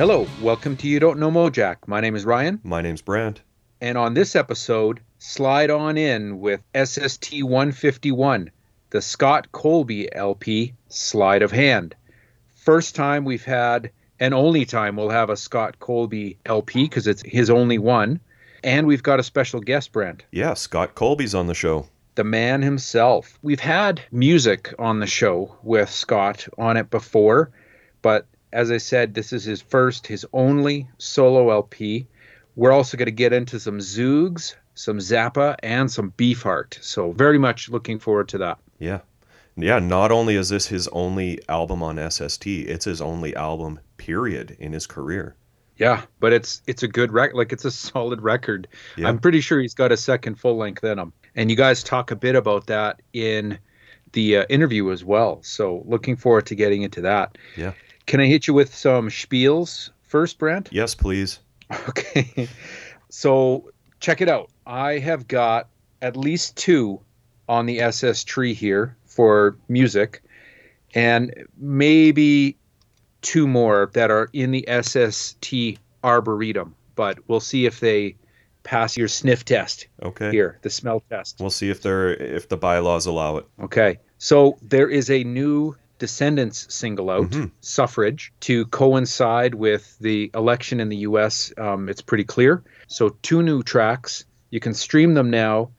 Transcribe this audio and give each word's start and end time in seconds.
Hello, 0.00 0.26
welcome 0.40 0.78
to 0.78 0.88
You 0.88 0.98
Don't 0.98 1.18
Know 1.18 1.30
Mojack. 1.30 1.86
My 1.86 2.00
name 2.00 2.16
is 2.16 2.24
Ryan, 2.24 2.58
My 2.64 2.80
name's 2.80 3.02
Brent. 3.02 3.42
and 3.82 3.98
on 3.98 4.14
this 4.14 4.34
episode, 4.34 5.00
slide 5.18 5.68
on 5.68 5.98
in 5.98 6.40
with 6.40 6.62
SST 6.74 7.42
151, 7.42 8.50
the 8.88 9.02
Scott 9.02 9.52
Colby 9.52 10.10
LP 10.14 10.72
Slide 10.88 11.42
of 11.42 11.52
Hand. 11.52 11.94
First 12.54 12.94
time 12.94 13.26
we've 13.26 13.44
had, 13.44 13.90
and 14.18 14.32
only 14.32 14.64
time 14.64 14.96
we'll 14.96 15.10
have 15.10 15.28
a 15.28 15.36
Scott 15.36 15.78
Colby 15.80 16.38
LP 16.46 16.84
because 16.84 17.06
it's 17.06 17.22
his 17.22 17.50
only 17.50 17.76
one. 17.76 18.20
And 18.64 18.86
we've 18.86 19.02
got 19.02 19.20
a 19.20 19.22
special 19.22 19.60
guest, 19.60 19.92
Brent, 19.92 20.24
Yeah, 20.32 20.54
Scott 20.54 20.94
Colby's 20.94 21.34
on 21.34 21.46
the 21.46 21.54
show. 21.54 21.88
the 22.14 22.24
man 22.24 22.62
himself. 22.62 23.38
We've 23.42 23.60
had 23.60 24.00
music 24.10 24.72
on 24.78 25.00
the 25.00 25.06
show 25.06 25.56
with 25.62 25.90
Scott 25.90 26.48
on 26.56 26.78
it 26.78 26.88
before, 26.88 27.50
but 28.00 28.26
as 28.52 28.70
I 28.70 28.78
said, 28.78 29.14
this 29.14 29.32
is 29.32 29.44
his 29.44 29.62
first, 29.62 30.06
his 30.06 30.26
only 30.32 30.88
solo 30.98 31.50
LP. 31.50 32.06
We're 32.56 32.72
also 32.72 32.96
going 32.96 33.06
to 33.06 33.12
get 33.12 33.32
into 33.32 33.60
some 33.60 33.78
Zoogz, 33.78 34.54
some 34.74 34.98
Zappa, 34.98 35.56
and 35.62 35.90
some 35.90 36.12
Beefheart. 36.12 36.82
So 36.82 37.12
very 37.12 37.38
much 37.38 37.68
looking 37.68 37.98
forward 37.98 38.28
to 38.30 38.38
that. 38.38 38.58
Yeah. 38.78 39.00
Yeah, 39.56 39.78
not 39.78 40.10
only 40.12 40.36
is 40.36 40.48
this 40.48 40.66
his 40.66 40.88
only 40.88 41.40
album 41.48 41.82
on 41.82 42.10
SST, 42.10 42.46
it's 42.46 42.84
his 42.84 43.00
only 43.00 43.34
album, 43.36 43.80
period, 43.96 44.56
in 44.58 44.72
his 44.72 44.86
career. 44.86 45.34
Yeah, 45.76 46.02
but 46.18 46.32
it's 46.32 46.62
it's 46.66 46.82
a 46.82 46.88
good 46.88 47.10
record. 47.12 47.36
Like 47.36 47.52
it's 47.52 47.64
a 47.64 47.70
solid 47.70 48.20
record. 48.20 48.68
Yeah. 48.96 49.08
I'm 49.08 49.18
pretty 49.18 49.40
sure 49.40 49.60
he's 49.60 49.74
got 49.74 49.92
a 49.92 49.96
second 49.96 50.36
full 50.36 50.56
length 50.56 50.84
in 50.84 50.98
him. 50.98 51.12
And 51.34 51.50
you 51.50 51.56
guys 51.56 51.82
talk 51.82 52.10
a 52.10 52.16
bit 52.16 52.36
about 52.36 52.66
that 52.66 53.00
in 53.12 53.58
the 54.12 54.38
uh, 54.38 54.44
interview 54.48 54.90
as 54.90 55.04
well. 55.04 55.40
So 55.42 55.82
looking 55.86 56.16
forward 56.16 56.46
to 56.46 56.54
getting 56.54 56.82
into 56.82 57.00
that. 57.02 57.38
Yeah. 57.56 57.72
Can 58.10 58.18
I 58.18 58.26
hit 58.26 58.48
you 58.48 58.54
with 58.54 58.74
some 58.74 59.08
spiels 59.08 59.90
first, 60.02 60.36
Brent? 60.40 60.68
Yes, 60.72 60.96
please. 60.96 61.38
Okay. 61.88 62.48
So 63.08 63.70
check 64.00 64.20
it 64.20 64.28
out. 64.28 64.50
I 64.66 64.98
have 64.98 65.28
got 65.28 65.68
at 66.02 66.16
least 66.16 66.56
two 66.56 67.00
on 67.48 67.66
the 67.66 67.80
SS 67.80 68.24
tree 68.24 68.52
here 68.52 68.96
for 69.04 69.56
music, 69.68 70.24
and 70.92 71.32
maybe 71.56 72.56
two 73.22 73.46
more 73.46 73.90
that 73.92 74.10
are 74.10 74.28
in 74.32 74.50
the 74.50 74.64
SST 74.82 75.78
Arboretum. 76.02 76.74
But 76.96 77.20
we'll 77.28 77.38
see 77.38 77.64
if 77.64 77.78
they 77.78 78.16
pass 78.64 78.96
your 78.96 79.06
sniff 79.06 79.44
test 79.44 79.86
Okay. 80.02 80.32
here, 80.32 80.58
the 80.62 80.70
smell 80.70 81.04
test. 81.08 81.36
We'll 81.38 81.50
see 81.50 81.70
if 81.70 81.80
they're 81.80 82.12
if 82.14 82.48
the 82.48 82.56
bylaws 82.56 83.06
allow 83.06 83.36
it. 83.36 83.46
Okay. 83.62 84.00
So 84.18 84.58
there 84.62 84.88
is 84.88 85.10
a 85.10 85.22
new 85.22 85.76
Descendants 86.00 86.66
single 86.74 87.10
out, 87.10 87.30
Mhm. 87.30 87.52
Suffrage, 87.60 88.32
to 88.40 88.66
coincide 88.66 89.54
with 89.54 89.96
the 90.00 90.30
election 90.34 90.80
in 90.80 90.88
the 90.88 90.96
US. 91.08 91.52
Um, 91.56 91.88
it's 91.88 92.02
pretty 92.02 92.24
clear. 92.24 92.64
So, 92.88 93.10
two 93.22 93.42
new 93.44 93.62
tracks. 93.62 94.24
You 94.50 94.58
can 94.58 94.74
stream 94.74 95.14
them 95.14 95.30
now, 95.30 95.70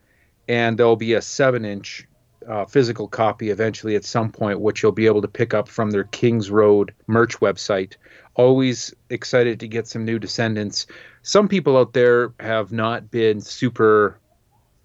and 0.48 0.78
there'll 0.78 0.96
be 0.96 1.12
a 1.12 1.20
seven 1.20 1.66
inch 1.66 2.08
uh, 2.48 2.64
physical 2.64 3.06
copy 3.06 3.50
eventually 3.50 3.94
at 3.94 4.04
some 4.04 4.32
point, 4.32 4.58
which 4.58 4.82
you'll 4.82 4.90
be 4.90 5.06
able 5.06 5.22
to 5.22 5.28
pick 5.28 5.54
up 5.54 5.68
from 5.68 5.92
their 5.92 6.02
Kings 6.04 6.50
Road 6.50 6.92
merch 7.06 7.38
website. 7.38 7.92
Always 8.34 8.92
excited 9.10 9.60
to 9.60 9.68
get 9.68 9.86
some 9.86 10.04
new 10.04 10.18
Descendants. 10.18 10.88
Some 11.22 11.46
people 11.46 11.76
out 11.76 11.92
there 11.92 12.32
have 12.40 12.72
not 12.72 13.12
been 13.12 13.40
super 13.40 14.18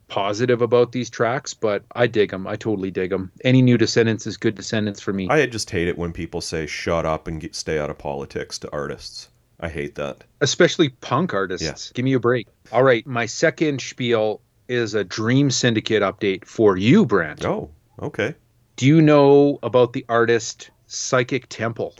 positive 0.07 0.61
about 0.61 0.91
these 0.91 1.09
tracks, 1.09 1.53
but 1.53 1.83
I 1.95 2.07
dig 2.07 2.31
them. 2.31 2.47
I 2.47 2.55
totally 2.55 2.91
dig 2.91 3.09
them. 3.09 3.31
Any 3.43 3.61
new 3.61 3.77
Descendants 3.77 4.25
is 4.25 4.37
good 4.37 4.55
Descendants 4.55 5.01
for 5.01 5.13
me, 5.13 5.27
I 5.29 5.45
just 5.45 5.69
hate 5.69 5.87
it 5.87 5.97
when 5.97 6.13
people 6.13 6.41
say 6.41 6.65
shut 6.65 7.05
up 7.05 7.27
and 7.27 7.41
get, 7.41 7.55
stay 7.55 7.79
out 7.79 7.89
of 7.89 7.97
politics 7.97 8.57
to 8.59 8.71
artists. 8.71 9.29
I 9.59 9.69
hate 9.69 9.95
that. 9.95 10.23
especially 10.41 10.89
punk 10.89 11.33
artists. 11.33 11.65
Yes. 11.65 11.91
Give 11.93 12.05
me 12.05 12.13
a 12.13 12.19
break. 12.19 12.47
All 12.71 12.83
right, 12.83 13.05
my 13.07 13.25
second 13.25 13.81
spiel 13.81 14.39
is 14.67 14.93
a 14.93 15.03
Dream 15.03 15.49
Syndicate 15.49 16.03
update 16.03 16.45
for 16.45 16.77
you, 16.77 17.05
Brent. 17.05 17.43
Oh, 17.43 17.71
okay. 18.01 18.35
Do 18.75 18.85
you 18.85 19.01
know 19.01 19.57
about 19.63 19.93
the 19.93 20.05
artist 20.09 20.69
Psychic 20.85 21.47
Temple? 21.49 21.95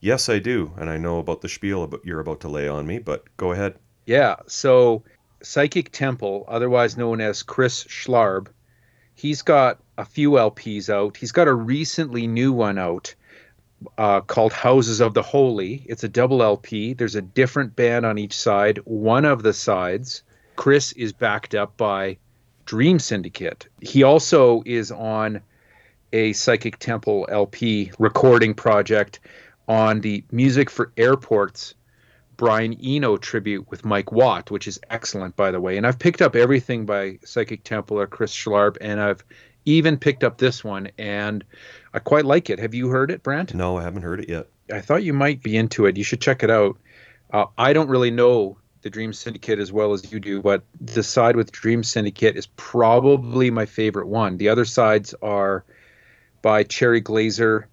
Yes, 0.00 0.28
I 0.28 0.38
do, 0.38 0.72
and 0.76 0.88
I 0.88 0.96
know 0.96 1.18
about 1.18 1.40
the 1.40 1.48
spiel 1.48 1.82
about 1.82 2.04
you're 2.04 2.20
about 2.20 2.40
to 2.40 2.48
lay 2.48 2.68
on 2.68 2.86
me, 2.86 2.98
but 2.98 3.24
go 3.36 3.50
ahead. 3.52 3.74
Yeah, 4.06 4.36
so 4.46 5.02
Psychic 5.42 5.90
Temple, 5.92 6.44
otherwise 6.48 6.96
known 6.96 7.20
as 7.20 7.42
Chris 7.42 7.84
Schlarb, 7.84 8.48
he's 9.14 9.42
got 9.42 9.80
a 9.98 10.04
few 10.04 10.32
LPs 10.32 10.88
out. 10.88 11.16
He's 11.16 11.32
got 11.32 11.48
a 11.48 11.54
recently 11.54 12.26
new 12.26 12.52
one 12.52 12.78
out 12.78 13.14
uh, 13.98 14.20
called 14.20 14.52
Houses 14.52 15.00
of 15.00 15.14
the 15.14 15.22
Holy. 15.22 15.84
It's 15.86 16.04
a 16.04 16.08
double 16.08 16.42
LP. 16.42 16.94
There's 16.94 17.14
a 17.14 17.22
different 17.22 17.76
band 17.76 18.06
on 18.06 18.18
each 18.18 18.34
side. 18.34 18.78
One 18.84 19.24
of 19.24 19.42
the 19.42 19.52
sides, 19.52 20.22
Chris 20.56 20.92
is 20.92 21.12
backed 21.12 21.54
up 21.54 21.76
by 21.76 22.18
Dream 22.64 22.98
Syndicate. 22.98 23.68
He 23.80 24.02
also 24.02 24.62
is 24.64 24.90
on 24.90 25.40
a 26.12 26.32
Psychic 26.32 26.78
Temple 26.78 27.26
LP 27.30 27.92
recording 27.98 28.54
project 28.54 29.20
on 29.66 30.00
the 30.00 30.24
Music 30.30 30.68
for 30.70 30.92
Airports 30.96 31.74
Brian 32.42 32.76
Eno 32.82 33.16
tribute 33.18 33.70
with 33.70 33.84
Mike 33.84 34.10
Watt, 34.10 34.50
which 34.50 34.66
is 34.66 34.80
excellent, 34.90 35.36
by 35.36 35.52
the 35.52 35.60
way. 35.60 35.76
And 35.76 35.86
I've 35.86 36.00
picked 36.00 36.20
up 36.20 36.34
everything 36.34 36.86
by 36.86 37.20
Psychic 37.24 37.62
Temple 37.62 38.00
or 38.00 38.08
Chris 38.08 38.34
Schlarb, 38.34 38.78
and 38.80 39.00
I've 39.00 39.22
even 39.64 39.96
picked 39.96 40.24
up 40.24 40.38
this 40.38 40.64
one, 40.64 40.90
and 40.98 41.44
I 41.94 42.00
quite 42.00 42.24
like 42.24 42.50
it. 42.50 42.58
Have 42.58 42.74
you 42.74 42.88
heard 42.88 43.12
it, 43.12 43.22
Brent? 43.22 43.54
No, 43.54 43.76
I 43.76 43.84
haven't 43.84 44.02
heard 44.02 44.18
it 44.18 44.28
yet. 44.28 44.48
I 44.72 44.80
thought 44.80 45.04
you 45.04 45.12
might 45.12 45.40
be 45.40 45.56
into 45.56 45.86
it. 45.86 45.96
You 45.96 46.02
should 46.02 46.20
check 46.20 46.42
it 46.42 46.50
out. 46.50 46.78
Uh, 47.32 47.44
I 47.56 47.74
don't 47.74 47.88
really 47.88 48.10
know 48.10 48.58
the 48.80 48.90
Dream 48.90 49.12
Syndicate 49.12 49.60
as 49.60 49.70
well 49.70 49.92
as 49.92 50.10
you 50.10 50.18
do, 50.18 50.42
but 50.42 50.64
the 50.80 51.04
side 51.04 51.36
with 51.36 51.52
Dream 51.52 51.84
Syndicate 51.84 52.36
is 52.36 52.48
probably 52.56 53.52
my 53.52 53.66
favorite 53.66 54.08
one. 54.08 54.36
The 54.36 54.48
other 54.48 54.64
sides 54.64 55.14
are 55.22 55.64
by 56.42 56.64
Cherry 56.64 57.02
Glazerr, 57.02 57.66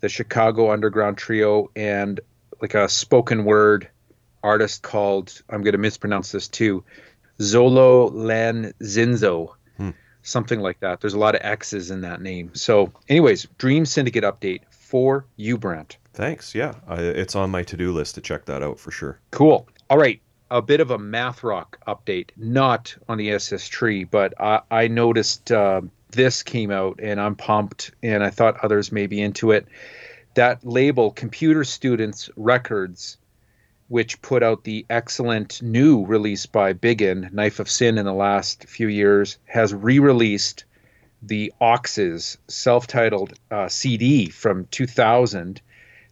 the 0.00 0.08
Chicago 0.08 0.72
Underground 0.72 1.18
Trio, 1.18 1.70
and 1.76 2.18
like 2.60 2.74
a 2.74 2.88
spoken 2.88 3.44
word 3.44 3.88
artist 4.42 4.82
called, 4.82 5.42
I'm 5.48 5.62
going 5.62 5.72
to 5.72 5.78
mispronounce 5.78 6.32
this 6.32 6.48
too, 6.48 6.84
Zolo 7.38 8.10
Lan 8.12 8.72
Zinzo. 8.82 9.54
Hmm. 9.76 9.90
Something 10.22 10.60
like 10.60 10.80
that. 10.80 11.00
There's 11.00 11.14
a 11.14 11.18
lot 11.18 11.34
of 11.34 11.40
X's 11.42 11.90
in 11.90 12.02
that 12.02 12.20
name. 12.20 12.54
So, 12.54 12.92
anyways, 13.08 13.46
Dream 13.58 13.86
Syndicate 13.86 14.24
update 14.24 14.60
for 14.70 15.24
you, 15.36 15.56
Brent. 15.56 15.96
Thanks. 16.12 16.54
Yeah, 16.54 16.74
I, 16.86 16.96
it's 17.00 17.34
on 17.34 17.50
my 17.50 17.62
to-do 17.62 17.92
list 17.92 18.16
to 18.16 18.20
check 18.20 18.44
that 18.46 18.62
out 18.62 18.78
for 18.78 18.90
sure. 18.90 19.18
Cool. 19.30 19.66
All 19.88 19.98
right. 19.98 20.20
A 20.50 20.60
bit 20.60 20.80
of 20.80 20.90
a 20.90 20.98
math 20.98 21.44
rock 21.44 21.78
update, 21.86 22.30
not 22.36 22.94
on 23.08 23.18
the 23.18 23.30
SS 23.30 23.68
tree, 23.68 24.02
but 24.02 24.34
I, 24.40 24.60
I 24.70 24.88
noticed 24.88 25.52
uh, 25.52 25.82
this 26.10 26.42
came 26.42 26.72
out 26.72 26.98
and 27.00 27.20
I'm 27.20 27.36
pumped, 27.36 27.92
and 28.02 28.24
I 28.24 28.30
thought 28.30 28.62
others 28.64 28.90
may 28.90 29.06
be 29.06 29.22
into 29.22 29.52
it. 29.52 29.66
That 30.34 30.64
label, 30.64 31.10
Computer 31.10 31.64
Students 31.64 32.30
Records, 32.36 33.18
which 33.88 34.22
put 34.22 34.42
out 34.42 34.62
the 34.62 34.86
excellent 34.88 35.60
new 35.60 36.06
release 36.06 36.46
by 36.46 36.72
Biggin, 36.72 37.30
Knife 37.32 37.58
of 37.58 37.68
Sin, 37.68 37.98
in 37.98 38.04
the 38.04 38.12
last 38.12 38.64
few 38.64 38.86
years, 38.86 39.38
has 39.46 39.74
re 39.74 39.98
released 39.98 40.64
the 41.22 41.52
Oxes 41.60 42.38
self 42.48 42.86
titled 42.86 43.34
uh, 43.50 43.68
CD 43.68 44.30
from 44.30 44.66
2000. 44.70 45.60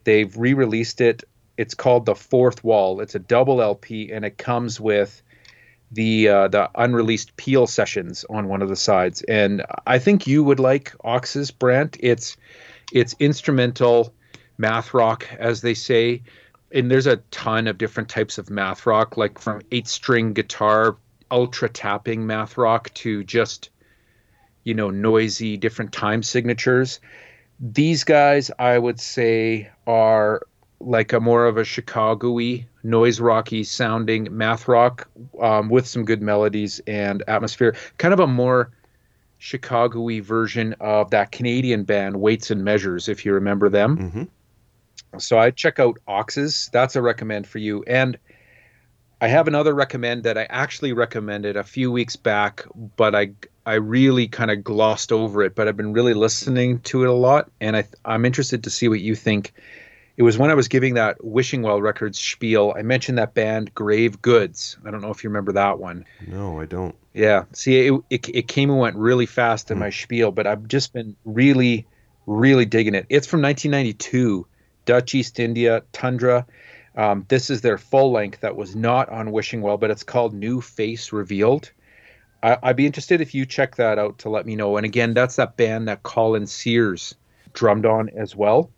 They've 0.05 0.37
re 0.37 0.55
released 0.55 1.01
it. 1.01 1.25
It's 1.57 1.75
called 1.75 2.07
The 2.07 2.15
Fourth 2.15 2.63
Wall. 2.65 3.01
It's 3.01 3.15
a 3.15 3.21
double 3.21 3.63
LP 3.63 4.13
and 4.13 4.25
it 4.25 4.39
comes 4.39 4.81
with 4.81 5.23
the 5.91 6.29
uh, 6.29 6.49
the 6.49 6.71
unreleased 6.75 7.37
Peel 7.37 7.67
sessions 7.67 8.25
on 8.29 8.49
one 8.49 8.63
of 8.63 8.69
the 8.69 8.77
sides. 8.77 9.23
And 9.23 9.65
I 9.87 9.99
think 9.99 10.27
you 10.27 10.45
would 10.45 10.61
like 10.61 10.95
Oxes, 11.03 11.51
Brent. 11.51 11.97
It's 12.01 12.37
it's 12.93 13.15
instrumental 13.19 14.15
math 14.57 14.95
rock, 14.95 15.27
as 15.39 15.61
they 15.61 15.75
say. 15.75 16.23
And 16.73 16.91
there's 16.91 17.07
a 17.07 17.17
ton 17.31 17.67
of 17.67 17.79
different 17.79 18.09
types 18.09 18.39
of 18.39 18.51
math 18.51 18.87
rock, 18.87 19.17
like 19.17 19.39
from 19.39 19.63
eight 19.73 19.89
string 19.89 20.33
guitar, 20.33 20.97
ultra 21.31 21.69
tapping 21.69 22.27
math 22.27 22.59
rock 22.59 22.93
to 22.95 23.25
just, 23.25 23.71
you 24.65 24.75
know, 24.75 24.91
noisy 24.91 25.57
different 25.57 25.93
time 25.93 26.23
signatures. 26.23 27.01
These 27.61 28.05
guys, 28.05 28.51
I 28.59 28.79
would 28.79 29.01
say, 29.01 29.71
are 29.87 30.43
like 30.81 31.13
a 31.13 31.21
more 31.21 31.47
of 31.47 31.57
a 31.57 31.65
Chicago-y, 31.65 32.67
noise 32.83 33.19
rocky 33.19 33.65
sounding 33.65 34.29
math 34.31 34.69
rock 34.69 35.09
um, 35.41 35.69
with 35.69 35.87
some 35.87 36.05
good 36.05 36.23
melodies 36.23 36.81
and 36.87 37.23
atmosphere. 37.27 37.75
Kind 37.97 38.15
of 38.15 38.21
a 38.21 38.27
more 38.27 38.71
Chicago-y 39.39 40.21
version 40.21 40.75
of 40.81 41.11
that 41.11 41.33
Canadian 41.33 41.85
band 41.85 42.21
Weights 42.21 42.51
and 42.51 42.65
Measures, 42.65 43.09
if 43.09 43.25
you 43.25 43.33
remember 43.33 43.69
them. 43.69 43.97
hmm 43.97 45.19
So 45.19 45.39
I 45.39 45.51
check 45.51 45.79
out 45.79 45.99
Oxes. 46.07 46.69
That's 46.73 46.97
a 46.97 47.03
recommend 47.03 47.47
for 47.47 47.59
you. 47.59 47.85
And 47.87 48.19
I 49.21 49.29
have 49.29 49.49
another 49.49 49.75
recommend 49.75 50.25
that 50.25 50.39
I 50.39 50.45
actually 50.45 50.93
recommended 50.93 51.57
a 51.57 51.65
few 51.65 51.91
weeks 51.91 52.17
back, 52.17 52.65
but 52.97 53.15
I 53.15 53.33
I 53.67 53.75
really 53.75 54.29
kind 54.29 54.51
of 54.51 54.63
glossed 54.63 55.13
over 55.13 55.43
it. 55.43 55.55
But 55.55 55.69
I've 55.69 55.77
been 55.77 55.93
really 55.93 56.15
listening 56.15 56.81
to 56.81 57.03
it 57.03 57.09
a 57.09 57.13
lot, 57.13 57.51
and 57.61 57.77
I 57.77 57.85
I'm 58.05 58.25
interested 58.25 58.65
to 58.65 58.71
see 58.71 58.89
what 58.89 59.01
you 59.01 59.15
think. 59.15 59.53
It 60.19 60.25
was 60.25 60.37
when 60.37 60.51
I 60.51 60.55
was 60.55 60.67
giving 60.67 60.95
that 60.95 61.25
Wishing 61.25 61.63
Well 61.63 61.81
Records 61.81 62.19
spiel. 62.19 62.75
I 62.77 62.83
mentioned 62.83 63.19
that 63.19 63.35
band 63.35 63.73
Grave 63.73 64.21
Goods. 64.21 64.77
I 64.85 64.91
don't 64.91 65.01
know 65.01 65.13
if 65.13 65.23
you 65.23 65.31
remember 65.31 65.53
that 65.53 65.79
one. 65.79 66.07
No, 66.27 66.61
I 66.61 66.67
don't. 66.67 66.97
Yeah. 67.15 67.45
See, 67.53 67.87
it, 67.87 68.03
it, 68.11 68.29
it 68.35 68.49
came 68.49 68.69
and 68.69 68.81
went 68.81 68.97
really 68.97 69.27
fast 69.27 69.71
in 69.71 69.79
my 69.79 69.91
spiel, 69.91 70.33
but 70.33 70.49
I've 70.49 70.67
just 70.67 70.93
been 70.93 71.15
really, 71.25 71.87
really 72.27 72.65
digging 72.65 72.97
it. 72.97 73.07
It's 73.09 73.29
from 73.29 73.43
1992, 73.43 74.45
Dutch 74.87 75.15
East 75.15 75.39
India, 75.39 75.85
Tundra. 75.93 76.47
Um, 76.97 77.25
this 77.29 77.49
is 77.49 77.61
their 77.61 77.79
full 77.79 78.11
length 78.11 78.41
that 78.41 78.57
was 78.57 78.75
not 78.75 79.09
on 79.11 79.31
Wishing 79.31 79.63
Well, 79.63 79.79
but 79.79 79.93
it's 79.93 80.03
called 80.03 80.35
New 80.35 80.61
Face 80.61 81.13
Revealed. 81.13 81.71
I, 82.43 82.59
I'd 82.61 82.77
be 82.77 82.87
interested 82.87 83.21
if 83.21 83.37
you 83.37 83.47
check 83.47 83.77
that 83.77 84.01
out 84.01 84.19
to 84.19 84.31
let 84.31 84.47
me 84.47 84.57
know. 84.57 84.79
And 84.79 84.85
again, 84.85 85.15
that's 85.15 85.37
that 85.37 85.57
band 85.57 85.87
that 85.87 86.03
Colin 86.03 86.49
Sears 86.49 87.15
drummed 87.53 87.87
on 87.87 88.09
as 88.09 88.35
well. 88.35 88.73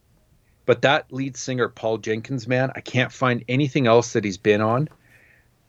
But 0.70 0.82
that 0.82 1.12
lead 1.12 1.36
singer, 1.36 1.68
Paul 1.68 1.98
Jenkins, 1.98 2.46
man, 2.46 2.70
I 2.76 2.80
can't 2.80 3.10
find 3.10 3.42
anything 3.48 3.88
else 3.88 4.12
that 4.12 4.22
he's 4.22 4.36
been 4.36 4.60
on. 4.60 4.88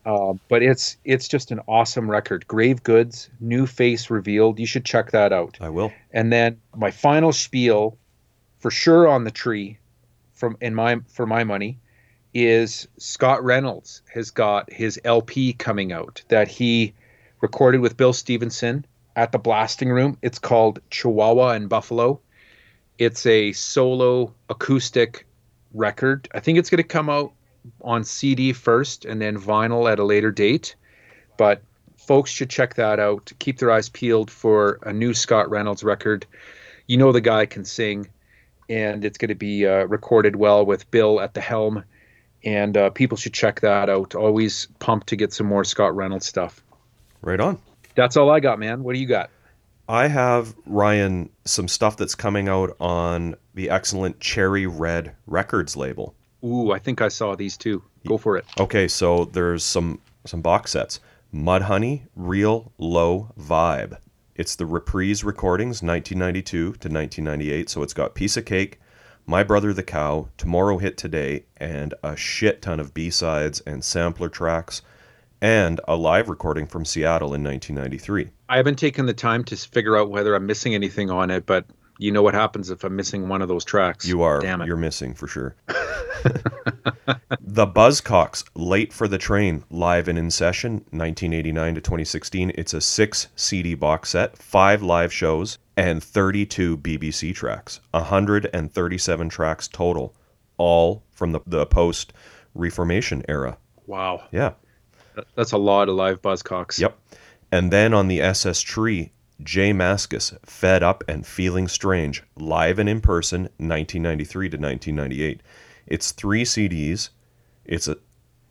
Uh, 0.05 0.33
but 0.47 0.61
it's 0.61 0.95
it's 1.03 1.27
just 1.27 1.49
an 1.49 1.59
awesome 1.67 2.07
record. 2.07 2.47
Grave 2.47 2.83
Goods, 2.83 3.27
New 3.39 3.65
Face 3.65 4.11
Revealed. 4.11 4.59
You 4.59 4.67
should 4.67 4.85
check 4.85 5.09
that 5.09 5.33
out. 5.33 5.57
I 5.59 5.69
will. 5.69 5.91
And 6.13 6.31
then 6.31 6.61
my 6.75 6.91
final 6.91 7.33
spiel, 7.33 7.97
for 8.59 8.69
sure 8.69 9.07
on 9.07 9.23
the 9.23 9.31
tree, 9.31 9.79
from 10.33 10.55
in 10.61 10.75
my 10.75 10.99
for 11.07 11.25
my 11.25 11.45
money, 11.45 11.79
is 12.35 12.87
Scott 12.99 13.43
Reynolds 13.43 14.03
has 14.13 14.29
got 14.29 14.71
his 14.71 15.01
LP 15.03 15.53
coming 15.53 15.91
out 15.91 16.21
that 16.27 16.47
he 16.47 16.93
recorded 17.39 17.81
with 17.81 17.97
Bill 17.97 18.13
Stevenson 18.13 18.85
at 19.15 19.31
the 19.31 19.39
Blasting 19.39 19.89
Room. 19.89 20.19
It's 20.21 20.37
called 20.37 20.79
Chihuahua 20.91 21.53
and 21.53 21.69
Buffalo. 21.69 22.21
It's 23.01 23.25
a 23.25 23.51
solo 23.53 24.31
acoustic 24.47 25.25
record. 25.73 26.29
I 26.35 26.39
think 26.39 26.59
it's 26.59 26.69
going 26.69 26.77
to 26.77 26.87
come 26.87 27.09
out 27.09 27.33
on 27.81 28.03
CD 28.03 28.53
first 28.53 29.05
and 29.05 29.19
then 29.19 29.39
vinyl 29.39 29.91
at 29.91 29.97
a 29.97 30.03
later 30.03 30.29
date. 30.29 30.75
But 31.35 31.63
folks 31.97 32.29
should 32.29 32.51
check 32.51 32.75
that 32.75 32.99
out. 32.99 33.31
Keep 33.39 33.57
their 33.57 33.71
eyes 33.71 33.89
peeled 33.89 34.29
for 34.29 34.77
a 34.83 34.93
new 34.93 35.15
Scott 35.15 35.49
Reynolds 35.49 35.83
record. 35.83 36.27
You 36.85 36.97
know 36.97 37.11
the 37.11 37.21
guy 37.21 37.47
can 37.47 37.65
sing, 37.65 38.07
and 38.69 39.03
it's 39.03 39.17
going 39.17 39.29
to 39.29 39.33
be 39.35 39.65
uh, 39.65 39.85
recorded 39.85 40.35
well 40.35 40.63
with 40.63 40.91
Bill 40.91 41.19
at 41.19 41.33
the 41.33 41.41
helm. 41.41 41.83
And 42.45 42.77
uh, 42.77 42.91
people 42.91 43.17
should 43.17 43.33
check 43.33 43.61
that 43.61 43.89
out. 43.89 44.13
Always 44.13 44.67
pumped 44.77 45.07
to 45.07 45.15
get 45.15 45.33
some 45.33 45.47
more 45.47 45.63
Scott 45.63 45.95
Reynolds 45.95 46.27
stuff. 46.27 46.61
Right 47.23 47.39
on. 47.39 47.57
That's 47.95 48.15
all 48.15 48.29
I 48.29 48.41
got, 48.41 48.59
man. 48.59 48.83
What 48.83 48.93
do 48.93 48.99
you 48.99 49.07
got? 49.07 49.31
I 49.91 50.07
have 50.07 50.55
Ryan 50.65 51.29
some 51.43 51.67
stuff 51.67 51.97
that's 51.97 52.15
coming 52.15 52.47
out 52.47 52.77
on 52.79 53.35
the 53.55 53.69
excellent 53.69 54.21
Cherry 54.21 54.65
Red 54.65 55.13
Records 55.27 55.75
label. 55.75 56.15
Ooh, 56.45 56.71
I 56.71 56.79
think 56.79 57.01
I 57.01 57.09
saw 57.09 57.35
these 57.35 57.57
too. 57.57 57.83
Go 58.07 58.17
for 58.17 58.37
it. 58.37 58.45
Okay, 58.57 58.87
so 58.87 59.25
there's 59.25 59.65
some 59.65 59.99
some 60.25 60.41
box 60.41 60.71
sets. 60.71 61.01
Mudhoney 61.33 62.03
Real 62.15 62.71
Low 62.77 63.33
Vibe. 63.37 63.97
It's 64.33 64.55
the 64.55 64.65
reprise 64.65 65.25
recordings 65.25 65.83
1992 65.83 66.43
to 66.45 66.67
1998, 66.69 67.69
so 67.69 67.83
it's 67.83 67.93
got 67.93 68.15
Piece 68.15 68.37
of 68.37 68.45
Cake, 68.45 68.79
My 69.25 69.43
Brother 69.43 69.73
the 69.73 69.83
Cow, 69.83 70.29
Tomorrow 70.37 70.77
Hit 70.77 70.95
Today, 70.95 71.43
and 71.57 71.93
a 72.01 72.15
shit 72.15 72.61
ton 72.61 72.79
of 72.79 72.93
B-sides 72.93 73.59
and 73.67 73.83
sampler 73.83 74.29
tracks 74.29 74.81
and 75.41 75.81
a 75.87 75.95
live 75.95 76.29
recording 76.29 76.67
from 76.67 76.85
Seattle 76.85 77.33
in 77.33 77.43
1993. 77.43 78.29
I 78.47 78.57
haven't 78.57 78.77
taken 78.77 79.07
the 79.07 79.13
time 79.13 79.43
to 79.45 79.57
figure 79.57 79.97
out 79.97 80.09
whether 80.09 80.35
I'm 80.35 80.45
missing 80.45 80.75
anything 80.75 81.09
on 81.09 81.31
it, 81.31 81.45
but 81.45 81.65
you 81.97 82.11
know 82.11 82.21
what 82.21 82.33
happens 82.33 82.69
if 82.69 82.83
I'm 82.83 82.95
missing 82.95 83.27
one 83.27 83.41
of 83.41 83.47
those 83.47 83.65
tracks. 83.65 84.07
You 84.07 84.21
are. 84.21 84.39
Damn 84.39 84.61
it. 84.61 84.67
You're 84.67 84.77
missing 84.77 85.13
for 85.13 85.27
sure. 85.27 85.55
the 87.39 87.67
Buzzcocks, 87.67 88.43
Late 88.55 88.93
for 88.93 89.07
the 89.07 89.17
Train, 89.17 89.63
live 89.69 90.07
and 90.07 90.17
in 90.17 90.29
session, 90.29 90.73
1989 90.91 91.75
to 91.75 91.81
2016. 91.81 92.51
It's 92.55 92.73
a 92.73 92.81
six 92.81 93.27
CD 93.35 93.73
box 93.73 94.09
set, 94.09 94.37
five 94.37 94.83
live 94.83 95.11
shows, 95.11 95.57
and 95.75 96.03
32 96.03 96.77
BBC 96.77 97.33
tracks. 97.33 97.79
137 97.91 99.29
tracks 99.29 99.67
total, 99.67 100.15
all 100.57 101.03
from 101.11 101.31
the, 101.31 101.39
the 101.45 101.65
post 101.65 102.13
Reformation 102.53 103.23
era. 103.27 103.57
Wow. 103.87 104.23
Yeah. 104.31 104.53
That's 105.35 105.51
a 105.51 105.57
lot 105.57 105.89
of 105.89 105.95
live 105.95 106.21
Buzzcocks. 106.21 106.79
Yep. 106.79 106.97
And 107.51 107.71
then 107.71 107.93
on 107.93 108.07
the 108.07 108.21
SS 108.21 108.61
Tree, 108.61 109.11
Jay 109.43 109.71
Mascis, 109.73 110.37
Fed 110.45 110.83
Up 110.83 111.03
and 111.07 111.25
Feeling 111.25 111.67
Strange, 111.67 112.23
live 112.35 112.79
and 112.79 112.87
in 112.87 113.01
person, 113.01 113.43
1993 113.57 114.49
to 114.49 114.57
1998. 114.57 115.41
It's 115.87 116.11
three 116.11 116.43
CDs. 116.43 117.09
It's 117.65 117.87
a, 117.87 117.97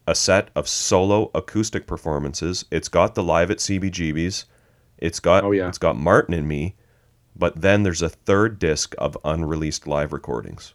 a 0.06 0.14
set 0.14 0.50
of 0.54 0.68
solo 0.68 1.30
acoustic 1.34 1.86
performances. 1.86 2.64
It's 2.70 2.88
got 2.88 3.14
the 3.14 3.22
live 3.22 3.50
at 3.50 3.58
CBGB's. 3.58 4.46
It's 4.98 5.20
got 5.20 5.44
Oh, 5.44 5.52
yeah. 5.52 5.68
it's 5.68 5.78
got 5.78 5.96
Martin 5.96 6.34
and 6.34 6.46
me, 6.46 6.76
but 7.34 7.60
then 7.60 7.84
there's 7.84 8.02
a 8.02 8.08
third 8.10 8.58
disc 8.58 8.94
of 8.98 9.16
unreleased 9.24 9.86
live 9.86 10.12
recordings, 10.12 10.74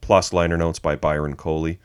plus 0.00 0.32
liner 0.32 0.56
notes 0.56 0.78
by 0.78 0.94
Byron 0.94 1.34
Coley, 1.34 1.80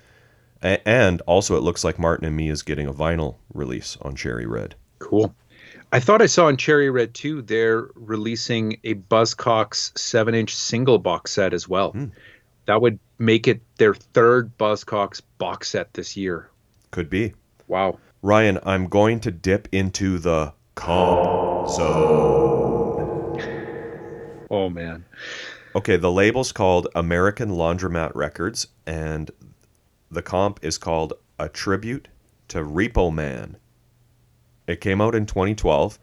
A- 0.66 0.88
and 0.88 1.22
also 1.22 1.56
it 1.56 1.62
looks 1.62 1.84
like 1.84 2.00
Martin 2.00 2.26
and 2.26 2.36
me 2.36 2.50
is 2.50 2.64
getting 2.64 2.88
a 2.88 2.94
vinyl 2.94 3.36
release 3.54 3.98
on 4.02 4.16
Cherry 4.16 4.48
Red. 4.48 4.76
Cool. 5.00 5.34
I 5.92 6.00
thought 6.00 6.22
I 6.22 6.26
saw 6.26 6.48
on 6.48 6.58
Cherry 6.58 6.90
Red 6.90 7.14
too, 7.14 7.44
they're 7.44 7.88
releasing 7.96 8.80
a 8.84 8.96
Buzzcocks 8.96 9.98
7 9.98 10.34
inch 10.34 10.56
single 10.56 10.98
box 10.98 11.32
set 11.32 11.54
as 11.54 11.70
well. 11.70 11.92
Hmm. 11.92 12.06
That 12.66 12.82
would 12.82 13.00
make 13.20 13.48
it 13.48 13.62
their 13.78 13.94
third 13.94 14.58
Buzzcocks 14.58 15.22
box 15.38 15.70
set 15.70 15.94
this 15.94 16.18
year. 16.18 16.50
Could 16.92 17.10
be. 17.10 17.34
Wow. 17.68 18.00
Ryan, 18.24 18.60
I'm 18.64 18.88
going 18.88 19.20
to 19.22 19.32
dip 19.32 19.68
into 19.72 20.18
the 20.18 20.52
comp 20.74 21.70
zone. 21.70 23.40
Oh, 24.50 24.70
man. 24.70 25.06
Okay, 25.76 25.98
the 25.98 26.12
label's 26.12 26.52
called 26.52 26.88
American 26.96 27.52
Laundromat 27.52 28.14
Records, 28.16 28.68
and 28.88 29.30
the 30.16 30.22
comp 30.22 30.60
is 30.64 30.78
called 30.78 31.14
A 31.38 31.50
Tribute 31.50 32.08
to 32.48 32.60
Repo 32.60 33.14
Man. 33.14 33.58
It 34.68 34.82
came 34.82 35.02
out 35.02 35.14
in 35.14 35.26
2012. 35.26 36.00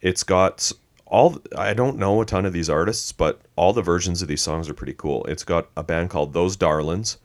It's 0.00 0.22
got 0.22 0.72
all, 1.06 1.38
I 1.56 1.74
don't 1.74 1.98
know 1.98 2.20
a 2.20 2.24
ton 2.24 2.46
of 2.46 2.52
these 2.52 2.70
artists, 2.70 3.12
but 3.12 3.42
all 3.56 3.72
the 3.72 3.82
versions 3.82 4.22
of 4.22 4.28
these 4.28 4.40
songs 4.40 4.68
are 4.68 4.74
pretty 4.74 4.94
cool. 4.94 5.24
It's 5.24 5.44
got 5.44 5.68
a 5.76 5.82
band 5.82 6.10
called 6.10 6.32
Those 6.32 6.56
Darlins. 6.56 7.18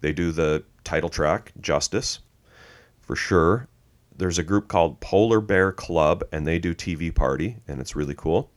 They 0.00 0.12
do 0.12 0.32
the 0.32 0.64
title 0.84 1.08
track, 1.08 1.52
Justice, 1.60 2.20
for 3.00 3.14
sure. 3.14 3.68
There's 4.16 4.38
a 4.38 4.42
group 4.42 4.68
called 4.68 5.00
Polar 5.00 5.40
Bear 5.40 5.70
Club, 5.70 6.24
and 6.32 6.46
they 6.46 6.58
do 6.58 6.74
TV 6.74 7.14
Party, 7.14 7.58
and 7.68 7.80
it's 7.80 7.94
really 7.94 8.14
cool. 8.14 8.50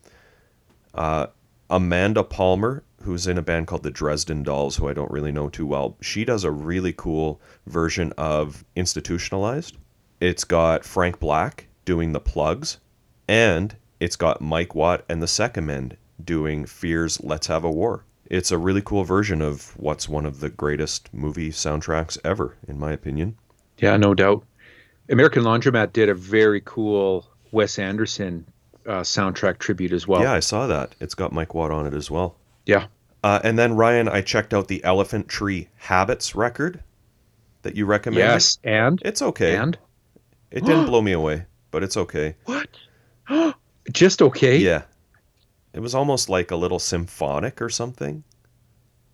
Uh, 0.94 1.28
Amanda 1.70 2.24
Palmer, 2.24 2.84
who's 3.04 3.28
in 3.28 3.38
a 3.38 3.42
band 3.42 3.68
called 3.68 3.84
the 3.84 3.92
Dresden 3.92 4.44
Dolls, 4.44 4.76
who 4.76 4.88
I 4.88 4.94
don't 4.94 5.12
really 5.12 5.32
know 5.32 5.50
too 5.50 5.66
well. 5.66 5.98
She 6.02 6.26
does 6.26 6.44
a 6.44 6.52
really 6.52 6.94
cool 6.94 7.42
version 7.68 8.14
of 8.18 8.64
Institutionalized. 8.76 9.78
It's 10.20 10.44
got 10.44 10.86
Frank 10.86 11.20
Black 11.20 11.68
doing 11.86 12.12
the 12.12 12.20
plugs, 12.20 12.78
and 13.28 13.76
it's 14.00 14.16
got 14.16 14.42
Mike 14.42 14.76
Watt 14.76 15.04
and 15.10 15.22
the 15.22 15.28
Second 15.28 15.66
Men 15.66 15.98
doing 16.24 16.66
Fear's 16.66 17.22
Let's 17.24 17.48
Have 17.48 17.64
a 17.64 17.72
War. 17.72 18.06
It's 18.26 18.52
a 18.52 18.58
really 18.58 18.82
cool 18.82 19.04
version 19.04 19.42
of 19.42 19.78
what's 19.78 20.08
one 20.08 20.26
of 20.26 20.40
the 20.40 20.50
greatest 20.50 21.14
movie 21.14 21.50
soundtracks 21.50 22.18
ever, 22.24 22.56
in 22.68 22.80
my 22.80 22.92
opinion. 22.92 23.36
Yeah, 23.78 23.98
no 23.98 24.14
doubt. 24.14 24.46
American 25.10 25.44
Laundromat 25.44 25.92
did 25.92 26.08
a 26.08 26.14
very 26.14 26.62
cool 26.64 27.28
Wes 27.52 27.78
Anderson 27.78 28.46
uh, 28.86 29.02
soundtrack 29.02 29.58
tribute 29.58 29.92
as 29.92 30.08
well. 30.08 30.22
Yeah, 30.22 30.34
I 30.34 30.40
saw 30.40 30.68
that. 30.68 30.96
It's 31.00 31.16
got 31.16 31.34
Mike 31.34 31.54
Watt 31.54 31.72
on 31.72 31.86
it 31.86 31.94
as 31.94 32.10
well. 32.10 32.38
Yeah. 32.66 32.88
Uh, 33.24 33.40
and 33.44 33.58
then 33.58 33.76
Ryan, 33.76 34.08
I 34.08 34.22
checked 34.22 34.54
out 34.54 34.68
the 34.68 34.84
Elephant 34.84 35.28
Tree 35.28 35.68
Habits 35.78 36.36
record 36.36 36.82
that 37.62 37.76
you 37.76 37.86
recommended. 37.86 38.26
Yes. 38.28 38.58
And? 38.64 39.00
It's 39.06 39.22
okay. 39.22 39.56
And? 39.56 39.78
It 40.50 40.66
didn't 40.66 40.86
blow 40.88 41.02
me 41.02 41.12
away, 41.12 41.46
but 41.70 41.84
it's 41.84 41.98
okay. 41.98 42.36
What? 42.46 42.68
Just 43.92 44.22
okay? 44.22 44.58
Yeah. 44.58 44.84
It 45.74 45.80
was 45.80 45.96
almost 45.96 46.30
like 46.30 46.52
a 46.52 46.56
little 46.56 46.80
symphonic 46.80 47.62
or 47.62 47.70
something, 47.70 48.24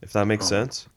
if 0.01 0.13
that 0.13 0.25
makes 0.25 0.45
Oh. 0.45 0.49
sense. 0.49 0.87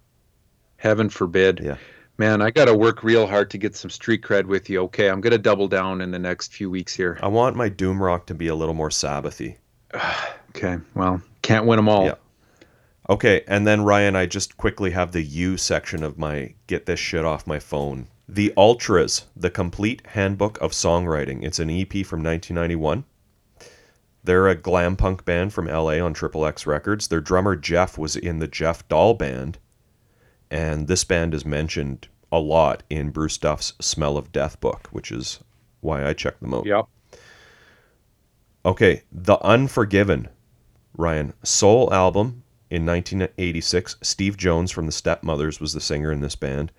Heaven 0.76 1.10
forbid. 1.10 1.60
Yeah. 1.62 1.76
Man, 2.16 2.42
I 2.42 2.50
got 2.50 2.66
to 2.66 2.74
work 2.74 3.02
real 3.02 3.26
hard 3.26 3.50
to 3.50 3.58
get 3.58 3.74
some 3.76 3.90
street 3.90 4.22
cred 4.22 4.44
with 4.46 4.68
you. 4.70 4.80
Okay, 4.82 5.08
I'm 5.08 5.20
going 5.20 5.30
to 5.32 5.38
double 5.38 5.68
down 5.68 6.00
in 6.00 6.10
the 6.10 6.18
next 6.18 6.52
few 6.54 6.70
weeks 6.70 6.94
here. 6.94 7.18
I 7.22 7.28
want 7.28 7.56
my 7.56 7.68
doom 7.68 8.02
rock 8.02 8.26
to 8.26 8.34
be 8.34 8.48
a 8.48 8.54
little 8.54 8.74
more 8.74 8.90
Sabbathy. 8.90 9.56
Okay, 10.50 10.78
well, 10.94 11.22
can't 11.42 11.64
win 11.64 11.76
them 11.76 11.88
all. 11.88 12.06
Yeah. 12.06 12.14
Okay, 13.10 13.42
and 13.48 13.66
then 13.66 13.82
Ryan, 13.82 14.14
I 14.14 14.26
just 14.26 14.56
quickly 14.56 14.92
have 14.92 15.10
the 15.10 15.22
U 15.22 15.56
section 15.56 16.04
of 16.04 16.16
my 16.16 16.54
get 16.68 16.86
this 16.86 17.00
shit 17.00 17.24
off 17.24 17.44
my 17.44 17.58
phone. 17.58 18.06
The 18.28 18.52
Ultras, 18.56 19.26
the 19.34 19.50
complete 19.50 20.06
handbook 20.06 20.60
of 20.60 20.70
songwriting. 20.70 21.42
It's 21.42 21.58
an 21.58 21.70
EP 21.70 21.90
from 22.06 22.22
1991. 22.22 23.02
They're 24.22 24.46
a 24.46 24.54
glam 24.54 24.94
punk 24.94 25.24
band 25.24 25.52
from 25.52 25.66
LA 25.66 25.98
on 25.98 26.14
Triple 26.14 26.46
X 26.46 26.66
Records. 26.66 27.08
Their 27.08 27.20
drummer 27.20 27.56
Jeff 27.56 27.98
was 27.98 28.14
in 28.14 28.38
the 28.38 28.46
Jeff 28.46 28.86
Dahl 28.86 29.14
band. 29.14 29.58
and 30.48 30.86
this 30.86 31.02
band 31.02 31.34
is 31.34 31.44
mentioned 31.44 32.06
a 32.30 32.38
lot 32.38 32.84
in 32.88 33.10
Bruce 33.10 33.38
Duff's 33.38 33.72
Smell 33.80 34.16
of 34.16 34.30
Death 34.30 34.60
book, 34.60 34.88
which 34.92 35.10
is 35.10 35.40
why 35.80 36.06
I 36.06 36.12
checked 36.12 36.40
them 36.40 36.54
out. 36.54 36.66
Yep. 36.66 36.84
Okay, 38.64 39.02
The 39.10 39.38
Unforgiven, 39.42 40.28
Ryan. 40.96 41.32
Soul 41.42 41.92
album 41.92 42.44
in 42.70 42.86
1986. 42.86 43.96
Steve 44.02 44.36
Jones 44.36 44.70
from 44.70 44.86
the 44.86 44.92
Stepmothers 44.92 45.60
was 45.60 45.72
the 45.72 45.80
singer 45.80 46.10
in 46.12 46.20
this 46.20 46.36
band. 46.36 46.72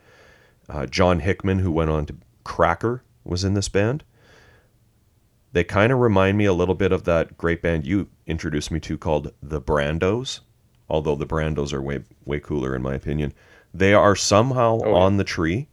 Uh, 0.70 0.86
John 0.86 1.20
Hickman, 1.20 1.60
who 1.60 1.72
went 1.72 1.90
on 1.90 2.06
to 2.08 2.16
Cracker, 2.44 3.04
was 3.24 3.44
in 3.44 3.54
this 3.54 3.70
band. 3.70 4.04
They 5.54 5.64
kind 5.66 5.92
of 5.92 6.00
remind 6.00 6.38
me 6.38 6.46
a 6.46 6.54
little 6.54 6.76
bit 6.76 6.94
of 6.94 7.04
that 7.04 7.38
great 7.38 7.62
band 7.62 7.86
you 7.86 8.08
introduced 8.26 8.72
me 8.72 8.80
to 8.82 8.98
called 8.98 9.34
The 9.44 9.62
Brandos, 9.62 10.40
although 10.90 11.16
the 11.16 11.26
Brandos 11.28 11.74
are 11.74 11.82
way 11.82 12.00
way 12.26 12.40
cooler 12.40 12.74
in 12.76 12.82
my 12.82 12.96
opinion. 12.96 13.34
They 13.74 13.94
are 13.94 14.16
somehow 14.16 14.80
Oh, 14.82 14.90
yeah. 14.90 14.96
on 14.96 15.18
the 15.18 15.24
tree. 15.26 15.68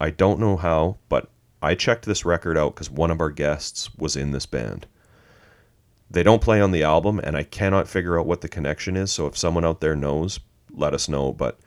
I 0.00 0.10
don't 0.10 0.40
know 0.40 0.56
how, 0.56 0.96
but 1.08 1.30
I 1.62 1.74
checked 1.74 2.06
this 2.06 2.24
record 2.24 2.56
out 2.58 2.74
because 2.74 2.90
one 2.90 3.10
of 3.10 3.20
our 3.20 3.30
guests 3.30 3.94
was 3.96 4.16
in 4.16 4.32
this 4.32 4.46
band. 4.46 4.86
They 6.10 6.22
don't 6.22 6.42
play 6.42 6.60
on 6.60 6.72
the 6.72 6.82
album, 6.82 7.20
and 7.22 7.36
I 7.36 7.44
cannot 7.44 7.88
figure 7.88 8.18
out 8.18 8.26
what 8.26 8.40
the 8.40 8.48
connection 8.48 8.96
is. 8.96 9.12
So 9.12 9.26
if 9.26 9.38
someone 9.38 9.64
out 9.64 9.80
there 9.80 9.94
knows, 9.94 10.40
let 10.72 10.92
us 10.92 11.08
know. 11.08 11.32
But 11.32 11.60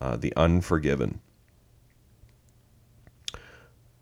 uh, 0.00 0.16
the 0.16 0.32
Unforgiven. 0.36 1.20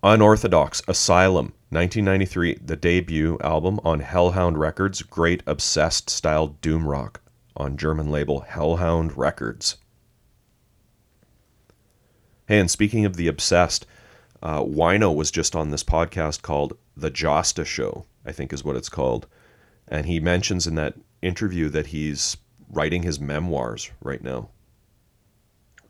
Unorthodox 0.02 0.82
Asylum, 0.86 1.46
1993, 1.70 2.58
the 2.64 2.76
debut 2.76 3.38
album 3.42 3.80
on 3.82 4.00
Hellhound 4.00 4.58
Records, 4.58 5.02
great 5.02 5.42
obsessed 5.46 6.10
style 6.10 6.48
doom 6.48 6.86
rock 6.86 7.20
on 7.56 7.76
German 7.76 8.10
label 8.10 8.40
Hellhound 8.40 9.16
Records. 9.16 9.76
Hey, 12.46 12.60
and 12.60 12.70
speaking 12.70 13.04
of 13.04 13.16
the 13.16 13.26
obsessed, 13.26 13.86
uh, 14.42 14.60
Wino 14.60 15.12
was 15.14 15.32
just 15.32 15.56
on 15.56 15.70
this 15.70 15.82
podcast 15.82 16.42
called 16.42 16.76
The 16.96 17.10
Josta 17.10 17.64
Show, 17.66 18.04
I 18.24 18.32
think 18.32 18.52
is 18.52 18.62
what 18.62 18.76
it's 18.76 18.88
called. 18.88 19.26
And 19.88 20.06
he 20.06 20.20
mentions 20.20 20.66
in 20.66 20.74
that 20.76 20.94
interview 21.22 21.68
that 21.70 21.86
he's 21.88 22.36
writing 22.70 23.02
his 23.02 23.20
memoirs 23.20 23.90
right 24.02 24.22
now. 24.22 24.48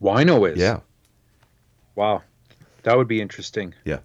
Wino 0.01 0.51
is. 0.51 0.59
Yeah. 0.59 0.81
Wow. 1.95 2.23
That 2.83 2.97
would 2.97 3.09
be 3.09 3.21
interesting. 3.21 3.75
Yeah. 3.85 4.01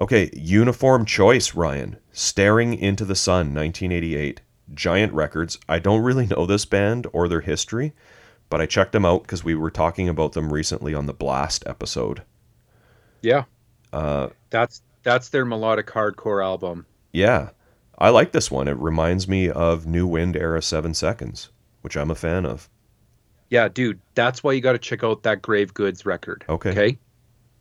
Okay, 0.00 0.30
Uniform 0.34 1.04
Choice, 1.04 1.54
Ryan. 1.54 1.98
Staring 2.12 2.74
into 2.74 3.04
the 3.04 3.14
Sun, 3.14 3.54
1988. 3.54 4.40
Giant 4.74 5.12
Records. 5.12 5.58
I 5.68 5.78
don't 5.78 6.02
really 6.02 6.26
know 6.26 6.46
this 6.46 6.64
band 6.64 7.06
or 7.12 7.28
their 7.28 7.42
history, 7.42 7.92
but 8.48 8.60
I 8.62 8.66
checked 8.66 8.92
them 8.92 9.04
out 9.04 9.22
because 9.22 9.44
we 9.44 9.54
were 9.54 9.70
talking 9.70 10.08
about 10.08 10.32
them 10.32 10.50
recently 10.52 10.94
on 10.94 11.04
the 11.06 11.12
Blast 11.12 11.62
episode. 11.66 12.22
Yeah. 13.20 13.44
Uh, 13.92 14.30
That's 14.48 14.80
that's 15.02 15.28
their 15.28 15.44
melodic 15.44 15.88
hardcore 15.88 16.42
album. 16.42 16.86
yeah, 17.12 17.50
I 17.98 18.10
like 18.10 18.32
this 18.32 18.50
one. 18.50 18.68
It 18.68 18.76
reminds 18.78 19.28
me 19.28 19.48
of 19.48 19.86
New 19.86 20.06
Wind 20.06 20.36
era 20.36 20.62
Seven 20.62 20.94
Seconds, 20.94 21.50
which 21.82 21.96
I'm 21.96 22.10
a 22.10 22.14
fan 22.14 22.44
of. 22.46 22.68
Yeah, 23.50 23.68
dude, 23.68 24.00
that's 24.14 24.42
why 24.42 24.52
you 24.52 24.60
got 24.60 24.72
to 24.72 24.78
check 24.78 25.04
out 25.04 25.22
that 25.24 25.42
Grave 25.42 25.74
Goods 25.74 26.06
record. 26.06 26.44
Okay. 26.48 26.70
Okay. 26.70 26.98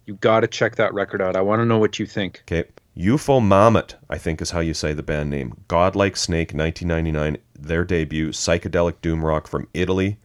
You 0.05 0.15
got 0.15 0.39
to 0.39 0.47
check 0.47 0.75
that 0.77 0.93
record 0.93 1.21
out. 1.21 1.35
I 1.35 1.41
want 1.41 1.59
to 1.59 1.65
know 1.65 1.77
what 1.77 1.99
you 1.99 2.05
think. 2.05 2.43
Okay. 2.45 2.67
UFO 2.97 3.45
Mammoth, 3.45 3.95
I 4.09 4.17
think 4.17 4.41
is 4.41 4.51
how 4.51 4.59
you 4.59 4.73
say 4.73 4.93
the 4.93 5.03
band 5.03 5.29
name. 5.29 5.53
Godlike 5.67 6.17
Snake, 6.17 6.53
1999, 6.53 7.37
their 7.57 7.85
debut, 7.85 8.29
psychedelic 8.29 8.95
doom 9.01 9.23
rock 9.23 9.47
from 9.47 9.67
Italy. 9.73 10.17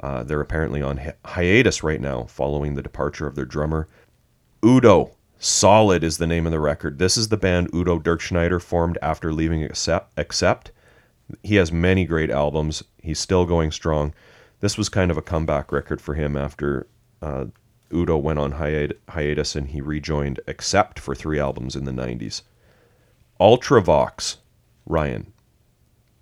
Uh, 0.00 0.22
they're 0.22 0.40
apparently 0.40 0.82
on 0.82 0.96
hi- 0.98 1.14
hiatus 1.24 1.82
right 1.82 2.00
now 2.00 2.24
following 2.24 2.74
the 2.74 2.82
departure 2.82 3.26
of 3.26 3.34
their 3.34 3.44
drummer. 3.44 3.88
Udo, 4.64 5.12
Solid 5.44 6.04
is 6.04 6.18
the 6.18 6.26
name 6.28 6.46
of 6.46 6.52
the 6.52 6.60
record. 6.60 7.00
This 7.00 7.16
is 7.16 7.26
the 7.26 7.36
band 7.36 7.68
Udo 7.74 7.98
Dirkschneider 7.98 8.62
formed 8.62 8.96
after 9.02 9.32
leaving 9.32 9.64
Accept. 9.64 10.70
He 11.42 11.56
has 11.56 11.72
many 11.72 12.04
great 12.04 12.30
albums. 12.30 12.84
He's 13.02 13.18
still 13.18 13.44
going 13.44 13.72
strong. 13.72 14.14
This 14.60 14.78
was 14.78 14.88
kind 14.88 15.10
of 15.10 15.16
a 15.16 15.22
comeback 15.22 15.72
record 15.72 16.00
for 16.00 16.14
him 16.14 16.36
after 16.36 16.86
uh, 17.20 17.46
Udo 17.92 18.18
went 18.18 18.38
on 18.38 18.52
hiat- 18.52 18.96
hiatus 19.08 19.56
and 19.56 19.66
he 19.66 19.80
rejoined 19.80 20.38
Accept 20.46 21.00
for 21.00 21.12
three 21.12 21.40
albums 21.40 21.74
in 21.74 21.86
the 21.86 21.90
90s. 21.90 22.42
Ultravox, 23.40 24.36
Ryan. 24.86 25.32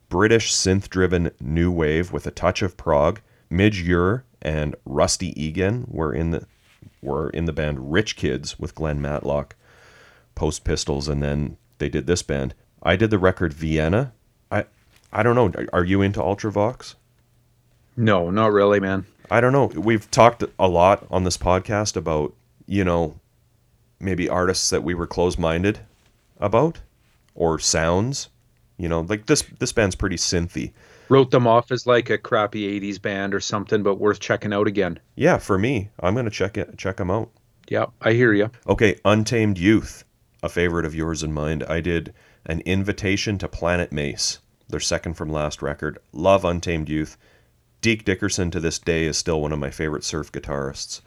British 0.08 0.50
synth 0.50 0.88
driven 0.88 1.30
new 1.38 1.70
wave 1.70 2.10
with 2.10 2.26
a 2.26 2.30
touch 2.30 2.62
of 2.62 2.78
prog. 2.78 3.20
Midge 3.50 3.82
Ure 3.82 4.24
and 4.40 4.74
Rusty 4.86 5.38
Egan 5.38 5.84
were 5.88 6.14
in 6.14 6.30
the 6.30 6.46
were 7.02 7.30
in 7.30 7.44
the 7.46 7.52
band 7.52 7.92
Rich 7.92 8.16
Kids 8.16 8.58
with 8.58 8.74
Glenn 8.74 9.00
Matlock, 9.00 9.56
Post 10.34 10.64
Pistols, 10.64 11.08
and 11.08 11.22
then 11.22 11.56
they 11.78 11.88
did 11.88 12.06
this 12.06 12.22
band. 12.22 12.54
I 12.82 12.96
did 12.96 13.10
the 13.10 13.18
record 13.18 13.52
Vienna. 13.52 14.12
I 14.50 14.64
I 15.12 15.22
don't 15.22 15.34
know. 15.34 15.64
Are 15.72 15.84
you 15.84 16.02
into 16.02 16.20
Ultravox? 16.20 16.94
No, 17.96 18.30
not 18.30 18.52
really, 18.52 18.80
man. 18.80 19.06
I 19.30 19.40
don't 19.40 19.52
know. 19.52 19.66
We've 19.66 20.10
talked 20.10 20.44
a 20.58 20.68
lot 20.68 21.06
on 21.10 21.24
this 21.24 21.36
podcast 21.36 21.96
about, 21.96 22.34
you 22.66 22.84
know, 22.84 23.18
maybe 24.00 24.28
artists 24.28 24.70
that 24.70 24.82
we 24.82 24.94
were 24.94 25.06
closed-minded 25.06 25.80
about 26.38 26.80
or 27.34 27.58
sounds. 27.58 28.28
You 28.76 28.88
know, 28.88 29.00
like 29.00 29.26
this 29.26 29.42
this 29.58 29.72
band's 29.72 29.94
pretty 29.94 30.16
synthy. 30.16 30.72
Wrote 31.10 31.30
them 31.32 31.46
off 31.46 31.72
as 31.72 31.86
like 31.86 32.08
a 32.08 32.16
crappy 32.16 32.80
80s 32.80 33.02
band 33.02 33.34
or 33.34 33.40
something, 33.40 33.82
but 33.82 33.96
worth 33.96 34.20
checking 34.20 34.52
out 34.52 34.68
again. 34.68 35.00
Yeah, 35.16 35.38
for 35.38 35.58
me, 35.58 35.90
I'm 35.98 36.14
going 36.14 36.24
to 36.24 36.30
check 36.30 36.56
it 36.56 36.78
check 36.78 36.96
them 36.98 37.10
out. 37.10 37.30
Yeah, 37.68 37.86
I 38.00 38.12
hear 38.12 38.32
you. 38.32 38.50
Okay, 38.66 38.96
Untamed 39.04 39.58
Youth, 39.58 40.04
a 40.42 40.48
favorite 40.48 40.86
of 40.86 40.94
yours 40.94 41.22
and 41.22 41.34
mine. 41.34 41.62
I 41.68 41.80
did 41.80 42.14
an 42.46 42.60
invitation 42.60 43.38
to 43.38 43.48
Planet 43.48 43.92
Mace, 43.92 44.38
their 44.68 44.80
second 44.80 45.14
from 45.14 45.30
last 45.30 45.62
record. 45.62 45.98
Love 46.12 46.44
Untamed 46.44 46.88
Youth. 46.88 47.16
Deke 47.80 48.04
Dickerson 48.04 48.50
to 48.52 48.60
this 48.60 48.78
day 48.78 49.04
is 49.06 49.16
still 49.18 49.40
one 49.40 49.52
of 49.52 49.58
my 49.58 49.70
favorite 49.70 50.04
surf 50.04 50.30
guitarists. 50.30 51.00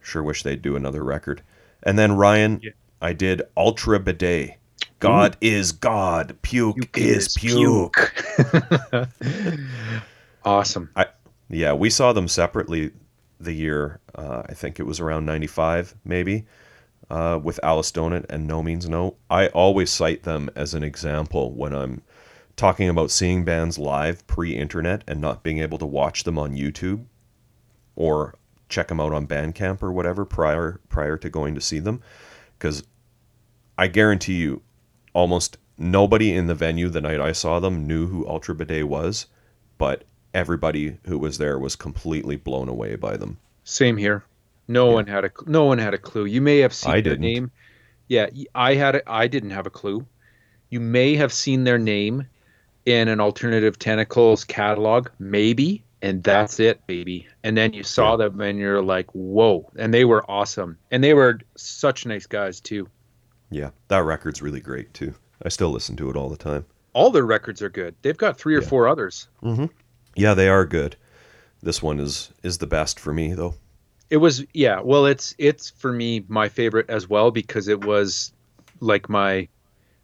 Sure 0.00 0.22
wish 0.22 0.42
they'd 0.42 0.62
do 0.62 0.76
another 0.76 1.02
record. 1.02 1.42
And 1.82 1.98
then 1.98 2.16
Ryan, 2.16 2.60
Yeah. 2.62 2.70
I 3.00 3.12
did 3.14 3.42
Ultra 3.56 3.98
Bidet. 4.00 4.58
God 5.04 5.36
is 5.40 5.72
God. 5.72 6.36
Puke, 6.42 6.96
is 6.96 7.34
puke. 7.36 8.14
awesome. 10.44 10.90
Yeah, 11.48 11.72
we 11.74 11.90
saw 11.90 12.12
them 12.12 12.26
separately 12.26 12.92
the 13.38 13.52
year, 13.52 14.00
uh, 14.14 14.42
I 14.48 14.54
think 14.54 14.80
it 14.80 14.84
was 14.84 15.00
around 15.00 15.26
95, 15.26 15.94
maybe, 16.04 16.46
uh, 17.10 17.38
with 17.42 17.60
Alice 17.62 17.92
Donut 17.92 18.26
and 18.30 18.46
No 18.46 18.62
Means 18.62 18.88
No. 18.88 19.16
I 19.30 19.48
always 19.48 19.90
cite 19.90 20.22
them 20.22 20.50
as 20.56 20.74
an 20.74 20.82
example 20.82 21.52
when 21.52 21.74
I'm 21.74 22.02
talking 22.56 22.88
about 22.88 23.10
seeing 23.10 23.44
bands 23.44 23.78
live 23.78 24.26
pre 24.26 24.56
internet 24.56 25.04
and 25.06 25.20
not 25.20 25.42
being 25.42 25.58
able 25.58 25.78
to 25.78 25.86
watch 25.86 26.24
them 26.24 26.38
on 26.38 26.56
YouTube 26.56 27.04
or 27.96 28.34
check 28.68 28.88
them 28.88 29.00
out 29.00 29.12
on 29.12 29.26
Bandcamp 29.26 29.82
or 29.82 29.92
whatever 29.92 30.24
prior 30.24 30.80
prior 30.88 31.16
to 31.18 31.28
going 31.28 31.54
to 31.54 31.60
see 31.60 31.78
them. 31.78 32.00
Because 32.58 32.84
I 33.76 33.88
guarantee 33.88 34.34
you, 34.34 34.62
almost 35.14 35.56
nobody 35.78 36.32
in 36.34 36.46
the 36.46 36.54
venue 36.54 36.88
the 36.90 37.00
night 37.00 37.20
I 37.20 37.32
saw 37.32 37.58
them 37.60 37.86
knew 37.86 38.06
who 38.06 38.28
Ultra 38.28 38.54
Bidet 38.54 38.86
was, 38.86 39.26
but 39.78 40.04
everybody 40.34 40.98
who 41.06 41.18
was 41.18 41.38
there 41.38 41.58
was 41.58 41.74
completely 41.76 42.36
blown 42.36 42.68
away 42.68 42.96
by 42.96 43.16
them. 43.16 43.38
Same 43.64 43.96
here. 43.96 44.24
No 44.68 44.90
one 44.90 45.06
had 45.06 45.24
a 45.24 45.30
no 45.46 45.64
one 45.64 45.78
had 45.78 45.94
a 45.94 45.98
clue. 45.98 46.24
You 46.26 46.40
may 46.40 46.58
have 46.58 46.72
seen 46.74 46.90
I 46.92 46.94
their 47.00 47.14
didn't. 47.14 47.20
name. 47.20 47.50
Yeah, 48.08 48.28
I 48.54 48.74
had 48.74 48.96
a, 48.96 49.10
I 49.10 49.26
didn't 49.28 49.50
have 49.50 49.66
a 49.66 49.70
clue. 49.70 50.06
You 50.70 50.80
may 50.80 51.16
have 51.16 51.32
seen 51.32 51.64
their 51.64 51.78
name 51.78 52.26
in 52.84 53.08
an 53.08 53.20
alternative 53.20 53.78
tentacles 53.78 54.44
catalog, 54.44 55.08
maybe, 55.18 55.82
and 56.02 56.22
that's 56.22 56.60
it, 56.60 56.86
baby. 56.86 57.26
And 57.42 57.56
then 57.56 57.72
you 57.72 57.82
saw 57.82 58.12
Yeah. 58.12 58.28
them 58.28 58.40
and 58.40 58.58
you're 58.58 58.82
like, 58.82 59.10
"Whoa." 59.12 59.70
And 59.76 59.92
they 59.94 60.04
were 60.04 60.28
awesome. 60.30 60.76
And 60.90 61.02
they 61.04 61.14
were 61.14 61.40
such 61.56 62.04
nice 62.06 62.26
guys 62.26 62.60
too. 62.60 62.88
Yeah, 63.54 63.70
that 63.86 63.98
record's 64.02 64.42
really 64.42 64.60
great 64.60 64.92
too. 64.94 65.14
I 65.44 65.48
still 65.48 65.70
listen 65.70 65.94
to 65.96 66.10
it 66.10 66.16
all 66.16 66.28
the 66.28 66.36
time. 66.36 66.64
All 66.92 67.10
their 67.10 67.24
records 67.24 67.62
are 67.62 67.68
good. 67.68 67.94
They've 68.02 68.16
got 68.16 68.36
3 68.36 68.56
or 68.56 68.62
Yeah. 68.62 68.68
4 68.68 68.88
others. 68.88 69.28
Mm-hmm. 69.44 69.66
Yeah, 70.16 70.34
they 70.34 70.48
are 70.48 70.64
good. 70.64 70.96
This 71.62 71.80
one 71.82 72.00
is 72.00 72.32
is 72.42 72.58
the 72.58 72.66
best 72.66 72.98
for 72.98 73.12
me 73.14 73.32
though. 73.32 73.54
It 74.10 74.16
was 74.18 74.44
yeah, 74.54 74.80
well 74.80 75.06
it's 75.06 75.34
it's 75.38 75.70
for 75.70 75.92
me 75.92 76.24
my 76.28 76.48
favorite 76.48 76.90
as 76.90 77.08
well 77.08 77.30
because 77.30 77.68
it 77.68 77.84
was 77.84 78.32
like 78.80 79.08
my 79.08 79.48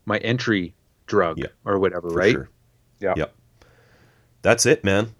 my 0.06 0.18
entry 0.18 0.72
drug 1.06 1.38
Yeah, 1.38 1.48
or 1.64 1.78
whatever, 1.80 2.08
right? 2.08 2.32
sure. 2.32 2.48
Yeah. 3.00 3.14
Yep. 3.16 3.34
That's 4.42 4.64
it, 4.64 4.84
man. 4.84 5.14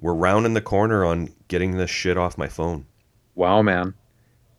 We're 0.00 0.14
rounding 0.14 0.54
the 0.54 0.60
corner 0.62 1.04
on 1.04 1.30
getting 1.48 1.76
this 1.76 1.90
shit 1.90 2.16
off 2.16 2.38
my 2.38 2.48
phone. 2.48 2.86
Wow, 3.34 3.62
man. 3.62 3.94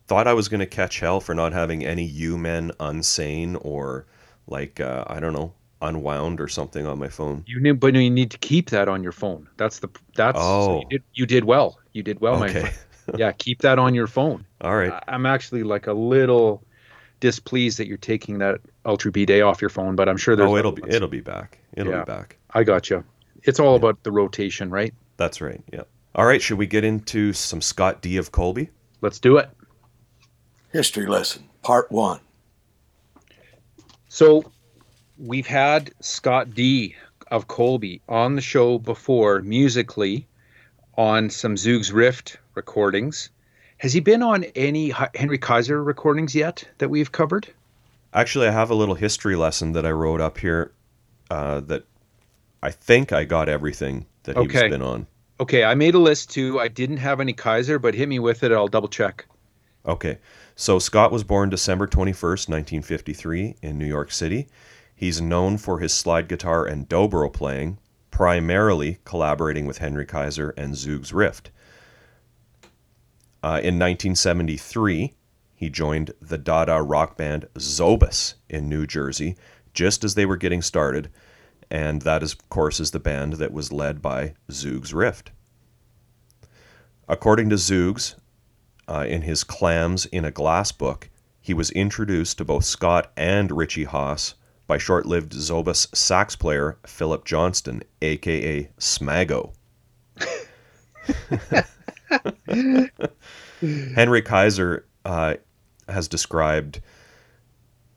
Thought 0.06 0.26
I 0.28 0.34
was 0.34 0.48
gonna 0.48 0.66
catch 0.66 1.00
hell 1.00 1.20
for 1.20 1.34
not 1.34 1.52
having 1.52 1.84
any 1.84 2.04
U 2.04 2.38
men 2.38 2.70
unsane 2.80 3.58
or 3.60 4.06
like 4.46 4.80
uh, 4.80 5.04
I 5.08 5.18
don't 5.20 5.32
know 5.32 5.52
unwound 5.82 6.40
or 6.40 6.48
something 6.48 6.86
on 6.86 6.98
my 6.98 7.08
phone. 7.08 7.44
You 7.46 7.60
need, 7.60 7.80
but 7.80 7.94
you 7.94 8.08
need 8.10 8.30
to 8.30 8.38
keep 8.38 8.70
that 8.70 8.88
on 8.88 9.02
your 9.02 9.12
phone. 9.12 9.48
That's 9.56 9.80
the 9.80 9.88
that's 10.14 10.38
so 10.38 10.44
Oh. 10.44 10.80
you, 10.82 10.88
did, 10.98 11.02
you 11.14 11.26
did 11.26 11.44
well. 11.44 11.78
You 11.92 12.02
did 12.02 12.20
well, 12.20 12.38
my 12.38 12.48
okay. 12.48 12.60
friend. 12.60 12.74
yeah, 13.18 13.32
keep 13.32 13.60
that 13.62 13.78
on 13.78 13.94
your 13.94 14.06
phone. 14.06 14.46
All 14.62 14.76
right. 14.76 14.92
I'm 15.08 15.26
actually 15.26 15.62
like 15.64 15.86
a 15.86 15.92
little 15.92 16.62
displeased 17.20 17.78
that 17.78 17.86
you're 17.86 17.96
taking 17.98 18.38
that 18.38 18.60
Ultra 18.84 19.10
Bidet 19.10 19.42
off 19.42 19.60
your 19.60 19.70
phone, 19.70 19.96
but 19.96 20.08
I'm 20.08 20.16
sure 20.16 20.36
there's. 20.36 20.50
Oh, 20.50 20.56
it'll 20.56 20.72
be 20.72 20.82
ones. 20.82 20.94
it'll 20.94 21.08
be 21.08 21.20
back. 21.20 21.58
It'll 21.74 21.92
Yeah. 21.92 22.00
be 22.04 22.06
back. 22.06 22.36
I 22.52 22.62
got 22.64 22.90
you. 22.90 23.04
It's 23.42 23.60
all 23.60 23.74
about 23.76 24.02
the 24.02 24.10
rotation, 24.12 24.70
right? 24.70 24.92
That's 25.16 25.40
right. 25.40 25.62
Yeah. 25.72 25.82
All 26.14 26.26
right. 26.26 26.40
Should 26.40 26.58
we 26.58 26.66
get 26.66 26.84
into 26.84 27.32
some 27.32 27.60
Scott 27.60 28.02
D 28.02 28.16
of 28.16 28.32
Colby? 28.32 28.70
Let's 29.02 29.18
do 29.18 29.36
it. 29.36 29.50
History 30.72 31.06
lesson, 31.06 31.48
part 31.62 31.90
one. 31.90 32.20
So 34.08 34.50
we've 35.18 35.46
had 35.46 35.92
Scott 36.00 36.54
D 36.54 36.94
of 37.30 37.48
Colby 37.48 38.00
on 38.08 38.34
the 38.34 38.40
show 38.40 38.78
before 38.78 39.42
musically 39.42 40.26
on 40.96 41.30
some 41.30 41.54
Zoogz 41.56 41.92
Rift 41.92 42.38
recordings. 42.54 43.30
Has 43.78 43.92
he 43.92 44.00
been 44.00 44.22
on 44.22 44.44
any 44.54 44.92
Henry 45.14 45.38
Kaiser 45.38 45.82
recordings 45.82 46.34
yet 46.34 46.64
that 46.78 46.88
we've 46.88 47.12
covered? 47.12 47.48
Actually, 48.14 48.48
I 48.48 48.52
have 48.52 48.70
a 48.70 48.74
little 48.74 48.94
history 48.94 49.36
lesson 49.36 49.72
that 49.72 49.84
I 49.84 49.90
wrote 49.90 50.20
up 50.20 50.38
here 50.38 50.72
uh, 51.30 51.60
that 51.60 51.84
I 52.62 52.70
think 52.70 53.12
I 53.12 53.24
got 53.24 53.48
everything 53.48 54.06
that 54.22 54.36
he's 54.38 54.46
Okay. 54.46 54.68
been 54.68 54.80
on. 54.82 55.06
Okay, 55.38 55.64
I 55.64 55.74
made 55.74 55.94
a 55.94 55.98
list 55.98 56.30
too. 56.30 56.58
I 56.58 56.68
didn't 56.68 56.96
have 56.96 57.20
any 57.20 57.34
Kaiser, 57.34 57.78
but 57.78 57.94
hit 57.94 58.08
me 58.08 58.18
with 58.18 58.42
it. 58.42 58.52
I'll 58.52 58.68
double 58.68 58.88
check. 58.88 59.26
Okay. 59.84 60.16
So 60.58 60.78
Scott 60.78 61.12
was 61.12 61.22
born 61.22 61.50
December 61.50 61.86
21st, 61.86 62.48
1953, 62.48 63.56
in 63.60 63.76
New 63.76 63.84
York 63.84 64.10
City. 64.10 64.48
He's 64.94 65.20
known 65.20 65.58
for 65.58 65.80
his 65.80 65.92
slide 65.92 66.28
guitar 66.28 66.64
and 66.64 66.88
dobro 66.88 67.30
playing, 67.30 67.76
primarily 68.10 68.98
collaborating 69.04 69.66
with 69.66 69.78
Henry 69.78 70.06
Kaiser 70.06 70.54
and 70.56 70.72
Zoogz 70.72 71.12
Rift. 71.12 71.50
Uh, 73.42 73.60
in 73.62 73.78
1973, 73.78 75.12
he 75.54 75.68
joined 75.68 76.12
the 76.22 76.38
Dada 76.38 76.80
rock 76.80 77.18
band 77.18 77.48
Zobus 77.58 78.36
in 78.48 78.66
New 78.66 78.86
Jersey, 78.86 79.36
just 79.74 80.04
as 80.04 80.14
they 80.14 80.24
were 80.24 80.38
getting 80.38 80.62
started, 80.62 81.10
and 81.70 82.00
that, 82.00 82.22
is, 82.22 82.32
of 82.32 82.48
course, 82.48 82.80
is 82.80 82.92
the 82.92 82.98
band 82.98 83.34
that 83.34 83.52
was 83.52 83.72
led 83.72 84.00
by 84.00 84.32
Zoogz 84.50 84.94
Rift. 84.94 85.32
According 87.06 87.50
to 87.50 87.56
Zoogz, 87.56 88.14
uh, 88.88 89.04
in 89.08 89.22
his 89.22 89.44
Clams 89.44 90.06
in 90.06 90.24
a 90.24 90.30
Glass 90.30 90.72
book, 90.72 91.08
he 91.40 91.54
was 91.54 91.70
introduced 91.70 92.38
to 92.38 92.44
both 92.44 92.64
Scott 92.64 93.10
and 93.16 93.50
Richie 93.52 93.84
Haas 93.84 94.34
by 94.66 94.78
short 94.78 95.06
lived 95.06 95.32
Zobus 95.32 95.94
sax 95.96 96.34
player 96.36 96.76
Philip 96.86 97.24
Johnston, 97.24 97.82
aka 98.02 98.68
Smago. 98.78 99.52
Henry 103.94 104.22
Kaiser 104.22 104.86
uh, 105.04 105.34
has 105.88 106.08
described 106.08 106.80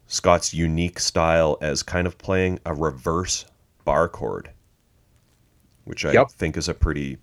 Scott's 0.07 0.53
unique 0.53 0.99
style 0.99 1.57
as 1.61 1.83
kind 1.83 2.07
of 2.07 2.17
playing 2.17 2.59
a 2.65 2.73
reverse 2.73 3.45
bar 3.85 4.07
chord, 4.07 4.51
which 5.85 6.05
I 6.05 6.13
Yep. 6.13 6.31
think 6.31 6.57
is 6.57 6.67
a 6.69 6.73
pretty 6.73 7.17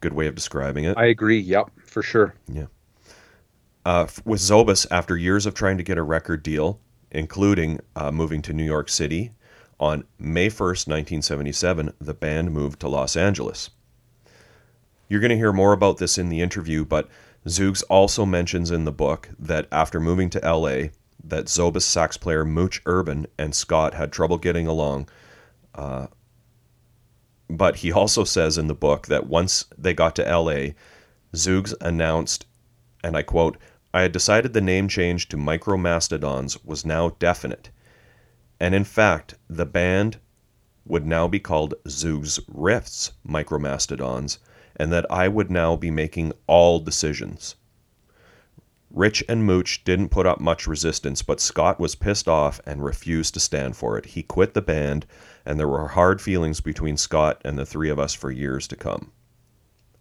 good 0.00 0.12
way 0.12 0.26
of 0.26 0.34
describing 0.34 0.84
it. 0.84 0.96
I 0.96 1.06
agree. 1.06 1.38
Yep, 1.38 1.70
for 1.84 2.02
sure. 2.02 2.34
Uh, 3.84 4.06
with 4.24 4.40
Zobus, 4.40 4.86
after 4.90 5.16
years 5.16 5.44
of 5.44 5.54
trying 5.54 5.76
to 5.76 5.82
get 5.82 5.98
a 5.98 6.02
record 6.02 6.42
deal, 6.42 6.80
including 7.10 7.80
uh, 7.94 8.10
moving 8.10 8.40
to 8.42 8.52
New 8.52 8.64
York 8.64 8.88
City, 8.88 9.32
on 9.78 10.04
May 10.18 10.48
1st, 10.48 10.86
1977, 10.86 11.92
the 12.00 12.14
band 12.14 12.52
moved 12.52 12.80
to 12.80 12.88
Los 12.88 13.16
Angeles. 13.16 13.70
You're 15.08 15.20
going 15.20 15.30
to 15.30 15.36
hear 15.36 15.52
more 15.52 15.72
about 15.72 15.98
this 15.98 16.16
in 16.16 16.30
the 16.30 16.40
interview, 16.40 16.84
but 16.84 17.10
Zoogz 17.46 17.82
also 17.90 18.24
mentions 18.24 18.70
in 18.70 18.84
the 18.84 18.92
book 18.92 19.28
that 19.38 19.68
after 19.70 20.00
moving 20.00 20.30
to 20.30 20.38
LA, 20.38 20.88
that 21.22 21.46
Zobus 21.46 21.82
sax 21.82 22.16
player 22.16 22.44
Mooch 22.44 22.80
Urban 22.86 23.26
and 23.36 23.54
Scott 23.54 23.94
had 23.94 24.12
trouble 24.12 24.38
getting 24.38 24.66
along. 24.66 25.08
Uh, 25.74 26.06
but 27.50 27.76
he 27.76 27.92
also 27.92 28.24
says 28.24 28.56
in 28.56 28.68
the 28.68 28.74
book 28.74 29.08
that 29.08 29.26
once 29.26 29.66
they 29.76 29.92
got 29.92 30.16
to 30.16 30.22
LA, 30.22 30.72
Zoogz 31.34 31.74
announced 31.82 32.46
and 33.04 33.16
I 33.16 33.22
quote, 33.22 33.58
I 33.94 34.00
had 34.00 34.10
decided 34.10 34.54
the 34.54 34.60
name 34.60 34.88
change 34.88 35.28
to 35.28 35.36
Micromastodons 35.36 36.58
was 36.64 36.84
now 36.84 37.10
definite. 37.20 37.70
And 38.58 38.74
in 38.74 38.82
fact, 38.82 39.36
the 39.48 39.64
band 39.64 40.18
would 40.84 41.06
now 41.06 41.28
be 41.28 41.38
called 41.38 41.74
Zoogz 41.86 42.40
Rifts 42.48 43.12
Micromastodons, 43.24 44.38
and 44.74 44.92
that 44.92 45.06
I 45.12 45.28
would 45.28 45.48
now 45.48 45.76
be 45.76 45.92
making 45.92 46.32
all 46.48 46.80
decisions. 46.80 47.54
Rich 48.90 49.22
and 49.28 49.46
Mooch 49.46 49.84
didn't 49.84 50.08
put 50.08 50.26
up 50.26 50.40
much 50.40 50.66
resistance, 50.66 51.22
but 51.22 51.38
Scott 51.38 51.78
was 51.78 51.94
pissed 51.94 52.26
off 52.26 52.60
and 52.66 52.84
refused 52.84 53.34
to 53.34 53.40
stand 53.40 53.76
for 53.76 53.96
it. 53.96 54.06
He 54.06 54.24
quit 54.24 54.54
the 54.54 54.60
band, 54.60 55.06
and 55.46 55.56
there 55.56 55.68
were 55.68 55.86
hard 55.86 56.20
feelings 56.20 56.60
between 56.60 56.96
Scott 56.96 57.40
and 57.44 57.56
the 57.56 57.64
three 57.64 57.90
of 57.90 58.00
us 58.00 58.12
for 58.12 58.32
years 58.32 58.66
to 58.66 58.76
come. 58.76 59.12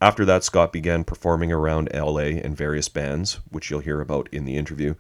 After 0.04 0.26
that, 0.26 0.44
Scott 0.44 0.74
began 0.74 1.06
performing 1.06 1.54
around 1.54 1.88
LA 1.94 2.36
in 2.36 2.54
various 2.54 2.90
bands, 2.90 3.40
which 3.52 3.72
you'll 3.72 3.80
hear 3.80 4.02
about 4.02 4.28
in 4.34 4.44
the 4.44 4.58
interview. 4.58 4.96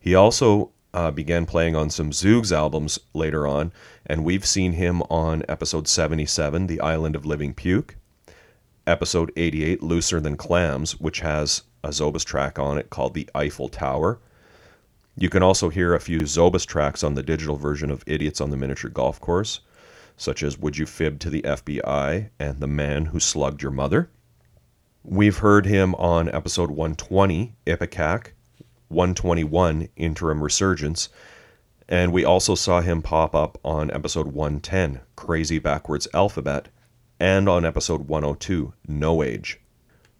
He 0.00 0.16
also 0.16 0.72
uh, 0.92 1.12
began 1.12 1.46
playing 1.46 1.76
on 1.76 1.90
some 1.90 2.10
Zoogz 2.10 2.50
albums 2.50 2.98
later 3.14 3.46
on, 3.46 3.70
and 4.04 4.24
we've 4.24 4.44
seen 4.44 4.72
him 4.72 5.00
on 5.02 5.44
episode 5.48 5.86
77, 5.86 6.66
The 6.66 6.80
Island 6.80 7.14
of 7.14 7.24
Living 7.24 7.54
Puke, 7.54 7.94
episode 8.84 9.30
88, 9.36 9.80
Looser 9.80 10.18
Than 10.18 10.36
Clams, 10.36 10.98
which 10.98 11.20
has 11.20 11.62
a 11.84 11.90
Zobus 11.90 12.24
track 12.24 12.58
on 12.58 12.78
it 12.78 12.90
called 12.90 13.14
The 13.14 13.30
Eiffel 13.36 13.68
Tower. 13.68 14.18
You 15.16 15.30
can 15.30 15.44
also 15.44 15.68
hear 15.68 15.94
a 15.94 16.00
few 16.00 16.22
Zobus 16.22 16.66
tracks 16.66 17.04
on 17.04 17.14
the 17.14 17.22
digital 17.22 17.54
version 17.54 17.92
of 17.92 18.02
Idiots 18.08 18.40
on 18.40 18.50
the 18.50 18.56
Miniature 18.56 18.90
Golf 18.90 19.20
Course, 19.20 19.60
such 20.16 20.42
as 20.42 20.58
Would 20.58 20.76
You 20.76 20.86
Fib 20.86 21.20
to 21.20 21.30
the 21.30 21.42
FBI 21.42 22.30
and 22.40 22.58
The 22.58 22.66
Man 22.66 23.04
Who 23.04 23.20
Slugged 23.20 23.62
Your 23.62 23.70
Mother. 23.70 24.10
We've 25.10 25.38
heard 25.38 25.64
him 25.64 25.94
on 25.94 26.28
episode 26.28 26.70
120, 26.70 27.54
Ipecac, 27.66 28.32
121, 28.88 29.88
Interim 29.96 30.42
Resurgence, 30.42 31.08
and 31.88 32.12
we 32.12 32.26
also 32.26 32.54
saw 32.54 32.82
him 32.82 33.00
pop 33.00 33.34
up 33.34 33.58
on 33.64 33.90
episode 33.90 34.26
110, 34.26 35.00
Crazy 35.16 35.58
Backwards 35.58 36.08
Alphabet, 36.12 36.68
and 37.18 37.48
on 37.48 37.64
episode 37.64 38.06
102, 38.06 38.74
No 38.86 39.22
Age. 39.22 39.58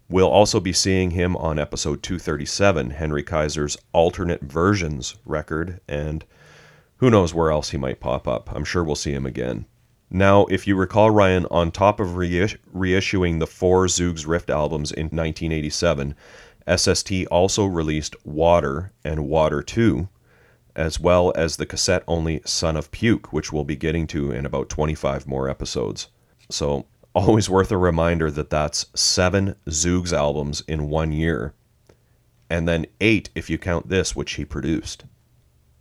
We'll 0.09 0.27
also 0.27 0.59
be 0.59 0.73
seeing 0.73 1.11
him 1.11 1.37
on 1.37 1.59
episode 1.59 2.01
237, 2.01 2.89
Henry 2.89 3.21
Kaiser's 3.21 3.77
Alternate 3.93 4.41
Versions 4.41 5.17
record, 5.23 5.81
and 5.87 6.25
who 6.97 7.11
knows 7.11 7.31
where 7.31 7.51
else 7.51 7.69
he 7.69 7.77
might 7.77 7.99
pop 7.99 8.27
up. 8.27 8.51
I'm 8.55 8.65
sure 8.65 8.83
we'll 8.83 8.95
see 8.95 9.13
him 9.13 9.27
again. 9.27 9.67
Now, 10.11 10.45
if 10.45 10.65
you 10.65 10.75
recall, 10.75 11.11
Ryan, 11.11 11.45
on 11.51 11.71
top 11.71 11.99
of 11.99 12.15
reis- 12.15 12.57
reissuing 12.75 13.39
the 13.39 13.45
four 13.47 13.85
Zoogz 13.85 14.25
Rift 14.25 14.49
albums 14.49 14.91
in 14.91 15.05
1987, 15.07 16.15
SST 16.75 17.25
also 17.29 17.65
released 17.65 18.15
Water 18.25 18.91
and 19.03 19.27
Water 19.27 19.61
2, 19.61 20.09
as 20.75 20.99
well 20.99 21.31
as 21.35 21.57
the 21.57 21.65
cassette 21.65 22.03
only 22.07 22.41
Son 22.43 22.75
of 22.75 22.89
Puke, 22.89 23.31
which 23.31 23.53
we'll 23.53 23.63
be 23.63 23.75
getting 23.75 24.07
to 24.07 24.31
in 24.31 24.45
about 24.45 24.69
25 24.69 25.27
more 25.27 25.47
episodes. 25.47 26.07
So, 26.49 26.87
always 27.13 27.49
worth 27.49 27.71
a 27.71 27.77
reminder 27.77 28.31
that 28.31 28.49
that's 28.49 28.87
seven 28.95 29.55
Zoogz 29.67 30.11
albums 30.11 30.61
in 30.67 30.89
one 30.89 31.11
year, 31.11 31.53
and 32.49 32.67
then 32.67 32.87
eight 32.99 33.29
if 33.35 33.49
you 33.49 33.59
count 33.59 33.89
this, 33.89 34.15
which 34.15 34.33
he 34.33 34.45
produced. 34.45 35.05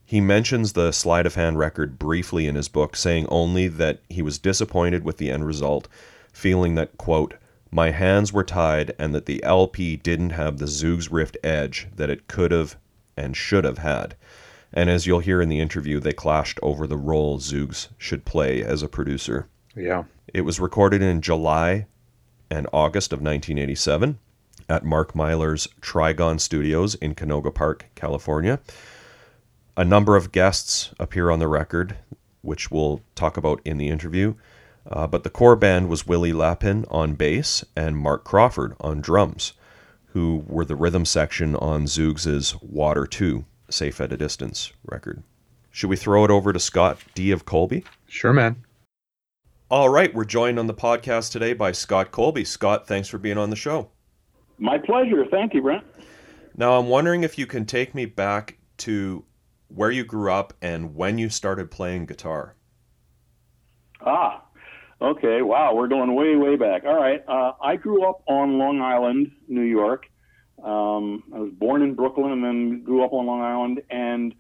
He 0.09 0.23
mentions 0.23 0.73
the 0.73 0.91
slide 0.91 1.27
of 1.27 1.35
hand 1.35 1.59
record 1.59 1.99
briefly 1.99 2.47
in 2.47 2.55
his 2.55 2.67
book, 2.67 2.97
saying 2.97 3.27
only 3.29 3.69
that 3.69 4.01
he 4.09 4.23
was 4.23 4.39
disappointed 4.39 5.05
with 5.05 5.19
the 5.19 5.31
end 5.31 5.45
result, 5.45 5.87
feeling 6.33 6.77
that, 6.77 6.97
quote, 6.97 7.35
my 7.71 7.91
hands 7.91 8.33
were 8.33 8.43
tied 8.43 8.95
and 8.99 9.15
that 9.15 9.27
the 9.27 9.45
LP 9.45 9.97
didn't 9.97 10.31
have 10.31 10.57
the 10.57 10.65
Zoogz 10.65 11.13
Rift 11.13 11.37
edge 11.45 11.89
that 11.95 12.09
it 12.09 12.27
could 12.27 12.53
have 12.53 12.79
and 13.19 13.37
should 13.37 13.65
have 13.65 13.77
had. 13.77 14.17
And 14.73 14.89
as 14.89 15.07
you'll 15.07 15.19
hear 15.19 15.43
in 15.43 15.51
the 15.51 15.61
interview, 15.61 16.01
they 16.01 16.15
clashed 16.15 16.59
over 16.63 16.87
the 16.87 16.97
role 16.97 17.39
Zoogz 17.39 17.89
should 17.99 18.25
play 18.25 18.65
as 18.65 18.83
a 18.83 18.89
producer. 18.89 19.47
Yeah. 19.77 20.05
It 20.33 20.41
was 20.41 20.59
recorded 20.59 21.03
in 21.03 21.21
July 21.21 21.85
and 22.51 22.67
August 22.73 23.13
of 23.13 23.19
1987 23.19 24.19
at 24.71 24.87
Mark 24.87 25.15
Myler's 25.15 25.69
Trigon 25.83 26.41
Studios 26.41 26.95
in 26.95 27.15
Canoga 27.15 27.55
Park, 27.55 27.91
California. 27.95 28.59
A 29.79 29.85
number 29.85 30.17
of 30.17 30.33
guests 30.33 30.93
appear 30.99 31.31
on 31.31 31.39
the 31.39 31.47
record, 31.47 31.99
which 32.43 32.69
we'll 32.69 33.01
talk 33.15 33.37
about 33.37 33.61
in 33.65 33.79
the 33.79 33.91
interview. 33.91 34.35
Uh, 34.85 35.07
but 35.07 35.23
the 35.23 35.31
core 35.31 35.55
band 35.55 35.89
was 35.89 36.05
Willie 36.05 36.33
Lapin 36.33 36.85
on 36.91 37.15
bass 37.15 37.65
and 37.77 37.97
Mark 37.97 38.25
Crawford 38.25 38.75
on 38.81 39.01
drums, 39.01 39.53
who 40.07 40.43
were 40.49 40.65
the 40.65 40.75
rhythm 40.75 41.05
section 41.05 41.55
on 41.55 41.85
Zoogz' 41.85 42.61
Water 42.61 43.07
2, 43.07 43.45
Safe 43.71 44.01
at 44.01 44.13
a 44.13 44.17
Distance 44.17 44.73
record. 44.85 45.23
Should 45.71 45.91
we 45.91 45.97
throw 45.97 46.25
it 46.25 46.31
over 46.33 46.53
to 46.53 46.59
Scott 46.59 46.99
D. 47.15 47.31
of 47.31 47.45
Colby? 47.45 47.85
Sure, 48.09 48.33
man. 48.33 48.65
All 49.71 49.91
right, 49.91 50.13
we're 50.13 50.25
joined 50.25 50.59
on 50.59 50.67
the 50.67 50.75
podcast 50.75 51.31
today 51.31 51.53
by 51.53 51.71
Scott 51.71 52.11
Colby. 52.11 52.45
Scott, 52.45 52.89
thanks 52.89 53.07
for 53.07 53.19
being 53.19 53.39
on 53.39 53.51
the 53.51 53.55
show. 53.55 53.91
My 54.59 54.79
pleasure. 54.79 55.25
Thank 55.31 55.55
you, 55.55 55.63
Brent. 55.63 55.85
Now, 56.57 56.81
I'm 56.81 56.89
wondering 56.89 57.23
if 57.23 57.39
you 57.39 57.47
can 57.47 57.65
take 57.65 57.95
me 57.95 58.07
back 58.07 58.59
to 58.79 59.25
where 59.69 59.91
you 59.91 60.05
grew 60.05 60.33
up 60.33 60.55
and 60.61 60.95
when 60.95 61.19
you 61.19 61.29
started 61.29 61.71
playing 61.71 62.07
guitar. 62.07 62.55
Ah, 64.01 64.45
okay. 65.01 65.43
Wow, 65.43 65.75
we're 65.75 65.89
going 65.89 66.15
way, 66.15 66.37
way 66.37 66.57
back. 66.57 66.85
All 66.85 66.97
right. 66.97 67.23
Uh, 67.29 67.53
I 67.63 67.77
grew 67.77 68.09
up 68.09 68.23
on 68.27 68.59
Long 68.59 68.81
Island, 68.81 69.33
New 69.49 69.63
York. 69.63 70.07
Um, 70.63 71.23
I 71.35 71.39
was 71.39 71.53
born 71.53 71.83
in 71.83 71.95
Brooklyn 71.95 72.33
and 72.33 72.43
then 72.43 72.83
grew 72.83 73.05
up 73.05 73.13
on 73.13 73.27
Long 73.27 73.43
Island. 73.43 73.83
And 73.91 74.35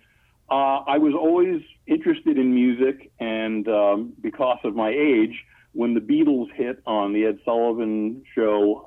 uh, 0.50 0.82
I 0.86 0.98
was 0.98 1.14
always 1.14 1.62
interested 1.86 2.38
in 2.38 2.54
music. 2.54 3.12
And 3.20 3.68
um, 3.68 4.12
because 4.20 4.58
of 4.64 4.74
my 4.74 4.90
age, 4.90 5.44
when 5.72 5.94
the 5.94 6.00
Beatles 6.00 6.50
hit 6.54 6.82
on 6.86 7.12
the 7.12 7.26
Ed 7.26 7.38
Sullivan 7.44 8.22
show, 8.34 8.84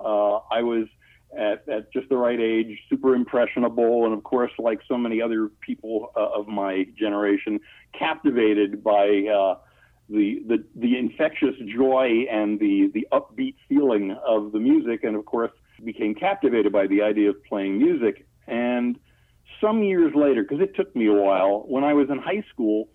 uh, 0.52 0.54
I 0.54 0.62
was 0.64 0.88
at, 1.38 1.68
at 1.70 1.92
just 1.94 2.10
the 2.10 2.18
right 2.18 2.40
age, 2.40 2.78
super 2.90 3.16
impressionable, 3.16 4.06
and 4.06 4.14
of 4.14 4.24
course, 4.24 4.52
like 4.60 4.80
so 4.88 4.98
many 4.98 5.22
other 5.22 5.50
people 5.62 6.12
uh, 6.16 6.40
of 6.40 6.48
my 6.48 6.86
generation, 6.98 7.60
captivated 7.98 8.84
by 8.84 9.28
uh, 9.34 9.56
the, 10.10 10.42
the 10.48 10.64
the 10.76 10.98
infectious 10.98 11.56
joy 11.76 12.26
and 12.30 12.60
the 12.60 12.92
the 12.94 13.08
upbeat 13.12 13.56
feeling 13.70 14.16
of 14.28 14.52
the 14.52 14.60
music, 14.60 15.04
and 15.04 15.16
of 15.16 15.26
course, 15.26 15.52
became 15.84 16.14
captivated 16.14 16.72
by 16.72 16.88
the 16.88 17.02
idea 17.02 17.30
of 17.30 17.44
playing 17.46 17.78
music. 17.78 18.26
And 18.48 19.00
some 19.62 19.84
years 19.84 20.14
later, 20.16 20.44
because 20.44 20.60
it 20.60 20.76
took 20.76 20.94
me 20.96 21.08
a 21.08 21.14
while, 21.14 21.64
when 21.68 21.84
I 21.84 21.94
was 21.94 22.10
in 22.10 22.18
high 22.18 22.44
school, 22.52 22.90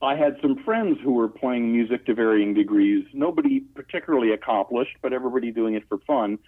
I 0.00 0.14
had 0.14 0.36
some 0.40 0.62
friends 0.64 0.98
who 1.02 1.12
were 1.12 1.28
playing 1.28 1.72
music 1.72 2.06
to 2.06 2.14
varying 2.14 2.54
degrees. 2.54 3.04
Nobody 3.12 3.60
particularly 3.60 4.32
accomplished, 4.32 4.96
but 5.02 5.12
everybody 5.12 5.50
doing 5.50 5.74
it 5.74 5.84
for 5.88 5.98
fun 6.06 6.38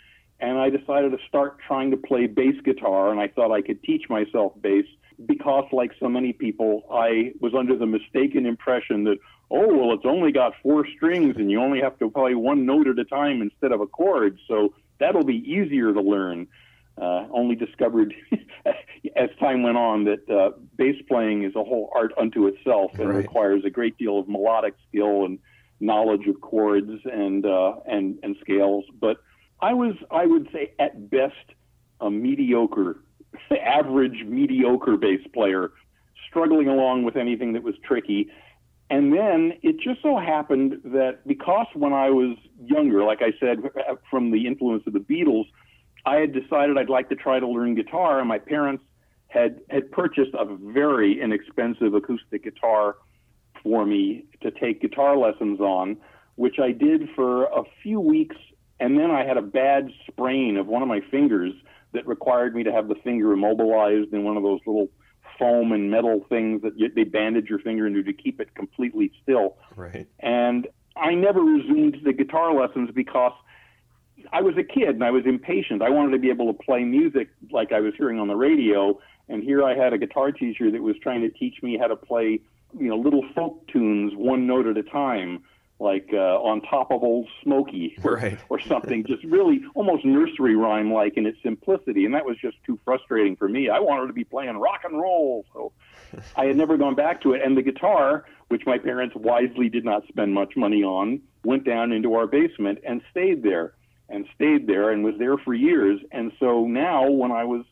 and 0.40 0.59
I 0.59 0.70
decided 0.70 1.12
to 1.12 1.18
start 1.27 1.59
trying 1.66 1.90
to 1.90 1.96
play 1.96 2.27
bass 2.27 2.55
guitar, 2.64 3.11
and 3.11 3.20
I 3.20 3.29
thought 3.29 3.53
I 3.53 3.62
could 3.62 3.83
teach 3.83 4.09
myself 4.09 4.53
bass 4.61 4.87
because, 5.27 5.64
like 5.72 5.90
so 5.98 6.09
many 6.09 6.33
people, 6.33 6.85
I 6.92 7.33
was 7.40 7.53
under 7.59 7.77
the 7.77 7.87
mistaken 7.87 8.46
impression 8.46 9.05
that, 9.05 9.18
oh, 9.51 9.74
well, 9.74 9.92
it's 9.92 10.07
only 10.07 10.31
got 10.31 10.53
four 10.62 10.87
strings 10.96 11.35
and 11.37 11.51
you 11.51 11.61
only 11.61 11.81
have 11.81 11.98
to 11.98 12.11
play 12.11 12.35
one 12.35 12.66
note 12.66 12.87
at 12.87 12.98
a 12.98 13.05
time 13.05 13.42
instead 13.42 13.72
of 13.72 13.81
a 13.81 13.87
chord, 13.87 14.38
so 14.46 14.74
that'll 15.01 15.24
be 15.24 15.38
easier 15.38 15.92
to 15.92 16.01
learn. 16.01 16.46
Uh, 17.01 17.29
only 17.33 17.55
discovered 17.55 18.12
as 19.16 19.31
time 19.38 19.62
went 19.62 19.77
on 19.77 20.03
that 20.05 20.29
uh, 20.29 20.51
bass 20.77 20.96
playing 21.07 21.44
is 21.44 21.55
a 21.55 21.62
whole 21.62 21.90
art 21.94 22.12
unto 22.20 22.48
itself 22.48 22.90
and 22.98 23.09
right. 23.09 23.18
requires 23.18 23.64
a 23.64 23.70
great 23.70 23.96
deal 23.98 24.18
of 24.18 24.29
melodic 24.29 24.74
skill 24.88 25.24
and 25.24 25.38
knowledge 25.79 26.27
of 26.27 26.40
chords 26.40 26.90
and 27.05 27.46
uh, 27.46 27.74
and 27.87 28.18
and 28.24 28.37
scales. 28.40 28.85
But 29.01 29.18
I 29.60 29.74
was, 29.74 29.94
I 30.10 30.26
would 30.26 30.48
say, 30.52 30.72
at 30.78 31.10
best, 31.10 31.34
a 32.00 32.10
mediocre, 32.10 33.00
average 33.50 34.24
mediocre 34.24 34.96
bass 34.96 35.20
player, 35.34 35.72
struggling 36.28 36.68
along 36.68 37.04
with 37.04 37.16
anything 37.16 37.52
that 37.54 37.62
was 37.62 37.74
tricky. 37.84 38.30
And 38.90 39.12
then 39.12 39.52
it 39.62 39.76
just 39.80 40.00
so 40.02 40.16
happened 40.16 40.80
that 40.84 41.26
because 41.26 41.66
when 41.74 41.92
I 41.92 42.10
was 42.10 42.36
younger, 42.64 43.04
like 43.04 43.20
I 43.20 43.32
said, 43.38 43.58
from 44.10 44.30
the 44.30 44.46
influence 44.46 44.84
of 44.86 44.92
the 44.92 45.00
Beatles, 45.00 45.46
I 46.06 46.16
had 46.16 46.32
decided 46.32 46.78
I'd 46.78 46.88
like 46.88 47.08
to 47.10 47.16
try 47.16 47.38
to 47.38 47.46
learn 47.46 47.74
guitar, 47.74 48.18
and 48.18 48.28
my 48.28 48.38
parents 48.38 48.82
had 49.26 49.60
had 49.68 49.90
purchased 49.92 50.32
a 50.32 50.46
very 50.72 51.20
inexpensive 51.20 51.92
acoustic 51.92 52.44
guitar 52.44 52.96
for 53.62 53.84
me 53.84 54.24
to 54.40 54.50
take 54.50 54.80
guitar 54.80 55.18
lessons 55.18 55.60
on, 55.60 55.98
which 56.36 56.58
I 56.58 56.72
did 56.72 57.10
for 57.14 57.44
a 57.44 57.62
few 57.82 58.00
weeks 58.00 58.36
and 58.80 58.98
then 58.98 59.10
I 59.10 59.24
had 59.24 59.36
a 59.36 59.42
bad 59.42 59.90
sprain 60.06 60.56
of 60.56 60.66
one 60.66 60.82
of 60.82 60.88
my 60.88 61.00
fingers 61.10 61.52
that 61.92 62.06
required 62.06 62.54
me 62.54 62.62
to 62.64 62.72
have 62.72 62.88
the 62.88 62.94
finger 62.96 63.32
immobilized 63.32 64.12
in 64.12 64.24
one 64.24 64.36
of 64.36 64.42
those 64.42 64.60
little 64.66 64.88
foam 65.38 65.72
and 65.72 65.90
metal 65.90 66.24
things 66.28 66.62
that 66.62 66.78
you, 66.78 66.90
they 66.94 67.04
bandage 67.04 67.48
your 67.48 67.58
finger 67.60 67.86
into 67.86 68.02
to 68.02 68.12
keep 68.12 68.40
it 68.40 68.54
completely 68.54 69.12
still. 69.22 69.56
Right. 69.76 70.06
And 70.20 70.66
I 70.96 71.14
never 71.14 71.40
resumed 71.40 71.98
the 72.04 72.12
guitar 72.12 72.54
lessons 72.54 72.90
because 72.94 73.32
I 74.32 74.42
was 74.42 74.56
a 74.56 74.64
kid 74.64 74.90
and 74.90 75.04
I 75.04 75.10
was 75.10 75.24
impatient. 75.26 75.82
I 75.82 75.90
wanted 75.90 76.12
to 76.12 76.18
be 76.18 76.30
able 76.30 76.52
to 76.52 76.58
play 76.58 76.82
music 76.84 77.28
like 77.50 77.72
I 77.72 77.80
was 77.80 77.94
hearing 77.96 78.18
on 78.18 78.28
the 78.28 78.36
radio. 78.36 78.98
And 79.28 79.42
here 79.42 79.62
I 79.62 79.74
had 79.74 79.92
a 79.92 79.98
guitar 79.98 80.32
teacher 80.32 80.70
that 80.70 80.82
was 80.82 80.96
trying 81.02 81.22
to 81.22 81.30
teach 81.30 81.62
me 81.62 81.78
how 81.78 81.86
to 81.86 81.96
play, 81.96 82.40
you 82.78 82.88
know, 82.88 82.96
little 82.96 83.24
folk 83.34 83.66
tunes 83.68 84.12
one 84.16 84.46
note 84.46 84.66
at 84.66 84.76
a 84.76 84.82
time 84.82 85.44
like 85.80 86.08
uh, 86.12 86.16
on 86.16 86.60
top 86.62 86.90
of 86.90 87.02
old 87.02 87.28
Smoky 87.42 87.96
or, 88.02 88.14
right. 88.14 88.38
or 88.48 88.60
something, 88.60 89.04
just 89.06 89.22
really 89.24 89.60
almost 89.74 90.04
nursery 90.04 90.56
rhyme 90.56 90.92
like 90.92 91.16
in 91.16 91.24
its 91.24 91.38
simplicity. 91.42 92.04
And 92.04 92.14
that 92.14 92.24
was 92.24 92.36
just 92.40 92.56
too 92.66 92.78
frustrating 92.84 93.36
for 93.36 93.48
me. 93.48 93.68
I 93.68 93.78
wanted 93.78 94.08
to 94.08 94.12
be 94.12 94.24
playing 94.24 94.56
rock 94.56 94.80
and 94.84 95.00
roll. 95.00 95.44
So 95.52 95.72
I 96.36 96.46
had 96.46 96.56
never 96.56 96.76
gone 96.76 96.96
back 96.96 97.22
to 97.22 97.32
it. 97.32 97.42
And 97.44 97.56
the 97.56 97.62
guitar, 97.62 98.24
which 98.48 98.62
my 98.66 98.78
parents 98.78 99.14
wisely 99.14 99.68
did 99.68 99.84
not 99.84 100.02
spend 100.08 100.34
much 100.34 100.56
money 100.56 100.82
on, 100.82 101.20
went 101.44 101.64
down 101.64 101.92
into 101.92 102.14
our 102.14 102.26
basement 102.26 102.80
and 102.84 103.00
stayed 103.10 103.42
there 103.42 103.74
and 104.08 104.26
stayed 104.34 104.66
there 104.66 104.90
and 104.90 105.04
was 105.04 105.14
there 105.18 105.38
for 105.38 105.54
years. 105.54 106.00
And 106.10 106.32
so 106.40 106.64
now 106.66 107.08
when 107.08 107.30
I 107.30 107.44
was 107.44 107.64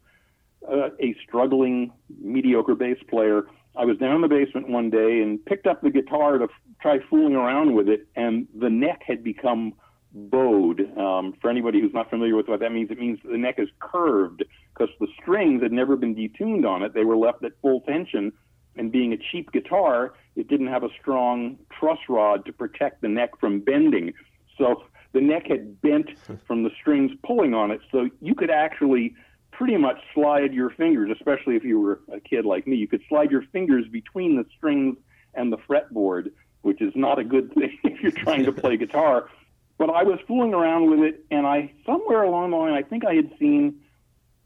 uh, 0.70 0.90
a 1.00 1.16
struggling 1.26 1.92
mediocre 2.20 2.74
bass 2.74 2.98
player, 3.08 3.46
I 3.76 3.84
was 3.84 3.98
down 3.98 4.16
in 4.16 4.20
the 4.22 4.28
basement 4.28 4.68
one 4.68 4.90
day 4.90 5.20
and 5.20 5.44
picked 5.44 5.66
up 5.66 5.82
the 5.82 5.90
guitar 5.90 6.38
to 6.38 6.48
try 6.80 6.98
fooling 7.10 7.34
around 7.34 7.74
with 7.74 7.88
it, 7.88 8.06
and 8.16 8.46
the 8.54 8.70
neck 8.70 9.02
had 9.06 9.22
become 9.22 9.74
bowed. 10.12 10.80
Um, 10.98 11.34
for 11.40 11.50
anybody 11.50 11.80
who's 11.80 11.92
not 11.92 12.08
familiar 12.08 12.36
with 12.36 12.48
what 12.48 12.60
that 12.60 12.72
means, 12.72 12.90
it 12.90 12.98
means 12.98 13.18
the 13.24 13.36
neck 13.36 13.56
is 13.58 13.68
curved 13.78 14.44
because 14.72 14.92
the 14.98 15.08
strings 15.20 15.62
had 15.62 15.72
never 15.72 15.96
been 15.96 16.14
detuned 16.14 16.66
on 16.66 16.82
it. 16.82 16.94
They 16.94 17.04
were 17.04 17.16
left 17.16 17.44
at 17.44 17.52
full 17.60 17.82
tension, 17.82 18.32
and 18.76 18.90
being 18.90 19.12
a 19.12 19.18
cheap 19.30 19.52
guitar, 19.52 20.14
it 20.36 20.48
didn't 20.48 20.68
have 20.68 20.82
a 20.82 20.90
strong 21.00 21.58
truss 21.78 21.98
rod 22.08 22.46
to 22.46 22.52
protect 22.52 23.02
the 23.02 23.08
neck 23.08 23.38
from 23.38 23.60
bending. 23.60 24.14
So 24.56 24.84
the 25.12 25.20
neck 25.20 25.46
had 25.48 25.80
bent 25.82 26.10
from 26.46 26.62
the 26.62 26.70
strings 26.80 27.12
pulling 27.24 27.54
on 27.54 27.70
it. 27.70 27.80
So 27.92 28.08
you 28.20 28.34
could 28.34 28.50
actually 28.50 29.14
pretty 29.56 29.76
much 29.76 29.98
slide 30.14 30.52
your 30.52 30.70
fingers, 30.70 31.10
especially 31.10 31.56
if 31.56 31.64
you 31.64 31.80
were 31.80 32.00
a 32.12 32.20
kid 32.20 32.44
like 32.44 32.66
me, 32.66 32.76
you 32.76 32.88
could 32.88 33.02
slide 33.08 33.30
your 33.30 33.42
fingers 33.52 33.86
between 33.90 34.36
the 34.36 34.44
strings 34.56 34.96
and 35.34 35.52
the 35.52 35.58
fretboard 35.58 36.30
which 36.66 36.82
is 36.82 36.92
not 36.96 37.16
a 37.20 37.24
good 37.24 37.54
thing 37.54 37.78
if 37.84 38.02
you're 38.02 38.10
trying 38.10 38.44
to 38.44 38.50
play 38.50 38.76
guitar. 38.84 39.30
But 39.78 39.88
I 39.88 40.02
was 40.02 40.18
fooling 40.26 40.52
around 40.52 40.90
with 40.90 40.98
it, 40.98 41.24
and 41.30 41.46
I 41.46 41.72
somewhere 41.86 42.24
along 42.24 42.50
the 42.50 42.56
line, 42.56 42.72
I 42.72 42.82
think 42.82 43.04
I 43.04 43.14
had 43.14 43.30
seen 43.38 43.82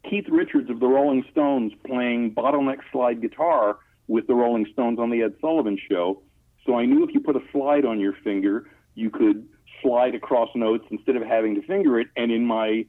Keith 0.09 0.27
Richards 0.29 0.68
of 0.68 0.81
the 0.81 0.87
Rolling 0.87 1.25
Stones 1.31 1.73
playing 1.87 2.35
bottleneck 2.35 2.81
slide 2.92 3.23
guitar 3.23 3.79
with 4.07 4.27
the 4.27 4.35
Rolling 4.35 4.66
Stones 4.70 4.99
on 4.99 5.09
the 5.09 5.23
Ed 5.23 5.35
Sullivan 5.40 5.79
Show. 5.88 6.20
So 6.66 6.79
I 6.79 6.85
knew 6.85 7.05
if 7.05 7.14
you 7.14 7.20
put 7.20 7.37
a 7.37 7.42
slide 7.53 7.87
on 7.87 8.01
your 8.01 8.12
finger, 8.23 8.68
you 8.94 9.09
could 9.09 9.49
slide 9.81 10.14
across 10.14 10.51
notes 10.55 10.85
instead 10.90 11.16
of 11.16 11.23
having 11.23 11.55
to 11.55 11.62
finger 11.62 11.99
it. 11.99 12.09
And 12.16 12.31
in 12.31 12.44
my 12.44 12.85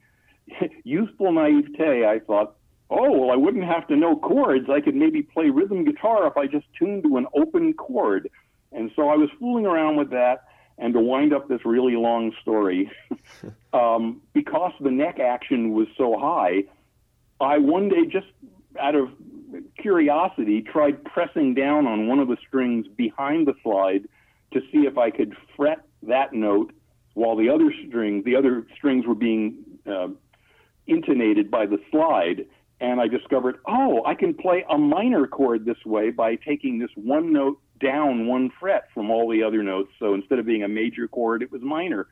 youthful 0.84 1.32
naivete, 1.32 2.06
I 2.06 2.20
thought, 2.20 2.56
oh, 2.90 3.12
well, 3.12 3.32
I 3.32 3.36
wouldn't 3.36 3.64
have 3.64 3.88
to 3.88 3.96
know 3.96 4.16
chords. 4.16 4.70
I 4.70 4.82
could 4.82 4.96
maybe 4.96 5.22
play 5.22 5.50
rhythm 5.50 5.86
guitar 5.86 6.28
if 6.28 6.38
I 6.38 6.48
just 6.48 6.66
tuned 6.78 7.04
to 7.04 7.18
an 7.18 7.28
open 7.36 7.74
chord. 7.74 8.30
And 8.72 8.92
so 8.96 9.10
I 9.10 9.16
was 9.16 9.30
fooling 9.40 9.66
around 9.66 9.98
with 9.98 10.12
that. 10.12 10.46
And 10.78 10.94
to 10.96 11.00
wind 11.00 11.32
up 11.32 11.48
this 11.48 11.60
really 11.64 11.96
long 11.96 12.32
story, 12.42 12.90
um, 13.74 14.22
because 14.34 14.72
the 14.80 14.90
neck 14.90 15.20
action 15.20 15.74
was 15.74 15.88
so 15.96 16.18
high, 16.18 16.64
I 17.40 17.60
one 17.60 17.88
day 17.90 18.08
just 18.08 18.28
out 18.80 18.96
of 18.96 19.10
curiosity 19.78 20.62
tried 20.62 21.04
pressing 21.04 21.54
down 21.54 21.86
on 21.86 22.08
one 22.08 22.20
of 22.20 22.30
the 22.30 22.38
strings 22.48 22.88
behind 22.96 23.48
the 23.48 23.54
slide 23.62 24.08
to 24.54 24.62
see 24.72 24.80
if 24.80 24.98
I 24.98 25.12
could 25.12 25.36
fret 25.56 25.80
that 26.04 26.34
note 26.34 26.74
while 27.14 27.36
the 27.36 27.50
other 27.50 27.74
strings, 27.88 28.24
the 28.26 28.36
other 28.36 28.66
strings 28.76 29.06
were 29.06 29.16
being 29.16 29.58
uh, 29.86 30.08
intonated 30.92 31.50
by 31.50 31.66
the 31.66 31.80
slide. 31.90 32.46
And 32.80 33.00
I 33.00 33.08
discovered, 33.08 33.58
oh, 33.68 34.04
I 34.06 34.16
can 34.16 34.34
play 34.34 34.66
a 34.70 34.78
minor 34.78 35.28
chord 35.28 35.66
this 35.66 35.78
way 35.86 36.10
by 36.10 36.36
taking 36.36 36.80
this 36.80 36.90
one 36.96 37.32
note 37.32 37.60
down 37.80 38.28
one 38.28 38.50
fret 38.60 38.84
from 38.94 39.12
all 39.12 39.30
the 39.30 39.44
other 39.44 39.64
notes. 39.64 39.92
So 40.00 40.14
instead 40.14 40.40
of 40.40 40.46
being 40.46 40.64
a 40.64 40.68
major 40.68 41.08
chord, 41.08 41.44
it 41.44 41.52
was 41.52 41.62
minor. 41.62 42.08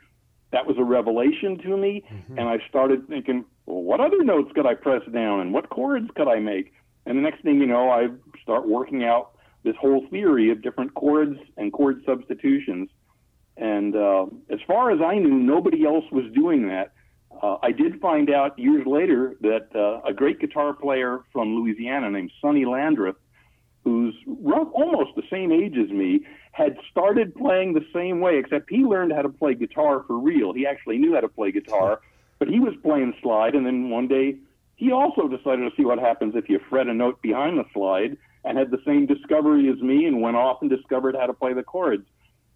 That 0.52 0.66
was 0.66 0.78
a 0.80 0.84
revelation 0.84 1.60
to 1.60 1.78
me, 1.78 2.04
mm-hmm. 2.12 2.40
and 2.40 2.50
I 2.50 2.58
started 2.68 3.08
thinking, 3.08 3.46
well, 3.68 3.84
what 3.84 4.00
other 4.00 4.24
notes 4.24 4.52
could 4.56 4.66
I 4.66 4.74
press 4.74 5.04
down, 5.14 5.42
and 5.42 5.54
what 5.54 5.70
chords 5.70 6.10
could 6.16 6.28
I 6.28 6.40
make? 6.40 6.74
And 7.06 7.18
the 7.18 7.22
next 7.22 7.44
thing 7.44 7.60
you 7.60 7.68
know, 7.68 7.92
I 7.92 8.08
start 8.42 8.68
working 8.68 9.04
out 9.04 9.32
this 9.64 9.76
whole 9.80 10.08
theory 10.10 10.52
of 10.52 10.64
different 10.64 10.94
chords 10.96 11.38
and 11.58 11.72
chord 11.72 12.02
substitutions. 12.06 12.90
And 13.58 13.96
uh, 13.96 14.26
as 14.50 14.60
far 14.66 14.92
as 14.92 15.02
I 15.02 15.16
knew, 15.20 15.36
nobody 15.36 15.86
else 15.86 16.06
was 16.12 16.26
doing 16.34 16.68
that. 16.70 16.94
Uh, 17.32 17.58
I 17.62 17.72
did 17.72 18.02
find 18.02 18.30
out 18.30 18.58
years 18.58 18.86
later 18.86 19.36
that 19.42 19.68
uh, 19.76 20.08
a 20.08 20.14
great 20.14 20.40
guitar 20.40 20.74
player 20.74 21.22
from 21.32 21.56
Louisiana 21.56 22.10
named 22.10 22.32
Sonny 22.42 22.66
Landreth 22.66 23.16
who's 23.84 24.16
almost 24.74 25.16
the 25.16 25.24
same 25.30 25.52
age 25.52 25.76
as 25.78 25.90
me, 25.90 26.22
had 26.52 26.78
started 26.92 27.34
playing 27.36 27.74
the 27.74 27.86
same 27.94 28.20
way, 28.20 28.38
except 28.38 28.70
he 28.70 28.80
learned 28.80 29.14
how 29.14 29.22
to 29.22 29.30
play 29.30 29.54
guitar 29.54 30.04
for 30.06 30.18
real. 30.18 30.54
He 30.54 30.66
actually 30.66 30.98
knew 30.98 31.14
how 31.14 31.22
to 31.22 31.30
play 31.30 31.52
guitar, 31.52 32.02
But 32.38 32.48
he 32.48 32.60
was 32.60 32.74
playing 32.82 33.14
slide, 33.22 33.54
and 33.54 33.66
then 33.66 33.90
one 33.90 34.08
day 34.08 34.38
he 34.78 34.94
also 34.94 35.28
decided 35.28 35.70
to 35.70 35.72
see 35.76 35.84
what 35.84 36.00
happens 36.00 36.36
if 36.36 36.48
you 36.48 36.60
fret 36.70 36.88
a 36.88 36.94
note 36.94 37.22
behind 37.22 37.58
the 37.58 37.66
slide, 37.74 38.18
and 38.46 38.58
had 38.58 38.72
the 38.72 38.82
same 38.86 39.06
discovery 39.06 39.70
as 39.70 39.80
me, 39.82 40.06
and 40.06 40.22
went 40.22 40.38
off 40.38 40.62
and 40.62 40.70
discovered 40.70 41.16
how 41.16 41.26
to 41.26 41.34
play 41.34 41.54
the 41.54 41.64
chords. 41.64 42.06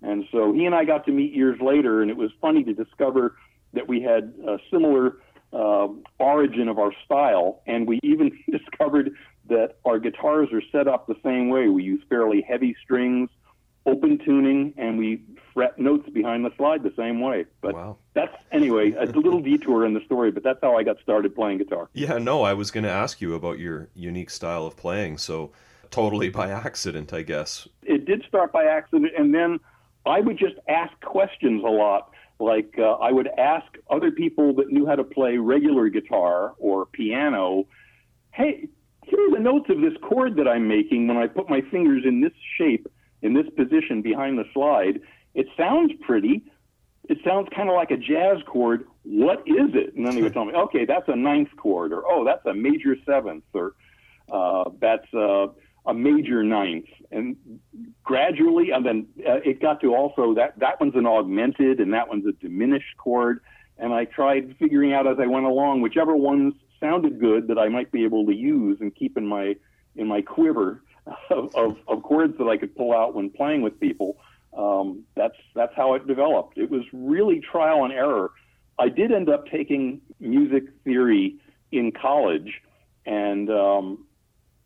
And 0.01 0.25
so 0.31 0.53
he 0.53 0.65
and 0.65 0.73
I 0.73 0.86
got 0.86 1.05
to 1.05 1.12
meet 1.12 1.33
years 1.33 1.59
later, 1.59 2.01
and 2.01 2.09
it 2.09 2.15
was 2.15 2.31
funny 2.39 2.63
to 2.63 2.73
discover 2.73 3.36
that 3.73 3.88
we 3.88 4.01
had 4.01 4.33
a 4.47 4.57
similar 4.71 5.17
uh, 5.51 5.88
origin 6.19 6.67
of 6.67 6.79
our 6.79 6.91
style, 7.05 7.62
and 7.67 7.88
we 7.88 7.99
even 8.03 8.31
discovered 8.51 9.12
that 9.49 9.75
our 9.86 9.99
guitars 9.99 10.49
are 10.53 10.62
set 10.71 10.88
up 10.88 11.07
the 11.07 11.15
same 11.23 11.49
way. 11.49 11.67
We 11.67 11.83
use 11.83 12.01
fairly 12.09 12.41
heavy 12.41 12.75
strings, 12.83 13.29
open 13.86 14.17
tuning, 14.23 14.73
and 14.77 14.97
we 14.97 15.21
fret 15.53 15.77
notes 15.77 16.09
behind 16.09 16.45
the 16.45 16.51
slide 16.57 16.83
the 16.83 16.93
same 16.95 17.19
way. 17.19 17.45
But 17.62 17.75
Wow. 17.75 17.97
that's 18.13 18.33
anyway 18.51 18.93
a 18.93 19.05
little 19.05 19.41
detour 19.41 19.86
in 19.86 19.93
the 19.93 20.01
story, 20.05 20.31
but 20.31 20.43
that's 20.43 20.59
how 20.62 20.77
I 20.77 20.83
got 20.83 20.99
started 21.01 21.36
playing 21.36 21.57
guitar. 21.59 21.89
Yeah, 21.93 22.17
no, 22.17 22.43
I 22.43 22.53
was 22.53 22.71
going 22.71 22.86
to 22.86 22.89
ask 22.89 23.21
you 23.21 23.36
about 23.36 23.59
your 23.59 23.89
unique 23.93 24.29
style 24.29 24.65
of 24.65 24.77
playing. 24.77 25.17
So 25.17 25.51
totally 25.91 26.29
by 26.29 26.49
accident, 26.51 27.13
I 27.13 27.21
guess. 27.23 27.67
It 27.83 28.05
did 28.05 28.23
start 28.27 28.53
by 28.53 28.63
accident, 28.63 29.12
and 29.17 29.36
then 29.36 29.59
I 30.05 30.21
would 30.21 30.38
just 30.38 30.55
ask 30.67 30.93
questions 31.01 31.63
a 31.63 31.69
lot. 31.69 32.12
Like 32.43 32.75
uh, 32.77 32.93
I 32.93 33.12
would 33.12 33.29
ask 33.38 33.65
other 33.89 34.12
people 34.12 34.53
that 34.56 34.67
knew 34.69 34.86
how 34.86 34.95
to 34.95 35.03
play 35.03 35.38
regular 35.38 35.89
guitar 35.89 36.53
or 36.58 36.86
piano, 36.86 37.67
"Hey, 38.32 38.67
here 39.06 39.19
are 39.27 39.32
the 39.32 39.39
notes 39.39 39.69
of 39.69 39.79
this 39.82 39.93
chord 40.01 40.36
that 40.36 40.47
I'm 40.47 40.67
making 40.67 41.08
when 41.08 41.17
I 41.17 41.27
put 41.27 41.49
my 41.49 41.62
fingers 41.71 42.03
in 42.06 42.21
this 42.21 42.34
shape, 42.58 42.88
in 43.21 43.34
this 43.34 43.47
position 43.56 44.01
behind 44.01 44.38
the 44.38 44.45
slide. 44.53 44.99
It 45.34 45.47
sounds 45.58 45.93
pretty. 46.01 46.43
It 47.10 47.17
sounds 47.25 47.47
kind 47.56 47.69
of 47.69 47.75
like 47.75 47.91
a 47.91 47.97
jazz 47.97 48.38
chord. 48.45 48.86
What 49.03 49.39
is 49.45 49.73
it?" 49.73 49.95
And 49.95 50.06
then 50.06 50.15
they 50.15 50.21
would 50.21 50.34
tell 50.34 50.45
me, 50.45 50.53
"Okay, 50.53 50.86
that's 50.86 51.08
a 51.08 51.15
ninth 51.15 51.56
chord," 51.56 51.93
or 51.93 52.03
"Oh, 52.06 52.23
that's 52.25 52.45
a 52.45 52.53
major 52.53 52.95
seventh, 53.06 53.45
or 53.53 53.73
uh, 54.29 54.65
"That's 54.79 55.13
uh, 55.13 55.47
a 55.86 55.93
major 55.93 56.43
ninth." 56.43 56.89
And 57.12 57.38
gradually, 58.03 58.71
and 58.71 58.85
then 58.85 59.07
uh, 59.27 59.39
it 59.45 59.61
got 59.61 59.81
to 59.81 59.95
also 59.95 60.33
that 60.35 60.59
that 60.59 60.79
one's 60.79 60.95
an 60.95 61.05
augmented 61.05 61.79
and 61.79 61.93
that 61.93 62.07
one's 62.07 62.25
a 62.25 62.33
diminished 62.33 62.97
chord. 62.97 63.39
And 63.77 63.93
I 63.93 64.05
tried 64.05 64.55
figuring 64.59 64.93
out 64.93 65.07
as 65.07 65.17
I 65.19 65.25
went 65.25 65.45
along 65.45 65.81
whichever 65.81 66.15
ones 66.15 66.53
sounded 66.79 67.19
good 67.19 67.47
that 67.47 67.57
I 67.57 67.69
might 67.69 67.91
be 67.91 68.03
able 68.03 68.25
to 68.25 68.33
use 68.33 68.77
and 68.81 68.93
keep 68.93 69.17
in 69.17 69.25
my 69.25 69.55
in 69.95 70.07
my 70.07 70.21
quiver 70.21 70.83
of, 71.29 71.55
of, 71.55 71.77
of 71.87 72.03
chords 72.03 72.37
that 72.37 72.47
I 72.47 72.57
could 72.57 72.75
pull 72.75 72.93
out 72.93 73.15
when 73.15 73.29
playing 73.29 73.61
with 73.61 73.79
people. 73.79 74.17
Um, 74.55 75.03
that's 75.15 75.37
that's 75.55 75.73
how 75.75 75.95
it 75.95 76.05
developed. 76.07 76.57
It 76.57 76.69
was 76.69 76.83
really 76.93 77.39
trial 77.39 77.83
and 77.83 77.93
error. 77.93 78.31
I 78.77 78.89
did 78.89 79.11
end 79.11 79.29
up 79.29 79.47
taking 79.47 80.01
music 80.19 80.63
theory 80.83 81.37
in 81.71 81.91
college, 81.91 82.61
and 83.05 83.49
um, 83.49 84.05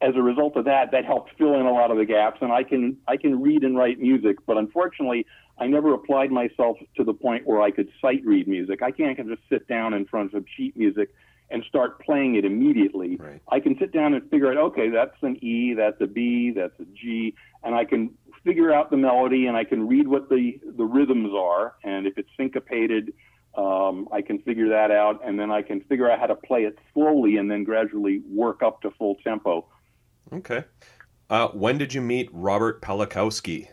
as 0.01 0.15
a 0.15 0.21
result 0.21 0.55
of 0.55 0.65
that, 0.65 0.91
that 0.91 1.05
helped 1.05 1.31
fill 1.37 1.55
in 1.55 1.65
a 1.65 1.71
lot 1.71 1.91
of 1.91 1.97
the 1.97 2.05
gaps. 2.05 2.37
And 2.41 2.51
I 2.51 2.63
can 2.63 2.97
I 3.07 3.17
can 3.17 3.41
read 3.41 3.63
and 3.63 3.77
write 3.77 3.99
music, 3.99 4.37
but 4.45 4.57
unfortunately, 4.57 5.25
I 5.57 5.67
never 5.67 5.93
applied 5.93 6.31
myself 6.31 6.77
to 6.97 7.03
the 7.03 7.13
point 7.13 7.47
where 7.47 7.61
I 7.61 7.71
could 7.71 7.89
sight 8.01 8.21
read 8.23 8.47
music. 8.47 8.81
I 8.83 8.91
can't 8.91 9.17
just 9.17 9.41
sit 9.49 9.67
down 9.67 9.93
in 9.93 10.05
front 10.05 10.33
of 10.33 10.45
sheet 10.55 10.77
music 10.77 11.09
and 11.49 11.63
start 11.67 11.99
playing 12.01 12.35
it 12.35 12.45
immediately. 12.45 13.15
Right. 13.15 13.41
I 13.49 13.59
can 13.59 13.77
sit 13.79 13.91
down 13.91 14.13
and 14.13 14.29
figure 14.29 14.51
out, 14.51 14.57
okay, 14.57 14.89
that's 14.89 15.15
an 15.21 15.43
E, 15.43 15.73
that's 15.73 15.99
a 16.01 16.07
B, 16.07 16.51
that's 16.55 16.77
a 16.79 16.85
G, 16.93 17.33
and 17.63 17.73
I 17.73 17.85
can 17.85 18.11
figure 18.43 18.73
out 18.73 18.91
the 18.91 18.97
melody 18.97 19.47
and 19.47 19.57
I 19.57 19.63
can 19.63 19.87
read 19.87 20.07
what 20.07 20.29
the 20.29 20.59
the 20.77 20.85
rhythms 20.85 21.31
are, 21.35 21.75
and 21.83 22.05
if 22.05 22.17
it's 22.17 22.29
syncopated. 22.37 23.13
Um, 23.55 24.07
I 24.13 24.21
can 24.21 24.37
figure 24.43 24.69
that 24.69 24.91
out, 24.91 25.19
and 25.25 25.39
then 25.39 25.49
I 25.49 25.63
can 25.63 25.81
figure 25.81 26.11
out 26.11 26.19
how 26.19 26.27
to 26.27 26.35
play 26.35 26.65
it 26.65 26.77
slowly, 26.93 27.37
and 27.37 27.49
then 27.49 27.63
gradually 27.63 28.21
work 28.29 28.61
up 28.61 28.83
to 28.83 28.91
full 28.91 29.15
tempo. 29.23 29.65
Okay. 30.33 30.63
Uh, 31.29 31.49
when 31.49 31.77
did 31.77 31.93
you 31.93 32.01
meet 32.01 32.29
Robert 32.31 32.81
Pelakowski? 32.81 33.67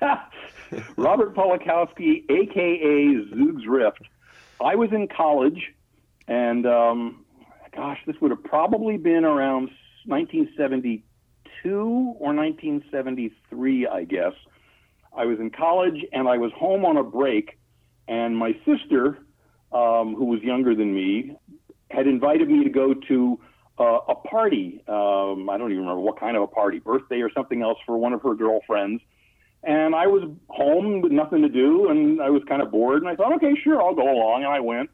Robert 0.96 1.34
Polakowski, 1.34 2.24
aka 2.30 3.14
Zoogz 3.32 3.66
Rift. 3.66 4.02
I 4.60 4.74
was 4.74 4.90
in 4.92 5.08
college, 5.08 5.72
and 6.26 6.66
um, 6.66 7.24
gosh, 7.74 7.98
this 8.06 8.16
would 8.20 8.30
have 8.30 8.42
probably 8.44 8.96
been 8.96 9.24
around 9.24 9.70
1972 10.06 11.02
or 12.18 12.34
1973, 12.34 13.86
I 13.86 14.04
guess. 14.04 14.32
I 15.16 15.24
was 15.24 15.38
in 15.40 15.50
college, 15.50 16.04
and 16.12 16.28
I 16.28 16.38
was 16.38 16.52
home 16.52 16.84
on 16.84 16.96
a 16.96 17.04
break, 17.04 17.58
and 18.06 18.36
my 18.36 18.52
sister, 18.64 19.18
um, 19.72 20.14
who 20.14 20.26
was 20.26 20.40
younger 20.42 20.74
than 20.74 20.94
me, 20.94 21.36
had 21.90 22.06
invited 22.06 22.48
me 22.48 22.64
to 22.64 22.70
go 22.70 22.94
to 22.94 23.40
uh, 23.78 24.00
a 24.08 24.14
party. 24.14 24.82
Um, 24.88 25.48
I 25.50 25.56
don't 25.56 25.70
even 25.70 25.82
remember 25.82 26.00
what 26.00 26.18
kind 26.18 26.36
of 26.36 26.42
a 26.42 26.46
party, 26.46 26.78
birthday 26.78 27.20
or 27.20 27.30
something 27.32 27.62
else 27.62 27.78
for 27.86 27.96
one 27.96 28.12
of 28.12 28.22
her 28.22 28.34
girlfriends. 28.34 29.02
And 29.64 29.94
I 29.94 30.06
was 30.06 30.28
home 30.48 31.00
with 31.00 31.12
nothing 31.12 31.42
to 31.42 31.48
do, 31.48 31.88
and 31.88 32.22
I 32.22 32.30
was 32.30 32.42
kind 32.48 32.62
of 32.62 32.70
bored. 32.70 33.02
And 33.02 33.08
I 33.08 33.16
thought, 33.16 33.34
okay, 33.36 33.54
sure, 33.62 33.82
I'll 33.82 33.94
go 33.94 34.10
along. 34.10 34.44
And 34.44 34.52
I 34.52 34.60
went. 34.60 34.90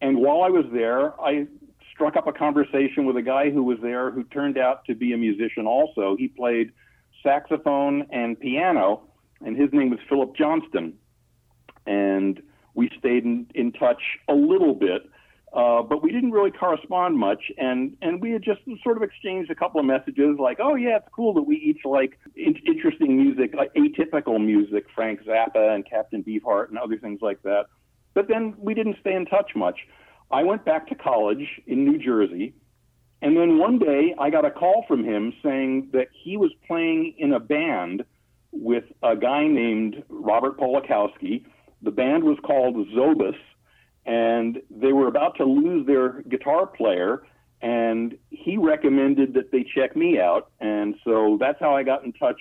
And 0.00 0.18
while 0.18 0.42
I 0.42 0.48
was 0.48 0.64
there, 0.72 1.20
I 1.20 1.46
struck 1.92 2.16
up 2.16 2.26
a 2.26 2.32
conversation 2.32 3.04
with 3.04 3.16
a 3.16 3.22
guy 3.22 3.50
who 3.50 3.62
was 3.62 3.78
there 3.82 4.10
who 4.10 4.24
turned 4.24 4.58
out 4.58 4.84
to 4.86 4.94
be 4.94 5.12
a 5.12 5.16
musician 5.16 5.66
also. 5.66 6.16
He 6.18 6.28
played 6.28 6.72
saxophone 7.22 8.06
and 8.10 8.38
piano, 8.40 9.02
and 9.44 9.56
his 9.56 9.68
name 9.72 9.90
was 9.90 9.98
Philip 10.08 10.34
Johnston. 10.36 10.94
And 11.86 12.42
we 12.74 12.90
stayed 12.98 13.24
in, 13.24 13.46
in 13.54 13.72
touch 13.72 14.02
a 14.28 14.34
little 14.34 14.74
bit. 14.74 15.02
Uh, 15.52 15.82
but 15.82 16.00
we 16.00 16.12
didn't 16.12 16.30
really 16.30 16.52
correspond 16.52 17.18
much, 17.18 17.50
and 17.58 17.96
and 18.02 18.20
we 18.20 18.30
had 18.30 18.42
just 18.42 18.60
sort 18.84 18.96
of 18.96 19.02
exchanged 19.02 19.50
a 19.50 19.54
couple 19.54 19.80
of 19.80 19.86
messages, 19.86 20.36
like, 20.38 20.58
"Oh 20.60 20.76
yeah, 20.76 20.98
it's 20.98 21.08
cool 21.12 21.34
that 21.34 21.42
we 21.42 21.56
each 21.56 21.84
like 21.84 22.18
in- 22.36 22.60
interesting 22.66 23.16
music, 23.16 23.52
like 23.52 23.74
atypical 23.74 24.44
music, 24.44 24.86
Frank 24.94 25.24
Zappa 25.24 25.74
and 25.74 25.84
Captain 25.84 26.22
Beefheart 26.22 26.68
and 26.68 26.78
other 26.78 26.96
things 26.98 27.20
like 27.20 27.42
that." 27.42 27.66
But 28.14 28.28
then 28.28 28.54
we 28.58 28.74
didn't 28.74 28.98
stay 29.00 29.12
in 29.12 29.26
touch 29.26 29.56
much. 29.56 29.80
I 30.30 30.44
went 30.44 30.64
back 30.64 30.86
to 30.88 30.94
college 30.94 31.60
in 31.66 31.84
New 31.84 31.98
Jersey, 31.98 32.54
and 33.20 33.36
then 33.36 33.58
one 33.58 33.80
day 33.80 34.14
I 34.20 34.30
got 34.30 34.44
a 34.44 34.52
call 34.52 34.84
from 34.86 35.02
him 35.02 35.32
saying 35.42 35.90
that 35.94 36.08
he 36.12 36.36
was 36.36 36.52
playing 36.68 37.14
in 37.18 37.32
a 37.32 37.40
band 37.40 38.04
with 38.52 38.84
a 39.02 39.16
guy 39.16 39.48
named 39.48 40.04
Robert 40.08 40.58
Polakowski. 40.58 41.44
The 41.82 41.90
band 41.90 42.22
was 42.22 42.38
called 42.44 42.76
Zobus 42.94 43.36
and 44.06 44.60
they 44.70 44.92
were 44.92 45.08
about 45.08 45.36
to 45.36 45.44
lose 45.44 45.86
their 45.86 46.22
guitar 46.22 46.66
player 46.66 47.22
and 47.62 48.16
he 48.30 48.56
recommended 48.56 49.34
that 49.34 49.52
they 49.52 49.66
check 49.74 49.94
me 49.94 50.18
out. 50.18 50.50
And 50.60 50.94
so 51.04 51.36
that's 51.38 51.60
how 51.60 51.76
i 51.76 51.82
got 51.82 52.04
in 52.04 52.12
touch 52.12 52.40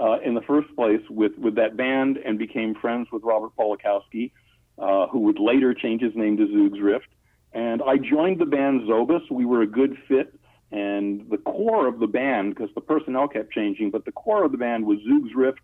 uh, 0.00 0.18
in 0.20 0.34
the 0.34 0.42
first 0.42 0.74
place 0.76 1.00
with, 1.08 1.36
with 1.38 1.56
that 1.56 1.76
band 1.76 2.16
and 2.18 2.38
became 2.38 2.74
friends 2.74 3.08
with 3.10 3.22
robert 3.24 3.50
polakowski 3.58 4.30
uh, 4.78 5.08
who 5.08 5.20
would 5.20 5.38
later 5.40 5.74
change 5.74 6.00
his 6.00 6.14
name 6.14 6.36
to 6.36 6.46
zoogz 6.46 6.82
rift. 6.82 7.08
And 7.52 7.82
i 7.82 7.96
joined 7.96 8.40
the 8.40 8.46
band 8.46 8.82
zobus. 8.82 9.30
We 9.30 9.44
were 9.44 9.62
a 9.62 9.66
good 9.66 9.96
fit. 10.06 10.34
And 10.72 11.28
the 11.28 11.38
core 11.38 11.88
of 11.88 11.98
the 11.98 12.06
band 12.06 12.54
because 12.54 12.72
the 12.76 12.80
personnel 12.80 13.26
kept 13.26 13.52
changing 13.52 13.90
but 13.90 14.04
the 14.04 14.12
core 14.12 14.44
of 14.44 14.52
the 14.52 14.58
band 14.58 14.86
was 14.86 14.98
zoogz 14.98 15.30
rift 15.34 15.58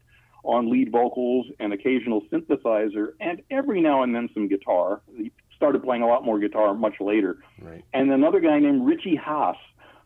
on 0.47 0.71
lead 0.71 0.91
vocals 0.93 1.47
and 1.59 1.73
occasional 1.73 2.23
synthesizer, 2.33 3.09
and 3.21 3.43
every 3.51 3.81
now 3.81 4.03
and 4.03 4.15
then 4.15 4.29
some 4.33 4.49
guitar. 4.49 5.03
He 5.17 5.33
started 5.55 5.83
playing 5.83 6.03
a 6.03 6.07
lot 6.07 6.25
more 6.25 6.39
guitar 6.39 6.75
much 6.75 7.01
later. 7.01 7.39
Right. 7.61 7.83
And 7.93 8.13
another 8.13 8.41
guy 8.41 8.59
named 8.59 8.87
Richie 8.87 9.17
Haas, 9.17 9.57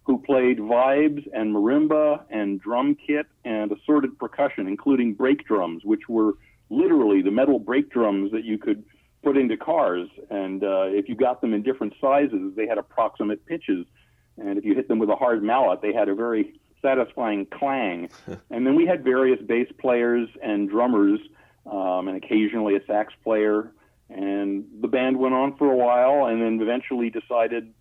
who 0.04 0.18
played 0.18 0.58
vibes 0.58 1.28
and 1.32 1.54
marimba 1.54 2.22
and 2.30 2.60
drum 2.60 2.96
kit 3.06 3.26
and 3.44 3.70
assorted 3.70 4.18
percussion, 4.18 4.66
including 4.66 5.14
brake 5.14 5.46
drums, 5.46 5.82
which 5.84 6.08
were 6.08 6.32
literally 6.70 7.20
the 7.20 7.30
metal 7.30 7.58
brake 7.58 7.90
drums 7.90 8.32
that 8.32 8.44
you 8.44 8.58
could 8.58 8.84
put 9.22 9.36
into 9.36 9.56
cars. 9.56 10.08
And 10.30 10.64
uh, 10.64 10.86
if 10.86 11.08
you 11.08 11.14
got 11.14 11.40
them 11.40 11.52
in 11.52 11.62
different 11.62 11.94
sizes, 12.00 12.54
they 12.56 12.66
had 12.66 12.78
approximate 12.78 13.44
pitches. 13.44 13.86
And 14.38 14.56
if 14.56 14.64
you 14.64 14.74
hit 14.74 14.88
them 14.88 14.98
with 14.98 15.10
a 15.10 15.16
hard 15.16 15.42
mallet, 15.42 15.82
they 15.82 15.92
had 15.92 16.08
a 16.08 16.14
very 16.14 16.54
satisfying 16.82 17.46
clang. 17.46 18.10
and 18.50 18.66
then 18.66 18.74
we 18.74 18.86
had 18.86 19.04
various 19.04 19.40
bass 19.42 19.68
players 19.78 20.28
and 20.42 20.68
drummers, 20.68 21.20
um, 21.66 22.08
and 22.08 22.16
occasionally 22.16 22.76
a 22.76 22.84
sax 22.86 23.12
player. 23.22 23.72
And 24.08 24.64
the 24.80 24.88
band 24.88 25.18
went 25.18 25.34
on 25.34 25.56
for 25.56 25.70
a 25.70 25.76
while, 25.76 26.26
and 26.26 26.42
then 26.42 26.60
eventually 26.60 27.10
decided 27.10 27.72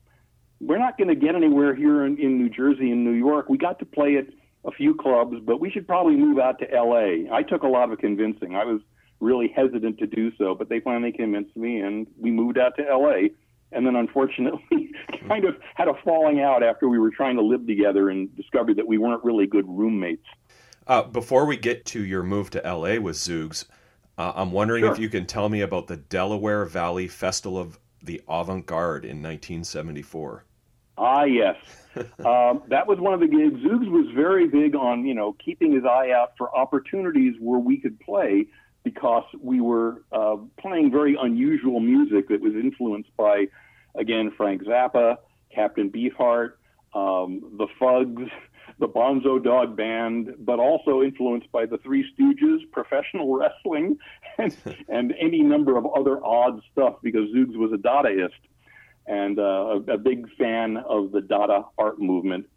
we're 0.62 0.78
not 0.78 0.98
going 0.98 1.08
to 1.08 1.16
get 1.16 1.36
anywhere 1.36 1.74
here 1.74 2.06
in, 2.06 2.18
in 2.18 2.38
New 2.38 2.50
Jersey 2.50 2.92
and 2.92 3.04
New 3.04 3.14
York. 3.14 3.50
We 3.50 3.58
got 3.58 3.80
to 3.80 3.86
play 3.86 4.18
at 4.18 4.28
a 4.66 4.72
few 4.72 4.94
clubs, 4.94 5.38
but 5.42 5.60
we 5.60 5.72
should 5.72 5.88
probably 5.88 6.18
move 6.18 6.38
out 6.38 6.60
to 6.60 6.72
L.A. 6.72 7.28
I 7.32 7.44
took 7.44 7.64
a 7.64 7.68
lot 7.68 7.92
of 7.92 7.98
convincing. 8.00 8.56
I 8.56 8.66
was 8.66 8.82
really 9.22 9.48
hesitant 9.48 9.98
to 10.00 10.08
do 10.08 10.32
so, 10.38 10.54
but 10.54 10.70
they 10.70 10.82
finally 10.82 11.12
convinced 11.12 11.56
me, 11.56 11.80
and 11.80 12.08
we 12.20 12.30
moved 12.30 12.58
out 12.58 12.76
to 12.78 12.88
L.A 12.88 13.32
and 13.72 13.86
then 13.86 13.96
unfortunately 13.96 14.92
kind 15.28 15.46
of 15.46 15.56
had 15.76 15.88
a 15.88 15.94
falling 16.04 16.42
out 16.42 16.64
after 16.64 16.88
we 16.90 17.00
were 17.00 17.12
trying 17.12 17.36
to 17.36 17.42
live 17.42 17.66
together 17.68 18.10
and 18.10 18.36
discovered 18.36 18.78
that 18.78 18.88
we 18.88 18.98
weren't 18.98 19.24
really 19.24 19.48
good 19.48 19.66
roommates. 19.68 20.26
Uh, 20.88 21.04
before 21.04 21.46
we 21.46 21.56
get 21.56 21.86
to 21.86 22.04
your 22.04 22.24
move 22.24 22.50
to 22.50 22.60
LA 22.62 23.00
with 23.00 23.16
Zoogz, 23.16 23.66
uh, 24.18 24.34
I'm 24.36 24.52
wondering 24.52 24.84
Sure. 24.84 24.92
if 24.92 25.00
you 25.00 25.10
can 25.10 25.26
tell 25.26 25.48
me 25.50 25.62
about 25.62 25.88
the 25.88 25.98
Delaware 25.98 26.66
Valley 26.66 27.08
Festival 27.08 27.58
of 27.58 27.80
the 28.04 28.22
avant 28.28 28.66
garde 28.66 29.06
in 29.06 29.22
1974. 29.22 30.46
Ah, 30.98 31.24
yes. 31.24 31.56
um, 32.26 32.64
that 32.68 32.86
was 32.88 33.00
one 33.00 33.14
of 33.14 33.20
the 33.20 33.28
gigs. 33.28 33.60
Zoogz 33.62 33.90
was 33.90 34.08
very 34.16 34.48
big 34.48 34.76
on, 34.76 35.06
you 35.06 35.14
know, 35.14 35.36
keeping 35.44 35.72
his 35.72 35.86
eye 35.86 36.12
out 36.12 36.34
for 36.38 36.54
opportunities 36.56 37.36
where 37.40 37.60
we 37.60 37.78
could 37.78 38.00
play 38.00 38.48
because 38.90 39.24
we 39.40 39.62
were 39.62 40.04
uh, 40.12 40.38
playing 40.60 40.92
very 40.92 41.16
unusual 41.22 41.80
music 41.80 42.28
that 42.28 42.42
was 42.42 42.54
influenced 42.54 43.16
by, 43.18 43.46
again, 43.96 44.32
Frank 44.36 44.64
Zappa, 44.64 45.18
Captain 45.54 45.92
Beefheart, 45.92 46.54
um, 46.96 47.56
the 47.60 47.68
Fugs, 47.80 48.32
the 48.80 48.88
Bonzo 48.88 49.44
Dog 49.44 49.78
Band, 49.78 50.34
but 50.40 50.58
also 50.60 51.04
influenced 51.04 51.52
by 51.52 51.68
the 51.68 51.78
Three 51.78 52.04
Stooges, 52.12 52.60
professional 52.72 53.36
wrestling, 53.38 53.98
and, 54.40 54.58
and 54.90 55.14
any 55.20 55.42
number 55.44 55.78
of 55.78 55.86
other 55.96 56.26
odd 56.26 56.60
stuff 56.72 56.96
because 57.04 57.30
Zoogz 57.30 57.56
was 57.56 57.72
a 57.72 57.78
Dadaist 57.78 58.42
and 59.06 59.38
uh, 59.38 59.82
a, 59.88 59.94
a 59.94 59.98
big 60.00 60.28
fan 60.36 60.78
of 60.78 61.12
the 61.12 61.22
Dada 61.22 61.66
art 61.78 62.00
movement. 62.00 62.48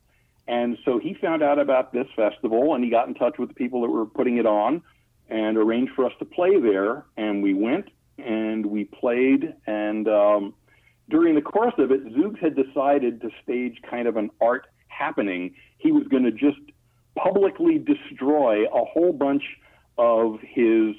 And 0.49 0.79
so 0.85 0.99
he 0.99 1.15
found 1.15 1.43
out 1.43 1.59
about 1.59 1.93
this 1.93 2.07
festival 2.17 2.75
and 2.75 2.83
he 2.83 2.91
got 2.91 3.07
in 3.07 3.15
touch 3.15 3.39
with 3.39 3.49
the 3.49 3.55
people 3.55 3.83
that 3.83 3.91
were 3.91 4.07
putting 4.07 4.39
it 4.39 4.47
on 4.47 4.83
and 5.29 5.57
arranged 5.57 5.93
for 5.95 6.05
us 6.05 6.13
to 6.19 6.25
play 6.25 6.61
there. 6.61 7.05
And 7.17 7.43
we 7.43 7.55
went 7.55 7.89
and 8.19 8.67
we 8.67 8.85
played. 8.85 9.55
And 9.67 10.09
um, 10.09 10.55
during 11.09 11.35
the 11.35 11.43
course 11.43 11.75
of 11.79 11.91
it, 11.91 12.05
Zoogz 12.07 12.39
had 12.39 12.55
decided 12.55 13.21
to 13.23 13.31
stage 13.43 13.81
kind 13.89 14.07
of 14.07 14.17
an 14.17 14.31
art 14.41 14.67
happening. 14.89 15.55
He 15.79 15.93
was 15.93 16.07
going 16.09 16.25
to 16.25 16.33
just 16.33 16.61
publicly 17.17 17.79
destroy 17.79 18.67
a 18.67 18.85
whole 18.85 19.13
bunch 19.13 19.43
of 19.99 20.41
his 20.41 20.95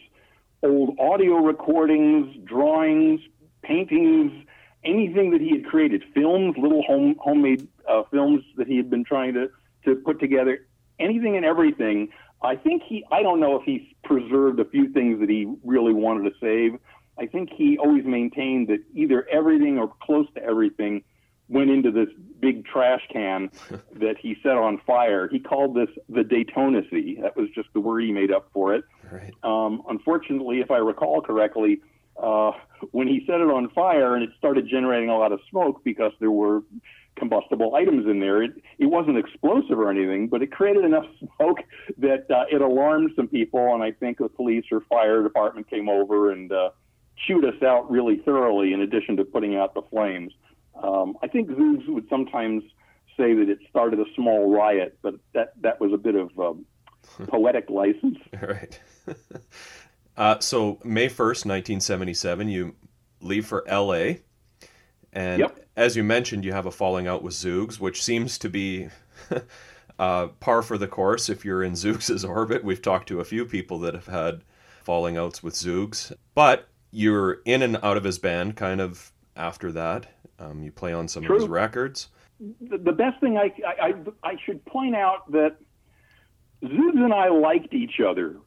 old 0.62 0.98
audio 1.00 1.38
recordings, 1.38 2.36
drawings, 2.46 3.20
paintings, 3.64 4.32
anything 4.84 5.32
that 5.32 5.42
he 5.42 5.52
had 5.52 5.66
created, 5.66 6.04
films, 6.14 6.56
little 6.58 6.84
home 6.84 7.16
homemade 7.20 7.68
uh, 7.90 8.04
films 8.12 8.44
that 8.58 8.68
he 8.68 8.78
had 8.78 8.90
been 8.90 9.04
trying 9.04 9.34
to 9.34 9.50
to 9.86 9.96
put 9.96 10.20
together, 10.20 10.66
anything 11.00 11.36
and 11.36 11.46
everything. 11.46 12.10
I 12.44 12.56
think 12.56 12.84
he, 12.84 13.06
I 13.12 13.24
don't 13.24 13.40
know 13.40 13.56
if 13.56 13.64
he 13.64 13.96
preserved 14.04 14.60
a 14.60 14.66
few 14.66 14.92
things 14.92 15.20
that 15.22 15.30
he 15.30 15.52
really 15.64 15.94
wanted 15.94 16.30
to 16.30 16.36
save. 16.40 16.80
I 17.18 17.28
think 17.28 17.50
he 17.56 17.78
always 17.78 18.06
maintained 18.06 18.68
that 18.70 18.80
either 18.94 19.28
everything 19.30 19.78
or 19.78 19.94
close 20.02 20.28
to 20.36 20.44
everything 20.44 21.04
went 21.48 21.70
into 21.70 21.92
this 21.92 22.10
big 22.40 22.66
trash 22.66 23.02
can 23.12 23.50
that 23.94 24.18
he 24.20 24.36
set 24.44 24.58
on 24.58 24.80
fire. 24.86 25.28
He 25.28 25.40
called 25.40 25.76
this 25.76 25.90
the 26.10 26.24
Daytona 26.24 26.82
Daytonacy. 26.82 27.22
That 27.22 27.38
was 27.38 27.50
just 27.54 27.70
the 27.74 27.80
word 27.80 28.04
he 28.04 28.12
made 28.12 28.32
up 28.32 28.50
for 28.54 28.74
it. 28.74 28.84
Right. 29.12 29.34
Um, 29.44 29.84
unfortunately, 29.88 30.60
if 30.60 30.72
I 30.72 30.78
recall 30.78 31.22
correctly, 31.22 31.82
uh, 32.22 32.52
when 32.92 33.08
he 33.08 33.24
set 33.26 33.42
it 33.42 33.50
on 33.50 33.70
fire 33.70 34.16
and 34.16 34.24
it 34.24 34.30
started 34.38 34.68
generating 34.68 35.10
a 35.10 35.18
lot 35.18 35.32
of 35.32 35.40
smoke 35.50 35.84
because 35.84 36.12
there 36.20 36.32
were 36.32 36.62
combustible 37.16 37.76
items 37.76 38.08
in 38.08 38.20
there. 38.20 38.44
It, 38.44 38.52
it 38.80 38.86
wasn't 38.88 39.18
explosive 39.18 39.80
or 39.80 39.90
anything, 39.90 40.28
but 40.28 40.42
it 40.42 40.52
created 40.52 40.84
enough 40.86 41.06
smoke 41.38 41.60
that 41.98 42.30
uh, 42.30 42.46
it 42.52 42.62
alarmed 42.62 43.12
some 43.16 43.28
people. 43.28 43.74
And 43.74 43.84
I 43.84 43.92
think 43.92 44.18
the 44.18 44.30
police 44.30 44.66
or 44.72 44.82
fire 44.82 45.24
department 45.24 45.70
came 45.70 45.90
over 45.90 46.32
and 46.32 46.52
uh, 46.52 46.70
chewed 47.28 47.46
us 47.46 47.62
out 47.64 47.90
really 47.90 48.18
thoroughly, 48.18 48.74
in 48.74 48.82
addition 48.82 49.18
to 49.18 49.26
putting 49.26 49.56
out 49.56 49.74
the 49.74 49.82
flames. 49.84 50.34
Um, 50.82 51.18
I 51.22 51.28
think 51.28 51.50
Zoogz 51.50 51.88
would 51.88 52.08
sometimes 52.10 52.64
say 53.16 53.34
that 53.36 53.48
it 53.48 53.60
started 53.70 54.00
a 54.00 54.06
small 54.16 54.52
riot, 54.52 54.98
but 55.02 55.16
that, 55.34 55.54
that 55.62 55.80
was 55.80 55.94
a 55.94 55.98
bit 55.98 56.16
of 56.16 56.38
um, 56.40 56.66
poetic 57.28 57.70
license. 57.70 58.18
Right. 58.42 58.80
Uh, 60.16 60.40
so 60.40 60.80
May 60.84 61.08
1st, 61.08 61.46
1977, 61.46 62.48
you 62.48 62.76
leave 63.22 63.48
for 63.48 63.64
LA. 63.70 64.16
And 65.14 65.40
Yep. 65.40 65.66
as 65.78 65.96
you 65.96 66.04
mentioned, 66.04 66.44
you 66.44 66.52
have 66.52 66.66
a 66.66 66.72
falling 66.72 67.08
out 67.08 67.24
with 67.24 67.34
Zoogz, 67.34 67.80
which 67.80 68.04
seems 68.04 68.38
to 68.40 68.50
be 68.50 68.90
uh, 70.00 70.28
par 70.40 70.62
for 70.62 70.78
the 70.78 70.88
course 70.88 71.30
if 71.30 71.46
you're 71.46 71.64
in 71.64 71.74
Zoogz' 71.74 72.28
orbit. 72.30 72.64
We've 72.64 72.82
talked 72.82 73.08
to 73.10 73.20
a 73.20 73.26
few 73.26 73.46
people 73.46 73.80
that 73.80 73.94
have 73.94 74.08
had 74.08 74.44
falling 74.84 75.18
outs 75.18 75.42
with 75.42 75.54
Zoogz. 75.54 76.12
But 76.36 76.68
you're 76.92 77.42
in 77.46 77.62
and 77.62 77.78
out 77.84 77.98
of 77.98 78.04
his 78.04 78.20
band 78.20 78.56
kind 78.56 78.82
of 78.82 79.12
after 79.36 79.72
that. 79.72 80.08
Um, 80.40 80.64
you 80.64 80.72
play 80.72 80.94
on 80.94 81.08
some 81.08 81.24
of 81.24 81.32
his 81.32 81.48
records. 81.48 82.10
the, 82.40 82.92
best 82.92 83.20
thing 83.22 83.38
I, 83.38 83.54
I, 83.66 83.88
I, 83.88 83.94
I 84.24 84.36
should 84.46 84.66
point 84.66 84.96
out 84.96 85.32
that 85.32 85.58
Zoogz 86.64 86.96
and 86.96 87.14
I 87.14 87.30
liked 87.30 87.74
each 87.74 88.00
other. 88.06 88.38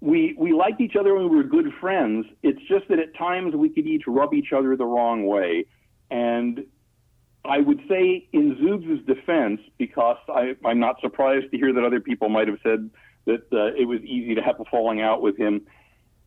We, 0.00 0.34
we 0.38 0.52
liked 0.52 0.80
each 0.80 0.96
other 0.96 1.16
and 1.16 1.30
we 1.30 1.36
were 1.36 1.42
good 1.42 1.72
friends. 1.80 2.26
It's 2.42 2.60
just 2.68 2.88
that 2.88 2.98
at 2.98 3.14
times 3.14 3.54
we 3.54 3.68
could 3.68 3.86
each 3.86 4.04
rub 4.06 4.32
each 4.32 4.52
other 4.52 4.76
the 4.76 4.86
wrong 4.86 5.26
way. 5.26 5.66
And 6.10 6.66
I 7.44 7.58
would 7.58 7.80
say 7.88 8.28
in 8.32 8.56
Zoogz' 8.56 9.06
defense, 9.06 9.60
because 9.78 10.18
I, 10.28 10.56
I'm 10.64 10.80
not 10.80 11.00
surprised 11.00 11.50
to 11.52 11.56
hear 11.56 11.72
that 11.72 11.84
other 11.84 12.00
people 12.00 12.28
might 12.28 12.48
have 12.48 12.58
said 12.62 12.90
that 13.26 13.42
uh, 13.52 13.74
it 13.80 13.86
was 13.86 14.00
easy 14.02 14.34
to 14.34 14.42
have 14.42 14.60
a 14.60 14.64
falling 14.64 15.00
out 15.00 15.22
with 15.22 15.36
him, 15.36 15.66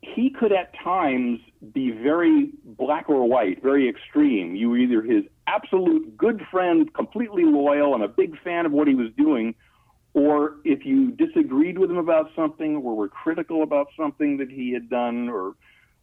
he 0.00 0.30
could 0.30 0.52
at 0.52 0.72
times 0.82 1.40
be 1.72 1.90
very 1.90 2.50
black 2.64 3.08
or 3.08 3.26
white, 3.28 3.62
very 3.62 3.88
extreme. 3.88 4.54
You 4.54 4.70
were 4.70 4.78
either 4.78 5.02
his 5.02 5.24
absolute 5.46 6.16
good 6.16 6.42
friend, 6.50 6.92
completely 6.92 7.44
loyal, 7.44 7.94
and 7.94 8.02
a 8.02 8.08
big 8.08 8.38
fan 8.42 8.66
of 8.66 8.72
what 8.72 8.86
he 8.86 8.94
was 8.94 9.10
doing, 9.16 9.54
or 10.12 10.56
if 10.64 10.84
you 10.84 11.10
disagreed 11.12 11.78
with 11.78 11.90
him 11.90 11.96
about 11.96 12.30
something 12.36 12.76
or 12.76 12.94
were 12.94 13.08
critical 13.08 13.62
about 13.62 13.88
something 13.96 14.36
that 14.38 14.50
he 14.50 14.72
had 14.72 14.90
done 14.90 15.28
or 15.28 15.54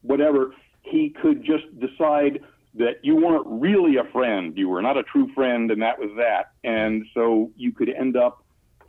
whatever, 0.02 0.54
he 0.82 1.10
could 1.22 1.44
just 1.44 1.66
decide 1.80 2.40
that 2.76 3.04
you 3.04 3.16
weren't 3.16 3.46
really 3.48 3.98
a 3.98 4.04
friend. 4.12 4.58
You 4.58 4.70
were 4.70 4.82
not 4.82 4.98
a 4.98 5.04
true 5.04 5.32
friend, 5.34 5.72
and 5.72 5.82
that 5.82 6.00
was 6.00 6.10
that. 6.18 6.52
And 6.64 7.06
so 7.14 7.52
you 7.56 7.72
could 7.72 7.90
end 7.90 8.16
up 8.16 8.44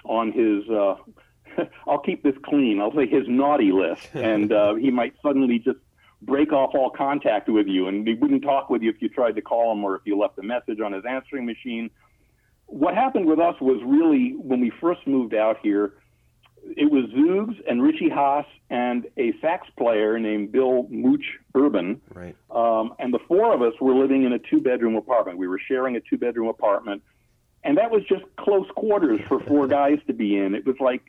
on 0.04 0.32
his. 0.32 0.68
Uh, 0.68 0.96
I'll 1.88 1.98
keep 1.98 2.22
this 2.22 2.36
clean. 2.44 2.80
I'll 2.80 2.94
say 2.94 3.06
his 3.06 3.24
naughty 3.26 3.72
list, 3.72 4.08
and 4.14 4.52
uh, 4.52 4.74
he 4.74 4.90
might 4.90 5.14
suddenly 5.22 5.58
just 5.58 5.78
break 6.22 6.52
off 6.52 6.70
all 6.74 6.90
contact 6.90 7.48
with 7.48 7.66
you, 7.66 7.88
and 7.88 8.06
he 8.06 8.14
wouldn't 8.14 8.42
talk 8.42 8.70
with 8.70 8.82
you 8.82 8.90
if 8.90 9.02
you 9.02 9.08
tried 9.08 9.34
to 9.34 9.42
call 9.42 9.72
him 9.72 9.84
or 9.84 9.96
if 9.96 10.02
you 10.04 10.16
left 10.18 10.38
a 10.38 10.42
message 10.42 10.80
on 10.80 10.92
his 10.92 11.04
answering 11.08 11.44
machine. 11.44 11.90
What 12.66 12.94
happened 12.94 13.26
with 13.26 13.40
us 13.40 13.60
was 13.60 13.82
really 13.84 14.34
when 14.36 14.60
we 14.60 14.70
first 14.80 15.06
moved 15.06 15.34
out 15.34 15.58
here, 15.62 15.94
it 16.64 16.90
was 16.90 17.04
Zoogz 17.10 17.60
and 17.68 17.82
Richie 17.82 18.08
Hass 18.08 18.46
and 18.70 19.06
a 19.16 19.32
sax 19.40 19.68
player 19.76 20.18
named 20.18 20.52
Bill 20.52 20.86
Mooch 20.90 21.38
Urban. 21.54 22.00
Right. 22.14 22.36
Um, 22.50 22.94
and 22.98 23.12
the 23.12 23.18
four 23.28 23.52
of 23.54 23.62
us 23.62 23.74
were 23.80 23.94
living 23.94 24.24
in 24.24 24.32
a 24.32 24.38
two 24.38 24.60
bedroom 24.60 24.96
apartment. 24.96 25.38
We 25.38 25.48
were 25.48 25.60
sharing 25.68 25.96
a 25.96 26.00
two 26.00 26.18
bedroom 26.18 26.48
apartment. 26.48 27.02
And 27.64 27.78
that 27.78 27.90
was 27.90 28.02
just 28.04 28.24
close 28.36 28.66
quarters 28.74 29.20
for 29.28 29.40
four 29.40 29.66
guys 29.78 29.98
to 30.06 30.12
be 30.12 30.36
in. 30.36 30.54
It 30.54 30.66
was 30.66 30.76
like 30.80 31.02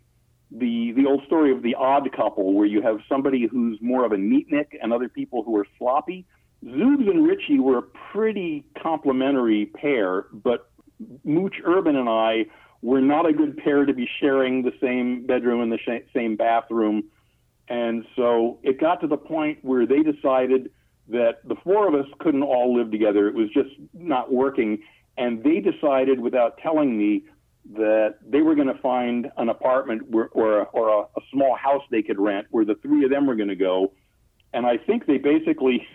the, 0.51 0.91
the 0.91 1.05
old 1.05 1.23
story 1.25 1.51
of 1.51 1.63
the 1.63 1.75
odd 1.75 2.11
couple, 2.11 2.53
where 2.53 2.67
you 2.67 2.81
have 2.81 2.99
somebody 3.09 3.47
who's 3.47 3.79
more 3.81 4.05
of 4.05 4.11
a 4.11 4.17
neatnik 4.17 4.77
and 4.81 4.93
other 4.93 5.09
people 5.09 5.43
who 5.43 5.55
are 5.57 5.67
sloppy. 5.77 6.25
Zoogz 6.63 7.09
and 7.09 7.25
Richie 7.25 7.59
were 7.59 7.79
a 7.79 7.81
pretty 7.81 8.63
complementary 8.81 9.65
pair, 9.65 10.27
but 10.31 10.69
Mooch 11.23 11.55
Urban 11.65 11.95
and 11.95 12.07
I 12.07 12.45
were 12.83 12.99
not 12.99 13.25
a 13.25 13.31
good 13.31 13.55
pair 13.57 13.85
to 13.85 13.93
be 13.93 14.07
sharing 14.19 14.61
the 14.61 14.73
same 14.81 15.25
bedroom 15.25 15.61
and 15.61 15.71
the 15.71 15.77
sh- 15.77 16.05
same 16.13 16.35
bathroom. 16.35 17.05
And 17.69 18.05
so 18.17 18.59
it 18.61 18.77
got 18.79 18.99
to 19.01 19.07
the 19.07 19.17
point 19.17 19.59
where 19.61 19.87
they 19.87 20.03
decided 20.03 20.69
that 21.07 21.47
the 21.47 21.55
four 21.63 21.87
of 21.87 21.95
us 21.95 22.05
couldn't 22.19 22.43
all 22.43 22.75
live 22.77 22.91
together. 22.91 23.29
It 23.29 23.35
was 23.35 23.49
just 23.53 23.69
not 23.93 24.33
working. 24.33 24.79
And 25.17 25.41
they 25.43 25.61
decided, 25.61 26.19
without 26.19 26.57
telling 26.57 26.97
me, 26.97 27.23
that 27.77 28.15
they 28.27 28.41
were 28.41 28.55
going 28.55 28.67
to 28.67 28.81
find 28.81 29.31
an 29.37 29.47
apartment 29.47 30.09
where, 30.09 30.27
or, 30.33 30.59
a, 30.59 30.63
or 30.63 30.89
a, 30.89 30.99
a 31.03 31.21
small 31.31 31.55
house 31.55 31.83
they 31.89 32.01
could 32.01 32.19
rent 32.19 32.47
where 32.51 32.65
the 32.65 32.75
three 32.75 33.05
of 33.05 33.11
them 33.11 33.25
were 33.25 33.35
going 33.35 33.47
to 33.47 33.55
go. 33.55 33.93
And 34.53 34.65
I 34.65 34.77
think 34.77 35.05
they 35.05 35.17
basically 35.17 35.87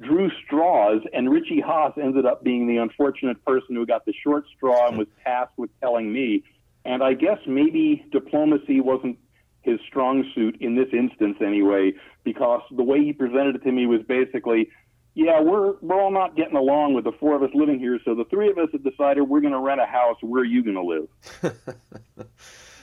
drew 0.00 0.30
straws, 0.44 1.02
and 1.12 1.30
Richie 1.30 1.60
Hass 1.60 1.92
ended 2.00 2.26
up 2.26 2.42
being 2.44 2.66
the 2.66 2.78
unfortunate 2.78 3.44
person 3.44 3.74
who 3.76 3.86
got 3.86 4.04
the 4.04 4.12
short 4.12 4.44
straw 4.56 4.88
and 4.88 4.98
was 4.98 5.08
tasked 5.24 5.58
with 5.58 5.70
telling 5.80 6.12
me. 6.12 6.44
And 6.84 7.02
I 7.02 7.14
guess 7.14 7.38
maybe 7.46 8.04
diplomacy 8.12 8.80
wasn't 8.80 9.18
his 9.62 9.80
strong 9.88 10.24
suit 10.34 10.56
in 10.60 10.76
this 10.76 10.88
instance 10.92 11.38
anyway, 11.40 11.92
because 12.22 12.62
the 12.70 12.84
way 12.84 13.04
he 13.04 13.12
presented 13.12 13.56
it 13.56 13.64
to 13.64 13.72
me 13.72 13.86
was 13.86 14.00
basically, 14.02 14.70
yeah, 15.14 15.40
we're 15.40 15.74
we're 15.80 16.00
all 16.00 16.12
not 16.12 16.36
getting 16.36 16.56
along 16.56 16.94
with 16.94 17.04
the 17.04 17.12
four 17.12 17.34
of 17.34 17.42
us 17.42 17.50
living 17.54 17.80
here, 17.80 17.98
so 18.04 18.14
the 18.14 18.24
three 18.26 18.50
of 18.50 18.58
us 18.58 18.68
have 18.72 18.84
decided 18.84 19.22
we're 19.22 19.40
going 19.40 19.52
to 19.52 19.58
rent 19.58 19.80
a 19.80 19.86
house. 19.86 20.16
Where 20.20 20.42
are 20.42 20.44
you 20.44 20.62
going 20.62 20.76
to 20.76 20.82
live? 20.82 21.08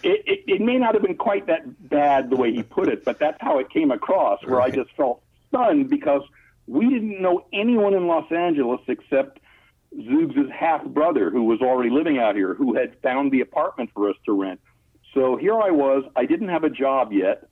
it, 0.03 0.23
it, 0.25 0.43
it 0.47 0.61
may 0.61 0.77
not 0.77 0.93
have 0.95 1.03
been 1.03 1.15
quite 1.15 1.47
that 1.47 1.89
bad 1.89 2.29
the 2.29 2.35
way 2.35 2.51
he 2.51 2.63
put 2.63 2.89
it, 2.89 3.05
but 3.05 3.19
that's 3.19 3.37
how 3.39 3.59
it 3.59 3.69
came 3.69 3.91
across. 3.91 4.43
Where 4.45 4.57
Right. 4.57 4.73
I 4.73 4.75
just 4.75 4.91
felt 4.97 5.21
stunned 5.49 5.89
because 5.89 6.23
we 6.67 6.89
didn't 6.89 7.21
know 7.21 7.45
anyone 7.51 7.93
in 7.93 8.07
Los 8.07 8.31
Angeles 8.31 8.81
except 8.87 9.39
Zoogz' 9.95 10.49
half 10.51 10.83
brother, 10.85 11.29
who 11.29 11.43
was 11.43 11.61
already 11.61 11.89
living 11.89 12.17
out 12.17 12.35
here, 12.35 12.53
who 12.53 12.75
had 12.75 12.95
found 13.01 13.31
the 13.31 13.41
apartment 13.41 13.89
for 13.93 14.09
us 14.09 14.15
to 14.25 14.31
rent. 14.31 14.59
So 15.13 15.37
here 15.37 15.59
I 15.59 15.69
was. 15.69 16.03
I 16.15 16.25
didn't 16.25 16.49
have 16.49 16.63
a 16.63 16.69
job 16.69 17.11
yet, 17.11 17.47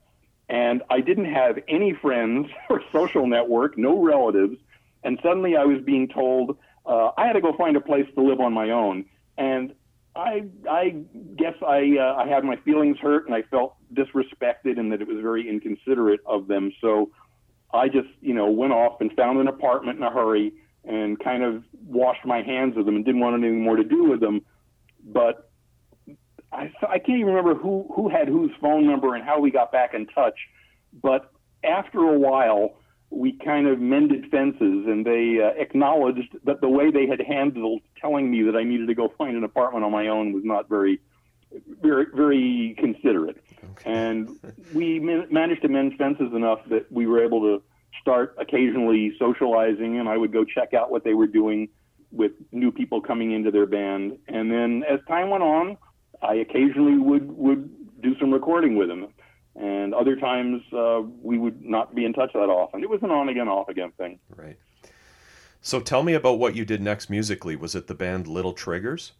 and 0.49 0.82
I 0.89 1.01
didn't 1.01 1.32
have 1.34 1.59
any 1.68 1.93
friends 1.93 2.47
or 2.70 2.82
social 2.91 3.28
network, 3.28 3.78
no 3.78 4.01
relatives. 4.01 4.57
and 5.03 5.20
suddenly 5.22 5.55
I 5.55 5.66
was 5.66 5.82
being 5.84 6.07
told 6.07 6.57
uh, 6.86 7.12
I 7.18 7.28
had 7.28 7.34
to 7.34 7.41
go 7.41 7.55
find 7.55 7.78
a 7.78 7.82
place 7.82 8.07
to 8.16 8.22
live 8.22 8.39
on 8.39 8.53
my 8.53 8.72
own, 8.72 9.05
and 9.38 9.74
I 10.16 10.45
I 10.70 10.95
guess 11.38 11.53
I 11.66 11.97
uh, 11.99 12.16
I 12.16 12.28
had 12.28 12.43
my 12.43 12.55
feelings 12.57 12.97
hurt 12.97 13.28
and 13.28 13.36
I 13.36 13.43
felt 13.43 13.76
disrespected 13.93 14.80
and 14.80 14.91
that 14.91 15.01
it 15.01 15.07
was 15.07 15.18
very 15.22 15.47
inconsiderate 15.47 16.22
of 16.26 16.47
them. 16.47 16.72
So 16.82 17.12
I 17.74 17.88
just 17.88 18.09
you 18.22 18.34
know 18.34 18.49
went 18.49 18.74
off 18.74 19.01
and 19.01 19.11
found 19.13 19.39
an 19.39 19.47
apartment 19.47 19.97
in 19.97 20.03
a 20.03 20.11
hurry 20.11 20.53
and 20.84 21.19
kind 21.19 21.43
of 21.43 21.63
washed 21.86 22.26
my 22.26 22.41
hands 22.41 22.78
of 22.78 22.86
them 22.86 22.95
and 22.95 23.05
didn't 23.05 23.22
want 23.22 23.36
anything 23.36 23.61
more 23.61 23.76
to 23.76 23.84
do 23.84 24.05
with 24.05 24.19
them. 24.19 24.41
But 25.03 25.49
I 26.51 26.72
I 26.88 26.99
can't 26.99 27.19
even 27.19 27.34
remember 27.34 27.55
who 27.55 27.91
who 27.95 28.09
had 28.09 28.28
whose 28.28 28.51
phone 28.61 28.86
number 28.86 29.15
and 29.15 29.24
how 29.24 29.39
we 29.39 29.51
got 29.51 29.72
back 29.72 29.93
in 29.93 30.07
touch. 30.07 30.39
But 31.01 31.32
after 31.63 31.99
a 31.99 32.17
while, 32.17 32.76
we 33.11 33.38
kind 33.43 33.67
of 33.67 33.80
mended 33.80 34.32
fences, 34.32 34.86
and 34.88 35.05
they 35.05 35.39
uh, 35.43 35.61
acknowledged 35.61 36.38
that 36.45 36.61
the 36.61 36.69
way 36.69 36.91
they 36.91 37.07
had 37.07 37.22
handled 37.22 37.82
telling 37.99 38.32
me 38.32 38.43
that 38.43 38.55
I 38.55 38.63
needed 38.63 38.88
to 38.88 38.95
go 38.95 39.13
find 39.17 39.36
an 39.36 39.43
apartment 39.43 39.84
on 39.84 39.91
my 39.91 40.07
own 40.07 40.32
was 40.34 40.43
not 40.45 40.69
very, 40.69 40.99
very, 41.81 42.05
very 42.13 42.75
considerate. 42.77 43.43
Okay. 43.71 43.91
And 43.91 44.39
we 44.73 44.99
managed 44.99 45.61
to 45.63 45.67
mend 45.67 45.97
fences 45.97 46.33
enough 46.33 46.59
that 46.69 46.91
we 46.91 47.05
were 47.05 47.23
able 47.23 47.41
to 47.41 47.63
start 48.01 48.35
occasionally 48.39 49.13
socializing, 49.19 49.99
and 49.99 50.09
I 50.09 50.17
would 50.17 50.31
go 50.31 50.43
check 50.43 50.73
out 50.73 50.91
what 50.91 51.03
they 51.03 51.13
were 51.13 51.27
doing 51.27 51.69
with 52.11 52.31
new 52.51 52.71
people 52.71 53.01
coming 53.01 53.31
into 53.31 53.51
their 53.51 53.65
band. 53.65 54.17
And 54.27 54.51
then 54.51 54.83
as 54.89 54.99
time 55.07 55.29
went 55.29 55.43
on, 55.43 55.77
I 56.21 56.35
occasionally 56.35 56.97
would 56.97 57.31
would 57.37 58.01
do 58.01 58.17
some 58.19 58.31
recording 58.33 58.75
with 58.75 58.87
them 58.87 59.07
and 59.55 59.93
other 59.93 60.15
times 60.15 60.61
uh, 60.73 61.01
we 61.21 61.37
would 61.37 61.63
not 61.63 61.93
be 61.93 62.05
in 62.05 62.13
touch 62.13 62.31
that 62.33 62.39
often. 62.39 62.83
It 62.83 62.89
was 62.89 63.01
an 63.03 63.11
on 63.11 63.29
again, 63.29 63.47
off 63.47 63.69
again 63.69 63.91
thing. 63.97 64.19
Right. 64.35 64.57
So 65.61 65.79
tell 65.79 66.03
me 66.03 66.13
about 66.13 66.39
what 66.39 66.55
you 66.55 66.65
did 66.65 66.81
next 66.81 67.09
musically. 67.09 67.55
Was 67.55 67.75
it 67.75 67.87
the 67.87 67.93
band 67.93 68.27
Little 68.27 68.53
Triggers? 68.53 69.11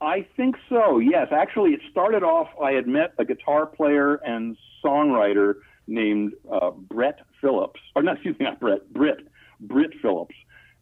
I 0.00 0.26
think 0.36 0.56
so. 0.68 0.98
Yes, 0.98 1.28
actually, 1.32 1.70
it 1.70 1.80
started 1.90 2.22
off. 2.22 2.48
I 2.62 2.72
had 2.72 2.86
met 2.86 3.14
a 3.18 3.24
guitar 3.24 3.66
player 3.66 4.16
and 4.16 4.56
songwriter 4.84 5.54
named 5.86 6.34
uh, 6.50 6.70
Brett 6.70 7.20
Phillips, 7.40 7.80
or 7.96 8.02
not, 8.02 8.14
excuse 8.14 8.38
me, 8.38 8.44
not 8.44 8.60
Brett, 8.60 8.92
Britt, 8.92 9.26
Britt 9.60 9.90
Phillips, 10.00 10.34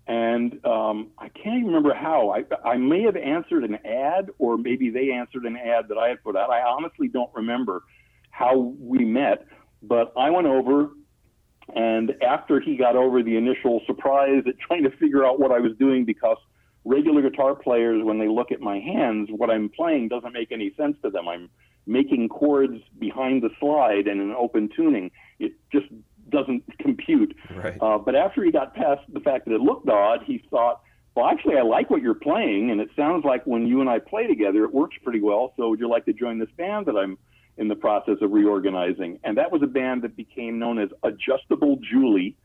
and 0.06 0.64
um, 0.66 1.08
I 1.18 1.28
can't 1.28 1.56
even 1.60 1.66
remember 1.66 1.94
how. 1.94 2.30
I 2.30 2.44
I 2.68 2.76
may 2.76 3.02
have 3.02 3.16
answered 3.16 3.64
an 3.64 3.76
ad, 3.86 4.30
or 4.38 4.58
maybe 4.58 4.90
they 4.90 5.10
answered 5.12 5.44
an 5.44 5.56
ad 5.56 5.88
that 5.88 5.98
I 5.98 6.08
had 6.08 6.22
put 6.22 6.36
out. 6.36 6.50
I 6.50 6.60
honestly 6.60 7.08
don't 7.08 7.30
remember 7.34 7.82
how 8.30 8.74
we 8.78 9.04
met, 9.04 9.46
but 9.82 10.12
I 10.16 10.30
went 10.30 10.46
over 10.46 10.90
and 11.74 12.12
after 12.22 12.60
he 12.60 12.76
got 12.76 12.96
over 12.96 13.22
the 13.22 13.36
initial 13.36 13.80
surprise 13.86 14.42
at 14.46 14.54
trying 14.58 14.84
to 14.84 14.90
figure 14.98 15.26
out 15.26 15.40
what 15.40 15.50
I 15.50 15.58
was 15.58 15.72
doing 15.78 16.04
because 16.04 16.36
regular 16.86 17.20
guitar 17.20 17.54
players 17.54 18.02
when 18.02 18.18
they 18.18 18.28
look 18.28 18.52
at 18.52 18.60
my 18.60 18.78
hands 18.78 19.28
what 19.30 19.50
I'm 19.50 19.68
playing 19.68 20.08
doesn't 20.08 20.32
make 20.32 20.52
any 20.52 20.72
sense 20.76 20.96
to 21.02 21.10
them. 21.10 21.28
I'm 21.28 21.50
making 21.86 22.28
chords 22.28 22.80
behind 22.98 23.42
the 23.42 23.50
slide 23.60 24.06
and 24.06 24.20
in 24.20 24.32
open 24.32 24.70
tuning. 24.74 25.10
It 25.38 25.52
just 25.72 25.86
doesn't 26.30 26.64
compute. 26.78 27.36
Right. 27.54 27.76
Uh, 27.80 27.98
but 27.98 28.14
after 28.14 28.42
he 28.42 28.50
got 28.50 28.74
past 28.74 29.02
the 29.12 29.20
fact 29.20 29.46
that 29.46 29.54
it 29.54 29.60
looked 29.60 29.88
odd, 29.88 30.22
he 30.24 30.42
thought, 30.50 30.80
well, 31.14 31.26
actually, 31.26 31.56
I 31.56 31.62
like 31.62 31.88
what 31.88 32.02
you're 32.02 32.14
playing, 32.14 32.70
and 32.70 32.78
it 32.78 32.90
sounds 32.94 33.24
like 33.24 33.46
when 33.46 33.66
you 33.66 33.80
and 33.80 33.88
I 33.88 34.00
play 34.00 34.26
together, 34.26 34.64
it 34.64 34.74
works 34.74 34.96
pretty 35.02 35.22
well. 35.22 35.54
So, 35.56 35.70
would 35.70 35.80
you 35.80 35.88
like 35.88 36.04
to 36.04 36.12
join 36.12 36.38
this 36.38 36.50
band 36.58 36.84
that 36.86 36.96
I'm 36.96 37.16
in 37.58 37.68
the 37.68 37.74
process 37.74 38.16
of 38.20 38.32
reorganizing. 38.32 39.18
And 39.24 39.36
that 39.38 39.50
was 39.50 39.62
a 39.62 39.66
band 39.66 40.02
that 40.02 40.16
became 40.16 40.58
known 40.58 40.78
as 40.78 40.90
Adjustable 41.02 41.78
Julie. 41.90 42.36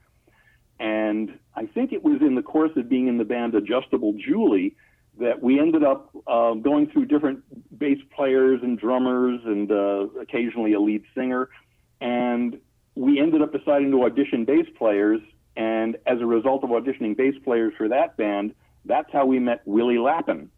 And 0.82 1.38
I 1.55 1.67
think 1.67 1.93
it 1.93 2.03
was 2.03 2.21
in 2.21 2.34
the 2.34 2.41
course 2.41 2.71
of 2.75 2.89
being 2.89 3.07
in 3.07 3.19
the 3.19 3.23
band 3.23 3.53
Adjustable 3.53 4.13
Julie 4.13 4.75
that 5.19 5.43
we 5.43 5.59
ended 5.59 5.84
up 5.84 6.09
uh, 6.25 6.55
going 6.55 6.89
through 6.89 7.05
different 7.05 7.43
bass 7.77 7.99
players 8.15 8.61
and 8.63 8.79
drummers 8.79 9.41
and 9.45 9.71
uh, 9.71 10.07
occasionally 10.19 10.73
a 10.73 10.79
lead 10.79 11.03
singer. 11.15 11.49
And 12.01 12.59
we 12.95 13.19
ended 13.19 13.43
up 13.43 13.53
deciding 13.53 13.91
to 13.91 14.05
audition 14.05 14.43
bass 14.43 14.65
players. 14.75 15.21
And 15.55 15.97
as 16.07 16.19
a 16.19 16.25
result 16.25 16.63
of 16.63 16.71
auditioning 16.71 17.15
bass 17.15 17.36
players 17.43 17.73
for 17.77 17.88
that 17.89 18.17
band, 18.17 18.55
that's 18.86 19.11
how 19.13 19.27
we 19.27 19.38
met 19.38 19.61
Willie 19.65 19.99
Lappin. 19.99 20.49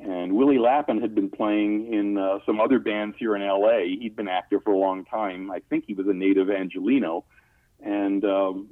And 0.00 0.32
Willie 0.36 0.58
Lappin 0.58 1.00
had 1.00 1.16
been 1.16 1.28
playing 1.28 1.92
in 1.92 2.16
uh, 2.16 2.38
some 2.46 2.60
other 2.60 2.78
bands 2.78 3.16
here 3.18 3.34
in 3.34 3.42
LA. 3.42 3.96
He'd 3.98 4.14
been 4.14 4.28
active 4.28 4.62
for 4.62 4.72
a 4.72 4.78
long 4.78 5.04
time. 5.06 5.50
I 5.50 5.60
think 5.68 5.86
he 5.88 5.94
was 5.94 6.06
a 6.06 6.14
native 6.14 6.50
Angelino. 6.50 7.24
And 7.82 8.24
um, 8.24 8.68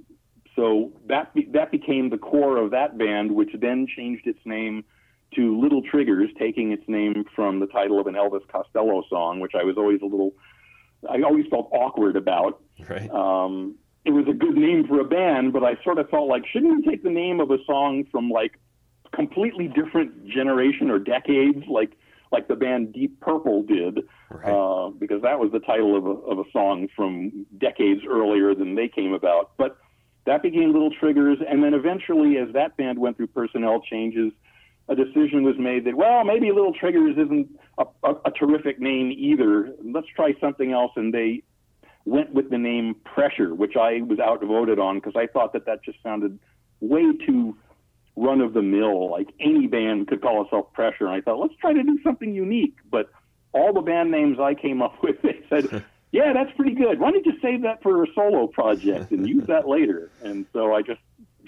so 0.58 0.92
that, 1.06 1.32
be- 1.34 1.48
that 1.52 1.70
became 1.70 2.10
the 2.10 2.18
core 2.18 2.56
of 2.56 2.72
that 2.72 2.98
band, 2.98 3.30
which 3.30 3.50
then 3.60 3.86
changed 3.86 4.26
its 4.26 4.40
name 4.44 4.84
to 5.36 5.60
Little 5.60 5.82
Triggers, 5.82 6.30
taking 6.36 6.72
its 6.72 6.82
name 6.88 7.24
from 7.36 7.60
the 7.60 7.66
title 7.66 8.00
of 8.00 8.08
an 8.08 8.14
Elvis 8.14 8.46
Costello 8.48 9.04
song, 9.08 9.38
which 9.38 9.52
I 9.54 9.62
was 9.62 9.76
always 9.76 10.00
a 10.02 10.06
little, 10.06 10.32
I 11.08 11.22
always 11.22 11.46
felt 11.48 11.68
awkward 11.72 12.16
about. 12.16 12.60
Right. 12.88 13.08
Um, 13.10 13.76
it 14.04 14.10
was 14.10 14.26
a 14.28 14.32
good 14.32 14.56
name 14.56 14.86
for 14.88 14.98
a 15.00 15.04
band, 15.04 15.52
but 15.52 15.62
I 15.62 15.76
sort 15.84 15.98
of 15.98 16.10
felt 16.10 16.28
like, 16.28 16.42
shouldn't 16.50 16.78
we 16.78 16.90
take 16.90 17.04
the 17.04 17.10
name 17.10 17.38
of 17.38 17.52
a 17.52 17.58
song 17.64 18.04
from 18.10 18.28
like 18.28 18.58
completely 19.12 19.68
different 19.68 20.26
generation 20.26 20.90
or 20.90 20.98
decades, 20.98 21.64
like 21.68 21.92
like 22.30 22.46
the 22.46 22.56
band 22.56 22.92
Deep 22.92 23.20
Purple 23.20 23.62
did, 23.62 24.00
right. 24.30 24.52
uh, 24.52 24.90
because 24.90 25.22
that 25.22 25.38
was 25.38 25.50
the 25.50 25.60
title 25.60 25.96
of 25.96 26.04
a, 26.04 26.10
of 26.10 26.38
a 26.38 26.50
song 26.52 26.88
from 26.94 27.46
decades 27.56 28.02
earlier 28.06 28.54
than 28.54 28.74
they 28.74 28.86
came 28.86 29.14
about. 29.14 29.52
But 29.56 29.78
that 30.28 30.42
became 30.42 30.72
Little 30.72 30.90
Triggers, 30.90 31.38
and 31.46 31.64
then 31.64 31.72
eventually, 31.72 32.36
as 32.36 32.52
that 32.52 32.76
band 32.76 32.98
went 32.98 33.16
through 33.16 33.28
personnel 33.28 33.80
changes, 33.80 34.30
a 34.88 34.94
decision 34.94 35.42
was 35.42 35.56
made 35.58 35.86
that 35.86 35.96
well, 35.96 36.22
maybe 36.22 36.52
Little 36.52 36.74
Triggers 36.74 37.16
isn't 37.16 37.48
a, 37.78 37.84
a, 38.04 38.14
a 38.26 38.30
terrific 38.30 38.78
name 38.78 39.10
either. 39.10 39.74
Let's 39.82 40.06
try 40.14 40.34
something 40.38 40.72
else, 40.72 40.92
and 40.96 41.14
they 41.14 41.42
went 42.04 42.34
with 42.34 42.50
the 42.50 42.58
name 42.58 42.94
Pressure, 43.04 43.54
which 43.54 43.76
I 43.76 44.02
was 44.02 44.18
outvoted 44.18 44.78
on 44.78 44.96
because 44.96 45.14
I 45.16 45.26
thought 45.26 45.54
that 45.54 45.64
that 45.64 45.82
just 45.82 46.02
sounded 46.02 46.38
way 46.80 47.04
too 47.26 47.56
run 48.16 48.42
of 48.42 48.52
the 48.52 48.62
mill, 48.62 49.10
like 49.10 49.28
any 49.40 49.66
band 49.66 50.08
could 50.08 50.20
call 50.20 50.44
itself 50.44 50.72
Pressure. 50.74 51.06
And 51.06 51.14
I 51.14 51.22
thought, 51.22 51.38
let's 51.38 51.54
try 51.58 51.72
to 51.72 51.82
do 51.82 51.98
something 52.02 52.34
unique. 52.34 52.76
But 52.90 53.10
all 53.52 53.72
the 53.72 53.80
band 53.80 54.10
names 54.10 54.38
I 54.38 54.54
came 54.54 54.82
up 54.82 54.94
with, 55.02 55.22
they 55.22 55.40
said, 55.48 55.84
yeah, 56.12 56.32
that's 56.32 56.50
pretty 56.56 56.74
good. 56.74 56.98
Why 57.00 57.10
don't 57.10 57.24
you 57.26 57.34
save 57.42 57.62
that 57.62 57.82
for 57.82 58.02
a 58.02 58.06
solo 58.14 58.46
project 58.46 59.10
and 59.10 59.28
use 59.28 59.46
that 59.46 59.68
later? 59.68 60.10
And 60.22 60.46
so 60.52 60.74
I 60.74 60.82
just 60.82 61.00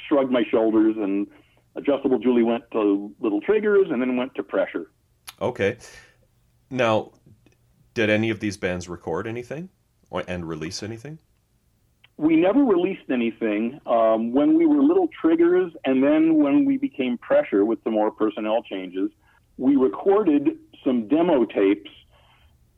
shrugged 0.08 0.30
my 0.30 0.44
shoulders 0.50 0.96
and 0.96 1.26
Adjustable 1.76 2.18
Julie 2.18 2.42
went 2.42 2.64
to 2.72 3.14
Little 3.20 3.40
Triggers 3.40 3.88
and 3.90 4.02
then 4.02 4.16
went 4.16 4.34
to 4.34 4.42
Pressure. 4.42 4.90
Okay. 5.40 5.78
Now, 6.68 7.12
did 7.94 8.10
any 8.10 8.30
of 8.30 8.40
these 8.40 8.56
bands 8.56 8.88
record 8.88 9.26
anything 9.26 9.68
and 10.26 10.48
release 10.48 10.82
anything? 10.82 11.18
we 12.20 12.36
never 12.36 12.62
released 12.62 13.10
anything. 13.10 13.80
Um, 13.86 14.32
when 14.32 14.54
we 14.54 14.66
were 14.66 14.82
Little 14.82 15.08
Triggers, 15.08 15.72
and 15.86 16.02
then 16.02 16.34
when 16.34 16.66
we 16.66 16.76
became 16.76 17.16
Pressure 17.16 17.64
with 17.64 17.82
some 17.82 17.94
more 17.94 18.10
personnel 18.10 18.62
changes, 18.62 19.10
we 19.56 19.76
recorded 19.76 20.58
some 20.84 21.08
demo 21.08 21.46
tapes, 21.46 21.90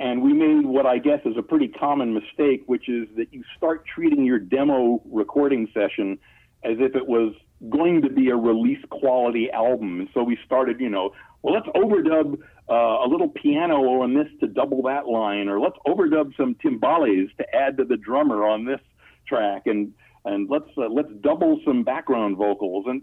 and 0.03 0.21
we 0.21 0.33
made 0.33 0.67
what 0.67 0.85
I 0.85 0.99
guess 0.99 1.21
is 1.25 1.37
a 1.39 1.43
pretty 1.43 1.69
common 1.69 2.13
mistake, 2.13 2.65
which 2.67 2.89
is 2.89 3.07
that 3.17 3.33
you 3.33 3.45
start 3.57 3.85
treating 3.87 4.25
your 4.25 4.41
demo 4.41 5.01
recording 5.09 5.69
session 5.73 6.19
as 6.65 6.79
if 6.81 6.97
it 6.97 7.07
was 7.07 7.35
going 7.71 8.03
to 8.03 8.11
be 8.11 8.31
a 8.31 8.37
release 8.37 8.85
quality 8.91 9.49
album. 9.53 10.01
And 10.01 10.09
so 10.13 10.25
we 10.25 10.37
started, 10.45 10.81
you 10.81 10.91
know, 10.91 11.11
well, 11.43 11.55
let's 11.55 11.69
overdub 11.69 12.37
uh, 12.69 12.75
a 12.75 13.07
little 13.09 13.29
piano 13.29 13.77
on 14.03 14.13
this 14.15 14.27
to 14.41 14.49
double 14.49 14.83
that 14.83 15.07
line, 15.07 15.47
or 15.47 15.61
let's 15.61 15.77
overdub 15.87 16.37
some 16.37 16.57
timbales 16.57 17.29
to 17.37 17.55
add 17.55 17.77
to 17.77 17.85
the 17.85 17.97
drummer 17.97 18.45
on 18.45 18.65
this 18.65 18.81
track 19.29 19.63
and 19.67 19.93
and 20.25 20.51
let's 20.51 20.69
uh, 20.77 20.89
let's 20.89 21.13
double 21.21 21.61
some 21.65 21.85
background 21.85 22.37
vocals 22.37 22.87
and 22.89 23.03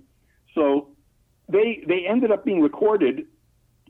so 0.53 0.89
they 1.47 1.81
they 1.87 2.05
ended 2.05 2.29
up 2.29 2.43
being 2.43 2.59
recorded 2.59 3.25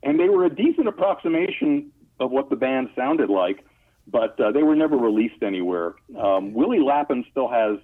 and 0.04 0.20
they 0.20 0.30
were 0.30 0.46
a 0.46 0.56
decent 0.56 0.88
approximation 0.88 1.92
of 2.20 2.32
what 2.32 2.50
the 2.50 2.56
band 2.56 2.90
sounded 2.96 3.30
like 3.30 3.66
but 4.08 4.40
uh, 4.40 4.52
they 4.52 4.64
were 4.64 4.76
never 4.76 4.98
released 4.98 5.42
anywhere 5.44 5.96
um, 6.18 6.54
willie 6.54 6.80
lappin 6.80 7.26
still 7.32 7.50
has 7.50 7.78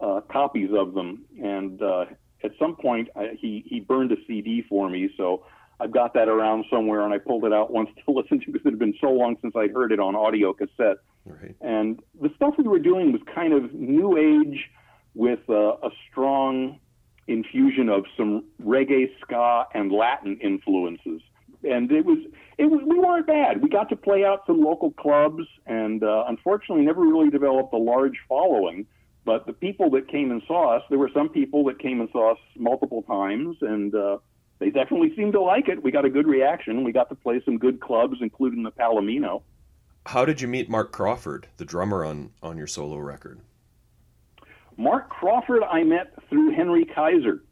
uh, 0.00 0.20
copies 0.32 0.70
of 0.76 0.94
them 0.94 1.24
and 1.42 1.82
uh, 1.82 2.04
at 2.44 2.52
some 2.58 2.76
point 2.76 3.08
I, 3.16 3.36
he 3.38 3.64
he 3.66 3.80
burned 3.80 4.12
a 4.12 4.16
cd 4.26 4.64
for 4.68 4.88
me 4.88 5.10
so 5.16 5.44
I've 5.80 5.92
got 5.92 6.12
that 6.14 6.28
around 6.28 6.66
somewhere, 6.70 7.04
and 7.04 7.14
I 7.14 7.18
pulled 7.18 7.44
it 7.44 7.52
out 7.52 7.72
once 7.72 7.88
to 8.04 8.12
listen 8.12 8.40
to 8.40 8.52
because 8.52 8.66
it 8.66 8.70
had 8.70 8.78
been 8.78 8.94
so 9.00 9.08
long 9.08 9.36
since 9.40 9.54
I'd 9.56 9.72
heard 9.72 9.92
it 9.92 9.98
on 9.98 10.14
audio 10.14 10.52
cassette. 10.52 10.98
Right. 11.24 11.56
And 11.60 12.00
the 12.20 12.30
stuff 12.36 12.54
we 12.58 12.64
were 12.64 12.78
doing 12.78 13.12
was 13.12 13.22
kind 13.34 13.52
of 13.52 13.72
new 13.72 14.16
age 14.16 14.70
with 15.14 15.40
uh, 15.48 15.76
a 15.82 15.90
strong 16.10 16.78
infusion 17.26 17.88
of 17.88 18.04
some 18.16 18.44
reggae, 18.62 19.06
ska, 19.22 19.64
and 19.74 19.90
Latin 19.90 20.38
influences. 20.42 21.20
And 21.62 21.90
it 21.90 22.04
was, 22.04 22.18
it 22.60 22.70
was, 22.70 22.82
we 22.86 22.98
weren't 22.98 23.26
bad. 23.26 23.62
We 23.62 23.70
got 23.70 23.88
to 23.88 23.96
play 23.96 24.22
out 24.22 24.42
some 24.46 24.60
local 24.60 24.90
clubs, 24.90 25.44
and 25.66 26.04
uh, 26.04 26.24
unfortunately, 26.28 26.84
never 26.84 27.00
really 27.00 27.30
developed 27.30 27.72
a 27.72 27.78
large 27.78 28.18
following. 28.28 28.86
But 29.24 29.46
the 29.46 29.54
people 29.54 29.88
that 29.92 30.08
came 30.08 30.30
and 30.30 30.42
saw 30.46 30.76
us, 30.76 30.82
there 30.90 30.98
were 30.98 31.10
some 31.14 31.30
people 31.30 31.64
that 31.64 31.78
came 31.78 32.00
and 32.00 32.10
saw 32.12 32.32
us 32.32 32.38
multiple 32.56 33.02
times, 33.02 33.56
and 33.62 33.94
uh, 33.94 34.18
they 34.58 34.68
definitely 34.68 35.16
seemed 35.16 35.32
to 35.32 35.40
like 35.40 35.68
it. 35.68 35.82
We 35.82 35.90
got 35.90 36.04
a 36.04 36.10
good 36.10 36.26
reaction. 36.26 36.84
We 36.84 36.92
got 36.92 37.08
to 37.08 37.14
play 37.14 37.40
some 37.46 37.56
good 37.56 37.80
clubs, 37.80 38.18
including 38.20 38.62
the 38.62 38.72
Palomino. 38.72 39.40
How 40.04 40.26
did 40.26 40.42
you 40.42 40.48
meet 40.48 40.68
Mark 40.68 40.92
Crawford, 40.92 41.48
the 41.56 41.64
drummer 41.64 42.04
on, 42.04 42.32
on 42.42 42.58
your 42.58 42.66
solo 42.66 42.98
record? 42.98 43.40
Mark 44.76 45.08
Crawford, 45.08 45.62
I 45.62 45.82
met 45.82 46.12
through 46.28 46.50
Henry 46.54 46.84
Kaiser. 46.84 47.42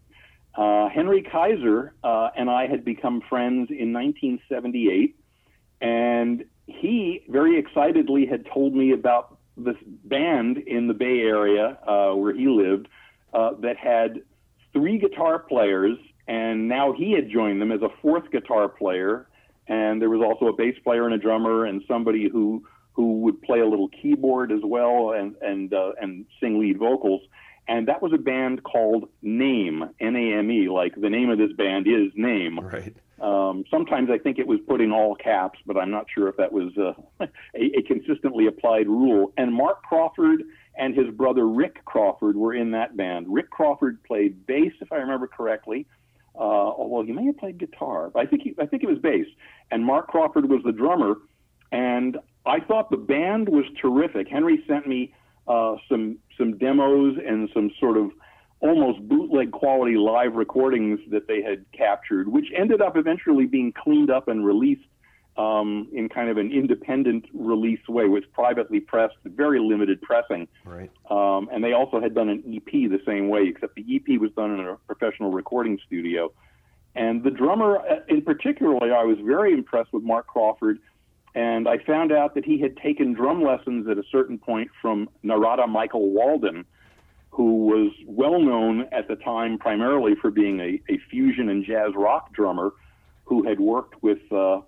Uh, 0.58 0.88
Henry 0.88 1.22
Kaiser 1.22 1.94
uh, 2.02 2.30
and 2.36 2.50
I 2.50 2.66
had 2.66 2.84
become 2.84 3.22
friends 3.28 3.70
in 3.70 3.92
1978, 3.92 5.16
and 5.80 6.44
he 6.66 7.22
very 7.28 7.60
excitedly 7.60 8.26
had 8.26 8.44
told 8.44 8.74
me 8.74 8.90
about 8.90 9.38
this 9.56 9.76
band 10.04 10.58
in 10.58 10.88
the 10.88 10.94
Bay 10.94 11.20
Area 11.20 11.78
uh, 11.86 12.12
where 12.14 12.34
he 12.34 12.48
lived 12.48 12.88
uh, 13.32 13.52
that 13.60 13.76
had 13.76 14.22
three 14.72 14.98
guitar 14.98 15.38
players, 15.38 15.96
and 16.26 16.66
now 16.66 16.92
he 16.92 17.12
had 17.12 17.30
joined 17.30 17.60
them 17.60 17.70
as 17.70 17.82
a 17.82 17.90
fourth 18.02 18.28
guitar 18.32 18.68
player, 18.68 19.28
and 19.68 20.02
there 20.02 20.10
was 20.10 20.20
also 20.20 20.46
a 20.46 20.56
bass 20.56 20.74
player 20.82 21.04
and 21.04 21.14
a 21.14 21.18
drummer 21.18 21.66
and 21.66 21.82
somebody 21.86 22.28
who 22.28 22.64
who 22.94 23.20
would 23.20 23.40
play 23.42 23.60
a 23.60 23.66
little 23.66 23.90
keyboard 23.90 24.50
as 24.50 24.62
well 24.64 25.12
and 25.12 25.36
and 25.40 25.72
uh, 25.72 25.92
and 26.00 26.26
sing 26.40 26.58
lead 26.58 26.78
vocals. 26.78 27.22
And 27.68 27.86
that 27.88 28.00
was 28.00 28.12
a 28.14 28.18
band 28.18 28.64
called 28.64 29.10
Name, 29.20 29.90
N-A-M-E. 30.00 30.68
Like 30.70 30.94
the 30.98 31.10
name 31.10 31.28
of 31.28 31.36
this 31.36 31.52
band 31.52 31.86
is 31.86 32.10
Name. 32.14 32.58
Right. 32.58 32.96
Um, 33.20 33.64
sometimes 33.70 34.08
I 34.10 34.16
think 34.16 34.38
it 34.38 34.46
was 34.46 34.58
put 34.66 34.80
in 34.80 34.90
all 34.90 35.14
caps, 35.14 35.58
but 35.66 35.76
I'm 35.76 35.90
not 35.90 36.06
sure 36.12 36.28
if 36.28 36.36
that 36.36 36.50
was 36.50 36.72
uh, 36.78 36.94
a, 37.54 37.78
a 37.78 37.82
consistently 37.82 38.46
applied 38.46 38.88
rule. 38.88 39.32
And 39.36 39.52
Mark 39.52 39.82
Crawford 39.82 40.44
and 40.76 40.94
his 40.94 41.10
brother 41.14 41.46
Rick 41.46 41.84
Crawford 41.84 42.36
were 42.36 42.54
in 42.54 42.70
that 42.70 42.96
band. 42.96 43.26
Rick 43.28 43.50
Crawford 43.50 44.02
played 44.04 44.46
bass, 44.46 44.72
if 44.80 44.90
I 44.90 44.96
remember 44.96 45.26
correctly. 45.26 45.86
Uh, 46.34 46.40
although 46.40 47.04
he 47.04 47.12
may 47.12 47.26
have 47.26 47.36
played 47.36 47.58
guitar, 47.58 48.10
but 48.14 48.20
I 48.20 48.26
think 48.26 48.42
he, 48.42 48.54
I 48.60 48.66
think 48.66 48.84
it 48.84 48.88
was 48.88 48.98
bass. 49.00 49.26
And 49.72 49.84
Mark 49.84 50.06
Crawford 50.06 50.48
was 50.48 50.60
the 50.64 50.70
drummer. 50.70 51.16
And 51.72 52.16
I 52.46 52.60
thought 52.60 52.90
the 52.90 52.96
band 52.96 53.48
was 53.48 53.64
terrific. 53.82 54.28
Henry 54.28 54.62
sent 54.68 54.86
me 54.86 55.12
uh, 55.48 55.76
some 55.88 56.18
some 56.36 56.58
demos 56.58 57.16
and 57.26 57.48
some 57.52 57.70
sort 57.80 57.96
of 57.96 58.10
almost 58.60 59.00
bootleg 59.08 59.52
quality 59.52 59.96
live 59.96 60.34
recordings 60.34 60.98
that 61.10 61.26
they 61.28 61.42
had 61.42 61.64
captured, 61.72 62.28
which 62.28 62.46
ended 62.56 62.80
up 62.80 62.96
eventually 62.96 63.46
being 63.46 63.72
cleaned 63.72 64.10
up 64.10 64.28
and 64.28 64.44
released 64.44 64.82
um, 65.36 65.88
in 65.92 66.08
kind 66.08 66.28
of 66.28 66.36
an 66.36 66.50
independent 66.50 67.24
release 67.32 67.80
way, 67.88 68.06
was 68.06 68.24
privately 68.32 68.80
pressed, 68.80 69.14
very 69.24 69.60
limited 69.60 70.02
pressing. 70.02 70.48
Right. 70.64 70.90
Um, 71.08 71.48
and 71.52 71.62
they 71.62 71.72
also 71.72 72.00
had 72.00 72.14
done 72.14 72.28
an 72.28 72.42
EP 72.52 72.72
the 72.72 73.00
same 73.06 73.28
way, 73.28 73.44
except 73.46 73.76
the 73.76 73.84
EP 73.88 74.20
was 74.20 74.32
done 74.32 74.58
in 74.58 74.66
a 74.66 74.76
professional 74.92 75.30
recording 75.30 75.78
studio. 75.86 76.32
And 76.96 77.22
the 77.22 77.30
drummer, 77.30 77.78
uh, 77.78 78.00
in 78.08 78.22
particular, 78.22 78.74
I 78.92 79.04
was 79.04 79.18
very 79.24 79.52
impressed 79.52 79.92
with 79.92 80.02
Mark 80.02 80.26
Crawford. 80.26 80.80
And 81.34 81.68
I 81.68 81.78
found 81.78 82.12
out 82.12 82.34
that 82.34 82.44
he 82.44 82.58
had 82.58 82.76
taken 82.76 83.12
drum 83.12 83.42
lessons 83.42 83.86
at 83.88 83.98
a 83.98 84.02
certain 84.10 84.38
point 84.38 84.70
from 84.80 85.08
Narada 85.22 85.66
Michael 85.66 86.10
Walden, 86.10 86.64
who 87.30 87.66
was 87.66 87.92
well 88.06 88.40
known 88.40 88.86
at 88.92 89.08
the 89.08 89.16
time 89.16 89.58
primarily 89.58 90.14
for 90.20 90.30
being 90.30 90.60
a, 90.60 90.80
a 90.92 90.98
fusion 91.10 91.48
and 91.48 91.64
jazz 91.64 91.92
rock 91.94 92.32
drummer 92.32 92.72
who 93.24 93.46
had 93.46 93.60
worked 93.60 94.02
with 94.02 94.20
uh, 94.32 94.60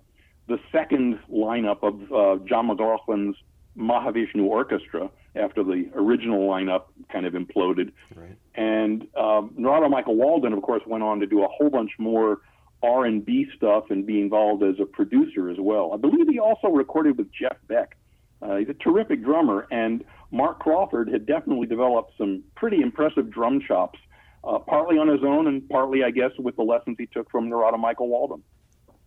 the 0.46 0.58
second 0.70 1.18
lineup 1.32 1.82
of 1.82 1.94
uh, 2.12 2.44
John 2.44 2.68
McLaughlin's 2.68 3.36
Mahavishnu 3.76 4.44
Orchestra 4.44 5.10
after 5.34 5.62
the 5.62 5.88
original 5.94 6.46
lineup 6.48 6.84
kind 7.10 7.24
of 7.24 7.34
imploded. 7.34 7.92
Right. 8.14 8.36
And 8.54 9.06
um, 9.16 9.52
Narada 9.56 9.88
Michael 9.88 10.16
Walden, 10.16 10.52
of 10.52 10.62
course, 10.62 10.82
went 10.86 11.02
on 11.02 11.20
to 11.20 11.26
do 11.26 11.42
a 11.42 11.48
whole 11.48 11.70
bunch 11.70 11.92
more 11.98 12.40
R&B 12.82 13.46
stuff 13.56 13.84
and 13.90 14.06
be 14.06 14.20
involved 14.20 14.62
as 14.62 14.76
a 14.80 14.86
producer 14.86 15.50
as 15.50 15.56
well. 15.58 15.92
I 15.92 15.96
believe 15.96 16.28
he 16.28 16.38
also 16.38 16.68
recorded 16.68 17.18
with 17.18 17.30
Jeff 17.32 17.56
Beck. 17.68 17.96
Uh, 18.42 18.56
he's 18.56 18.68
a 18.70 18.74
terrific 18.74 19.22
drummer, 19.22 19.66
and 19.70 20.02
Mark 20.30 20.60
Crawford 20.60 21.08
had 21.10 21.26
definitely 21.26 21.66
developed 21.66 22.12
some 22.16 22.42
pretty 22.56 22.80
impressive 22.80 23.30
drum 23.30 23.60
chops, 23.66 23.98
uh, 24.44 24.58
partly 24.60 24.96
on 24.96 25.08
his 25.08 25.20
own 25.22 25.46
and 25.46 25.68
partly, 25.68 26.02
I 26.04 26.10
guess, 26.10 26.30
with 26.38 26.56
the 26.56 26.62
lessons 26.62 26.96
he 26.98 27.06
took 27.06 27.30
from 27.30 27.50
Narada 27.50 27.76
Michael 27.76 28.08
Walden. 28.08 28.42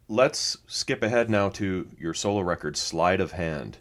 Let's 0.07 0.57
skip 0.67 1.01
ahead 1.01 1.29
now 1.31 1.49
to 1.49 1.89
your 1.97 2.13
solo 2.13 2.41
record, 2.41 2.77
Slide 2.77 3.19
of 3.21 3.31
Hand. 3.31 3.79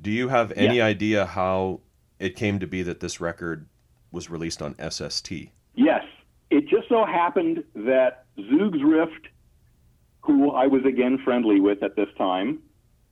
Do 0.00 0.10
you 0.10 0.28
have 0.28 0.52
any 0.56 0.76
Yeah. 0.78 0.86
idea 0.86 1.24
how 1.24 1.80
it 2.18 2.36
came 2.36 2.58
to 2.58 2.66
be 2.66 2.82
that 2.82 3.00
this 3.00 3.20
record 3.20 3.66
was 4.10 4.28
released 4.28 4.60
on 4.60 4.74
SST? 4.78 5.52
Yes, 5.74 6.04
it 6.50 6.66
just 6.66 6.88
so 6.90 7.04
happened 7.06 7.64
that 7.74 8.21
Zoogz 8.38 8.82
Rift, 8.82 9.28
who 10.20 10.50
I 10.50 10.66
was 10.66 10.84
again 10.84 11.18
friendly 11.24 11.60
with 11.60 11.82
at 11.82 11.96
this 11.96 12.08
time, 12.16 12.60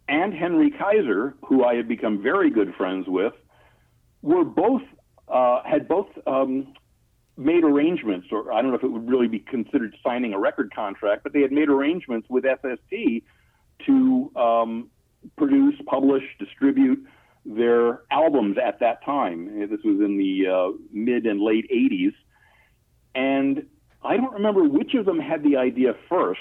and 0.08 0.34
Henry 0.34 0.70
Kaiser, 0.70 1.34
who 1.44 1.64
I 1.64 1.74
had 1.74 1.88
become 1.88 2.22
very 2.22 2.50
good 2.50 2.74
friends 2.76 3.06
with, 3.06 3.34
were 4.22 4.44
both 4.44 4.82
uh, 5.28 5.62
had 5.64 5.86
both 5.86 6.08
um, 6.26 6.74
made 7.36 7.64
arrangements, 7.64 8.26
or 8.32 8.52
I 8.52 8.60
don't 8.60 8.70
know 8.70 8.76
if 8.76 8.82
it 8.82 8.90
would 8.90 9.08
really 9.08 9.28
be 9.28 9.38
considered 9.38 9.94
signing 10.04 10.34
a 10.34 10.38
record 10.38 10.72
contract, 10.74 11.22
but 11.22 11.32
they 11.32 11.40
had 11.40 11.52
made 11.52 11.68
arrangements 11.68 12.28
with 12.28 12.44
SST 12.44 13.22
to 13.86 14.32
um, 14.36 14.90
produce, 15.36 15.74
publish, 15.86 16.24
distribute 16.38 17.06
their 17.46 18.02
albums 18.10 18.56
at 18.62 18.80
that 18.80 19.04
time. 19.04 19.60
This 19.60 19.80
was 19.84 20.00
in 20.00 20.18
the 20.18 20.46
uh, 20.46 20.76
mid 20.92 21.26
and 21.26 21.40
late 21.40 21.70
80s. 21.70 22.12
And 23.14 23.66
I 24.02 24.16
don't 24.16 24.32
remember 24.32 24.64
which 24.64 24.94
of 24.94 25.04
them 25.04 25.18
had 25.18 25.42
the 25.42 25.56
idea 25.56 25.94
first, 26.08 26.40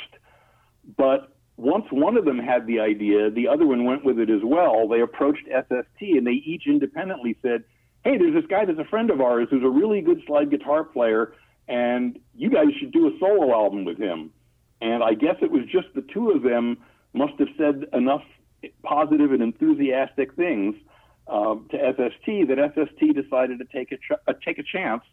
but 0.97 1.33
once 1.57 1.85
one 1.91 2.15
of 2.15 2.23
them 2.23 2.39
had 2.39 2.65
the 2.67 2.79
idea, 2.79 3.29
the 3.29 3.47
other 3.47 3.67
one 3.67 3.83
went 3.83 4.05
with 4.05 4.17
it 4.17 4.29
as 4.29 4.41
well. 4.43 4.87
They 4.87 5.01
approached 5.01 5.45
SST 5.45 6.01
and 6.01 6.25
they 6.25 6.31
each 6.31 6.63
independently 6.67 7.37
said, 7.41 7.65
Hey, 8.05 8.17
there's 8.17 8.33
this 8.33 8.49
guy 8.49 8.63
that's 8.63 8.79
a 8.79 8.85
friend 8.85 9.11
of 9.11 9.19
ours 9.19 9.49
who's 9.51 9.63
a 9.63 9.69
really 9.69 9.99
good 9.99 10.21
slide 10.25 10.49
guitar 10.49 10.85
player, 10.85 11.33
and 11.67 12.17
you 12.33 12.49
guys 12.49 12.67
should 12.79 12.93
do 12.93 13.07
a 13.07 13.11
solo 13.19 13.53
album 13.53 13.83
with 13.83 13.97
him. 13.97 14.31
And 14.81 15.03
I 15.03 15.15
guess 15.15 15.35
it 15.41 15.51
was 15.51 15.63
just 15.69 15.87
the 15.95 16.05
two 16.13 16.31
of 16.31 16.41
them 16.41 16.77
must 17.11 17.33
have 17.39 17.49
said 17.57 17.87
enough 17.91 18.23
positive 18.83 19.33
and 19.33 19.41
enthusiastic 19.41 20.33
things 20.35 20.75
uh, 21.27 21.55
to 21.71 21.93
SST 21.93 22.47
that 22.47 22.71
SST 22.73 23.13
decided 23.13 23.59
to 23.59 23.65
take 23.65 23.91
a, 23.91 23.97
ch- 23.97 24.19
uh, 24.27 24.33
take 24.45 24.59
a 24.59 24.63
chance 24.63 25.03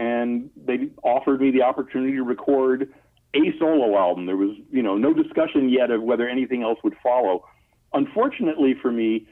and 0.00 0.50
they 0.56 0.88
offered 1.04 1.40
me 1.42 1.50
the 1.50 1.62
opportunity 1.62 2.14
to 2.14 2.22
record 2.22 2.88
a 3.34 3.52
solo 3.58 3.98
album. 3.98 4.24
There 4.24 4.36
was, 4.36 4.56
you 4.70 4.82
know, 4.82 4.96
no 4.96 5.12
discussion 5.12 5.68
yet 5.68 5.90
of 5.90 6.02
whether 6.02 6.26
anything 6.26 6.62
else 6.62 6.78
would 6.82 6.96
follow. 7.02 7.44
Unfortunately 7.92 8.74
for 8.80 8.90
me, 8.90 9.26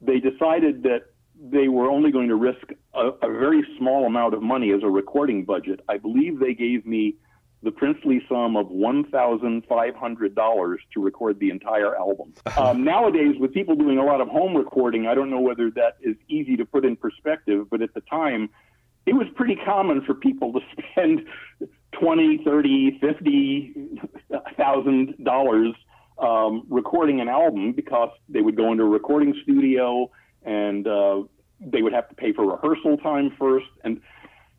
they 0.00 0.20
decided 0.20 0.84
that 0.84 1.06
they 1.42 1.66
were 1.66 1.90
only 1.90 2.12
going 2.12 2.28
to 2.28 2.36
risk 2.36 2.68
a, 2.94 3.08
a 3.20 3.28
very 3.28 3.66
small 3.78 4.06
amount 4.06 4.34
of 4.34 4.42
money 4.42 4.72
as 4.72 4.84
a 4.84 4.88
recording 4.88 5.44
budget. 5.44 5.80
I 5.88 5.98
believe 5.98 6.38
they 6.38 6.54
gave 6.54 6.86
me 6.86 7.16
the 7.64 7.72
princely 7.72 8.22
sum 8.28 8.56
of 8.56 8.68
$1,500 8.68 10.76
to 10.94 11.00
record 11.00 11.40
the 11.40 11.50
entire 11.50 11.96
album. 11.96 12.32
Um, 12.56 12.84
nowadays, 12.84 13.34
with 13.40 13.52
people 13.54 13.74
doing 13.74 13.98
a 13.98 14.04
lot 14.04 14.20
of 14.20 14.28
home 14.28 14.56
recording, 14.56 15.08
I 15.08 15.14
don't 15.14 15.30
know 15.30 15.40
whether 15.40 15.68
that 15.72 15.96
is 16.00 16.14
easy 16.28 16.56
to 16.56 16.64
put 16.64 16.84
in 16.84 16.94
perspective, 16.96 17.66
but 17.70 17.82
at 17.82 17.92
the 17.94 18.02
time, 18.02 18.50
it 19.06 19.14
was 19.14 19.26
pretty 19.34 19.56
common 19.56 20.02
for 20.02 20.14
people 20.14 20.52
to 20.52 20.60
spend 20.92 21.26
twenty, 21.92 22.42
thirty, 22.44 22.98
fifty 23.00 23.74
thousand 24.56 25.22
dollars 25.24 25.74
um, 26.18 26.64
recording 26.68 27.20
an 27.20 27.28
album 27.28 27.72
because 27.72 28.10
they 28.28 28.40
would 28.40 28.56
go 28.56 28.70
into 28.72 28.84
a 28.84 28.88
recording 28.88 29.34
studio 29.42 30.10
and 30.44 30.86
uh, 30.86 31.22
they 31.60 31.82
would 31.82 31.92
have 31.92 32.08
to 32.08 32.14
pay 32.14 32.32
for 32.32 32.46
rehearsal 32.46 32.96
time 32.98 33.34
first. 33.38 33.66
And 33.84 34.00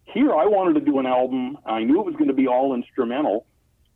here, 0.05 0.35
I 0.35 0.45
wanted 0.45 0.73
to 0.75 0.81
do 0.81 0.99
an 0.99 1.05
album. 1.05 1.57
I 1.65 1.83
knew 1.83 1.99
it 1.99 2.05
was 2.05 2.15
going 2.15 2.27
to 2.27 2.33
be 2.33 2.47
all 2.47 2.73
instrumental, 2.73 3.45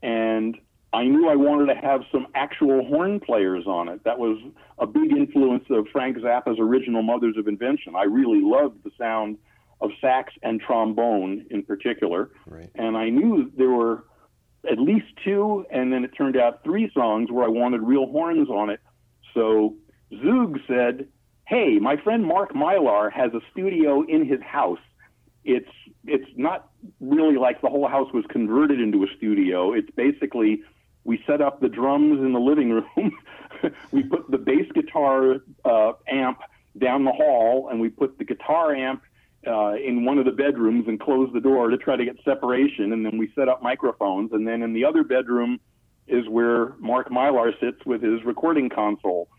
and 0.01 0.57
I 0.93 1.03
knew 1.03 1.29
I 1.29 1.35
wanted 1.35 1.73
to 1.73 1.79
have 1.79 2.01
some 2.11 2.27
actual 2.33 2.85
horn 2.85 3.19
players 3.19 3.65
on 3.67 3.89
it. 3.89 4.03
That 4.05 4.17
was 4.17 4.39
a 4.79 4.87
big 4.87 5.11
influence 5.11 5.65
of 5.69 5.87
Frank 5.91 6.17
Zappa's 6.17 6.57
original 6.59 7.03
Mothers 7.03 7.35
of 7.37 7.47
Invention. 7.47 7.95
I 7.95 8.03
really 8.03 8.41
loved 8.41 8.83
the 8.83 8.91
sound 8.97 9.37
of 9.81 9.91
sax 10.01 10.33
and 10.41 10.59
trombone 10.59 11.45
in 11.49 11.63
particular. 11.63 12.31
Right. 12.47 12.69
And 12.75 12.97
I 12.97 13.09
knew 13.09 13.51
there 13.55 13.69
were 13.69 14.05
at 14.69 14.79
least 14.79 15.07
two, 15.23 15.65
and 15.71 15.93
then 15.93 16.03
it 16.03 16.11
turned 16.17 16.37
out 16.37 16.63
three 16.63 16.91
songs 16.93 17.31
where 17.31 17.45
I 17.45 17.49
wanted 17.49 17.81
real 17.81 18.07
horns 18.07 18.49
on 18.49 18.69
it. 18.69 18.79
So 19.33 19.75
Zoogz 20.11 20.59
said, 20.67 21.07
Hey, 21.45 21.77
my 21.79 21.95
friend 21.97 22.25
Mark 22.25 22.53
Mylar 22.53 23.11
has 23.11 23.33
a 23.33 23.39
studio 23.51 24.03
in 24.03 24.25
his 24.25 24.41
house. 24.41 24.79
It's 25.45 25.69
it's 26.05 26.29
not 26.35 26.69
really 26.99 27.37
like 27.37 27.61
the 27.61 27.69
whole 27.69 27.87
house 27.87 28.11
was 28.13 28.25
converted 28.29 28.81
into 28.81 29.03
a 29.03 29.07
studio. 29.17 29.73
It's 29.73 29.89
basically 29.91 30.63
we 31.05 31.23
set 31.25 31.41
up 31.41 31.61
the 31.61 31.69
drums 31.69 32.19
in 32.19 32.33
the 32.33 32.39
living 32.39 32.71
room. 32.71 33.17
we 33.91 34.03
put 34.03 34.29
the 34.29 34.37
bass 34.37 34.65
guitar 34.73 35.37
uh, 35.63 35.93
amp 36.09 36.39
down 36.77 37.05
the 37.05 37.13
hall, 37.13 37.69
and 37.71 37.79
we 37.79 37.87
put 37.87 38.17
the 38.17 38.25
guitar 38.25 38.75
amp 38.75 39.01
uh, 39.47 39.75
in 39.75 40.05
one 40.05 40.17
of 40.17 40.25
the 40.25 40.31
bedrooms 40.31 40.87
and 40.87 40.99
close 40.99 41.29
the 41.33 41.39
door 41.39 41.69
to 41.69 41.77
try 41.77 41.95
to 41.95 42.05
get 42.05 42.17
separation. 42.23 42.93
And 42.93 43.05
then 43.05 43.17
we 43.17 43.31
set 43.35 43.47
up 43.47 43.63
microphones. 43.63 44.31
And 44.33 44.47
then 44.47 44.61
in 44.61 44.73
the 44.73 44.85
other 44.85 45.03
bedroom 45.03 45.59
is 46.07 46.27
where 46.29 46.73
Mark 46.79 47.09
Mylar 47.09 47.51
sits 47.59 47.85
with 47.85 48.01
his 48.01 48.23
recording 48.23 48.69
console. 48.69 49.29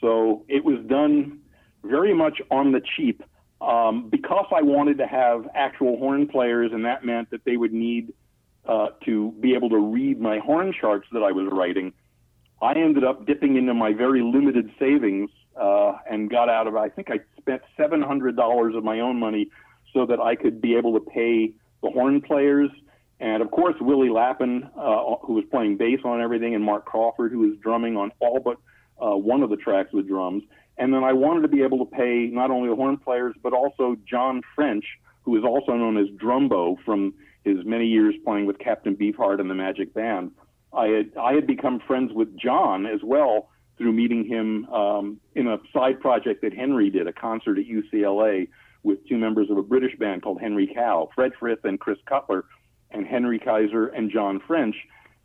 So 0.00 0.44
it 0.48 0.64
was 0.64 0.78
done 0.86 1.40
very 1.82 2.14
much 2.14 2.40
on 2.50 2.72
the 2.72 2.80
cheap 2.96 3.22
um, 3.60 4.08
because 4.08 4.46
I 4.54 4.62
wanted 4.62 4.98
to 4.98 5.06
have 5.06 5.48
actual 5.54 5.98
horn 5.98 6.28
players, 6.28 6.70
and 6.72 6.84
that 6.84 7.04
meant 7.04 7.30
that 7.30 7.44
they 7.44 7.56
would 7.56 7.72
need 7.72 8.12
uh, 8.66 8.88
to 9.04 9.32
be 9.40 9.54
able 9.54 9.70
to 9.70 9.78
read 9.78 10.20
my 10.20 10.38
horn 10.38 10.72
charts 10.78 11.06
that 11.12 11.22
I 11.22 11.32
was 11.32 11.48
writing. 11.50 11.92
I 12.60 12.72
ended 12.72 13.04
up 13.04 13.26
dipping 13.26 13.56
into 13.56 13.74
my 13.74 13.92
very 13.92 14.22
limited 14.22 14.70
savings 14.78 15.30
uh, 15.58 15.98
and 16.10 16.30
got 16.30 16.48
out 16.48 16.66
of. 16.66 16.74
it. 16.74 16.78
I 16.78 16.88
think 16.88 17.10
I 17.10 17.20
spent 17.38 17.62
seven 17.76 18.02
hundred 18.02 18.36
dollars 18.36 18.74
of 18.74 18.84
my 18.84 19.00
own 19.00 19.18
money 19.18 19.50
so 19.92 20.06
that 20.06 20.20
I 20.20 20.34
could 20.34 20.60
be 20.60 20.76
able 20.76 20.92
to 20.94 21.00
pay 21.00 21.52
the 21.82 21.90
horn 21.90 22.20
players, 22.20 22.70
and 23.20 23.42
of 23.42 23.50
course 23.50 23.76
Willie 23.80 24.10
Lappin, 24.10 24.68
uh, 24.76 25.16
who 25.22 25.34
was 25.34 25.44
playing 25.50 25.76
bass 25.76 26.00
on 26.04 26.20
everything, 26.20 26.54
and 26.54 26.64
Mark 26.64 26.84
Crawford, 26.84 27.32
who 27.32 27.40
was 27.40 27.56
drumming 27.62 27.96
on 27.96 28.12
all 28.20 28.40
but 28.40 28.58
uh, 29.04 29.16
one 29.16 29.42
of 29.42 29.50
the 29.50 29.56
tracks 29.56 29.92
with 29.92 30.08
drums. 30.08 30.42
And 30.76 30.94
then 30.94 31.02
I 31.02 31.12
wanted 31.12 31.42
to 31.42 31.48
be 31.48 31.62
able 31.62 31.84
to 31.84 31.90
pay 31.90 32.28
not 32.32 32.50
only 32.50 32.68
the 32.68 32.76
horn 32.76 32.98
players 32.98 33.34
but 33.42 33.52
also 33.52 33.96
John 34.08 34.42
French, 34.54 34.84
who 35.22 35.36
is 35.36 35.44
also 35.44 35.72
known 35.72 35.96
as 35.96 36.06
Drumbo 36.16 36.76
from 36.84 37.14
his 37.44 37.64
many 37.64 37.86
years 37.86 38.14
playing 38.24 38.46
with 38.46 38.58
Captain 38.58 38.94
Beefheart 38.94 39.40
and 39.40 39.50
the 39.50 39.54
Magic 39.54 39.92
Band. 39.94 40.30
I 40.72 40.86
had 40.86 41.16
I 41.16 41.32
had 41.32 41.46
become 41.46 41.80
friends 41.80 42.12
with 42.12 42.36
John 42.36 42.86
as 42.86 43.00
well 43.02 43.48
through 43.78 43.92
meeting 43.92 44.26
him 44.26 44.66
um, 44.66 45.20
in 45.34 45.46
a 45.46 45.58
side 45.72 46.00
project 46.00 46.42
that 46.42 46.52
Henry 46.52 46.90
did, 46.90 47.06
a 47.06 47.12
concert 47.12 47.58
at 47.58 47.64
UCLA 47.64 48.48
with 48.82 49.06
two 49.08 49.16
members 49.18 49.50
of 49.50 49.56
a 49.56 49.62
British 49.62 49.96
band 49.98 50.22
called 50.22 50.40
Henry 50.40 50.70
Cow, 50.74 51.08
Fred 51.14 51.32
Frith 51.38 51.64
and 51.64 51.80
Chris 51.80 51.98
Cutler, 52.06 52.44
and 52.90 53.06
Henry 53.06 53.38
Kaiser 53.38 53.86
and 53.86 54.10
John 54.10 54.40
French. 54.46 54.76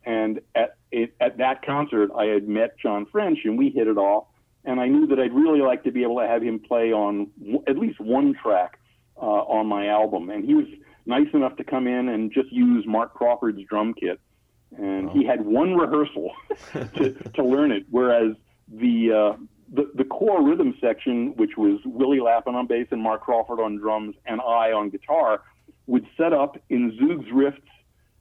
And 0.04 0.40
at 0.54 0.76
it, 0.90 1.14
at 1.20 1.38
that 1.38 1.64
concert, 1.64 2.10
I 2.16 2.26
had 2.26 2.46
met 2.46 2.78
John 2.78 3.06
French, 3.10 3.40
and 3.44 3.58
we 3.58 3.70
hit 3.70 3.88
it 3.88 3.96
off. 3.96 4.26
And 4.64 4.80
I 4.80 4.86
knew 4.86 5.06
that 5.08 5.18
I'd 5.18 5.32
really 5.32 5.60
like 5.60 5.84
to 5.84 5.90
be 5.90 6.02
able 6.02 6.20
to 6.20 6.26
have 6.26 6.42
him 6.42 6.58
play 6.58 6.92
on 6.92 7.30
w- 7.38 7.62
at 7.66 7.76
least 7.76 8.00
one 8.00 8.34
track 8.34 8.78
uh, 9.16 9.20
on 9.20 9.66
my 9.66 9.88
album. 9.88 10.30
And 10.30 10.44
he 10.44 10.54
was 10.54 10.66
nice 11.06 11.28
enough 11.34 11.56
to 11.56 11.64
come 11.64 11.86
in 11.86 12.08
and 12.08 12.32
just 12.32 12.50
use 12.50 12.84
Mark 12.86 13.14
Crawford's 13.14 13.62
drum 13.68 13.94
kit. 13.94 14.20
And 14.76 15.10
he 15.10 15.24
had 15.24 15.44
one 15.44 15.74
rehearsal 15.74 16.32
to, 16.72 17.12
to 17.12 17.44
learn 17.44 17.72
it, 17.72 17.84
whereas 17.90 18.34
the, 18.68 19.34
uh, 19.34 19.44
the 19.72 19.90
the 19.94 20.04
core 20.04 20.42
rhythm 20.46 20.74
section, 20.80 21.34
which 21.36 21.52
was 21.56 21.80
Willie 21.84 22.20
Lappin 22.20 22.54
on 22.54 22.66
bass 22.66 22.86
and 22.90 23.02
Mark 23.02 23.22
Crawford 23.22 23.60
on 23.60 23.76
drums 23.76 24.14
and 24.26 24.40
I 24.40 24.72
on 24.72 24.90
guitar, 24.90 25.42
would 25.86 26.06
set 26.16 26.32
up 26.32 26.58
in 26.68 26.92
Zoogz 26.92 27.28
Rift's 27.32 27.60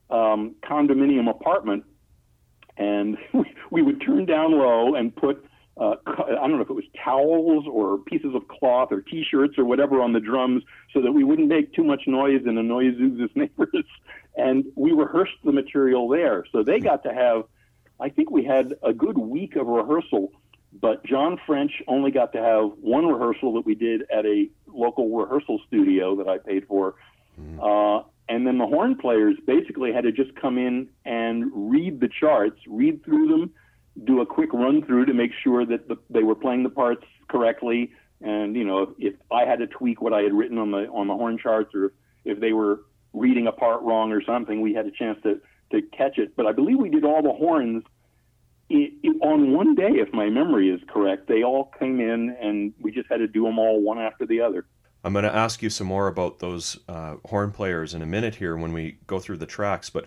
um, 0.10 0.56
condominium 0.64 1.30
apartment, 1.30 1.84
and 2.78 3.18
we, 3.72 3.82
would 3.82 4.02
turn 4.02 4.26
down 4.26 4.52
low 4.52 4.96
and 4.96 5.16
put 5.16 5.46
uh, 5.76 5.96
I 6.06 6.48
don't 6.48 6.58
know 6.58 6.62
if 6.62 6.70
it 6.70 6.74
was 6.74 6.86
towels 7.04 7.66
or 7.70 7.98
pieces 7.98 8.36
of 8.36 8.48
cloth 8.48 8.92
or 8.92 9.02
T-shirts 9.02 9.58
or 9.58 9.66
whatever 9.66 10.02
on 10.02 10.14
the 10.14 10.20
drums, 10.20 10.64
so 10.94 11.02
that 11.02 11.12
we 11.12 11.24
wouldn't 11.24 11.48
make 11.48 11.74
too 11.74 11.84
much 11.84 12.04
noise 12.06 12.42
and 12.46 12.60
annoy 12.60 12.92
Zoogz' 12.92 13.30
neighbors. 13.36 13.86
And 14.38 14.66
we 14.76 14.92
rehearsed 14.92 15.34
the 15.44 15.52
material 15.52 16.08
there, 16.08 16.46
so 16.52 16.64
they 16.64 16.80
got 16.80 17.04
to 17.04 17.14
have. 17.14 17.44
I 18.00 18.10
think 18.10 18.32
we 18.32 18.44
had 18.44 18.74
a 18.84 18.94
good 18.94 19.18
week 19.18 19.56
of 19.56 19.68
rehearsal, 19.68 20.32
but 20.82 21.06
John 21.06 21.40
French 21.46 21.72
only 21.88 22.12
got 22.12 22.34
to 22.34 22.40
have 22.40 22.72
one 22.82 23.06
rehearsal 23.06 23.54
that 23.54 23.66
we 23.66 23.76
did 23.76 24.02
at 24.12 24.26
a 24.26 24.50
local 24.68 25.10
rehearsal 25.10 25.60
studio 25.68 26.16
that 26.18 26.28
I 26.28 26.38
paid 26.40 26.68
for. 26.68 26.96
Uh, 27.62 28.04
and 28.30 28.48
then 28.48 28.58
the 28.58 28.66
horn 28.66 28.96
players 28.96 29.36
basically 29.46 29.92
had 29.92 30.04
to 30.04 30.12
just 30.12 30.36
come 30.36 30.58
in 30.58 30.88
and 31.06 31.52
read 31.54 32.00
the 32.00 32.08
charts, 32.08 32.60
read 32.68 33.04
through 33.04 33.28
them, 33.28 33.52
do 34.06 34.22
a 34.22 34.26
quick 34.26 34.54
run 34.54 34.84
through 34.86 35.06
to 35.06 35.14
make 35.14 35.32
sure 35.44 35.66
that 35.66 35.88
the, 35.88 35.98
they 36.10 36.24
were 36.24 36.36
playing 36.36 36.64
the 36.64 36.70
parts 36.70 37.06
correctly. 37.28 37.92
And 38.22 38.56
you 38.56 38.64
know, 38.64 38.96
if 38.98 39.16
I 39.32 39.46
had 39.46 39.60
to 39.60 39.68
tweak 39.68 40.02
what 40.02 40.14
I 40.14 40.22
had 40.22 40.34
written 40.34 40.58
on 40.58 40.72
the 40.72 40.88
on 40.88 41.08
the 41.08 41.14
horn 41.14 41.38
charts, 41.38 41.76
or 41.76 41.94
if 42.24 42.40
they 42.40 42.54
were 42.54 42.82
reading 43.12 43.48
a 43.48 43.52
part 43.52 43.82
wrong 43.82 44.12
or 44.12 44.24
something, 44.24 44.62
we 44.62 44.74
had 44.74 44.86
a 44.86 44.92
chance 44.92 45.20
to 45.24 45.42
to 45.74 45.82
catch 45.82 46.18
it. 46.18 46.36
But 46.36 46.46
I 46.46 46.54
believe 46.54 46.78
we 46.78 46.90
did 46.90 47.04
all 47.04 47.22
the 47.22 47.34
horns 47.34 47.84
it, 48.70 48.94
it, 49.04 49.18
on 49.22 49.54
one 49.54 49.76
day, 49.76 49.90
if 49.92 50.14
my 50.14 50.30
memory 50.30 50.70
is 50.70 50.82
correct. 50.88 51.28
They 51.28 51.44
all 51.44 51.72
came 51.80 52.00
in, 52.00 52.36
and 52.42 52.74
we 52.82 52.92
just 52.92 53.10
had 53.10 53.18
to 53.18 53.28
do 53.28 53.44
them 53.44 53.60
all 53.60 53.82
one 53.82 54.00
after 54.00 54.26
the 54.26 54.42
other. 54.42 54.66
I'm 55.04 55.14
going 55.14 55.24
to 55.24 55.36
ask 55.36 55.62
you 55.62 55.70
some 55.70 55.88
more 55.88 56.08
about 56.08 56.40
those 56.40 56.80
uh, 56.88 57.16
horn 57.26 57.52
players 57.52 57.94
in 57.94 58.02
a 58.02 58.06
minute 58.06 58.36
here 58.36 58.56
when 58.56 58.72
we 58.72 59.00
go 59.06 59.20
through 59.20 59.38
the 59.38 59.46
tracks. 59.46 59.90
But 59.90 60.06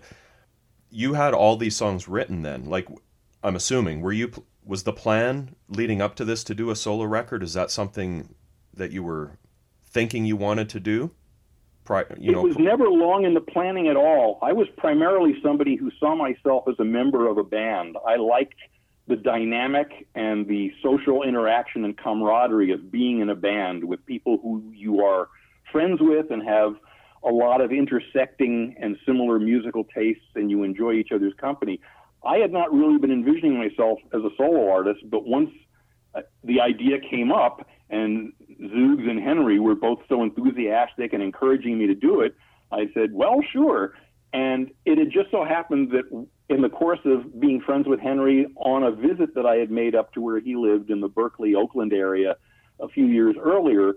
you 0.89 1.13
had 1.13 1.33
all 1.33 1.55
these 1.55 1.75
songs 1.75 2.07
written 2.07 2.41
then, 2.41 2.65
like 2.65 2.87
I'm 3.43 3.55
assuming. 3.55 4.01
Were 4.01 4.11
you 4.11 4.31
was 4.65 4.83
the 4.83 4.93
plan 4.93 5.55
leading 5.69 6.01
up 6.01 6.15
to 6.15 6.25
this 6.25 6.43
to 6.45 6.55
do 6.55 6.71
a 6.71 6.75
solo 6.75 7.05
record? 7.05 7.43
Is 7.43 7.53
that 7.53 7.71
something 7.71 8.33
that 8.73 8.91
you 8.91 9.03
were 9.03 9.37
thinking 9.85 10.25
you 10.25 10.35
wanted 10.35 10.67
to 10.69 10.79
do? 10.79 11.11
Pri- 11.87 12.03
you 12.19 12.31
it 12.31 12.35
know, 12.35 12.41
was 12.41 12.57
never 12.57 12.89
long 12.89 13.23
in 13.23 13.33
the 13.33 13.39
planning 13.39 13.87
at 13.87 13.95
all. 13.95 14.39
I 14.41 14.51
was 14.51 14.67
primarily 14.75 15.35
somebody 15.41 15.77
who 15.77 15.89
saw 16.01 16.15
myself 16.15 16.65
as 16.67 16.75
a 16.79 16.83
member 16.83 17.29
of 17.29 17.37
a 17.37 17.45
band. 17.45 17.95
I 18.05 18.17
liked 18.17 18.55
the 19.07 19.15
dynamic 19.15 20.05
and 20.13 20.45
the 20.49 20.73
social 20.83 21.23
interaction 21.23 21.85
and 21.85 21.97
camaraderie 21.97 22.73
of 22.73 22.91
being 22.91 23.21
in 23.21 23.29
a 23.29 23.35
band 23.35 23.85
with 23.85 24.05
people 24.05 24.37
who 24.43 24.69
you 24.75 25.01
are 25.01 25.29
friends 25.71 25.99
with 26.01 26.29
and 26.29 26.43
have 26.43 26.75
a 27.23 27.31
lot 27.31 27.61
of 27.61 27.71
intersecting 27.71 28.75
and 28.81 28.97
similar 29.05 29.39
musical 29.39 29.85
tastes 29.85 30.25
and 30.35 30.51
you 30.51 30.63
enjoy 30.63 30.91
each 30.91 31.13
other's 31.13 31.33
company. 31.35 31.79
I 32.25 32.35
had 32.39 32.51
not 32.51 32.73
really 32.73 32.97
been 32.97 33.11
envisioning 33.11 33.57
myself 33.57 33.99
as 34.13 34.21
a 34.23 34.29
solo 34.35 34.69
artist, 34.69 35.09
but 35.09 35.25
once 35.25 35.51
uh, 36.13 36.23
the 36.43 36.59
idea 36.59 36.97
came 36.99 37.31
up 37.31 37.65
and 37.89 38.33
Zoogz 38.61 39.09
and 39.09 39.19
Henry 39.19 39.59
were 39.59 39.75
both 39.75 39.99
so 40.09 40.23
enthusiastic 40.23 41.13
and 41.13 41.23
encouraging 41.23 41.77
me 41.77 41.87
to 41.87 41.95
do 41.95 42.21
it, 42.21 42.35
I 42.71 42.87
said, 42.93 43.13
well, 43.13 43.39
sure. 43.53 43.93
And 44.33 44.71
it 44.85 44.97
had 44.97 45.11
just 45.11 45.31
so 45.31 45.45
happened 45.45 45.91
that 45.91 46.27
in 46.49 46.61
the 46.61 46.69
course 46.69 46.99
of 47.05 47.39
being 47.39 47.61
friends 47.61 47.87
with 47.87 47.99
Henry 47.99 48.47
on 48.57 48.83
a 48.83 48.91
visit 48.91 49.35
that 49.35 49.45
I 49.45 49.55
had 49.55 49.71
made 49.71 49.95
up 49.95 50.13
to 50.13 50.21
where 50.21 50.39
he 50.39 50.55
lived 50.55 50.89
in 50.89 50.99
the 50.99 51.07
Berkeley, 51.07 51.55
Oakland 51.55 51.93
area 51.93 52.35
a 52.79 52.87
few 52.87 53.05
years 53.05 53.35
earlier, 53.41 53.93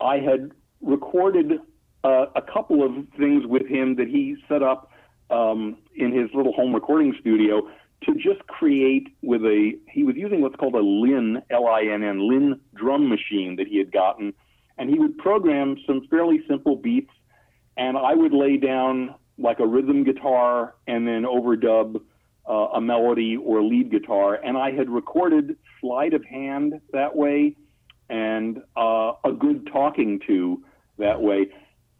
I 0.00 0.18
had 0.18 0.50
recorded 0.80 1.60
uh, 2.04 2.26
a 2.34 2.42
couple 2.42 2.82
of 2.84 2.92
things 3.18 3.44
with 3.46 3.66
him 3.66 3.96
that 3.96 4.08
he 4.08 4.36
set 4.48 4.62
up 4.62 4.90
um, 5.30 5.78
in 5.94 6.12
his 6.12 6.30
little 6.34 6.52
home 6.52 6.74
recording 6.74 7.14
studio 7.20 7.68
to 8.04 8.14
just 8.14 8.46
create 8.46 9.08
with 9.22 9.42
a 9.42 9.72
he 9.90 10.04
was 10.04 10.16
using 10.16 10.40
what's 10.40 10.56
called 10.56 10.74
a 10.74 10.80
Linn 10.80 11.42
L 11.50 11.66
I 11.66 11.82
N 11.82 12.02
N 12.02 12.28
Linn 12.28 12.60
drum 12.74 13.08
machine 13.08 13.56
that 13.56 13.66
he 13.66 13.78
had 13.78 13.92
gotten, 13.92 14.32
and 14.76 14.88
he 14.88 14.98
would 14.98 15.18
program 15.18 15.76
some 15.86 16.06
fairly 16.08 16.40
simple 16.48 16.76
beats, 16.76 17.10
and 17.76 17.96
I 17.96 18.14
would 18.14 18.32
lay 18.32 18.56
down 18.56 19.14
like 19.38 19.60
a 19.60 19.66
rhythm 19.66 20.04
guitar 20.04 20.74
and 20.86 21.06
then 21.06 21.22
overdub 21.22 22.00
uh, 22.48 22.52
a 22.52 22.80
melody 22.80 23.36
or 23.36 23.62
lead 23.62 23.90
guitar, 23.90 24.34
and 24.34 24.56
I 24.56 24.70
had 24.70 24.88
recorded 24.88 25.56
slide 25.80 26.14
of 26.14 26.24
hand 26.24 26.80
that 26.92 27.14
way, 27.14 27.56
and 28.08 28.58
uh, 28.76 29.12
a 29.24 29.32
good 29.32 29.68
talking 29.72 30.20
to 30.26 30.62
that 30.98 31.20
way 31.20 31.48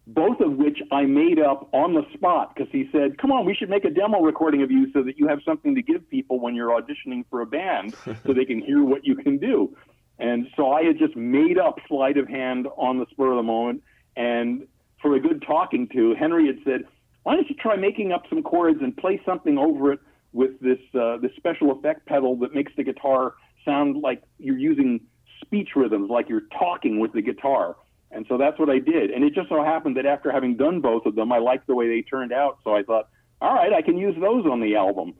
both 0.08 0.40
of 0.40 0.56
which 0.56 0.78
I 0.90 1.02
made 1.02 1.38
up 1.38 1.68
on 1.74 1.92
the 1.92 2.02
spot 2.14 2.54
because 2.54 2.72
he 2.72 2.88
said, 2.90 3.18
Come 3.18 3.30
on, 3.30 3.44
we 3.44 3.54
should 3.54 3.68
make 3.68 3.84
a 3.84 3.90
demo 3.90 4.20
recording 4.20 4.62
of 4.62 4.70
you 4.70 4.90
so 4.92 5.02
that 5.02 5.18
you 5.18 5.28
have 5.28 5.40
something 5.44 5.74
to 5.74 5.82
give 5.82 6.08
people 6.08 6.40
when 6.40 6.54
you're 6.54 6.70
auditioning 6.70 7.24
for 7.28 7.42
a 7.42 7.46
band 7.46 7.94
so 8.24 8.32
they 8.32 8.46
can 8.46 8.62
hear 8.62 8.82
what 8.82 9.04
you 9.04 9.14
can 9.16 9.36
do. 9.36 9.76
And 10.18 10.48
so 10.56 10.72
I 10.72 10.82
had 10.82 10.98
just 10.98 11.14
made 11.14 11.58
up 11.58 11.76
slide 11.86 12.16
of 12.16 12.26
hand 12.26 12.66
on 12.78 12.98
the 12.98 13.06
spur 13.10 13.32
of 13.32 13.36
the 13.36 13.42
moment. 13.42 13.82
And 14.16 14.66
for 15.02 15.14
a 15.14 15.20
good 15.20 15.44
talking 15.46 15.88
to, 15.92 16.14
Henry 16.18 16.46
had 16.46 16.56
said, 16.64 16.84
Why 17.24 17.34
don't 17.34 17.48
you 17.50 17.56
try 17.56 17.76
making 17.76 18.10
up 18.10 18.22
some 18.30 18.42
chords 18.42 18.78
and 18.80 18.96
play 18.96 19.20
something 19.26 19.58
over 19.58 19.92
it 19.92 20.00
with 20.32 20.58
this, 20.60 20.78
uh, 20.98 21.18
this 21.18 21.32
special 21.36 21.70
effect 21.72 22.06
pedal 22.06 22.34
that 22.36 22.54
makes 22.54 22.72
the 22.78 22.82
guitar 22.82 23.34
sound 23.62 24.00
like 24.02 24.22
you're 24.38 24.58
using 24.58 25.00
speech 25.44 25.70
rhythms, 25.76 26.08
like 26.10 26.30
you're 26.30 26.48
talking 26.58 26.98
with 26.98 27.12
the 27.12 27.20
guitar. 27.22 27.76
And 28.10 28.24
so 28.28 28.38
that's 28.38 28.58
what 28.58 28.70
I 28.70 28.78
did. 28.78 29.10
And 29.10 29.22
it 29.24 29.34
just 29.34 29.48
so 29.48 29.62
happened 29.62 29.96
that 29.96 30.06
after 30.06 30.32
having 30.32 30.56
done 30.56 30.80
both 30.80 31.04
of 31.06 31.14
them, 31.14 31.30
I 31.30 31.38
liked 31.38 31.66
the 31.66 31.74
way 31.74 31.88
they 31.88 32.02
turned 32.02 32.32
out. 32.32 32.58
So 32.64 32.74
I 32.74 32.82
thought, 32.82 33.08
all 33.40 33.54
right, 33.54 33.72
I 33.72 33.82
can 33.82 33.98
use 33.98 34.14
those 34.18 34.46
on 34.46 34.60
the 34.60 34.76
album. 34.76 35.14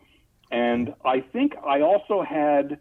And 0.50 0.94
I 1.04 1.20
think 1.20 1.52
I 1.64 1.82
also 1.82 2.22
had 2.22 2.78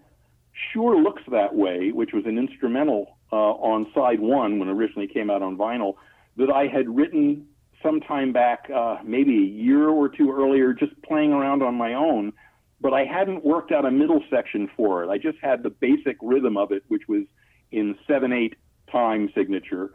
Sure 0.72 1.02
Looks 1.02 1.24
That 1.30 1.54
Way, 1.54 1.92
which 1.92 2.14
was 2.14 2.26
an 2.26 2.38
instrumental 2.38 3.18
uh, 3.32 3.36
on 3.36 3.88
side 3.94 4.20
one 4.20 4.60
when 4.60 4.70
it 4.70 4.72
originally 4.72 5.08
came 5.08 5.30
out 5.30 5.42
on 5.42 5.58
vinyl, 5.58 5.96
that 6.38 6.50
I 6.50 6.68
had 6.68 6.88
written 6.88 7.48
sometime 7.84 8.32
back, 8.32 8.70
uh, 8.74 8.98
maybe 9.04 9.38
a 9.38 9.48
year 9.48 9.90
or 9.90 10.10
two 10.10 10.32
earlier, 10.32 10.74
just 10.74 11.00
playing 11.04 11.34
around 11.34 11.62
on 11.62 11.76
my 11.76 11.94
own. 11.94 12.34
But 12.80 12.94
I 12.94 13.04
hadn't 13.04 13.44
worked 13.44 13.72
out 13.72 13.86
a 13.86 13.92
middle 13.92 14.24
section 14.30 14.70
for 14.78 15.04
it. 15.04 15.10
I 15.10 15.18
just 15.18 15.38
had 15.42 15.64
the 15.64 15.70
basic 15.70 16.18
rhythm 16.22 16.58
of 16.58 16.72
it, 16.72 16.84
which 16.88 17.04
was 17.08 17.24
in 17.72 17.98
7 18.08 18.32
8 18.32 18.56
time 18.92 19.30
signature. 19.36 19.92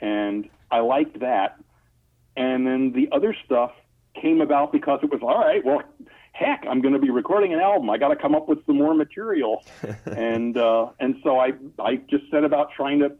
And 0.00 0.48
I 0.70 0.80
liked 0.80 1.20
that. 1.20 1.58
And 2.36 2.66
then 2.66 2.92
the 2.92 3.08
other 3.12 3.34
stuff 3.44 3.72
came 4.20 4.40
about 4.40 4.72
because 4.72 5.00
it 5.02 5.10
was 5.10 5.20
all 5.22 5.38
right. 5.38 5.64
Well, 5.64 5.82
heck, 6.32 6.64
I'm 6.68 6.80
going 6.80 6.94
to 6.94 7.00
be 7.00 7.10
recording 7.10 7.54
an 7.54 7.60
album. 7.60 7.88
I 7.90 7.96
got 7.96 8.08
to 8.08 8.16
come 8.16 8.34
up 8.34 8.48
with 8.48 8.64
some 8.66 8.76
more 8.76 8.94
material, 8.94 9.64
and 10.04 10.56
uh, 10.56 10.88
and 11.00 11.16
so 11.22 11.38
I 11.38 11.52
I 11.78 11.96
just 12.10 12.30
set 12.30 12.44
about 12.44 12.70
trying 12.76 13.00
to 13.00 13.12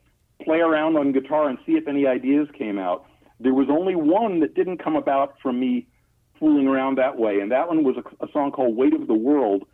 play 0.43 0.59
around 0.59 0.97
on 0.97 1.13
guitar 1.13 1.49
and 1.49 1.59
see 1.65 1.73
if 1.73 1.89
any 1.89 2.07
ideas 2.07 2.49
came 2.59 2.79
out. 2.79 3.07
There 3.41 3.55
was 3.55 3.69
only 3.71 3.95
one 3.95 4.41
that 4.41 4.55
didn't 4.55 4.79
come 4.79 4.97
about 4.97 5.37
from 5.41 5.59
me 5.59 5.87
fooling 6.39 6.67
around 6.67 6.99
that 6.99 7.17
way, 7.17 7.41
and 7.41 7.51
that 7.53 7.69
one 7.69 7.85
was 7.85 7.97
a, 7.97 8.25
a 8.25 8.31
song 8.33 8.53
called 8.53 8.77
"Weight 8.77 8.95
of 8.95 9.07
the 9.07 9.15
World." 9.15 9.65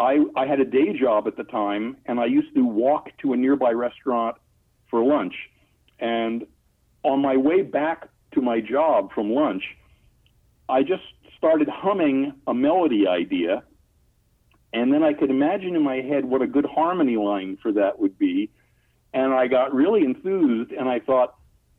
I 0.00 0.24
I 0.36 0.46
had 0.46 0.60
a 0.60 0.64
day 0.64 0.98
job 0.98 1.26
at 1.26 1.36
the 1.36 1.44
time, 1.44 1.96
and 2.06 2.18
I 2.18 2.26
used 2.26 2.54
to 2.54 2.64
walk 2.64 3.10
to 3.22 3.32
a 3.32 3.36
nearby 3.36 3.72
restaurant 3.72 4.36
for 4.90 5.04
lunch, 5.04 5.34
and 5.98 6.46
on 7.02 7.20
my 7.20 7.36
way 7.36 7.62
back 7.62 8.08
to 8.32 8.40
my 8.40 8.60
job 8.60 9.12
from 9.12 9.32
lunch, 9.32 9.62
I 10.68 10.82
just 10.82 11.02
started 11.36 11.68
humming 11.68 12.32
a 12.46 12.54
melody 12.54 13.06
idea, 13.06 13.62
and 14.72 14.92
then 14.92 15.02
I 15.02 15.12
could 15.12 15.30
imagine 15.30 15.76
in 15.76 15.82
my 15.82 15.96
head 15.96 16.24
what 16.24 16.42
a 16.42 16.46
good 16.46 16.66
harmony 16.66 17.16
line 17.16 17.58
for 17.62 17.72
that 17.72 17.98
would 17.98 18.18
be, 18.18 18.50
and 19.14 19.32
I 19.32 19.46
got 19.46 19.72
really 19.72 20.04
enthused, 20.04 20.72
and 20.72 20.88
I 20.88 21.00
thought, 21.00 21.34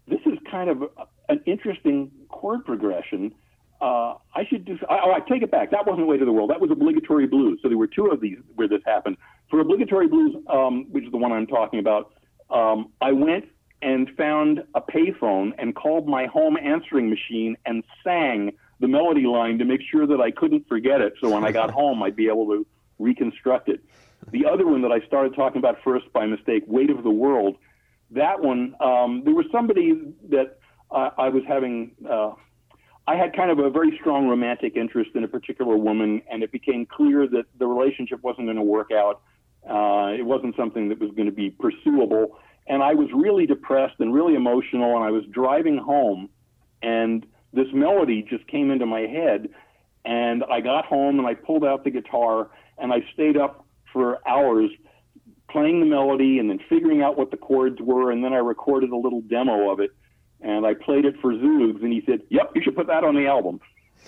this 0.08 0.22
is 0.26 0.40
kind 0.50 0.70
of 0.70 0.84
an 1.30 1.42
interesting 1.46 2.12
chord 2.30 2.66
progression. 2.66 3.34
Uh, 3.80 4.16
I 4.36 4.44
should 4.50 4.66
do. 4.66 4.78
I, 4.90 5.00
oh, 5.06 5.12
I 5.12 5.20
take 5.20 5.42
it 5.44 5.52
back. 5.52 5.72
That 5.72 5.86
wasn't 5.86 6.08
Weight 6.08 6.22
of 6.22 6.26
the 6.26 6.34
World. 6.34 6.50
That 6.50 6.60
was 6.60 6.72
Obligatory 6.72 7.28
Blues. 7.28 7.60
So 7.62 7.70
there 7.70 7.78
were 7.78 7.88
two 7.88 8.08
of 8.08 8.20
these 8.20 8.38
where 8.56 8.68
this 8.68 8.82
happened. 8.86 9.18
For 9.50 9.60
Obligatory 9.60 10.08
Blues, 10.08 10.36
um, 10.50 10.88
which 10.92 11.06
is 11.06 11.12
the 11.12 11.18
one 11.18 11.32
I'm 11.32 11.48
talking 11.48 11.80
about, 11.80 12.12
um, 12.50 12.92
I 13.02 13.12
went 13.12 13.46
and 13.82 14.10
found 14.18 14.64
a 14.76 14.82
payphone 14.82 15.54
and 15.58 15.76
called 15.76 16.08
my 16.08 16.26
home 16.26 16.58
answering 16.58 17.10
machine 17.10 17.56
and 17.66 17.84
sang 18.04 18.52
the 18.80 18.88
melody 18.88 19.26
line 19.26 19.58
to 19.60 19.66
make 19.66 19.82
sure 19.90 20.06
that 20.08 20.20
I 20.20 20.32
couldn't 20.32 20.68
forget 20.68 21.02
it. 21.02 21.14
So 21.22 21.30
when 21.30 21.44
I 21.44 21.52
got 21.52 21.72
home, 21.80 22.04
I'd 22.04 22.16
be 22.16 22.28
able 22.28 22.48
to 22.48 22.66
reconstruct 22.98 23.70
it. 23.70 23.82
The 24.32 24.46
other 24.46 24.68
one 24.68 24.82
that 24.82 24.92
I 24.92 25.00
started 25.08 25.34
talking 25.36 25.60
about 25.60 25.78
first 25.84 26.12
by 26.14 26.26
mistake, 26.26 26.64
Weight 26.68 26.90
of 26.90 27.04
the 27.04 27.10
World, 27.10 27.56
that 28.12 28.42
one, 28.42 28.76
um, 28.80 29.24
there 29.24 29.34
was 29.34 29.46
somebody 29.52 29.94
that 30.30 30.60
uh, 30.92 31.12
I 31.18 31.30
was 31.30 31.44
having. 31.48 31.92
Uh, 32.08 32.32
I 33.08 33.16
had 33.16 33.36
kind 33.36 33.50
of 33.50 33.58
a 33.58 33.72
very 33.72 33.98
strong 34.00 34.28
romantic 34.28 34.76
interest 34.76 35.12
in 35.16 35.24
a 35.24 35.28
particular 35.28 35.76
woman, 35.76 36.22
and 36.32 36.44
it 36.44 36.52
became 36.52 36.86
clear 36.86 37.28
that 37.28 37.46
the 37.58 37.66
relationship 37.66 38.22
wasn't 38.22 38.46
going 38.46 38.58
to 38.58 38.64
work 38.64 38.92
out. 38.92 39.22
Uh, 39.68 40.14
it 40.18 40.26
wasn't 40.26 40.56
something 40.56 40.90
that 40.90 41.00
was 41.00 41.12
going 41.12 41.28
to 41.28 41.34
be 41.34 41.50
pursuable 41.50 42.40
and 42.70 42.84
I 42.84 42.94
was 42.94 43.10
really 43.14 43.48
depressed 43.48 43.96
and 44.00 44.14
really 44.14 44.36
emotional. 44.36 44.96
And 44.96 45.04
I 45.04 45.10
was 45.10 45.24
driving 45.32 45.78
home, 45.78 46.30
and 46.84 47.26
this 47.52 47.68
melody 47.74 48.26
just 48.30 48.48
came 48.48 48.70
into 48.70 48.86
my 48.86 49.02
head. 49.02 49.50
And 50.06 50.44
I 50.50 50.62
got 50.62 50.86
home 50.86 51.20
and 51.20 51.28
I 51.28 51.34
pulled 51.34 51.66
out 51.66 51.84
the 51.84 51.90
guitar 51.90 52.50
and 52.78 52.94
I 52.94 53.04
stayed 53.14 53.36
up 53.36 53.66
for 53.92 54.26
hours 54.28 54.70
playing 55.52 55.82
the 55.82 55.86
melody 55.86 56.40
and 56.40 56.50
then 56.50 56.60
figuring 56.70 57.02
out 57.02 57.18
what 57.18 57.32
the 57.32 57.38
chords 57.38 57.82
were. 57.82 58.12
And 58.12 58.24
then 58.24 58.32
I 58.32 58.38
recorded 58.38 58.92
a 58.92 58.96
little 58.96 59.22
demo 59.22 59.72
of 59.72 59.82
it 59.82 59.92
and 60.40 60.66
I 60.66 60.74
played 60.74 61.04
it 61.04 61.16
for 61.22 61.34
Zoogz. 61.34 61.84
And 61.84 61.92
he 61.92 62.02
said, 62.06 62.22
Yep, 62.30 62.52
you 62.56 62.62
should 62.64 62.78
put 62.78 62.88
that 62.88 63.04
on 63.04 63.14
the 63.14 63.28
album. 63.28 63.60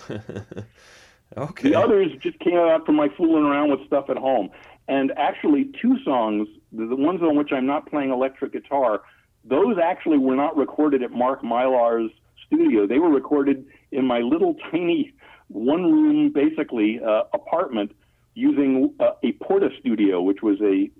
okay. 1.36 1.70
The 1.70 1.74
others 1.74 2.10
just 2.20 2.38
came 2.38 2.56
out 2.56 2.86
from 2.86 2.96
my 2.96 3.08
fooling 3.16 3.44
around 3.44 3.70
with 3.70 3.86
stuff 3.86 4.08
at 4.08 4.16
home. 4.16 4.48
And 4.92 5.10
actually, 5.16 5.70
two 5.80 5.96
songs, 6.04 6.48
the 6.70 6.94
ones 6.94 7.22
on 7.22 7.34
which 7.34 7.48
I'm 7.50 7.64
not 7.64 7.88
playing 7.88 8.10
electric 8.10 8.52
guitar, 8.52 9.00
those 9.42 9.76
actually 9.82 10.18
were 10.18 10.36
not 10.36 10.54
recorded 10.54 11.02
at 11.02 11.10
Mark 11.12 11.40
Mylar's 11.42 12.10
studio. 12.46 12.86
They 12.86 12.98
were 12.98 13.08
recorded 13.08 13.64
in 13.90 14.06
my 14.06 14.18
little 14.18 14.54
tiny 14.70 15.14
one 15.48 15.90
room, 15.90 16.30
basically, 16.30 17.00
uh, 17.02 17.22
apartment 17.32 17.92
using 18.34 18.92
uh, 19.00 19.12
a 19.22 19.32
Porta 19.42 19.70
Studio, 19.80 20.20
which 20.20 20.42
was 20.42 20.60
a 20.60 20.90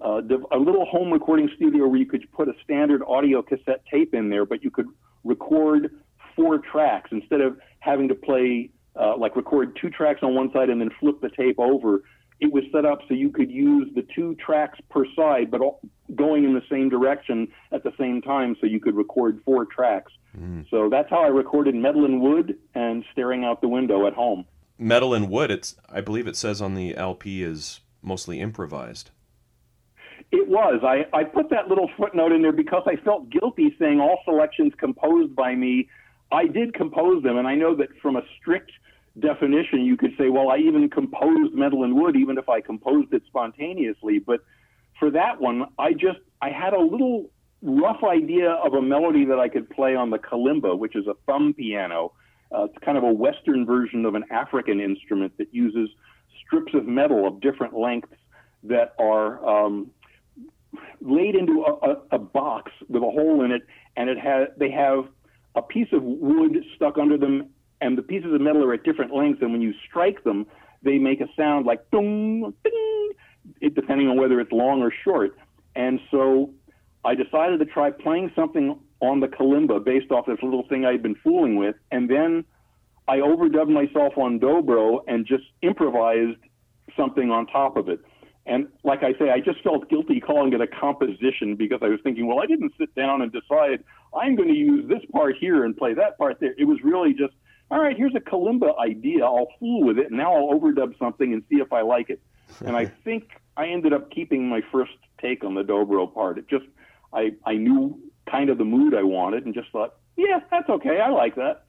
uh, 0.00 0.20
a 0.52 0.56
little 0.56 0.86
home 0.86 1.12
recording 1.12 1.50
studio 1.56 1.88
where 1.88 1.98
you 1.98 2.06
could 2.06 2.30
put 2.30 2.48
a 2.48 2.54
standard 2.62 3.02
audio 3.08 3.42
cassette 3.42 3.82
tape 3.90 4.14
in 4.14 4.30
there, 4.30 4.46
but 4.46 4.62
you 4.62 4.70
could 4.70 4.86
record 5.24 5.90
four 6.36 6.58
tracks 6.58 7.10
instead 7.10 7.40
of 7.40 7.58
having 7.80 8.06
to 8.06 8.14
play 8.14 8.70
uh, 8.94 9.16
like 9.16 9.34
record 9.34 9.76
two 9.80 9.90
tracks 9.90 10.20
on 10.22 10.36
one 10.36 10.52
side 10.52 10.70
and 10.70 10.80
then 10.80 10.90
flip 11.00 11.20
the 11.20 11.30
tape 11.30 11.58
over 11.58 12.02
it 12.40 12.52
was 12.52 12.64
set 12.72 12.84
up 12.84 13.00
so 13.06 13.14
you 13.14 13.30
could 13.30 13.50
use 13.50 13.88
the 13.94 14.04
two 14.14 14.34
tracks 14.36 14.78
per 14.88 15.04
side, 15.14 15.50
but 15.50 15.60
all, 15.60 15.80
going 16.14 16.44
in 16.44 16.54
the 16.54 16.62
same 16.70 16.88
direction 16.88 17.48
at 17.70 17.84
the 17.84 17.92
same 17.98 18.22
time, 18.22 18.56
so 18.60 18.66
you 18.66 18.80
could 18.80 18.96
record 18.96 19.40
four 19.44 19.66
tracks. 19.66 20.12
Mm. 20.38 20.68
So 20.70 20.88
that's 20.88 21.10
how 21.10 21.22
I 21.22 21.28
recorded 21.28 21.74
Metal 21.74 22.04
and 22.04 22.20
Wood 22.20 22.56
and 22.74 23.04
Staring 23.12 23.44
Out 23.44 23.60
the 23.60 23.68
Window 23.68 24.06
at 24.06 24.14
home. 24.14 24.46
Metal 24.78 25.12
and 25.12 25.28
Wood, 25.28 25.50
it's 25.50 25.76
I 25.88 26.00
believe 26.00 26.26
it 26.26 26.36
says 26.36 26.62
on 26.62 26.74
the 26.74 26.96
LP 26.96 27.42
is 27.42 27.80
mostly 28.02 28.40
improvised. 28.40 29.10
It 30.32 30.48
was. 30.48 30.80
I, 30.82 31.06
I 31.16 31.24
put 31.24 31.50
that 31.50 31.68
little 31.68 31.90
footnote 31.98 32.32
in 32.32 32.40
there 32.40 32.52
because 32.52 32.82
I 32.86 32.96
felt 33.04 33.28
guilty 33.30 33.74
saying 33.78 34.00
all 34.00 34.20
selections 34.24 34.72
composed 34.78 35.34
by 35.34 35.54
me. 35.54 35.88
I 36.32 36.46
did 36.46 36.72
compose 36.72 37.22
them, 37.22 37.36
and 37.36 37.48
I 37.48 37.56
know 37.56 37.74
that 37.76 37.88
from 38.00 38.16
a 38.16 38.22
strict 38.38 38.70
definition, 39.18 39.84
you 39.84 39.96
could 39.96 40.12
say, 40.16 40.28
well, 40.28 40.50
I 40.50 40.58
even 40.58 40.88
composed 40.88 41.54
Metal 41.54 41.84
and 41.84 41.94
Wood, 41.94 42.16
even 42.16 42.38
if 42.38 42.48
I 42.48 42.60
composed 42.60 43.12
it 43.12 43.22
spontaneously. 43.26 44.18
But 44.18 44.40
for 44.98 45.10
that 45.10 45.40
one, 45.40 45.66
I 45.78 45.92
just 45.92 46.20
I 46.40 46.50
had 46.50 46.72
a 46.72 46.80
little 46.80 47.30
rough 47.62 48.02
idea 48.04 48.50
of 48.50 48.74
a 48.74 48.82
melody 48.82 49.24
that 49.26 49.38
I 49.38 49.48
could 49.48 49.68
play 49.68 49.94
on 49.94 50.10
the 50.10 50.18
kalimba, 50.18 50.78
which 50.78 50.96
is 50.96 51.06
a 51.06 51.14
thumb 51.26 51.54
piano. 51.54 52.12
Uh, 52.54 52.64
it's 52.64 52.78
kind 52.84 52.96
of 52.96 53.04
a 53.04 53.12
Western 53.12 53.66
version 53.66 54.04
of 54.06 54.14
an 54.14 54.24
African 54.30 54.80
instrument 54.80 55.36
that 55.38 55.52
uses 55.52 55.90
strips 56.44 56.72
of 56.74 56.86
metal 56.86 57.26
of 57.26 57.40
different 57.40 57.74
lengths 57.74 58.16
that 58.64 58.94
are 58.98 59.46
um, 59.46 59.90
laid 61.00 61.34
into 61.34 61.64
a, 61.64 61.90
a, 61.90 61.96
a 62.12 62.18
box 62.18 62.72
with 62.88 63.02
a 63.02 63.10
hole 63.10 63.44
in 63.44 63.52
it, 63.52 63.62
and 63.96 64.08
it 64.08 64.18
has 64.18 64.48
they 64.56 64.70
have 64.70 65.06
a 65.54 65.62
piece 65.62 65.88
of 65.92 66.02
wood 66.02 66.64
stuck 66.76 66.98
under 66.98 67.18
them 67.18 67.50
and 67.80 67.96
the 67.96 68.02
pieces 68.02 68.32
of 68.32 68.40
metal 68.40 68.64
are 68.64 68.74
at 68.74 68.84
different 68.84 69.14
lengths, 69.14 69.42
and 69.42 69.52
when 69.52 69.62
you 69.62 69.72
strike 69.88 70.22
them, 70.24 70.46
they 70.82 70.98
make 70.98 71.20
a 71.20 71.26
sound 71.36 71.66
like 71.66 71.90
ding, 71.90 72.52
ding, 72.64 73.10
it, 73.60 73.74
depending 73.74 74.08
on 74.08 74.16
whether 74.16 74.40
it's 74.40 74.52
long 74.52 74.82
or 74.82 74.92
short. 75.04 75.36
And 75.76 76.00
so 76.10 76.50
I 77.04 77.14
decided 77.14 77.58
to 77.60 77.66
try 77.66 77.90
playing 77.90 78.32
something 78.34 78.78
on 79.00 79.20
the 79.20 79.28
kalimba 79.28 79.82
based 79.84 80.10
off 80.10 80.26
this 80.26 80.38
little 80.42 80.66
thing 80.68 80.84
I'd 80.84 81.02
been 81.02 81.16
fooling 81.16 81.56
with, 81.56 81.76
and 81.90 82.08
then 82.10 82.44
I 83.08 83.16
overdubbed 83.18 83.70
myself 83.70 84.16
on 84.16 84.38
dobro 84.38 85.00
and 85.08 85.26
just 85.26 85.44
improvised 85.62 86.38
something 86.96 87.30
on 87.30 87.46
top 87.46 87.76
of 87.76 87.88
it. 87.88 88.00
And 88.46 88.68
like 88.84 89.02
I 89.02 89.12
say, 89.18 89.30
I 89.30 89.40
just 89.40 89.62
felt 89.62 89.88
guilty 89.88 90.20
calling 90.20 90.52
it 90.52 90.60
a 90.60 90.66
composition 90.66 91.56
because 91.56 91.80
I 91.82 91.88
was 91.88 92.00
thinking, 92.02 92.26
well, 92.26 92.40
I 92.40 92.46
didn't 92.46 92.72
sit 92.78 92.94
down 92.94 93.22
and 93.22 93.32
decide 93.32 93.84
I'm 94.14 94.34
going 94.34 94.48
to 94.48 94.54
use 94.54 94.88
this 94.88 95.02
part 95.12 95.36
here 95.38 95.64
and 95.64 95.76
play 95.76 95.94
that 95.94 96.18
part 96.18 96.40
there. 96.40 96.54
It 96.58 96.64
was 96.64 96.78
really 96.82 97.12
just 97.12 97.34
all 97.70 97.80
right, 97.80 97.96
here's 97.96 98.14
a 98.14 98.20
kalimba 98.20 98.76
idea. 98.78 99.24
I'll 99.24 99.48
fool 99.58 99.84
with 99.84 99.98
it, 99.98 100.08
and 100.08 100.16
now 100.16 100.34
I'll 100.34 100.58
overdub 100.58 100.98
something 100.98 101.32
and 101.32 101.42
see 101.48 101.56
if 101.56 101.72
I 101.72 101.82
like 101.82 102.10
it. 102.10 102.20
and 102.64 102.76
I 102.76 102.86
think 103.04 103.30
I 103.56 103.66
ended 103.66 103.92
up 103.92 104.10
keeping 104.10 104.48
my 104.48 104.60
first 104.72 104.92
take 105.20 105.44
on 105.44 105.54
the 105.54 105.62
dobro 105.62 106.12
part. 106.12 106.38
It 106.38 106.48
just, 106.48 106.66
I, 107.12 107.32
I 107.46 107.54
knew 107.54 107.98
kind 108.30 108.50
of 108.50 108.58
the 108.58 108.64
mood 108.64 108.94
I 108.94 109.02
wanted 109.02 109.44
and 109.44 109.54
just 109.54 109.70
thought, 109.70 109.94
yeah, 110.16 110.40
that's 110.50 110.68
okay. 110.68 111.00
I 111.00 111.10
like 111.10 111.36
that. 111.36 111.64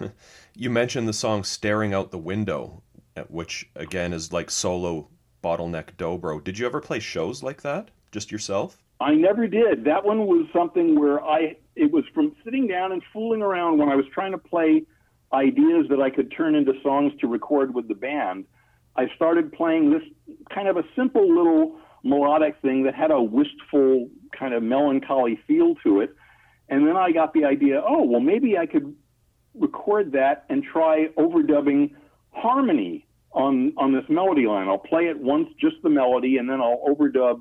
you 0.54 0.70
mentioned 0.70 1.06
the 1.06 1.12
song 1.12 1.44
Staring 1.44 1.94
Out 1.94 2.10
the 2.10 2.18
Window, 2.18 2.82
which 3.28 3.68
again 3.76 4.12
is 4.12 4.32
like 4.32 4.50
solo 4.50 5.08
bottleneck 5.42 5.94
dobro. 5.96 6.42
Did 6.42 6.58
you 6.58 6.66
ever 6.66 6.80
play 6.80 7.00
shows 7.00 7.42
like 7.42 7.62
that? 7.62 7.90
Just 8.12 8.32
yourself? 8.32 8.78
I 9.00 9.14
never 9.14 9.46
did. 9.46 9.84
That 9.84 10.04
one 10.04 10.26
was 10.26 10.46
something 10.52 10.98
where 10.98 11.22
I, 11.22 11.56
it 11.76 11.90
was 11.90 12.04
from 12.14 12.34
sitting 12.44 12.66
down 12.66 12.92
and 12.92 13.02
fooling 13.12 13.42
around 13.42 13.78
when 13.78 13.88
I 13.88 13.96
was 13.96 14.06
trying 14.14 14.32
to 14.32 14.38
play 14.38 14.84
ideas 15.34 15.86
that 15.90 16.00
I 16.00 16.10
could 16.10 16.32
turn 16.36 16.54
into 16.54 16.72
songs 16.82 17.12
to 17.20 17.26
record 17.26 17.74
with 17.74 17.88
the 17.88 17.94
band, 17.94 18.46
I 18.96 19.08
started 19.16 19.52
playing 19.52 19.90
this 19.90 20.02
kind 20.54 20.68
of 20.68 20.76
a 20.76 20.84
simple 20.96 21.26
little 21.28 21.76
melodic 22.04 22.56
thing 22.62 22.84
that 22.84 22.94
had 22.94 23.10
a 23.10 23.20
wistful 23.20 24.08
kind 24.38 24.54
of 24.54 24.62
melancholy 24.62 25.38
feel 25.46 25.74
to 25.82 26.00
it. 26.00 26.14
And 26.68 26.86
then 26.86 26.96
I 26.96 27.12
got 27.12 27.34
the 27.34 27.44
idea, 27.44 27.82
oh, 27.86 28.04
well, 28.04 28.20
maybe 28.20 28.56
I 28.56 28.66
could 28.66 28.94
record 29.54 30.12
that 30.12 30.44
and 30.48 30.62
try 30.62 31.08
overdubbing 31.18 31.94
harmony 32.32 33.06
on 33.32 33.72
on 33.76 33.92
this 33.92 34.04
melody 34.08 34.46
line. 34.46 34.68
I'll 34.68 34.78
play 34.78 35.06
it 35.06 35.18
once, 35.18 35.48
just 35.60 35.76
the 35.82 35.90
melody, 35.90 36.38
and 36.38 36.48
then 36.48 36.60
I'll 36.60 36.82
overdub 36.88 37.40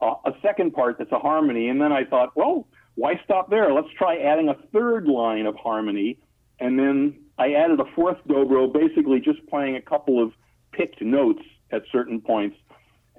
a, 0.00 0.06
a 0.06 0.32
second 0.42 0.72
part 0.72 0.98
that's 0.98 1.12
a 1.12 1.18
harmony. 1.18 1.68
And 1.68 1.80
then 1.80 1.92
I 1.92 2.04
thought, 2.04 2.36
well, 2.36 2.68
why 2.94 3.20
stop 3.24 3.50
there? 3.50 3.72
Let's 3.72 3.88
try 3.98 4.18
adding 4.18 4.48
a 4.48 4.54
third 4.72 5.06
line 5.06 5.46
of 5.46 5.56
harmony, 5.56 6.18
and 6.60 6.78
then 6.78 7.23
I 7.38 7.54
added 7.54 7.80
a 7.80 7.84
fourth 7.94 8.18
dobro, 8.28 8.72
basically 8.72 9.20
just 9.20 9.44
playing 9.48 9.76
a 9.76 9.82
couple 9.82 10.22
of 10.22 10.32
picked 10.72 11.02
notes 11.02 11.42
at 11.70 11.82
certain 11.90 12.20
points. 12.20 12.56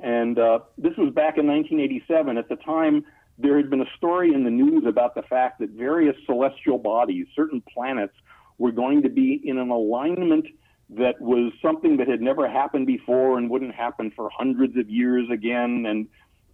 And 0.02 0.40
uh, 0.40 0.60
this 0.78 0.94
was 0.98 1.14
back 1.14 1.38
in 1.38 1.48
1987. 1.48 2.38
At 2.38 2.50
the 2.50 2.56
time, 2.58 3.06
there 3.38 3.58
had 3.58 3.70
been 3.70 3.82
a 3.82 3.98
story 3.98 4.34
in 4.34 4.44
the 4.44 4.50
news 4.50 4.86
about 4.88 5.16
the 5.16 5.22
fact 5.24 5.60
that 5.60 5.72
various 5.72 6.16
celestial 6.26 6.78
bodies, 6.78 7.28
certain 7.36 7.62
planets, 7.74 8.14
were 8.58 8.72
going 8.72 9.04
to 9.04 9.10
be 9.10 9.42
in 9.44 9.58
an 9.58 9.70
alignment 9.70 10.46
that 10.90 11.20
was 11.20 11.52
something 11.62 11.98
that 11.98 12.08
had 12.08 12.22
never 12.22 12.48
happened 12.48 12.88
before 12.88 13.38
and 13.38 13.50
wouldn't 13.50 13.74
happen 13.74 14.12
for 14.16 14.30
hundreds 14.30 14.78
of 14.78 14.90
years 14.90 15.28
again. 15.32 15.86
And 15.88 16.08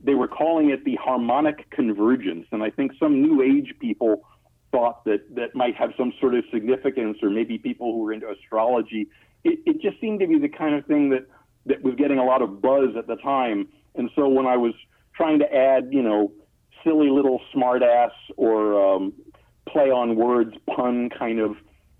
they 0.04 0.16
were 0.16 0.28
calling 0.28 0.70
it 0.70 0.84
the 0.86 0.96
harmonic 0.96 1.70
convergence. 1.70 2.48
And 2.52 2.64
I 2.64 2.70
think 2.70 2.94
some 3.00 3.22
New 3.22 3.42
Age 3.42 3.76
people 3.80 4.24
thought 4.72 5.04
that 5.06 5.36
that 5.36 5.56
might 5.56 5.76
have 5.76 5.92
some 5.98 6.14
sort 6.20 6.36
of 6.36 6.44
significance, 6.52 7.18
or 7.22 7.30
maybe 7.30 7.58
people 7.58 7.94
who 7.94 8.00
were 8.00 8.14
into 8.14 8.30
astrology. 8.30 9.08
It, 9.44 9.60
it 9.66 9.82
just 9.82 10.00
seemed 10.00 10.20
to 10.20 10.28
be 10.28 10.40
the 10.40 10.50
kind 10.50 10.76
of 10.76 10.86
thing 10.86 11.10
that 11.10 11.28
that 11.66 11.84
was 11.84 11.96
getting 11.96 12.18
a 12.18 12.24
lot 12.26 12.42
of 12.42 12.62
buzz 12.62 12.96
at 12.98 13.08
the 13.08 13.18
time. 13.18 13.68
And 13.96 14.10
so 14.16 14.28
when 14.28 14.48
I 14.48 14.58
was 14.58 14.74
trying 15.16 15.40
to 15.40 15.54
add, 15.54 15.90
you 15.92 16.02
know, 16.02 16.32
silly 16.84 17.10
little 17.10 17.42
smartass 17.54 18.12
or 18.38 18.96
um, 18.96 19.14
play 19.68 19.92
on 19.92 20.16
words, 20.16 20.56
pun 20.76 21.10
kind 21.10 21.40
of 21.40 21.56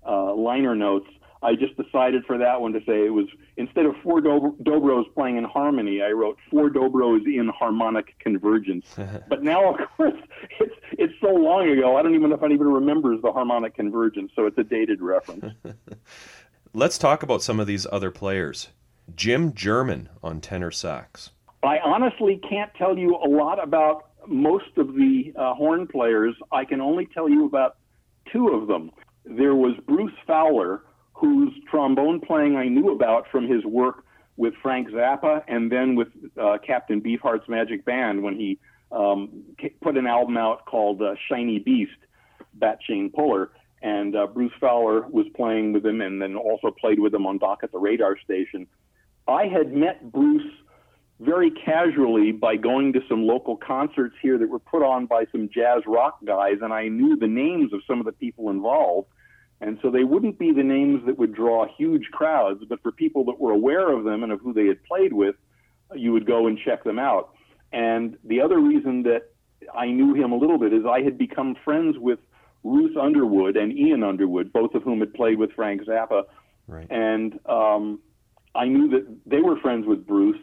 uh, 0.06 0.34
liner 0.34 0.74
notes, 0.74 1.08
I 1.42 1.54
just 1.54 1.76
decided 1.76 2.24
for 2.26 2.38
that 2.38 2.60
one 2.60 2.72
to 2.72 2.80
say 2.80 3.04
it 3.04 3.12
was 3.12 3.26
instead 3.56 3.86
of 3.86 3.94
four 4.02 4.20
dobro- 4.20 4.56
dobros 4.62 5.04
playing 5.14 5.36
in 5.36 5.44
harmony, 5.44 6.02
I 6.02 6.10
wrote 6.10 6.38
four 6.50 6.70
dobros 6.70 7.24
in 7.26 7.48
harmonic 7.48 8.18
convergence. 8.18 8.86
but 9.28 9.42
now, 9.42 9.74
of 9.74 9.88
course, 9.96 10.14
it's 10.60 10.74
it's 10.92 11.14
so 11.20 11.28
long 11.28 11.68
ago, 11.68 11.96
I 11.96 12.02
don't 12.02 12.14
even 12.14 12.30
know 12.30 12.36
if 12.36 12.42
anybody 12.42 12.70
remembers 12.70 13.20
the 13.22 13.32
harmonic 13.32 13.74
convergence, 13.74 14.32
so 14.34 14.46
it's 14.46 14.58
a 14.58 14.64
dated 14.64 15.00
reference. 15.00 15.54
Let's 16.74 16.96
talk 16.98 17.22
about 17.22 17.42
some 17.42 17.60
of 17.60 17.66
these 17.66 17.86
other 17.92 18.10
players. 18.10 18.68
Jim 19.14 19.52
German 19.52 20.08
on 20.22 20.40
tenor 20.40 20.70
sax. 20.70 21.30
I 21.62 21.78
honestly 21.84 22.40
can't 22.48 22.72
tell 22.74 22.96
you 22.96 23.16
a 23.16 23.28
lot 23.28 23.62
about 23.62 24.08
most 24.26 24.76
of 24.76 24.94
the 24.94 25.32
uh, 25.36 25.54
horn 25.54 25.86
players. 25.86 26.34
I 26.50 26.64
can 26.64 26.80
only 26.80 27.06
tell 27.06 27.28
you 27.28 27.46
about 27.46 27.76
two 28.32 28.48
of 28.48 28.68
them. 28.68 28.90
There 29.24 29.54
was 29.54 29.74
Bruce 29.86 30.14
Fowler, 30.26 30.82
whose 31.22 31.54
trombone 31.70 32.20
playing 32.20 32.56
I 32.56 32.66
knew 32.66 32.90
about 32.90 33.28
from 33.30 33.48
his 33.48 33.64
work 33.64 34.04
with 34.36 34.54
Frank 34.60 34.88
Zappa 34.90 35.44
and 35.46 35.70
then 35.70 35.94
with 35.94 36.08
uh, 36.36 36.58
Captain 36.66 37.00
Beefheart's 37.00 37.48
Magic 37.48 37.84
Band 37.84 38.24
when 38.24 38.34
he 38.34 38.58
um, 38.90 39.44
put 39.80 39.96
an 39.96 40.08
album 40.08 40.36
out 40.36 40.66
called 40.66 41.00
uh, 41.00 41.14
Shiny 41.28 41.60
Beast, 41.60 41.92
Bat 42.54 42.80
Chain 42.80 43.08
Puller. 43.14 43.52
And 43.82 44.16
uh, 44.16 44.26
Bruce 44.26 44.52
Fowler 44.60 45.06
was 45.08 45.26
playing 45.36 45.72
with 45.72 45.86
him 45.86 46.00
and 46.00 46.20
then 46.20 46.34
also 46.34 46.72
played 46.72 46.98
with 46.98 47.14
him 47.14 47.24
on 47.24 47.38
Doc 47.38 47.60
at 47.62 47.70
the 47.70 47.78
Radar 47.78 48.18
Station. 48.18 48.66
I 49.28 49.46
had 49.46 49.72
met 49.72 50.10
Bruce 50.10 50.50
very 51.20 51.52
casually 51.52 52.32
by 52.32 52.56
going 52.56 52.92
to 52.94 53.00
some 53.08 53.22
local 53.24 53.56
concerts 53.56 54.16
here 54.20 54.38
that 54.38 54.48
were 54.48 54.58
put 54.58 54.82
on 54.82 55.06
by 55.06 55.26
some 55.30 55.48
jazz 55.54 55.82
rock 55.86 56.18
guys, 56.24 56.56
and 56.62 56.72
I 56.72 56.88
knew 56.88 57.16
the 57.16 57.28
names 57.28 57.72
of 57.72 57.80
some 57.86 58.00
of 58.00 58.06
the 58.06 58.12
people 58.12 58.50
involved. 58.50 59.08
And 59.62 59.78
so 59.80 59.90
they 59.90 60.02
wouldn't 60.02 60.40
be 60.40 60.52
the 60.52 60.64
names 60.64 61.06
that 61.06 61.18
would 61.18 61.32
draw 61.32 61.66
huge 61.78 62.08
crowds, 62.10 62.64
but 62.68 62.82
for 62.82 62.90
people 62.90 63.24
that 63.26 63.38
were 63.38 63.52
aware 63.52 63.96
of 63.96 64.02
them 64.04 64.24
and 64.24 64.32
of 64.32 64.40
who 64.40 64.52
they 64.52 64.66
had 64.66 64.82
played 64.82 65.12
with, 65.12 65.36
you 65.94 66.12
would 66.12 66.26
go 66.26 66.48
and 66.48 66.58
check 66.58 66.82
them 66.82 66.98
out. 66.98 67.30
And 67.72 68.18
the 68.24 68.40
other 68.40 68.58
reason 68.58 69.04
that 69.04 69.30
I 69.72 69.86
knew 69.86 70.14
him 70.14 70.32
a 70.32 70.36
little 70.36 70.58
bit 70.58 70.72
is 70.72 70.84
I 70.84 71.02
had 71.02 71.16
become 71.16 71.54
friends 71.64 71.96
with 71.96 72.18
Ruth 72.64 72.96
Underwood 72.96 73.56
and 73.56 73.72
Ian 73.72 74.02
Underwood, 74.02 74.52
both 74.52 74.74
of 74.74 74.82
whom 74.82 74.98
had 74.98 75.14
played 75.14 75.38
with 75.38 75.52
Frank 75.52 75.82
Zappa. 75.84 76.24
Right. 76.66 76.90
And 76.90 77.38
um, 77.46 78.00
I 78.56 78.66
knew 78.66 78.88
that 78.90 79.06
they 79.26 79.40
were 79.40 79.56
friends 79.60 79.86
with 79.86 80.04
Bruce, 80.04 80.40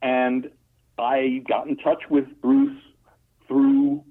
and 0.00 0.50
I 0.98 1.42
got 1.46 1.68
in 1.68 1.76
touch 1.76 2.04
with 2.08 2.24
Bruce 2.40 2.78
through, 3.48 4.02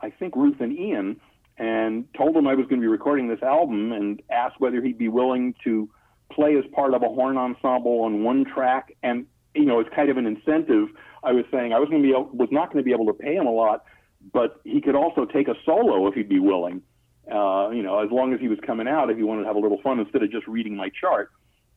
I 0.00 0.10
think, 0.10 0.36
Ruth 0.36 0.60
and 0.60 0.72
Ian, 0.78 1.20
and 1.58 2.06
told 2.14 2.36
him 2.36 2.46
I 2.46 2.54
was 2.54 2.66
going 2.66 2.80
to 2.80 2.84
be 2.84 2.88
recording 2.88 3.28
this 3.28 3.42
album 3.42 3.92
and 3.92 4.22
asked 4.30 4.60
whether 4.60 4.82
he'd 4.82 4.98
be 4.98 5.08
willing 5.08 5.54
to 5.64 5.88
play 6.30 6.56
as 6.56 6.64
part 6.72 6.94
of 6.94 7.02
a 7.02 7.08
horn 7.08 7.36
ensemble 7.36 8.02
on 8.02 8.24
one 8.24 8.44
track. 8.44 8.96
And, 9.02 9.26
you 9.54 9.64
know, 9.64 9.80
it's 9.80 9.90
kind 9.94 10.08
of 10.08 10.16
an 10.16 10.26
incentive. 10.26 10.88
I 11.22 11.32
was 11.32 11.44
saying 11.52 11.72
I 11.72 11.78
was 11.78 11.88
going 11.88 12.02
to 12.02 12.08
be 12.08 12.12
able, 12.12 12.30
was 12.32 12.48
not 12.50 12.72
going 12.72 12.82
to 12.82 12.84
be 12.84 12.92
able 12.92 13.06
to 13.06 13.12
pay 13.12 13.34
him 13.34 13.46
a 13.46 13.52
lot, 13.52 13.84
but 14.32 14.60
he 14.64 14.80
could 14.80 14.94
also 14.94 15.24
take 15.24 15.48
a 15.48 15.54
solo 15.64 16.06
if 16.08 16.14
he'd 16.14 16.28
be 16.28 16.40
willing. 16.40 16.82
Uh, 17.30 17.70
you 17.70 17.82
know, 17.82 18.00
as 18.00 18.10
long 18.10 18.34
as 18.34 18.40
he 18.40 18.48
was 18.48 18.58
coming 18.66 18.88
out, 18.88 19.10
if 19.10 19.16
he 19.16 19.22
wanted 19.22 19.42
to 19.42 19.46
have 19.46 19.56
a 19.56 19.60
little 19.60 19.80
fun 19.82 20.00
instead 20.00 20.22
of 20.22 20.30
just 20.30 20.46
reading 20.48 20.74
my 20.74 20.88
chart 20.88 21.30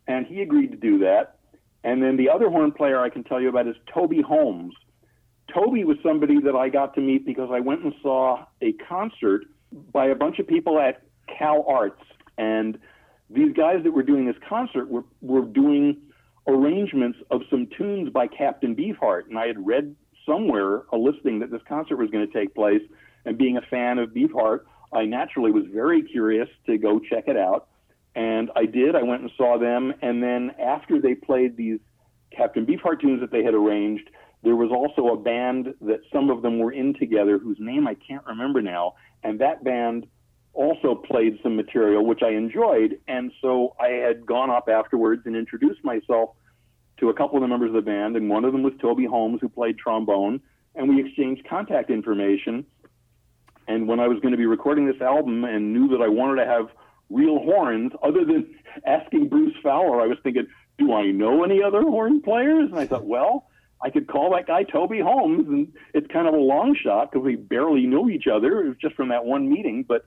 and 0.08 0.26
he 0.26 0.42
agreed 0.42 0.72
to 0.72 0.78
do 0.78 1.00
that. 1.00 1.38
And 1.84 2.02
then 2.02 2.18
the 2.18 2.30
other 2.30 2.50
horn 2.50 2.72
player 2.72 3.00
I 3.00 3.10
can 3.10 3.24
tell 3.24 3.40
you 3.40 3.50
about 3.50 3.68
is 3.68 3.76
Toby 3.94 4.22
Holmes. 4.22 4.74
Toby 5.54 5.84
was 5.84 5.98
somebody 6.04 6.40
that 6.42 6.56
I 6.56 6.70
got 6.70 6.96
to 6.96 7.02
meet 7.02 7.26
because 7.26 7.50
I 7.52 7.60
went 7.60 7.84
and 7.84 7.94
saw 8.02 8.46
a 8.62 8.74
concert 8.74 9.46
by 9.92 10.08
a 10.08 10.16
bunch 10.16 10.40
of 10.40 10.48
people 10.48 10.80
at 10.80 11.02
Cal 11.38 11.66
Arts. 11.68 12.02
And 12.38 12.78
these 13.30 13.54
guys 13.54 13.84
that 13.84 13.92
were 13.92 14.04
doing 14.04 14.26
this 14.26 14.36
concert 14.48 14.90
were, 14.90 15.04
were 15.22 15.46
doing 15.46 15.98
arrangements 16.48 17.18
of 17.32 17.42
some 17.50 17.68
tunes 17.78 18.10
by 18.10 18.28
Captain 18.28 18.76
Beefheart. 18.76 19.28
And 19.30 19.38
I 19.38 19.48
had 19.48 19.66
read 19.66 19.96
somewhere 20.26 20.84
a 20.92 20.98
listing 20.98 21.40
that 21.40 21.52
this 21.52 21.62
concert 21.68 21.98
was 21.98 22.10
going 22.10 22.28
to 22.28 22.34
take 22.34 22.54
place. 22.54 22.82
And 23.26 23.38
being 23.38 23.58
a 23.58 23.62
fan 23.62 23.98
of 23.98 24.10
Beefheart, 24.10 24.62
I 24.94 25.06
naturally 25.06 25.52
was 25.52 25.66
very 25.74 26.04
curious 26.04 26.48
to 26.68 26.78
go 26.78 27.00
check 27.00 27.28
it 27.28 27.38
out. 27.38 27.68
And 28.16 28.50
I 28.56 28.66
did. 28.66 28.96
I 28.96 29.04
went 29.04 29.24
and 29.24 29.32
saw 29.36 29.58
them. 29.58 29.94
And 30.02 30.24
then 30.24 30.52
after 30.60 31.02
they 31.02 31.16
played 31.16 31.58
these 31.58 31.80
Captain 32.32 32.66
Beefheart 32.66 33.02
tunes 33.02 33.20
that 33.22 33.32
they 33.32 33.44
had 33.44 33.54
arranged, 33.54 34.10
there 34.46 34.56
was 34.56 34.70
also 34.72 35.12
a 35.12 35.18
band 35.18 35.74
that 35.82 36.02
some 36.14 36.30
of 36.30 36.44
them 36.44 36.60
were 36.60 36.72
in 36.72 36.94
together 36.94 37.40
whose 37.40 37.58
name 37.60 37.88
I 37.88 37.96
can't 37.96 38.24
remember 38.26 38.62
now. 38.62 38.94
And 39.24 39.40
that 39.40 39.64
band 39.64 40.06
also 40.54 40.94
played 40.94 41.40
some 41.42 41.56
material, 41.56 42.06
which 42.06 42.22
I 42.24 42.30
enjoyed. 42.30 43.00
And 43.08 43.32
so 43.42 43.76
I 43.80 43.88
had 43.88 44.24
gone 44.24 44.52
up 44.52 44.70
afterwards 44.70 45.24
and 45.26 45.36
introduced 45.36 45.84
myself 45.84 46.30
to 47.00 47.10
a 47.10 47.14
couple 47.14 47.38
of 47.38 47.42
the 47.42 47.48
members 47.48 47.70
of 47.70 47.74
the 47.74 47.82
band. 47.82 48.16
And 48.16 48.30
one 48.30 48.46
of 48.46 48.54
them 48.54 48.62
was 48.62 48.74
Toby 48.80 49.06
Holmes, 49.06 49.40
who 49.42 49.50
played 49.50 49.80
trombone. 49.80 50.40
And 50.76 50.88
we 50.88 51.04
exchanged 51.04 51.48
contact 51.50 51.90
information. 51.90 52.68
And 53.68 53.88
when 53.88 54.00
I 54.00 54.08
was 54.08 54.20
going 54.20 54.32
to 54.32 54.38
be 54.38 54.46
recording 54.46 54.86
this 54.86 55.02
album 55.02 55.44
and 55.44 55.74
knew 55.74 55.88
that 55.88 56.04
I 56.04 56.08
wanted 56.08 56.44
to 56.44 56.46
have 56.46 56.70
real 57.10 57.40
horns 57.40 57.94
other 58.04 58.24
than 58.26 58.54
asking 58.86 59.30
Bruce 59.30 59.56
Fowler. 59.64 60.02
I 60.02 60.06
was 60.06 60.18
thinking, 60.22 60.46
do 60.78 60.94
I 60.94 61.12
know 61.12 61.44
any 61.44 61.64
other 61.64 61.82
horn 61.82 62.22
players? 62.22 62.70
And 62.70 62.80
I 62.80 62.86
thought, 62.86 63.06
well, 63.06 63.48
I 63.82 63.90
could 63.90 64.08
call 64.08 64.32
that 64.32 64.48
guy 64.48 64.64
Toby 64.64 65.00
Holmes, 65.00 65.48
and 65.48 65.74
it's 65.94 66.08
kind 66.08 66.28
of 66.28 66.34
a 66.34 66.38
long 66.38 66.76
shot 66.82 67.12
because 67.12 67.26
we 67.26 67.36
barely 67.36 67.86
knew 67.86 68.10
each 68.10 68.26
other. 68.28 68.64
It 68.64 68.70
was 68.70 68.78
just 68.82 68.96
from 68.96 69.10
that 69.10 69.26
one 69.26 69.50
meeting. 69.50 69.86
But 69.88 70.06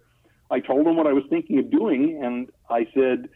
I 0.51 0.61
told 0.61 0.87
him 0.87 0.97
what 0.97 1.07
I 1.07 1.13
was 1.13 1.25
thinking 1.29 1.59
of 1.59 1.71
doing, 1.71 2.21
and 2.23 2.49
I 2.71 2.87
said, 2.95 3.29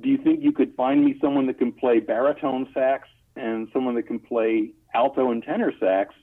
do 0.00 0.08
you 0.08 0.18
think 0.18 0.42
you 0.42 0.52
could 0.52 0.74
find 0.74 1.04
me 1.04 1.16
someone 1.20 1.46
that 1.46 1.58
can 1.58 1.72
play 1.72 2.00
baritone 2.00 2.68
sax 2.74 3.08
and 3.36 3.68
someone 3.72 3.94
that 3.94 4.06
can 4.08 4.18
play 4.18 4.70
alto 4.94 5.30
and 5.30 5.42
tenor 5.42 5.72
sax? 5.78 6.14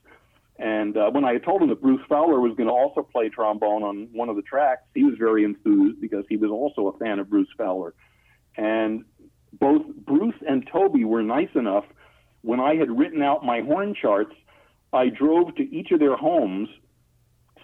And 0.57 0.97
uh, 0.97 1.09
when 1.11 1.23
I 1.23 1.37
told 1.37 1.61
him 1.61 1.69
that 1.69 1.81
Bruce 1.81 2.01
Fowler 2.09 2.41
was 2.41 2.53
going 2.57 2.67
to 2.67 2.73
also 2.73 3.01
play 3.01 3.29
trombone 3.29 3.81
on 3.81 4.09
one 4.11 4.27
of 4.27 4.35
the 4.35 4.41
tracks, 4.41 4.81
he 4.93 5.05
was 5.05 5.15
very 5.17 5.45
enthused 5.45 6.01
because 6.01 6.25
he 6.27 6.35
was 6.35 6.51
also 6.51 6.89
a 6.89 6.97
fan 6.97 7.19
of 7.19 7.29
Bruce 7.29 7.47
Fowler. 7.57 7.93
And 8.57 9.05
both 9.53 9.83
Bruce 10.05 10.35
and 10.47 10.67
Toby 10.69 11.05
were 11.05 11.23
nice 11.23 11.49
enough. 11.55 11.85
When 12.41 12.59
I 12.59 12.75
had 12.75 12.89
written 12.97 13.21
out 13.21 13.45
my 13.45 13.61
horn 13.61 13.93
charts, 13.99 14.33
I 14.93 15.09
drove 15.09 15.55
to 15.55 15.63
each 15.75 15.91
of 15.91 15.99
their 15.99 16.15
homes 16.15 16.69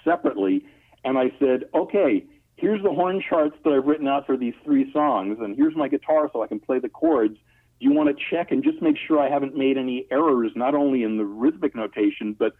separately 0.03 0.65
and 1.03 1.17
I 1.17 1.31
said, 1.39 1.65
okay, 1.73 2.25
here's 2.55 2.81
the 2.81 2.89
horn 2.89 3.23
charts 3.29 3.55
that 3.63 3.71
I've 3.71 3.85
written 3.85 4.07
out 4.07 4.25
for 4.25 4.35
these 4.35 4.55
three 4.63 4.91
songs, 4.91 5.37
and 5.39 5.55
here's 5.55 5.75
my 5.75 5.87
guitar 5.87 6.29
so 6.33 6.41
I 6.41 6.47
can 6.47 6.59
play 6.59 6.79
the 6.79 6.89
chords. 6.89 7.35
Do 7.79 7.87
you 7.87 7.93
want 7.93 8.09
to 8.09 8.23
check 8.31 8.51
and 8.51 8.63
just 8.63 8.81
make 8.81 8.95
sure 9.07 9.19
I 9.19 9.29
haven't 9.29 9.55
made 9.55 9.77
any 9.77 10.07
errors, 10.09 10.51
not 10.55 10.73
only 10.73 11.03
in 11.03 11.17
the 11.17 11.25
rhythmic 11.25 11.75
notation, 11.75 12.35
but 12.37 12.53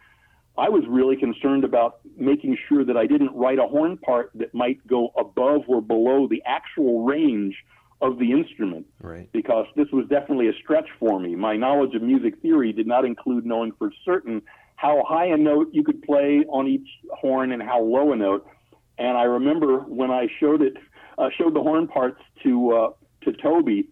I 0.56 0.68
was 0.68 0.84
really 0.88 1.16
concerned 1.16 1.64
about 1.64 1.98
making 2.16 2.56
sure 2.68 2.84
that 2.84 2.96
I 2.96 3.06
didn't 3.06 3.34
write 3.34 3.58
a 3.58 3.66
horn 3.66 3.98
part 3.98 4.30
that 4.36 4.54
might 4.54 4.86
go 4.86 5.12
above 5.18 5.62
or 5.66 5.82
below 5.82 6.28
the 6.28 6.42
actual 6.46 7.04
range 7.04 7.56
of 8.00 8.18
the 8.18 8.32
instrument. 8.32 8.86
Right. 9.00 9.30
Because 9.32 9.66
this 9.76 9.88
was 9.92 10.06
definitely 10.08 10.48
a 10.48 10.52
stretch 10.62 10.88
for 10.98 11.18
me. 11.18 11.34
My 11.34 11.56
knowledge 11.56 11.94
of 11.94 12.02
music 12.02 12.40
theory 12.42 12.72
did 12.72 12.86
not 12.86 13.04
include 13.04 13.46
knowing 13.46 13.72
for 13.78 13.90
certain 14.04 14.42
how 14.76 15.02
high 15.08 15.26
a 15.26 15.36
note 15.36 15.68
you 15.72 15.82
could 15.82 16.02
play 16.02 16.44
on 16.48 16.66
each 16.66 16.88
horn 17.10 17.52
and 17.52 17.62
how 17.62 17.80
low 17.80 18.12
a 18.12 18.16
note. 18.16 18.46
And 18.98 19.16
I 19.16 19.24
remember 19.24 19.78
when 19.80 20.10
I 20.10 20.26
showed 20.38 20.62
it, 20.62 20.74
uh, 21.18 21.28
showed 21.36 21.54
the 21.54 21.62
horn 21.62 21.88
parts 21.88 22.20
to 22.42 22.72
uh, 22.72 22.90
to 23.24 23.32
Toby, 23.32 23.88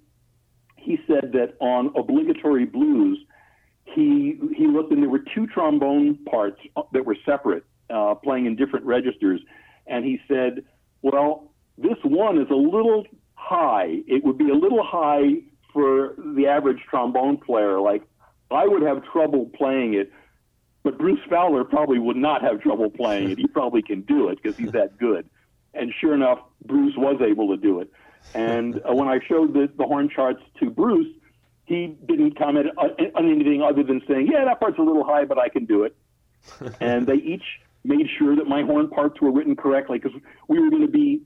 he 0.76 0.98
said 1.06 1.32
that 1.32 1.54
on 1.60 1.92
obligatory 1.96 2.66
blues, 2.66 3.18
he 3.84 4.38
he 4.56 4.66
looked 4.66 4.92
and 4.92 5.02
there 5.02 5.10
were 5.10 5.24
two 5.34 5.46
trombone 5.46 6.18
parts 6.24 6.60
that 6.92 7.04
were 7.04 7.16
separate, 7.24 7.64
uh, 7.90 8.14
playing 8.14 8.46
in 8.46 8.56
different 8.56 8.84
registers, 8.84 9.40
and 9.86 10.04
he 10.04 10.20
said, 10.28 10.64
"Well, 11.02 11.50
this 11.78 11.98
one 12.02 12.38
is 12.40 12.48
a 12.50 12.54
little 12.54 13.06
high. 13.44 14.02
It 14.06 14.24
would 14.24 14.38
be 14.38 14.50
a 14.50 14.54
little 14.54 14.82
high 14.82 15.42
for 15.72 16.14
the 16.16 16.46
average 16.46 16.80
trombone 16.88 17.36
player. 17.38 17.80
Like 17.80 18.02
I 18.50 18.66
would 18.66 18.82
have 18.82 19.04
trouble 19.04 19.50
playing 19.56 19.94
it." 19.94 20.12
but 20.84 20.98
Bruce 20.98 21.20
Fowler 21.28 21.64
probably 21.64 21.98
would 21.98 22.16
not 22.16 22.42
have 22.42 22.60
trouble 22.60 22.90
playing 22.90 23.30
it. 23.30 23.38
He 23.38 23.46
probably 23.52 23.82
can 23.82 24.02
do 24.02 24.28
it 24.28 24.38
because 24.40 24.56
he's 24.56 24.70
that 24.72 24.98
good. 24.98 25.28
And 25.72 25.92
sure 26.00 26.14
enough, 26.14 26.38
Bruce 26.64 26.94
was 26.96 27.20
able 27.26 27.48
to 27.48 27.56
do 27.56 27.80
it. 27.80 27.90
And 28.34 28.76
uh, 28.76 28.94
when 28.94 29.08
I 29.08 29.18
showed 29.26 29.54
the, 29.54 29.68
the 29.76 29.84
horn 29.84 30.08
charts 30.14 30.42
to 30.60 30.70
Bruce, 30.70 31.12
he 31.64 31.96
didn't 32.06 32.38
comment 32.38 32.68
on 32.78 33.30
anything 33.30 33.62
other 33.62 33.82
than 33.82 34.02
saying, 34.06 34.28
"Yeah, 34.30 34.44
that 34.44 34.60
part's 34.60 34.78
a 34.78 34.82
little 34.82 35.04
high, 35.04 35.24
but 35.24 35.38
I 35.38 35.48
can 35.48 35.64
do 35.64 35.84
it." 35.84 35.96
and 36.80 37.06
they 37.06 37.14
each 37.14 37.42
made 37.84 38.06
sure 38.18 38.36
that 38.36 38.46
my 38.46 38.62
horn 38.62 38.88
parts 38.88 39.20
were 39.20 39.32
written 39.32 39.56
correctly 39.56 39.98
because 39.98 40.18
we 40.48 40.60
were 40.60 40.70
going 40.70 40.82
to 40.82 40.92
be 40.92 41.22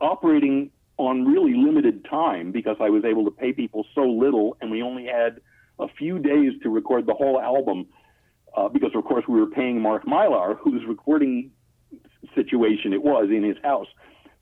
operating 0.00 0.70
on 0.98 1.24
really 1.24 1.54
limited 1.54 2.04
time 2.04 2.52
because 2.52 2.76
I 2.80 2.90
was 2.90 3.04
able 3.04 3.24
to 3.24 3.30
pay 3.30 3.52
people 3.52 3.86
so 3.94 4.02
little, 4.02 4.56
and 4.60 4.70
we 4.70 4.82
only 4.82 5.06
had 5.06 5.40
a 5.78 5.86
few 5.88 6.18
days 6.18 6.52
to 6.62 6.68
record 6.68 7.06
the 7.06 7.14
whole 7.14 7.40
album. 7.40 7.86
Uh, 8.56 8.68
because 8.68 8.90
of 8.94 9.04
course 9.04 9.24
we 9.28 9.38
were 9.38 9.46
paying 9.46 9.80
Mark 9.80 10.04
Mylar, 10.04 10.58
whose 10.58 10.82
recording 10.88 11.50
situation 12.34 12.92
it 12.92 13.02
was 13.02 13.28
in 13.30 13.44
his 13.44 13.56
house. 13.62 13.86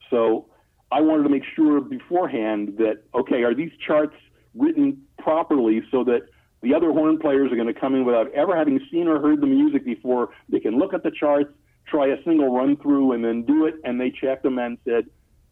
So 0.09 0.47
I 0.91 1.01
wanted 1.01 1.23
to 1.23 1.29
make 1.29 1.43
sure 1.55 1.81
beforehand 1.81 2.75
that 2.77 3.03
okay, 3.13 3.43
are 3.43 3.53
these 3.53 3.71
charts 3.85 4.15
written 4.55 5.03
properly 5.19 5.81
so 5.91 6.03
that 6.05 6.21
the 6.63 6.73
other 6.73 6.91
horn 6.91 7.19
players 7.19 7.51
are 7.51 7.55
going 7.55 7.71
to 7.71 7.79
come 7.79 7.93
in 7.93 8.05
without 8.05 8.31
ever 8.33 8.57
having 8.57 8.79
seen 8.91 9.07
or 9.07 9.21
heard 9.21 9.41
the 9.41 9.47
music 9.47 9.85
before. 9.85 10.29
They 10.49 10.59
can 10.59 10.79
look 10.79 10.93
at 10.93 11.03
the 11.03 11.11
charts, 11.11 11.53
try 11.85 12.07
a 12.07 12.23
single 12.23 12.51
run 12.51 12.77
through, 12.77 13.11
and 13.11 13.23
then 13.23 13.43
do 13.43 13.65
it. 13.65 13.75
And 13.83 14.01
they 14.01 14.09
checked 14.09 14.43
them 14.43 14.57
and 14.57 14.77
said, 14.83 15.05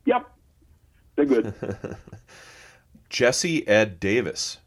"Yep, 0.06 0.26
they're 1.16 1.26
good." 1.26 1.54
Jesse 3.10 3.68
Ed 3.68 4.00
Davis, 4.00 4.58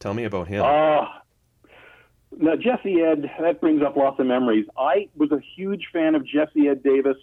tell 0.00 0.14
me 0.14 0.24
about 0.24 0.48
him. 0.48 0.62
Uh, 0.64 1.06
now 2.36 2.56
Jesse 2.56 3.00
Ed, 3.00 3.30
that 3.40 3.60
brings 3.60 3.82
up 3.82 3.96
lots 3.96 4.18
of 4.18 4.26
memories. 4.26 4.66
I 4.76 5.08
was 5.16 5.30
a 5.30 5.40
huge 5.56 5.88
fan 5.92 6.14
of 6.14 6.26
Jesse 6.26 6.68
Ed 6.68 6.82
Davis 6.82 7.16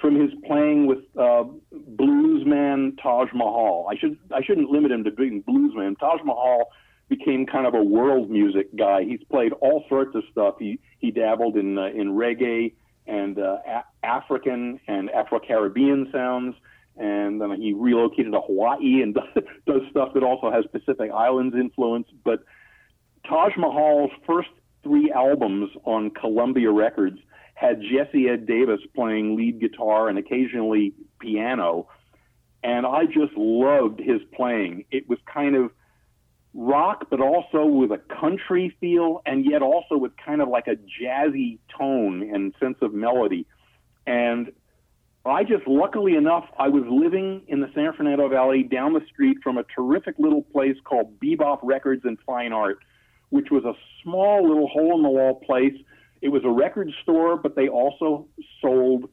from 0.00 0.20
his 0.20 0.30
playing 0.44 0.86
with 0.86 0.98
uh, 1.16 1.44
bluesman 1.96 3.00
Taj 3.00 3.28
Mahal. 3.32 3.86
I 3.88 3.96
should 3.96 4.18
I 4.34 4.42
shouldn't 4.42 4.70
limit 4.70 4.90
him 4.90 5.04
to 5.04 5.10
being 5.10 5.42
bluesman. 5.42 5.98
Taj 5.98 6.20
Mahal 6.24 6.70
became 7.08 7.46
kind 7.46 7.66
of 7.66 7.74
a 7.74 7.82
world 7.82 8.30
music 8.30 8.74
guy. 8.76 9.04
He's 9.04 9.22
played 9.30 9.52
all 9.60 9.84
sorts 9.88 10.14
of 10.14 10.24
stuff. 10.30 10.56
He 10.58 10.80
he 10.98 11.10
dabbled 11.10 11.56
in 11.56 11.78
uh, 11.78 11.86
in 11.86 12.12
reggae 12.12 12.72
and 13.06 13.38
uh, 13.38 13.58
a- 13.66 13.84
African 14.06 14.80
and 14.86 15.10
Afro 15.10 15.40
Caribbean 15.40 16.08
sounds, 16.12 16.54
and 16.96 17.40
then 17.40 17.60
he 17.60 17.72
relocated 17.72 18.32
to 18.32 18.40
Hawaii 18.40 19.02
and 19.02 19.14
does 19.66 19.82
stuff 19.90 20.14
that 20.14 20.22
also 20.22 20.50
has 20.50 20.64
Pacific 20.70 21.10
Islands 21.10 21.54
influence. 21.54 22.08
But 22.24 22.44
Taj 23.28 23.56
Mahal's 23.56 24.10
first 24.26 24.50
three 24.82 25.10
albums 25.12 25.70
on 25.84 26.10
Columbia 26.10 26.70
Records 26.70 27.18
had 27.54 27.80
Jesse 27.80 28.28
Ed 28.28 28.46
Davis 28.46 28.80
playing 28.94 29.36
lead 29.36 29.60
guitar 29.60 30.08
and 30.08 30.18
occasionally 30.18 30.94
piano. 31.20 31.88
And 32.62 32.86
I 32.86 33.06
just 33.06 33.36
loved 33.36 33.98
his 34.00 34.20
playing. 34.34 34.84
It 34.90 35.08
was 35.08 35.18
kind 35.32 35.56
of 35.56 35.70
rock, 36.54 37.06
but 37.10 37.20
also 37.20 37.64
with 37.64 37.90
a 37.90 37.98
country 37.98 38.76
feel, 38.80 39.22
and 39.24 39.44
yet 39.44 39.62
also 39.62 39.96
with 39.96 40.12
kind 40.16 40.42
of 40.42 40.48
like 40.48 40.66
a 40.66 40.76
jazzy 40.76 41.58
tone 41.76 42.22
and 42.34 42.54
sense 42.60 42.76
of 42.82 42.92
melody. 42.92 43.46
And 44.06 44.52
I 45.24 45.44
just, 45.44 45.66
luckily 45.68 46.16
enough, 46.16 46.46
I 46.58 46.68
was 46.68 46.82
living 46.88 47.42
in 47.46 47.60
the 47.60 47.70
San 47.74 47.92
Fernando 47.92 48.28
Valley 48.28 48.64
down 48.64 48.92
the 48.92 49.04
street 49.06 49.38
from 49.42 49.56
a 49.56 49.62
terrific 49.62 50.16
little 50.18 50.42
place 50.42 50.76
called 50.84 51.20
Bebop 51.20 51.60
Records 51.62 52.02
and 52.04 52.18
Fine 52.26 52.52
Art, 52.52 52.78
which 53.30 53.50
was 53.50 53.64
a 53.64 53.74
small 54.02 54.46
little 54.46 54.66
hole 54.66 54.96
in 54.96 55.02
the 55.02 55.08
wall 55.08 55.36
place 55.36 55.74
it 56.22 56.28
was 56.28 56.42
a 56.44 56.50
record 56.50 56.90
store, 57.02 57.36
but 57.36 57.56
they 57.56 57.68
also 57.68 58.26
sold 58.60 59.10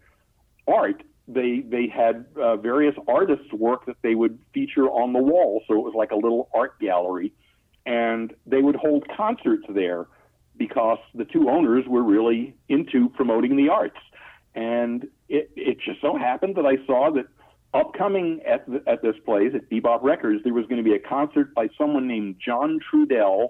art. 0.68 1.04
They 1.28 1.64
they 1.68 1.88
had 1.88 2.26
uh, 2.40 2.58
various 2.58 2.96
artists' 3.08 3.52
work 3.52 3.88
that 3.88 3.98
they 4.04 4.16
would 4.16 4.40
feature 4.54 4.86
on 4.86 5.14
the 5.14 5.20
wall, 5.20 5.64
so 5.68 5.74
it 5.74 5.84
was 5.84 5.94
like 5.96 6.12
a 6.12 6.16
little 6.16 6.50
art 6.54 6.80
gallery, 6.80 7.34
and 7.86 8.34
they 8.46 8.62
would 8.62 8.76
hold 8.76 9.08
concerts 9.16 9.66
there 9.70 10.06
because 10.56 11.00
the 11.16 11.26
two 11.26 11.50
owners 11.50 11.86
were 11.88 12.04
really 12.04 12.54
into 12.68 13.10
promoting 13.10 13.58
the 13.58 13.70
arts. 13.70 14.00
And 14.54 15.08
it, 15.30 15.52
it 15.56 15.78
just 15.80 16.02
so 16.02 16.18
happened 16.18 16.56
that 16.56 16.66
I 16.66 16.84
saw 16.86 17.12
that 17.12 17.26
upcoming 17.74 18.42
at, 18.48 18.66
the, 18.68 18.82
at 18.88 19.02
this 19.02 19.16
place 19.26 19.52
at 19.54 19.70
Bebop 19.70 20.04
Records, 20.04 20.44
there 20.44 20.54
was 20.54 20.66
going 20.66 20.84
to 20.84 20.84
be 20.84 20.96
a 20.96 21.00
concert 21.00 21.54
by 21.54 21.70
someone 21.78 22.08
named 22.08 22.38
John 22.44 22.80
Trudell 22.80 23.50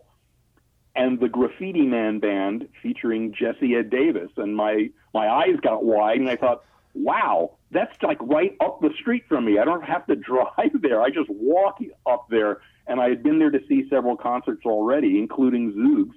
and 0.95 1.19
the 1.19 1.29
Graffiti 1.29 1.83
Man 1.83 2.19
Band 2.19 2.67
featuring 2.83 3.33
Jesse 3.33 3.75
Ed 3.75 3.89
Davis. 3.89 4.29
And 4.37 4.55
my, 4.55 4.89
my 5.13 5.29
eyes 5.29 5.55
got 5.61 5.85
wide, 5.85 6.19
and 6.19 6.29
I 6.29 6.35
thought, 6.35 6.63
wow, 6.93 7.57
that's 7.71 7.95
like 8.01 8.17
right 8.21 8.55
up 8.59 8.81
the 8.81 8.89
street 8.99 9.23
from 9.29 9.45
me. 9.45 9.59
I 9.59 9.65
don't 9.65 9.83
have 9.83 10.05
to 10.07 10.15
drive 10.17 10.81
there. 10.81 11.01
I 11.01 11.09
just 11.09 11.29
walk 11.29 11.79
up 12.05 12.27
there. 12.29 12.61
And 12.87 12.99
I 12.99 13.09
had 13.09 13.21
been 13.21 13.39
there 13.39 13.51
to 13.51 13.59
see 13.69 13.87
several 13.89 14.17
concerts 14.17 14.65
already, 14.65 15.19
including 15.19 15.73
Zoogz. 15.73 16.15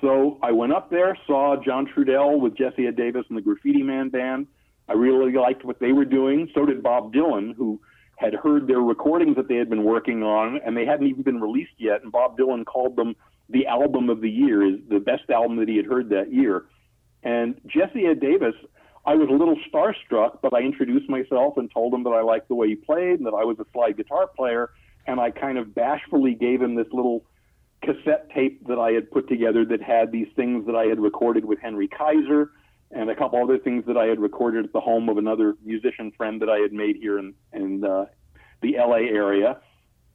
So 0.00 0.38
I 0.42 0.50
went 0.50 0.72
up 0.72 0.90
there, 0.90 1.16
saw 1.26 1.56
John 1.64 1.86
Trudell 1.86 2.38
with 2.40 2.56
Jesse 2.56 2.86
Ed 2.86 2.96
Davis 2.96 3.24
and 3.28 3.38
the 3.38 3.42
Graffiti 3.42 3.82
Man 3.82 4.08
Band. 4.08 4.48
I 4.88 4.92
really 4.92 5.32
liked 5.32 5.64
what 5.64 5.80
they 5.80 5.92
were 5.92 6.04
doing. 6.04 6.50
So 6.54 6.66
did 6.66 6.82
Bob 6.82 7.12
Dylan, 7.12 7.54
who 7.56 7.80
had 8.16 8.34
heard 8.34 8.66
their 8.66 8.80
recordings 8.80 9.36
that 9.36 9.48
they 9.48 9.56
had 9.56 9.68
been 9.68 9.84
working 9.84 10.22
on, 10.22 10.60
and 10.64 10.76
they 10.76 10.84
hadn't 10.84 11.06
even 11.06 11.22
been 11.22 11.40
released 11.40 11.74
yet. 11.78 12.02
And 12.02 12.12
Bob 12.12 12.38
Dylan 12.38 12.64
called 12.64 12.96
them 12.96 13.16
the 13.48 13.66
album 13.66 14.08
of 14.08 14.20
the 14.20 14.30
year, 14.30 14.62
is 14.62 14.80
the 14.88 15.00
best 15.00 15.28
album 15.30 15.56
that 15.56 15.68
he 15.68 15.76
had 15.76 15.86
heard 15.86 16.10
that 16.10 16.32
year. 16.32 16.66
And 17.22 17.60
Jesse 17.66 18.06
Ed 18.06 18.20
Davis, 18.20 18.54
I 19.06 19.14
was 19.14 19.28
a 19.28 19.32
little 19.32 19.56
starstruck, 19.70 20.38
but 20.42 20.54
I 20.54 20.60
introduced 20.60 21.08
myself 21.08 21.56
and 21.56 21.70
told 21.70 21.92
him 21.92 22.04
that 22.04 22.10
I 22.10 22.22
liked 22.22 22.48
the 22.48 22.54
way 22.54 22.68
he 22.68 22.76
played 22.76 23.18
and 23.18 23.26
that 23.26 23.34
I 23.34 23.44
was 23.44 23.58
a 23.58 23.66
slide 23.72 23.96
guitar 23.96 24.26
player. 24.26 24.70
And 25.06 25.20
I 25.20 25.30
kind 25.30 25.58
of 25.58 25.74
bashfully 25.74 26.34
gave 26.34 26.62
him 26.62 26.74
this 26.74 26.86
little 26.92 27.24
cassette 27.82 28.30
tape 28.30 28.66
that 28.66 28.78
I 28.78 28.92
had 28.92 29.10
put 29.10 29.28
together 29.28 29.64
that 29.66 29.82
had 29.82 30.10
these 30.10 30.28
things 30.36 30.64
that 30.66 30.74
I 30.74 30.84
had 30.84 30.98
recorded 31.00 31.44
with 31.44 31.58
Henry 31.60 31.88
Kaiser 31.88 32.50
and 32.90 33.10
a 33.10 33.16
couple 33.16 33.42
other 33.42 33.58
things 33.58 33.84
that 33.86 33.96
I 33.96 34.06
had 34.06 34.20
recorded 34.20 34.64
at 34.64 34.72
the 34.72 34.80
home 34.80 35.08
of 35.08 35.18
another 35.18 35.54
musician 35.64 36.12
friend 36.16 36.40
that 36.42 36.48
I 36.48 36.58
had 36.58 36.72
made 36.72 36.96
here 36.96 37.18
in, 37.18 37.34
in 37.52 37.84
uh, 37.84 38.06
the 38.62 38.76
LA 38.78 39.08
area. 39.10 39.58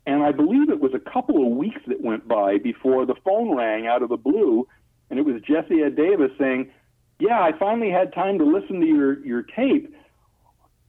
And 0.05 0.23
I 0.23 0.31
believe 0.31 0.69
it 0.69 0.79
was 0.79 0.93
a 0.93 1.11
couple 1.11 1.45
of 1.45 1.57
weeks 1.57 1.81
that 1.87 2.01
went 2.01 2.27
by 2.27 2.57
before 2.57 3.05
the 3.05 3.15
phone 3.23 3.55
rang 3.55 3.85
out 3.85 4.01
of 4.01 4.09
the 4.09 4.17
blue, 4.17 4.67
and 5.09 5.19
it 5.19 5.25
was 5.25 5.41
Jesse 5.41 5.83
Ed 5.83 5.95
Davis 5.95 6.31
saying, 6.39 6.71
"Yeah, 7.19 7.39
I 7.41 7.51
finally 7.57 7.91
had 7.91 8.13
time 8.13 8.39
to 8.39 8.45
listen 8.45 8.79
to 8.79 8.87
your 8.87 9.23
your 9.25 9.43
tape. 9.43 9.93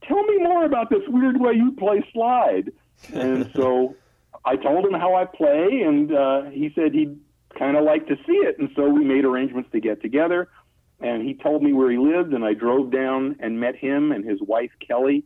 Tell 0.04 0.22
me 0.22 0.38
more 0.38 0.64
about 0.64 0.90
this 0.90 1.02
weird 1.08 1.40
way 1.40 1.52
you 1.52 1.72
play 1.72 2.02
slide." 2.12 2.72
And 3.12 3.50
so 3.54 3.96
I 4.44 4.56
told 4.56 4.86
him 4.86 4.94
how 4.94 5.16
I 5.16 5.26
play, 5.26 5.82
and 5.82 6.14
uh, 6.14 6.42
he 6.44 6.72
said 6.74 6.94
he'd 6.94 7.18
kind 7.58 7.76
of 7.76 7.84
like 7.84 8.06
to 8.06 8.16
see 8.26 8.32
it. 8.32 8.58
And 8.58 8.70
so 8.74 8.88
we 8.88 9.04
made 9.04 9.24
arrangements 9.24 9.70
to 9.72 9.80
get 9.80 10.00
together. 10.00 10.48
And 11.01 11.22
he 11.22 11.34
told 11.34 11.62
me 11.62 11.72
where 11.72 11.90
he 11.90 11.98
lived, 11.98 12.34
and 12.34 12.44
I 12.44 12.55
drove 12.55 12.90
down 12.90 13.36
and 13.40 13.59
met 13.59 13.74
him 13.74 14.12
and 14.12 14.24
his 14.24 14.40
wife 14.42 14.70
Kelly, 14.86 15.24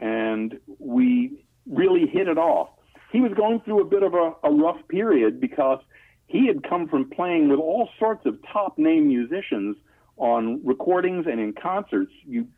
and 0.00 0.58
we 0.78 1.44
really 1.66 2.06
hit 2.06 2.28
it 2.28 2.38
off 2.38 2.68
he 3.16 3.20
was 3.20 3.32
going 3.32 3.60
through 3.60 3.80
a 3.80 3.84
bit 3.84 4.02
of 4.02 4.14
a, 4.14 4.34
a 4.42 4.50
rough 4.50 4.80
period 4.88 5.40
because 5.40 5.80
he 6.26 6.46
had 6.46 6.68
come 6.68 6.88
from 6.88 7.08
playing 7.08 7.48
with 7.48 7.58
all 7.58 7.88
sorts 7.98 8.26
of 8.26 8.38
top 8.52 8.78
name 8.78 9.08
musicians 9.08 9.76
on 10.16 10.60
recordings 10.64 11.26
and 11.26 11.40
in 11.40 11.52
concerts. 11.52 12.12
You 12.26 12.48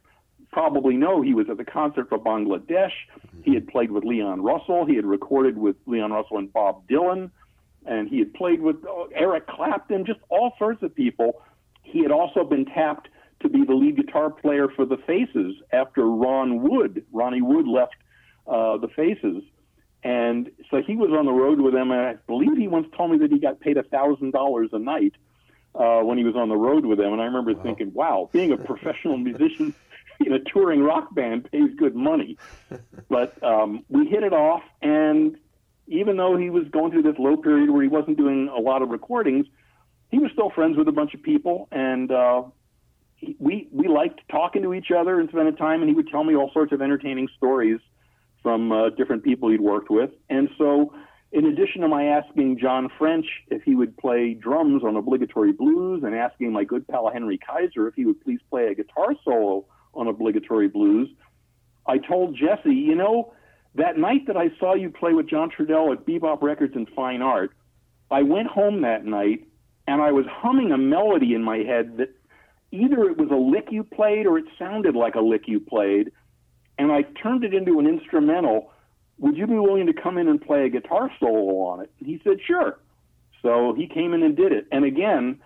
probably 0.51 0.97
know 0.97 1.23
he 1.23 1.35
was 1.35 1.49
at 1.51 1.59
the 1.59 1.65
concert 1.65 2.09
for 2.09 2.19
Bangladesh. 2.19 2.93
He 3.45 3.55
had 3.55 3.69
played 3.69 3.91
with 3.91 4.05
Leon 4.05 4.43
Russell. 4.43 4.87
He 4.87 4.97
had 4.97 5.05
recorded 5.05 5.59
with 5.59 5.77
Leon 5.87 6.13
Russell 6.13 6.39
and 6.39 6.53
Bob 6.53 6.89
Dylan. 6.89 7.31
And 7.87 8.09
he 8.09 8.19
had 8.19 8.35
played 8.35 8.61
with 8.61 8.77
uh, 8.85 9.05
Eric 9.15 9.47
Clapton, 9.47 10.07
just 10.07 10.21
all 10.29 10.55
sorts 10.59 10.83
of 10.83 10.95
people. 10.95 11.41
He 11.91 12.03
had 12.03 12.11
also 12.11 12.45
been 12.45 12.65
tapped 12.65 13.09
to 13.41 13.49
be 13.49 13.65
the 13.65 13.75
lead 13.75 13.97
guitar 13.97 14.31
player 14.31 14.69
for 14.69 14.85
the 14.85 14.97
Faces 15.07 15.57
after 15.73 16.05
Ron 16.07 16.63
Wood, 16.63 17.05
Ronnie 17.13 17.43
Wood 17.43 17.67
left 17.67 17.95
uh, 18.47 18.79
the 18.79 18.89
Faces. 18.89 19.43
And 20.03 20.51
so 20.71 20.81
he 20.85 20.97
was 20.97 21.11
on 21.11 21.27
the 21.27 21.33
road 21.33 21.61
with 21.61 21.75
them, 21.75 21.91
and 21.91 22.01
I 22.01 22.15
believe 22.27 22.57
he 22.57 22.69
once 22.69 22.87
told 22.97 23.11
me 23.11 23.19
that 23.19 23.33
he 23.33 23.39
got 23.39 23.61
paid 23.61 23.77
a 23.77 23.83
thousand 23.83 24.33
dollars 24.33 24.71
a 24.73 24.79
night 24.79 25.15
uh, 25.75 26.01
when 26.01 26.19
he 26.19 26.25
was 26.25 26.37
on 26.37 26.49
the 26.49 26.57
road 26.57 26.87
with 26.87 26.99
them. 26.99 27.13
And 27.13 27.21
I 27.21 27.25
remember 27.25 27.53
wow. 27.53 27.63
thinking, 27.63 27.93
wow, 27.93 28.31
being 28.33 28.53
a 28.53 28.57
professional 28.73 29.17
musician 29.17 29.75
in 30.25 30.33
a 30.33 30.39
touring 30.39 30.83
rock 30.83 31.15
band 31.15 31.51
pays 31.51 31.71
good 31.77 31.97
money. 31.97 32.39
but 33.09 33.43
um, 33.43 33.85
we 33.89 34.07
hit 34.07 34.23
it 34.23 34.33
off, 34.33 34.63
and 34.83 35.37
even 35.89 36.17
though 36.17 36.37
he 36.37 36.51
was 36.51 36.65
going 36.69 36.93
through 36.93 37.03
this 37.03 37.19
low 37.19 37.37
period 37.37 37.71
where 37.71 37.83
he 37.83 37.89
wasn't 37.89 38.17
doing 38.17 38.49
a 38.49 38.61
lot 38.61 38.83
of 38.83 38.91
recordings, 38.91 39.47
he 40.11 40.19
was 40.19 40.31
still 40.33 40.51
friends 40.51 40.77
with 40.77 40.89
a 40.89 40.93
bunch 40.93 41.15
of 41.15 41.23
people, 41.23 41.69
and 41.71 42.11
uh, 42.11 42.43
he, 43.17 43.37
we 43.39 43.69
we 43.73 43.89
liked 43.89 44.21
talking 44.31 44.63
to 44.63 44.75
each 44.75 44.91
other 44.91 45.21
and 45.21 45.29
spending 45.29 45.57
time. 45.57 45.81
And 45.81 45.89
he 45.89 45.95
would 45.95 46.09
tell 46.09 46.25
me 46.25 46.35
all 46.35 46.51
sorts 46.53 46.73
of 46.73 46.81
entertaining 46.81 47.29
stories 47.37 47.81
from 48.43 48.73
uh, 48.73 48.91
different 48.91 49.25
people 49.25 49.51
he'd 49.51 49.61
worked 49.61 49.91
with. 49.91 50.11
And 50.31 50.49
so 50.57 50.95
in 51.33 51.45
addition 51.47 51.83
to 51.83 51.89
my 51.89 52.05
asking 52.05 52.59
John 52.59 52.89
French 52.99 53.27
if 53.49 53.63
he 53.63 53.75
would 53.75 53.97
play 53.97 54.35
drums 54.35 54.83
on 54.83 54.97
obligatory 54.97 55.53
blues 55.53 56.03
and 56.05 56.15
asking 56.15 56.53
my 56.53 56.65
good 56.65 56.89
pal 56.89 57.11
Henry 57.13 57.39
Kaiser 57.39 57.87
if 57.87 57.95
he 57.95 58.07
would 58.07 58.21
please 58.23 58.41
play 58.49 58.69
a 58.69 58.75
guitar 58.75 59.15
solo 59.25 59.67
on 59.95 60.07
obligatory 60.07 60.69
blues, 60.69 61.09
I 61.87 61.99
told 61.99 62.37
Jesse, 62.37 62.75
you 62.75 62.95
know, 62.95 63.33
that 63.75 63.99
night 63.99 64.27
that 64.27 64.37
I 64.37 64.51
saw 64.59 64.75
you 64.75 64.91
play 64.91 65.13
with 65.13 65.29
John 65.29 65.51
Trudell 65.51 65.93
at 65.93 66.07
Bebop 66.07 66.43
Records 66.43 66.75
and 66.77 66.89
Fine 66.97 67.23
Art, 67.23 67.53
I 68.11 68.23
went 68.23 68.49
home 68.49 68.83
that 68.83 69.05
night 69.05 69.48
and 69.89 70.03
I 70.03 70.13
was 70.13 70.27
humming 70.29 70.71
a 70.71 70.79
melody 70.79 71.35
in 71.35 71.43
my 71.43 71.59
head 71.59 71.97
that 71.97 72.15
either 72.71 73.05
it 73.05 73.17
was 73.17 73.31
a 73.31 73.37
lick 73.37 73.69
you 73.71 73.83
played 73.83 74.27
or 74.27 74.39
it 74.39 74.45
sounded 74.59 74.95
like 74.95 75.15
a 75.15 75.21
lick 75.21 75.49
you 75.49 75.59
played, 75.59 76.13
and 76.79 76.93
I 76.93 77.03
turned 77.03 77.43
it 77.43 77.55
into 77.55 77.81
an 77.81 77.87
instrumental 77.87 78.71
would 79.19 79.37
you 79.37 79.47
be 79.47 79.55
willing 79.55 79.87
to 79.87 79.93
come 79.93 80.17
in 80.17 80.29
and 80.29 80.41
play 80.41 80.65
a 80.65 80.69
guitar 80.69 81.11
solo 81.19 81.67
on 81.67 81.81
it? 81.81 81.91
And 81.99 82.09
he 82.09 82.21
said, 82.23 82.39
sure. 82.47 82.79
So 83.43 83.75
he 83.75 83.89
came 83.89 84.15
in 84.15 84.23
and 84.23 84.37
did 84.37 84.53
it. 84.53 84.67
And 84.71 84.85
again, 84.85 85.41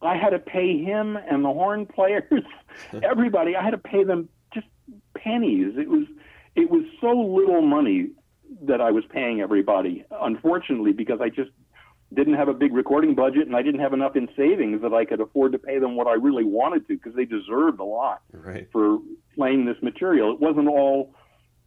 I 0.00 0.16
had 0.16 0.30
to 0.30 0.38
pay 0.38 0.78
him 0.78 1.16
and 1.16 1.44
the 1.44 1.48
horn 1.48 1.86
players, 1.94 2.44
everybody. 3.02 3.56
I 3.56 3.64
had 3.64 3.70
to 3.70 3.78
pay 3.78 4.04
them 4.04 4.28
just 4.54 4.66
pennies. 5.16 5.74
It 5.76 5.88
was 5.88 6.06
it 6.54 6.70
was 6.70 6.84
so 7.00 7.10
little 7.10 7.62
money 7.62 8.10
that 8.62 8.80
I 8.80 8.90
was 8.90 9.04
paying 9.10 9.40
everybody. 9.40 10.04
Unfortunately, 10.10 10.92
because 10.92 11.20
I 11.20 11.28
just 11.28 11.50
didn't 12.16 12.34
have 12.34 12.48
a 12.48 12.54
big 12.54 12.72
recording 12.74 13.14
budget 13.14 13.46
and 13.46 13.54
I 13.54 13.62
didn't 13.62 13.80
have 13.80 13.92
enough 13.92 14.16
in 14.16 14.28
savings 14.36 14.82
that 14.82 14.92
I 14.94 15.04
could 15.04 15.20
afford 15.20 15.52
to 15.52 15.58
pay 15.58 15.78
them 15.78 15.94
what 15.96 16.06
I 16.06 16.14
really 16.14 16.44
wanted 16.44 16.88
to 16.88 16.94
because 16.96 17.14
they 17.14 17.24
deserved 17.26 17.78
a 17.78 17.84
lot 17.84 18.22
Right. 18.32 18.66
for 18.72 18.98
playing 19.34 19.66
this 19.66 19.76
material. 19.82 20.32
It 20.32 20.40
wasn't 20.40 20.68
all 20.68 21.14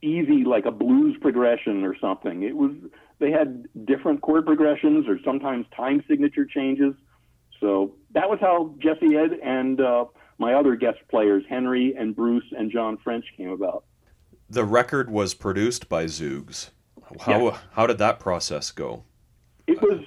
easy 0.01 0.43
like 0.45 0.65
a 0.65 0.71
blues 0.71 1.15
progression 1.21 1.83
or 1.83 1.95
something. 1.99 2.43
It 2.43 2.55
was 2.55 2.71
they 3.19 3.31
had 3.31 3.65
different 3.85 4.21
chord 4.21 4.45
progressions 4.45 5.07
or 5.07 5.19
sometimes 5.23 5.65
time 5.75 6.03
signature 6.07 6.45
changes. 6.45 6.93
So 7.59 7.95
that 8.11 8.29
was 8.29 8.39
how 8.39 8.73
Jesse 8.79 9.15
Ed 9.17 9.31
and 9.43 9.79
uh, 9.81 10.05
my 10.37 10.53
other 10.53 10.75
guest 10.77 10.99
players, 11.09 11.43
Henry 11.49 11.93
and 11.97 12.15
Bruce 12.15 12.45
and 12.57 12.71
John 12.71 12.97
French, 13.03 13.25
came 13.35 13.49
about. 13.49 13.83
The 14.49 14.63
record 14.63 15.11
was 15.11 15.33
produced 15.33 15.89
by 15.89 16.05
Zoogz. 16.05 16.69
How 17.21 17.45
Yeah. 17.47 17.57
how 17.73 17.85
did 17.87 17.97
that 17.97 18.19
process 18.19 18.71
go? 18.71 19.03
It 19.67 19.81
was 19.81 19.99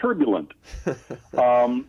turbulent. 0.00 0.52
um, 1.36 1.86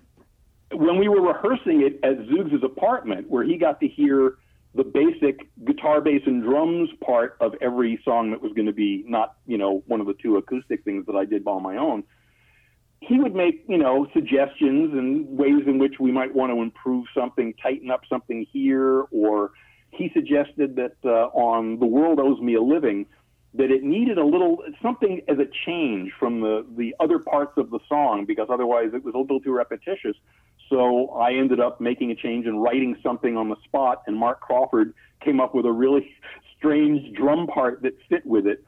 when 0.72 0.98
we 0.98 1.08
were 1.08 1.22
rehearsing 1.22 1.82
it 1.82 2.00
at 2.04 2.20
Zoogz' 2.28 2.64
apartment, 2.64 3.30
where 3.30 3.44
he 3.44 3.58
got 3.58 3.80
to 3.80 3.88
hear 3.88 4.36
the 4.76 4.84
basic 4.84 5.48
guitar, 5.66 6.00
bass, 6.00 6.22
and 6.26 6.44
drums 6.44 6.90
part 7.04 7.38
of 7.40 7.56
every 7.60 8.00
song 8.06 8.32
that 8.32 8.42
was 8.42 8.54
going 8.54 8.68
to 8.68 8.74
be 8.74 9.04
not, 9.08 9.36
you 9.48 9.58
know, 9.58 9.84
one 9.88 10.00
of 10.00 10.08
the 10.08 10.14
two 10.14 10.38
acoustic 10.38 10.84
things 10.84 11.06
that 11.08 11.16
I 11.16 11.26
did 11.26 11.46
on 11.48 11.64
my 11.64 11.78
own. 11.78 12.04
He 13.02 13.20
would 13.20 13.34
make, 13.34 13.64
you 13.68 13.78
know, 13.78 14.08
suggestions 14.14 14.94
and 14.94 15.28
ways 15.28 15.64
in 15.66 15.80
which 15.80 15.96
we 16.00 16.12
might 16.12 16.36
want 16.36 16.52
to 16.52 16.62
improve 16.62 17.06
something, 17.16 17.54
tighten 17.62 17.90
up 17.90 18.02
something 18.10 18.46
here, 18.52 19.06
or 19.12 19.52
he 19.92 20.12
suggested 20.14 20.76
that 20.76 20.98
uh, 21.04 21.28
on 21.34 21.80
The 21.80 21.86
World 21.86 22.20
Owes 22.20 22.40
Me 22.40 22.56
a 22.56 22.62
Living, 22.62 23.08
that 23.54 23.72
it 23.72 23.84
needed 23.84 24.18
a 24.18 24.26
little 24.26 24.60
something 24.82 25.22
as 25.28 25.38
a 25.40 25.48
change 25.66 26.12
from 26.20 26.42
the 26.42 26.66
the 26.78 26.96
other 27.00 27.20
parts 27.20 27.54
of 27.58 27.72
the 27.72 27.80
song 27.88 28.26
because 28.26 28.48
otherwise 28.52 28.92
it 28.94 29.04
was 29.04 29.16
a 29.16 29.18
little 29.18 29.40
too 29.40 29.52
repetitious. 29.52 30.16
So 30.70 31.10
I 31.10 31.34
ended 31.34 31.60
up 31.60 31.82
making 31.82 32.12
a 32.12 32.16
change 32.16 32.46
and 32.46 32.62
writing 32.62 32.96
something 33.02 33.38
on 33.38 33.50
the 33.50 33.56
spot, 33.64 34.04
and 34.06 34.16
Mark 34.16 34.40
Crawford 34.40 34.94
came 35.24 35.40
up 35.40 35.56
with 35.56 35.66
a 35.66 35.72
really 35.72 36.12
strange 36.58 37.16
drum 37.16 37.48
part 37.48 37.82
that 37.82 37.94
fit 38.08 38.26
with 38.26 38.46
it. 38.46 38.64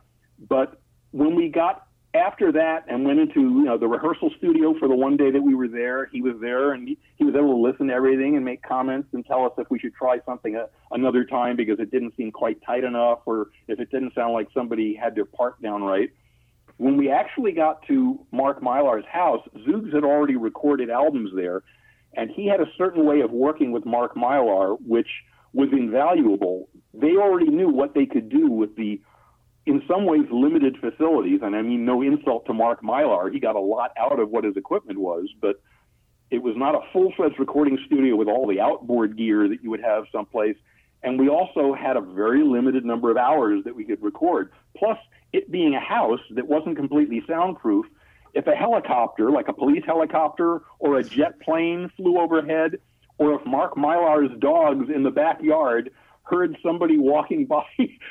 But 0.50 0.82
when 1.12 1.36
we 1.36 1.50
got 1.50 1.88
after 2.14 2.52
that 2.52 2.86
and 2.88 3.06
went 3.06 3.20
into 3.20 3.40
you 3.42 3.64
know 3.64 3.78
the 3.78 3.88
rehearsal 3.88 4.30
studio 4.38 4.74
for 4.78 4.88
the 4.88 4.96
one 4.96 5.16
day 5.16 5.32
that 5.32 5.42
we 5.42 5.56
were 5.56 5.68
there, 5.68 6.08
he 6.08 6.22
was 6.22 6.36
there 6.42 6.74
and 6.74 6.88
he, 6.88 7.24
was 7.24 7.36
able 7.36 7.54
to 7.54 7.72
listen 7.72 7.88
to 7.88 7.94
everything 7.94 8.36
and 8.36 8.44
make 8.44 8.62
comments 8.64 9.08
and 9.14 9.26
tell 9.26 9.46
us 9.46 9.52
if 9.58 9.70
we 9.70 9.80
should 9.80 9.94
try 9.94 10.20
something 10.26 10.56
a, 10.56 10.68
another 10.92 11.24
time 11.24 11.56
because 11.56 11.80
it 11.80 11.92
didn't 11.92 12.16
seem 12.18 12.32
quite 12.32 12.58
tight 12.66 12.84
enough 12.84 13.20
or 13.26 13.50
if 13.68 13.80
it 13.80 13.90
didn't 13.92 14.14
sound 14.14 14.34
like 14.34 14.48
somebody 14.54 14.94
had 14.94 15.16
their 15.16 15.26
part 15.26 15.62
down 15.62 15.84
right. 15.84 16.10
When 16.78 16.98
we 16.98 17.12
actually 17.12 17.52
got 17.52 17.86
to 17.88 18.20
Mark 18.32 18.62
Mylar's 18.62 19.06
house, 19.06 19.48
Zoogz 19.68 19.94
had 19.94 20.04
already 20.04 20.36
recorded 20.36 20.90
albums 20.90 21.30
there, 21.36 21.62
and 22.16 22.32
he 22.32 22.48
had 22.48 22.60
a 22.60 22.66
certain 22.78 23.06
way 23.06 23.22
of 23.22 23.32
working 23.32 23.72
with 23.72 23.86
Mark 23.86 24.16
Mylar, 24.16 24.78
which 24.86 25.08
was 25.54 25.70
invaluable. 25.72 26.70
They 26.94 27.16
already 27.18 27.50
knew 27.50 27.70
what 27.70 27.94
they 27.94 28.06
could 28.06 28.30
do 28.30 28.48
with 28.48 28.76
the, 28.76 29.00
in 29.66 29.82
some 29.88 30.06
ways, 30.06 30.26
limited 30.32 30.78
facilities. 30.80 31.42
And 31.44 31.56
I 31.56 31.62
mean, 31.62 31.86
no 31.86 32.02
insult 32.02 32.46
to 32.48 32.54
Mark 32.54 32.82
Mylar. 32.82 33.32
He 33.32 33.40
got 33.40 33.56
a 33.56 33.60
lot 33.60 33.92
out 33.98 34.20
of 34.20 34.30
what 34.30 34.44
his 34.44 34.58
equipment 34.58 35.00
was, 35.00 35.28
but 35.40 35.62
it 36.32 36.42
was 36.42 36.56
not 36.58 36.76
a 36.76 36.80
full 36.92 37.12
fledged 37.16 37.40
recording 37.40 37.78
studio 37.86 38.16
with 38.16 38.28
all 38.28 38.48
the 38.48 38.60
outboard 38.60 39.18
gear 39.18 39.48
that 39.48 39.62
you 39.62 39.70
would 39.70 39.82
have 39.82 40.06
someplace. 40.12 40.56
And 41.04 41.20
we 41.20 41.30
also 41.30 41.74
had 41.74 41.98
a 41.98 42.02
very 42.02 42.44
limited 42.44 42.86
number 42.86 43.12
of 43.12 43.18
hours 43.18 43.64
that 43.66 43.76
we 43.76 43.84
could 43.84 44.02
record. 44.02 44.52
Plus, 44.78 44.98
it 45.34 45.52
being 45.52 45.76
a 45.76 45.80
house 45.80 46.20
that 46.32 46.48
wasn't 46.48 46.78
completely 46.78 47.24
soundproof, 47.28 47.86
if 48.34 48.48
a 48.48 48.56
helicopter, 48.56 49.30
like 49.30 49.48
a 49.48 49.54
police 49.54 49.84
helicopter 49.86 50.62
or 50.80 50.98
a 50.98 51.04
jet 51.04 51.40
plane, 51.42 51.92
flew 51.98 52.20
overhead, 52.20 52.80
or 53.18 53.34
if 53.40 53.46
Mark 53.46 53.76
Mylar's 53.76 54.32
dogs 54.40 54.90
in 54.94 55.04
the 55.04 55.12
backyard 55.12 55.92
heard 56.32 56.58
somebody 56.64 56.98
walking 56.98 57.46
by 57.48 57.66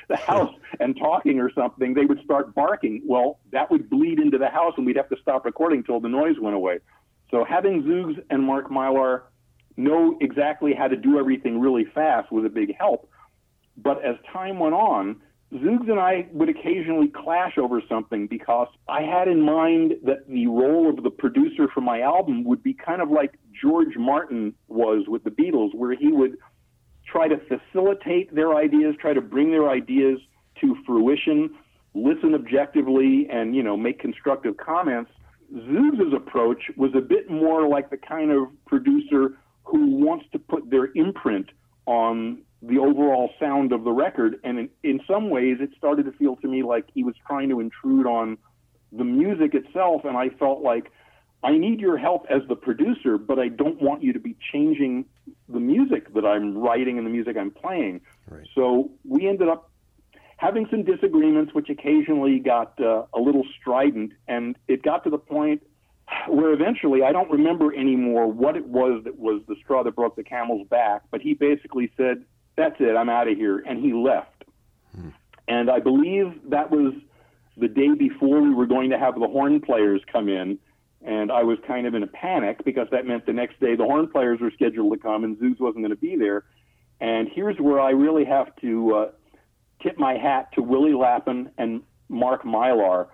the 0.09 0.17
house 0.17 0.55
and 0.79 0.97
talking 0.97 1.41
or 1.41 1.51
something, 1.53 1.95
they 1.95 2.05
would 2.05 2.23
start 2.25 2.55
barking. 2.55 3.03
Well, 3.07 3.41
that 3.53 3.71
would 3.71 3.91
bleed 3.91 4.19
into 4.19 4.39
the 4.39 4.49
house, 4.49 4.75
and 4.77 4.87
we'd 4.87 4.97
have 4.97 5.09
to 5.09 5.17
stop 5.21 5.45
recording 5.45 5.79
until 5.79 6.01
the 6.01 6.09
noise 6.09 6.37
went 6.41 6.55
away. 6.55 6.79
So 7.31 7.45
having 7.45 7.83
Zoogz 7.85 8.23
and 8.31 8.43
Mark 8.43 8.71
Mylar 8.71 9.23
know 9.77 10.19
exactly 10.21 10.75
how 10.75 10.89
to 10.89 10.97
do 10.97 11.19
everything 11.19 11.61
really 11.61 11.87
fast 11.95 12.31
was 12.31 12.45
a 12.45 12.49
big 12.49 12.77
help. 12.79 13.09
But 13.77 14.05
as 14.05 14.17
time 14.33 14.59
went 14.59 14.75
on, 14.75 15.21
Zoogz 15.53 15.91
and 15.91 15.99
I 15.99 16.27
would 16.33 16.49
occasionally 16.49 17.09
clash 17.09 17.59
over 17.59 17.83
something 17.89 18.29
because 18.29 18.69
I 18.89 19.03
had 19.03 19.27
in 19.27 19.41
mind 19.41 19.95
that 20.05 20.29
the 20.29 20.47
role 20.47 20.89
of 20.89 21.03
the 21.03 21.11
producer 21.11 21.67
for 21.73 21.81
my 21.81 22.03
album 22.03 22.45
would 22.45 22.63
be 22.63 22.75
kind 22.75 23.03
of 23.03 23.11
like 23.11 23.35
George 23.61 23.97
Martin 23.97 24.55
was 24.69 25.09
with 25.09 25.25
the 25.25 25.31
Beatles, 25.31 25.75
where 25.75 25.95
he 25.95 26.13
would 26.13 26.37
try 27.11 27.29
to 27.29 27.37
facilitate 27.39 28.35
their 28.35 28.55
ideas, 28.55 28.95
try 29.01 29.13
to 29.13 29.21
bring 29.21 29.51
their 29.51 29.69
ideas 29.69 30.21
to 30.61 30.77
fruition, 30.87 31.51
listen 31.95 32.35
objectively, 32.35 33.29
and 33.31 33.55
you 33.55 33.63
know 33.63 33.77
make 33.77 33.99
constructive 33.99 34.57
comments. 34.57 35.11
Zoogz' 35.53 36.15
approach 36.15 36.71
was 36.77 36.93
a 36.95 37.01
bit 37.01 37.29
more 37.31 37.67
like 37.67 37.91
the 37.91 37.97
kind 37.97 38.31
of 38.31 38.49
producer 38.67 39.37
who 39.65 39.97
wants 39.97 40.25
to 40.33 40.39
put 40.39 40.71
their 40.71 40.91
imprint 40.95 41.51
on 41.87 42.43
the 42.63 42.79
overall 42.79 43.31
sound 43.41 43.73
of 43.73 43.85
the 43.85 43.91
record. 43.91 44.37
And 44.45 44.59
in, 44.59 44.69
in 44.83 45.01
some 45.09 45.31
ways, 45.31 45.57
it 45.61 45.71
started 45.77 46.05
to 46.05 46.13
feel 46.13 46.37
to 46.37 46.49
me 46.49 46.63
like 46.63 46.87
he 46.93 47.03
was 47.03 47.15
trying 47.27 47.49
to 47.49 47.61
intrude 47.61 48.07
on 48.07 48.39
the 48.93 49.05
music 49.05 49.55
itself. 49.55 50.03
And 50.05 50.17
I 50.17 50.29
felt 50.29 50.63
like, 50.63 50.93
I 51.43 51.57
need 51.57 51.81
your 51.81 51.97
help 51.97 52.27
as 52.29 52.43
the 52.49 52.57
producer, 52.57 53.17
but 53.17 53.39
I 53.39 53.49
don't 53.49 53.81
want 53.81 54.03
you 54.03 54.13
to 54.13 54.19
be 54.19 54.37
changing 54.53 55.07
the 55.49 55.61
music 55.61 56.13
that 56.15 56.27
I'm 56.27 56.59
writing 56.59 56.99
and 56.99 57.07
the 57.07 57.11
music 57.11 57.37
I'm 57.37 57.51
playing. 57.51 58.03
Right. 58.29 58.47
So 58.55 58.91
we 59.09 59.27
ended 59.27 59.49
up 59.49 59.71
having 60.37 60.67
some 60.71 60.85
disagreements, 60.85 61.55
which 61.55 61.69
occasionally 61.71 62.39
got 62.39 62.79
uh, 62.81 63.05
a 63.15 63.21
little 63.21 63.45
strident. 63.59 64.13
And 64.29 64.57
it 64.69 64.83
got 64.83 65.05
to 65.05 65.11
the 65.11 65.19
point 65.19 65.63
where 66.29 66.53
eventually 66.53 67.03
I 67.03 67.13
don't 67.13 67.31
remember 67.31 67.75
anymore 67.75 68.27
what 68.27 68.57
it 68.57 68.67
was 68.67 69.05
that 69.05 69.19
was 69.19 69.43
the 69.49 69.57
straw 69.63 69.83
that 69.83 69.95
broke 69.95 70.17
the 70.17 70.25
camel's 70.25 70.67
back, 70.69 71.03
but 71.11 71.21
he 71.21 71.35
basically 71.35 71.91
said, 71.97 72.25
That's 72.57 72.77
it, 72.81 72.97
I'm 72.97 73.09
out 73.09 73.29
of 73.29 73.37
here. 73.37 73.59
And 73.59 73.83
he 73.83 73.93
left. 73.93 74.45
And 75.49 75.71
I 75.71 75.81
believe 75.81 76.33
that 76.51 76.71
was 76.71 76.95
the 77.57 77.69
day 77.69 77.95
before 77.95 78.41
we 78.41 78.55
were 78.55 78.67
going 78.67 78.91
to 78.91 78.99
have 78.99 79.15
the 79.15 79.27
horn 79.27 79.61
players 79.61 80.01
come 80.11 80.29
in. 80.29 80.59
And 81.03 81.33
I 81.33 81.43
was 81.43 81.59
kind 81.67 81.87
of 81.87 81.95
in 81.95 82.03
a 82.03 82.07
panic 82.07 82.65
because 82.65 82.89
that 82.91 83.07
meant 83.07 83.27
the 83.27 83.33
next 83.33 83.59
day 83.61 83.75
the 83.75 83.85
horn 83.85 84.09
players 84.09 84.41
were 84.41 84.51
scheduled 84.51 84.93
to 84.93 84.99
come 84.99 85.25
and 85.25 85.37
Zoogz 85.39 85.59
wasn't 85.59 85.85
going 85.85 85.91
to 85.91 85.97
be 85.97 86.17
there. 86.17 86.45
And 87.01 87.29
here's 87.33 87.57
where 87.59 87.81
I 87.81 87.91
really 87.91 88.25
have 88.27 88.55
to 88.57 88.95
uh, 88.95 89.11
tip 89.83 89.99
my 89.99 90.15
hat 90.15 90.53
to 90.55 90.63
Willie 90.63 90.93
Lappin 90.93 91.51
and 91.57 91.83
Mark 92.09 92.45
Mylar 92.45 93.09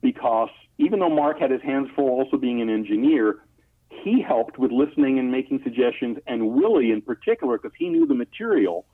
because 0.00 0.48
even 0.78 1.00
though 1.00 1.10
Mark 1.10 1.38
had 1.38 1.50
his 1.50 1.62
hands 1.62 1.88
full 1.94 2.08
also 2.08 2.36
being 2.36 2.62
an 2.62 2.70
engineer, 2.70 3.40
he 4.02 4.22
helped 4.22 4.58
with 4.58 4.70
listening 4.70 5.18
and 5.18 5.30
making 5.30 5.60
suggestions. 5.62 6.18
And 6.26 6.50
Willie, 6.50 6.92
in 6.92 7.02
particular, 7.02 7.58
because 7.58 7.76
he 7.76 7.88
knew 7.88 8.06
the 8.06 8.14
material, 8.14 8.86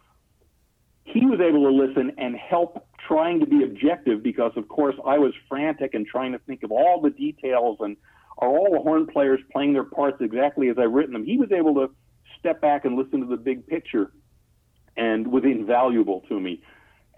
he 1.05 1.27
was 1.27 1.41
able 1.41 1.65
to 1.65 1.71
listen 1.71 2.13
and 2.17 2.35
help 2.37 2.87
trying 3.07 3.41
to 3.41 3.47
be 3.47 3.63
objective 3.63 4.23
because, 4.23 4.53
of 4.57 4.69
course, 4.69 4.97
I 5.05 5.19
was 5.19 5.33
frantic 5.49 5.95
and 5.95 6.07
trying 6.07 6.33
to 6.33 6.39
think 6.39 6.63
of 6.63 6.73
all 6.73 7.01
the 7.01 7.11
details 7.11 7.77
and 7.81 7.97
are 8.39 8.49
all 8.49 8.71
the 8.73 8.81
horn 8.81 9.07
players 9.07 9.41
playing 9.53 9.73
their 9.73 9.85
parts 9.85 10.19
exactly 10.21 10.69
as 10.69 10.77
I've 10.79 10.93
written 10.93 11.13
them. 11.13 11.25
He 11.25 11.37
was 11.37 11.53
able 11.53 11.75
to 11.75 11.91
step 12.39 12.61
back 12.61 12.85
and 12.85 12.97
listen 12.97 13.21
to 13.21 13.27
the 13.27 13.37
big 13.37 13.67
picture 13.67 14.13
and 14.97 15.27
was 15.29 15.45
invaluable 15.45 16.23
to 16.29 16.39
me. 16.39 16.63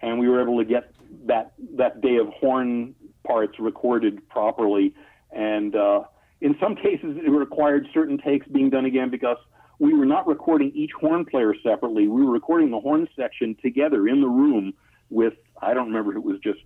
And 0.01 0.19
we 0.19 0.27
were 0.29 0.41
able 0.41 0.57
to 0.59 0.65
get 0.65 0.93
that, 1.25 1.53
that 1.75 2.01
day 2.01 2.17
of 2.17 2.27
horn 2.27 2.95
parts 3.25 3.59
recorded 3.59 4.27
properly. 4.29 4.93
And 5.31 5.75
uh, 5.75 6.03
in 6.41 6.55
some 6.61 6.75
cases, 6.75 7.17
it 7.17 7.29
required 7.29 7.87
certain 7.93 8.17
takes 8.17 8.47
being 8.47 8.69
done 8.69 8.85
again 8.85 9.09
because 9.09 9.37
we 9.79 9.93
were 9.93 10.05
not 10.05 10.27
recording 10.27 10.71
each 10.73 10.91
horn 10.99 11.25
player 11.25 11.53
separately. 11.63 12.07
We 12.07 12.23
were 12.23 12.31
recording 12.31 12.71
the 12.71 12.79
horn 12.79 13.07
section 13.15 13.55
together 13.61 14.07
in 14.07 14.21
the 14.21 14.27
room 14.27 14.73
with, 15.09 15.33
I 15.61 15.73
don't 15.73 15.87
remember 15.87 16.15
it 16.15 16.23
was 16.23 16.39
just 16.39 16.59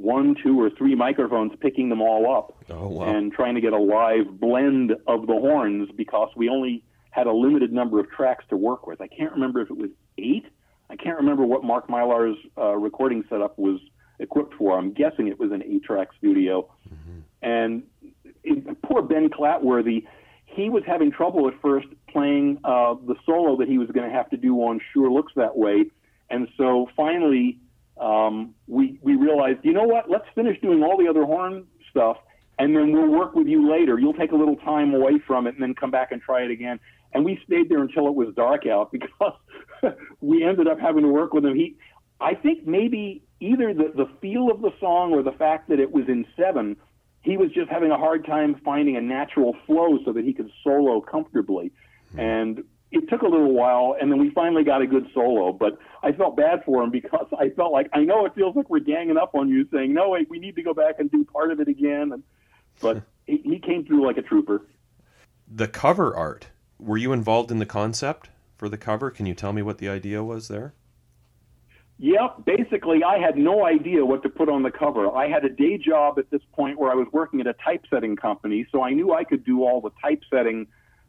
one, 0.00 0.34
two, 0.42 0.60
or 0.60 0.70
three 0.70 0.94
microphones 0.94 1.52
picking 1.60 1.88
them 1.88 2.00
all 2.00 2.34
up 2.36 2.56
Oh 2.70 2.88
wow. 2.88 3.04
and 3.04 3.32
trying 3.32 3.54
to 3.54 3.60
get 3.60 3.72
a 3.72 3.78
live 3.78 4.40
blend 4.40 4.92
of 5.06 5.26
the 5.26 5.34
horns 5.34 5.90
because 5.96 6.30
we 6.36 6.48
only 6.48 6.82
had 7.10 7.26
a 7.26 7.32
limited 7.32 7.72
number 7.72 8.00
of 8.00 8.10
tracks 8.10 8.44
to 8.50 8.56
work 8.56 8.86
with. 8.86 9.00
I 9.00 9.08
can't 9.08 9.32
remember 9.32 9.60
if 9.60 9.70
it 9.70 9.76
was 9.76 9.90
eight. 10.18 10.46
I 10.88 10.96
can't 10.96 11.16
remember 11.18 11.44
what 11.44 11.64
Mark 11.64 11.88
Mylar's 11.88 12.38
uh, 12.56 12.76
recording 12.76 13.24
setup 13.28 13.58
was 13.58 13.80
equipped 14.18 14.54
for. 14.54 14.78
I'm 14.78 14.92
guessing 14.92 15.28
it 15.28 15.38
was 15.38 15.50
an 15.52 15.62
eight-track 15.62 16.08
studio. 16.18 16.68
And 17.42 17.84
it, 18.44 18.82
poor 18.82 19.02
Ben 19.02 19.28
Clatworthy, 19.30 20.06
he 20.46 20.68
was 20.68 20.82
having 20.86 21.10
trouble 21.10 21.48
at 21.48 21.54
first 21.62 21.86
playing 22.08 22.58
uh, 22.64 22.94
the 23.06 23.14
solo 23.24 23.56
that 23.58 23.68
he 23.68 23.78
was 23.78 23.88
going 23.90 24.08
to 24.08 24.14
have 24.14 24.28
to 24.30 24.36
do 24.36 24.56
on 24.62 24.80
Sure 24.92 25.10
Looks 25.10 25.32
That 25.36 25.56
Way. 25.56 25.86
And 26.28 26.48
so 26.56 26.88
finally, 26.96 27.58
um, 28.00 28.54
we 28.66 28.98
we 29.02 29.14
realized, 29.14 29.60
you 29.62 29.72
know 29.72 29.84
what? 29.84 30.10
Let's 30.10 30.24
finish 30.34 30.60
doing 30.60 30.82
all 30.82 30.96
the 30.96 31.08
other 31.08 31.24
horn 31.24 31.66
stuff, 31.90 32.16
and 32.58 32.74
then 32.74 32.92
we'll 32.92 33.08
work 33.10 33.34
with 33.34 33.46
you 33.46 33.70
later. 33.70 33.98
You'll 33.98 34.14
take 34.14 34.32
a 34.32 34.36
little 34.36 34.56
time 34.56 34.94
away 34.94 35.18
from 35.26 35.46
it, 35.46 35.54
and 35.54 35.62
then 35.62 35.74
come 35.74 35.90
back 35.90 36.10
and 36.10 36.20
try 36.20 36.42
it 36.42 36.50
again. 36.50 36.80
And 37.12 37.24
we 37.24 37.40
stayed 37.44 37.68
there 37.68 37.82
until 37.82 38.06
it 38.06 38.14
was 38.14 38.34
dark 38.34 38.66
out 38.66 38.90
because 38.92 39.32
we 40.20 40.42
ended 40.44 40.66
up 40.66 40.80
having 40.80 41.02
to 41.02 41.08
work 41.08 41.34
with 41.34 41.44
him. 41.44 41.54
He, 41.54 41.76
I 42.20 42.34
think 42.34 42.66
maybe 42.66 43.22
either 43.38 43.74
the 43.74 43.92
the 43.94 44.06
feel 44.20 44.50
of 44.50 44.62
the 44.62 44.72
song 44.80 45.12
or 45.12 45.22
the 45.22 45.32
fact 45.32 45.68
that 45.68 45.78
it 45.78 45.92
was 45.92 46.08
in 46.08 46.26
seven, 46.36 46.76
he 47.20 47.36
was 47.36 47.50
just 47.52 47.68
having 47.68 47.90
a 47.90 47.98
hard 47.98 48.24
time 48.24 48.60
finding 48.64 48.96
a 48.96 49.00
natural 49.02 49.54
flow 49.66 49.98
so 50.06 50.12
that 50.14 50.24
he 50.24 50.32
could 50.32 50.50
solo 50.64 51.02
comfortably. 51.02 51.70
And 52.16 52.64
it 52.92 53.08
took 53.08 53.22
a 53.22 53.28
little 53.28 53.52
while, 53.52 53.96
and 54.00 54.10
then 54.10 54.18
we 54.18 54.30
finally 54.30 54.64
got 54.64 54.82
a 54.82 54.86
good 54.86 55.06
solo. 55.14 55.52
But 55.52 55.78
I 56.02 56.12
felt 56.12 56.36
bad 56.36 56.64
for 56.64 56.82
him 56.82 56.90
because 56.90 57.26
I 57.38 57.50
felt 57.50 57.72
like 57.72 57.88
I 57.92 58.00
know 58.00 58.26
it 58.26 58.34
feels 58.34 58.56
like 58.56 58.68
we're 58.68 58.80
ganging 58.80 59.16
up 59.16 59.34
on 59.34 59.48
you, 59.48 59.66
saying 59.72 59.94
no, 59.94 60.10
wait, 60.10 60.28
we 60.28 60.38
need 60.38 60.56
to 60.56 60.62
go 60.62 60.74
back 60.74 60.98
and 60.98 61.10
do 61.10 61.24
part 61.24 61.52
of 61.52 61.60
it 61.60 61.68
again. 61.68 62.12
And, 62.12 62.22
but 62.80 63.02
he, 63.26 63.40
he 63.44 63.58
came 63.60 63.84
through 63.84 64.04
like 64.06 64.16
a 64.16 64.22
trooper. 64.22 64.66
the 65.46 65.68
cover 65.68 66.14
art. 66.14 66.48
Were 66.78 66.96
you 66.96 67.12
involved 67.12 67.50
in 67.50 67.58
the 67.58 67.66
concept 67.66 68.30
for 68.56 68.68
the 68.68 68.78
cover? 68.78 69.10
Can 69.10 69.26
you 69.26 69.34
tell 69.34 69.52
me 69.52 69.62
what 69.62 69.78
the 69.78 69.88
idea 69.88 70.24
was 70.24 70.48
there? 70.48 70.74
Yep. 71.98 72.46
Basically, 72.46 73.04
I 73.04 73.18
had 73.18 73.36
no 73.36 73.66
idea 73.66 74.06
what 74.06 74.22
to 74.22 74.30
put 74.30 74.48
on 74.48 74.62
the 74.62 74.70
cover. 74.70 75.14
I 75.14 75.28
had 75.28 75.44
a 75.44 75.50
day 75.50 75.76
job 75.76 76.18
at 76.18 76.30
this 76.30 76.40
point 76.54 76.78
where 76.80 76.90
I 76.90 76.94
was 76.94 77.06
working 77.12 77.40
at 77.40 77.46
a 77.46 77.52
typesetting 77.52 78.16
company, 78.16 78.66
so 78.72 78.82
I 78.82 78.92
knew 78.92 79.12
I 79.12 79.24
could 79.24 79.44
do 79.44 79.64
all 79.64 79.82
the 79.82 79.90
typesetting 80.00 80.66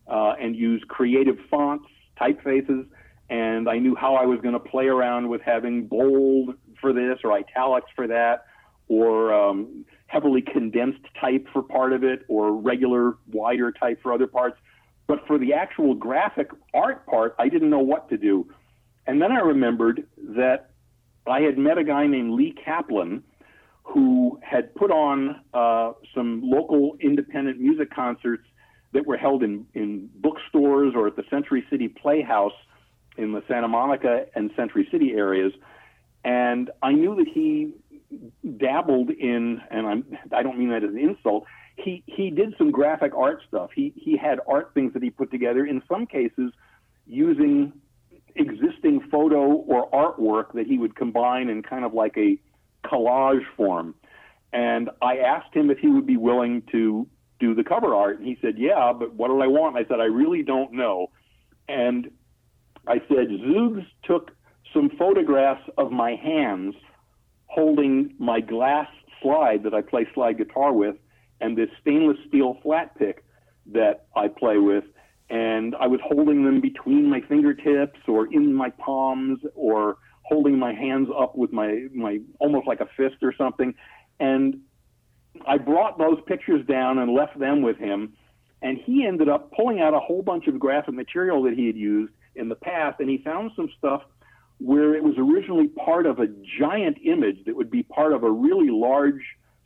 uh, 0.08 0.34
and 0.40 0.56
use 0.56 0.84
creative 0.88 1.38
fonts, 1.50 1.86
typefaces, 2.20 2.86
and 3.30 3.70
I 3.70 3.80
knew 3.80 3.96
how 3.96 4.16
I 4.16 4.26
was 4.26 4.42
going 4.42 4.54
to 4.54 4.60
play 4.60 4.88
around 4.88 5.30
with 5.30 5.42
having 5.42 5.88
bold 5.88 6.56
for 6.82 6.92
this 6.92 7.20
or 7.24 7.32
italics 7.32 7.90
for 7.96 8.08
that, 8.08 8.46
or 8.90 9.34
um, 9.34 9.86
heavily 10.08 10.42
condensed 10.42 11.06
type 11.20 11.48
for 11.54 11.62
part 11.62 11.94
of 11.94 12.04
it, 12.04 12.26
or 12.28 12.54
regular 12.54 13.18
wider 13.32 13.72
type 13.72 14.02
for 14.04 14.14
other 14.14 14.28
parts. 14.28 14.58
But 15.08 15.26
for 15.28 15.38
the 15.38 15.54
actual 15.54 15.94
graphic 15.94 16.50
art 16.74 17.06
part, 17.06 17.36
I 17.40 17.48
didn't 17.48 17.70
know 17.70 17.80
what 17.80 18.10
to 18.10 18.18
do. 18.18 18.50
And 19.08 19.22
then 19.22 19.32
I 19.32 19.40
remembered 19.40 20.08
that 20.36 20.72
I 21.26 21.42
had 21.42 21.58
met 21.58 21.78
a 21.78 21.84
guy 21.84 22.08
named 22.08 22.34
Lee 22.34 22.54
Kaplan 22.64 23.24
who 23.84 24.40
had 24.44 24.74
put 24.76 24.92
on 24.92 25.42
uh, 25.54 25.94
some 26.14 26.42
local 26.44 26.98
independent 27.00 27.60
music 27.60 27.92
concerts 27.94 28.44
that 28.94 29.06
were 29.06 29.18
held 29.18 29.44
in, 29.44 29.66
in 29.74 30.10
bookstores 30.16 30.94
or 30.96 31.08
at 31.08 31.16
the 31.16 31.24
Century 31.30 31.66
City 31.70 31.88
Playhouse 31.88 32.54
in 33.18 33.32
the 33.32 33.44
Santa 33.48 33.68
Monica 33.68 34.26
and 34.36 34.52
Century 34.56 34.88
City 34.92 35.12
areas. 35.12 35.54
And 36.24 36.70
I 36.82 36.92
knew 36.92 37.16
that 37.16 37.28
he 37.28 37.74
dabbled 38.58 39.10
in, 39.10 39.62
and 39.70 39.88
I'm, 39.88 40.18
I 40.32 40.44
don't 40.44 40.60
mean 40.60 40.70
that 40.70 40.84
as 40.84 40.90
an 40.90 41.00
insult, 41.00 41.46
he, 41.78 42.04
he 42.06 42.30
did 42.30 42.54
some 42.58 42.72
graphic 42.72 43.14
art 43.16 43.42
stuff. 43.48 43.72
He, 43.74 43.94
he 43.96 44.18
had 44.18 44.40
art 44.48 44.72
things 44.74 44.94
that 44.94 45.02
he 45.02 45.10
put 45.10 45.32
together, 45.32 45.66
in 45.66 45.82
some 45.88 46.06
cases 46.06 46.52
using 47.08 47.74
existing 48.36 49.02
photo 49.10 49.42
or 49.42 49.90
artwork 49.92 50.54
that 50.54 50.68
he 50.68 50.78
would 50.78 50.96
combine 50.96 51.50
in 51.50 51.64
kind 51.64 51.84
of 51.84 51.94
like 51.94 52.18
a 52.18 52.38
collage 52.86 53.46
form. 53.58 53.96
And 54.54 54.90
I 55.02 55.18
asked 55.18 55.54
him 55.54 55.70
if 55.70 55.80
he 55.80 55.88
would 55.88 56.06
be 56.06 56.18
willing 56.18 56.64
to 56.72 57.08
do 57.42 57.54
the 57.54 57.64
cover 57.64 57.94
art. 57.94 58.20
And 58.20 58.28
he 58.28 58.38
said, 58.42 58.54
Yeah, 58.58 58.94
but 58.98 59.14
what 59.16 59.28
do 59.28 59.42
I 59.42 59.48
want? 59.48 59.76
I 59.76 59.84
said, 59.86 60.00
I 60.00 60.06
really 60.06 60.44
don't 60.44 60.72
know. 60.72 61.08
And 61.68 62.12
I 62.88 63.00
said, 63.10 63.28
Zoogz 63.28 63.86
took 64.04 64.32
some 64.74 64.90
photographs 64.98 65.64
of 65.78 65.92
my 65.92 66.16
hands 66.16 66.76
holding 67.48 68.14
my 68.18 68.40
glass 68.40 68.88
slide 69.22 69.64
that 69.64 69.74
I 69.74 69.82
play 69.82 70.08
slide 70.14 70.38
guitar 70.38 70.72
with 70.72 70.96
and 71.42 71.58
this 71.58 71.70
stainless 71.82 72.18
steel 72.28 72.58
flat 72.64 72.98
pick 72.98 73.26
that 73.74 74.06
I 74.16 74.30
play 74.30 74.58
with 74.58 74.86
and 75.30 75.76
I 75.76 75.88
was 75.88 76.00
holding 76.04 76.46
them 76.46 76.62
between 76.62 77.10
my 77.10 77.22
fingertips 77.22 78.00
or 78.08 78.28
in 78.34 78.54
my 78.54 78.70
palms 78.70 79.40
or 79.56 79.98
holding 80.24 80.58
my 80.58 80.74
hands 80.74 81.10
up 81.18 81.36
with 81.36 81.52
my 81.52 81.88
my 81.94 82.20
almost 82.40 82.68
like 82.68 82.80
a 82.80 82.88
fist 82.98 83.18
or 83.22 83.34
something 83.38 83.74
and 84.20 84.60
I 85.48 85.58
brought 85.58 85.98
those 85.98 86.20
pictures 86.28 86.66
down 86.66 87.00
and 87.00 87.14
left 87.14 87.38
them 87.40 87.62
with 87.62 87.78
him 87.78 88.14
and 88.62 88.78
he 88.78 89.06
ended 89.06 89.28
up 89.28 89.52
pulling 89.54 89.82
out 89.82 89.94
a 89.94 90.00
whole 90.00 90.22
bunch 90.22 90.48
of 90.48 90.60
graphic 90.60 90.94
material 90.94 91.42
that 91.44 91.54
he 91.54 91.66
had 91.68 91.76
used 91.76 92.14
in 92.36 92.50
the 92.50 92.56
past 92.56 93.00
and 93.00 93.10
he 93.10 93.18
found 93.18 93.52
some 93.56 93.70
stuff 93.78 94.04
where 94.60 94.94
it 94.94 95.04
was 95.04 95.16
originally 95.18 95.68
part 95.68 96.06
of 96.06 96.20
a 96.20 96.28
giant 96.60 96.98
image 97.04 97.44
that 97.46 97.56
would 97.56 97.72
be 97.72 97.82
part 97.84 98.14
of 98.14 98.24
a 98.24 98.30
really 98.30 98.70
large 98.70 99.24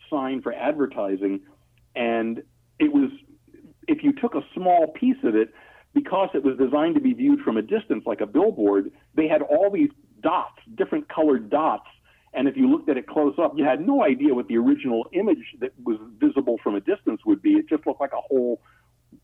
sign 0.10 0.42
for 0.42 0.54
advertising 0.54 1.42
and 1.96 2.44
it 2.80 2.92
was 2.92 3.10
if 3.88 4.04
you 4.04 4.14
took 4.14 4.36
a 4.36 4.42
small 4.54 4.88
piece 4.88 5.18
of 5.24 5.36
it, 5.36 5.54
because 5.94 6.30
it 6.34 6.44
was 6.44 6.58
designed 6.58 6.96
to 6.96 7.02
be 7.02 7.14
viewed 7.14 7.40
from 7.42 7.58
a 7.58 7.62
distance 7.62 8.04
like 8.06 8.22
a 8.22 8.26
billboard, 8.26 8.92
they 9.16 9.28
had 9.28 9.42
all 9.42 9.70
these 9.72 9.90
dots, 10.22 10.60
different 10.76 11.08
colored 11.08 11.50
dots. 11.50 11.88
And 12.36 12.48
if 12.48 12.58
you 12.58 12.70
looked 12.70 12.90
at 12.90 12.98
it 12.98 13.08
close 13.08 13.36
up, 13.42 13.54
you 13.56 13.64
had 13.64 13.80
no 13.80 14.04
idea 14.04 14.34
what 14.34 14.48
the 14.48 14.58
original 14.58 15.08
image 15.14 15.56
that 15.60 15.72
was 15.84 15.98
visible 16.20 16.58
from 16.62 16.76
a 16.76 16.82
distance 16.82 17.22
would 17.26 17.42
be. 17.42 17.54
It 17.54 17.70
just 17.70 17.88
looked 17.88 18.02
like 18.02 18.12
a 18.12 18.22
whole 18.22 18.62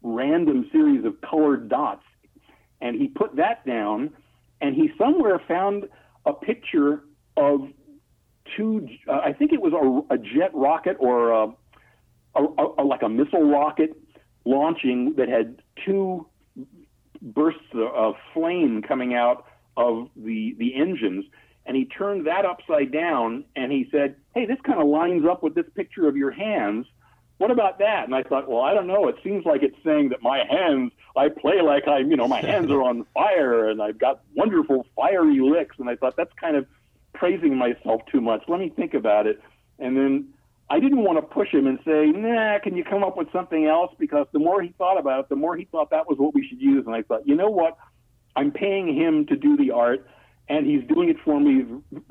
random 0.02 0.70
series 0.72 1.04
of 1.04 1.20
colored 1.22 1.68
dots. 1.68 2.04
And 2.80 3.00
he 3.00 3.10
put 3.10 3.36
that 3.36 3.66
down, 3.66 4.12
and 4.62 4.76
he 4.76 4.90
somewhere 4.98 5.42
found 5.48 5.90
a 6.26 6.34
picture 6.34 7.04
of 7.36 7.68
two, 8.56 8.88
uh, 9.08 9.20
I 9.24 9.34
think 9.34 9.52
it 9.52 9.62
was 9.62 9.74
a, 9.74 10.14
a 10.14 10.18
jet 10.18 10.52
rocket 10.54 10.98
or 11.00 11.32
a, 11.32 11.48
a, 12.36 12.44
a, 12.80 12.84
like 12.84 13.02
a 13.02 13.10
missile 13.10 13.44
rocket 13.44 13.92
launching 14.46 15.16
that 15.18 15.28
had 15.28 15.62
two 15.86 16.28
bursts 17.22 17.60
of 17.74 18.16
flame 18.34 18.82
coming 18.82 19.14
out 19.14 19.46
of 19.78 20.10
the 20.16 20.56
the 20.58 20.76
engines 20.76 21.26
and 21.66 21.76
he 21.78 21.86
turned 21.86 22.28
that 22.28 22.46
upside 22.46 22.92
down 22.92 23.46
and 23.56 23.72
he 23.72 23.88
said 23.92 24.16
hey 24.34 24.46
this 24.46 24.60
kind 24.64 24.82
of 24.82 24.88
lines 24.88 25.26
up 25.26 25.44
with 25.44 25.56
this 25.56 25.68
picture 25.76 26.08
of 26.08 26.16
your 26.16 26.32
hands. 26.32 26.86
What 27.38 27.52
about 27.52 27.80
that? 27.80 28.06
And 28.06 28.16
i 28.16 28.24
thought 28.24 28.50
well 28.50 28.62
i 28.62 28.74
don't 28.74 28.88
know. 28.88 29.08
It 29.08 29.16
seems 29.24 29.46
like 29.46 29.64
it's 29.64 29.78
saying 29.84 30.10
that 30.10 30.22
my 30.22 30.44
hands 30.50 30.92
i 31.16 31.30
play 31.30 31.62
like 31.62 31.88
i'm 31.88 32.10
you 32.10 32.18
know 32.18 32.28
my 32.28 32.42
hands 32.42 32.72
are 32.72 32.82
on 32.82 33.06
fire 33.14 33.70
and 33.70 33.82
i've 33.82 34.00
got 34.00 34.22
wonderful 34.36 34.86
fiery 34.96 35.40
licks. 35.40 35.78
And 35.80 35.90
i 35.90 35.96
thought 35.96 36.16
that's 36.16 36.34
kind 36.40 36.56
of 36.56 36.66
praising 37.14 37.56
myself 37.58 38.02
too 38.12 38.22
much. 38.22 38.44
Let 38.48 38.60
me 38.60 38.70
think 38.70 38.94
about 38.94 39.28
it. 39.28 39.42
And 39.80 39.98
then 39.98 40.30
I 40.70 40.80
didn't 40.80 41.04
want 41.04 41.18
to 41.18 41.22
push 41.22 41.50
him 41.52 41.68
and 41.68 41.80
say, 41.84 42.06
nah, 42.06 42.58
can 42.60 42.78
you 42.78 42.84
come 42.86 43.04
up 43.04 43.18
with 43.18 43.32
something 43.34 43.66
else? 43.66 43.94
Because 44.00 44.26
the 44.32 44.40
more 44.40 44.62
he 44.62 44.74
thought 44.78 44.98
about 44.98 45.20
it, 45.20 45.30
the 45.30 45.36
more 45.36 45.58
he 45.58 45.66
thought 45.66 45.90
that 45.90 46.08
was 46.08 46.18
what 46.18 46.34
we 46.34 46.48
should 46.48 46.62
use. 46.62 46.86
And 46.86 46.96
I 46.96 47.02
thought, 47.02 47.28
you 47.28 47.36
know 47.36 47.50
what? 47.50 47.78
I'm 48.38 48.52
paying 48.52 48.96
him 48.96 49.26
to 49.26 49.36
do 49.36 49.58
the 49.58 49.72
art, 49.72 50.08
and 50.52 50.68
he's 50.68 50.86
doing 50.94 51.08
it 51.08 51.16
for 51.24 51.40
me 51.40 51.64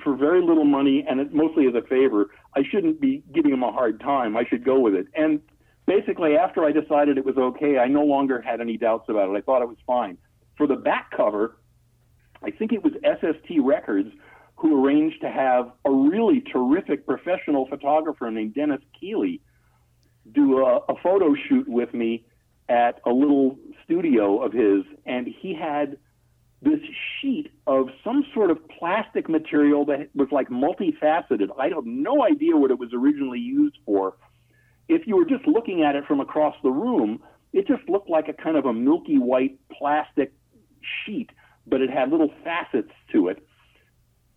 for 0.02 0.16
very 0.16 0.40
little 0.40 0.64
money 0.64 1.04
and 1.06 1.20
it 1.20 1.34
mostly 1.34 1.66
as 1.66 1.74
a 1.74 1.86
favor. 1.86 2.30
I 2.56 2.62
shouldn't 2.70 2.98
be 2.98 3.22
giving 3.34 3.52
him 3.52 3.62
a 3.62 3.70
hard 3.70 4.00
time. 4.00 4.34
I 4.34 4.44
should 4.48 4.64
go 4.64 4.80
with 4.80 4.94
it. 4.94 5.08
And 5.14 5.40
basically, 5.86 6.38
after 6.38 6.64
I 6.64 6.72
decided 6.72 7.18
it 7.18 7.26
was 7.26 7.36
okay, 7.36 7.76
I 7.76 7.86
no 7.86 8.02
longer 8.02 8.40
had 8.40 8.62
any 8.62 8.78
doubts 8.78 9.10
about 9.10 9.28
it. 9.28 9.36
I 9.36 9.42
thought 9.42 9.60
it 9.60 9.68
was 9.68 9.76
fine. 9.86 10.16
For 10.56 10.66
the 10.66 10.76
back 10.76 11.10
cover, 11.14 11.58
I 12.42 12.50
think 12.50 12.72
it 12.72 12.82
was 12.82 12.94
SST 13.02 13.60
Records 13.62 14.08
who 14.56 14.82
arranged 14.82 15.20
to 15.20 15.30
have 15.30 15.72
a 15.84 15.90
really 15.90 16.40
terrific 16.40 17.06
professional 17.06 17.66
photographer 17.66 18.30
named 18.30 18.54
Dennis 18.54 18.80
Keeley 18.98 19.42
do 20.32 20.64
a, 20.64 20.76
a, 20.88 20.94
photo 21.02 21.34
shoot 21.48 21.68
with 21.68 21.92
me 21.92 22.24
at 22.68 23.00
a 23.06 23.10
little 23.10 23.58
studio 23.84 24.42
of 24.42 24.52
his, 24.52 24.84
and 25.06 25.26
he 25.26 25.54
had 25.54 25.96
this 26.62 26.80
sheet 27.20 27.50
of 27.66 27.88
some 28.04 28.24
sort 28.34 28.50
of 28.50 28.58
plastic 28.68 29.28
material 29.28 29.84
that 29.86 30.10
was 30.14 30.28
like 30.30 30.48
multifaceted. 30.48 31.48
I 31.58 31.68
have 31.68 31.86
no 31.86 32.22
idea 32.22 32.56
what 32.56 32.70
it 32.70 32.78
was 32.78 32.90
originally 32.92 33.38
used 33.38 33.78
for 33.86 34.16
If 34.88 35.06
you 35.06 35.16
were 35.16 35.24
just 35.24 35.46
looking 35.46 35.84
at 35.84 35.94
it 35.94 36.04
from 36.06 36.18
across 36.20 36.56
the 36.64 36.70
room, 36.70 37.22
it 37.52 37.68
just 37.68 37.88
looked 37.88 38.10
like 38.10 38.28
a 38.28 38.32
kind 38.32 38.56
of 38.56 38.66
a 38.66 38.72
milky 38.72 39.18
white 39.18 39.58
plastic 39.70 40.32
sheet, 41.06 41.30
but 41.64 41.80
it 41.80 41.90
had 41.90 42.10
little 42.10 42.32
facets 42.42 42.90
to 43.12 43.28
it. 43.28 43.38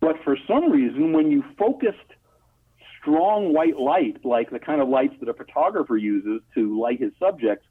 But 0.00 0.16
for 0.22 0.36
some 0.46 0.70
reason, 0.70 1.12
when 1.12 1.32
you 1.32 1.42
focused 1.58 1.98
strong 3.00 3.52
white 3.52 3.76
light, 3.76 4.24
like 4.24 4.50
the 4.50 4.60
kind 4.60 4.80
of 4.80 4.88
lights 4.88 5.14
that 5.20 5.28
a 5.28 5.34
photographer 5.34 5.96
uses 5.96 6.40
to 6.54 6.80
light 6.80 7.00
his 7.00 7.12
subjects, 7.18 7.66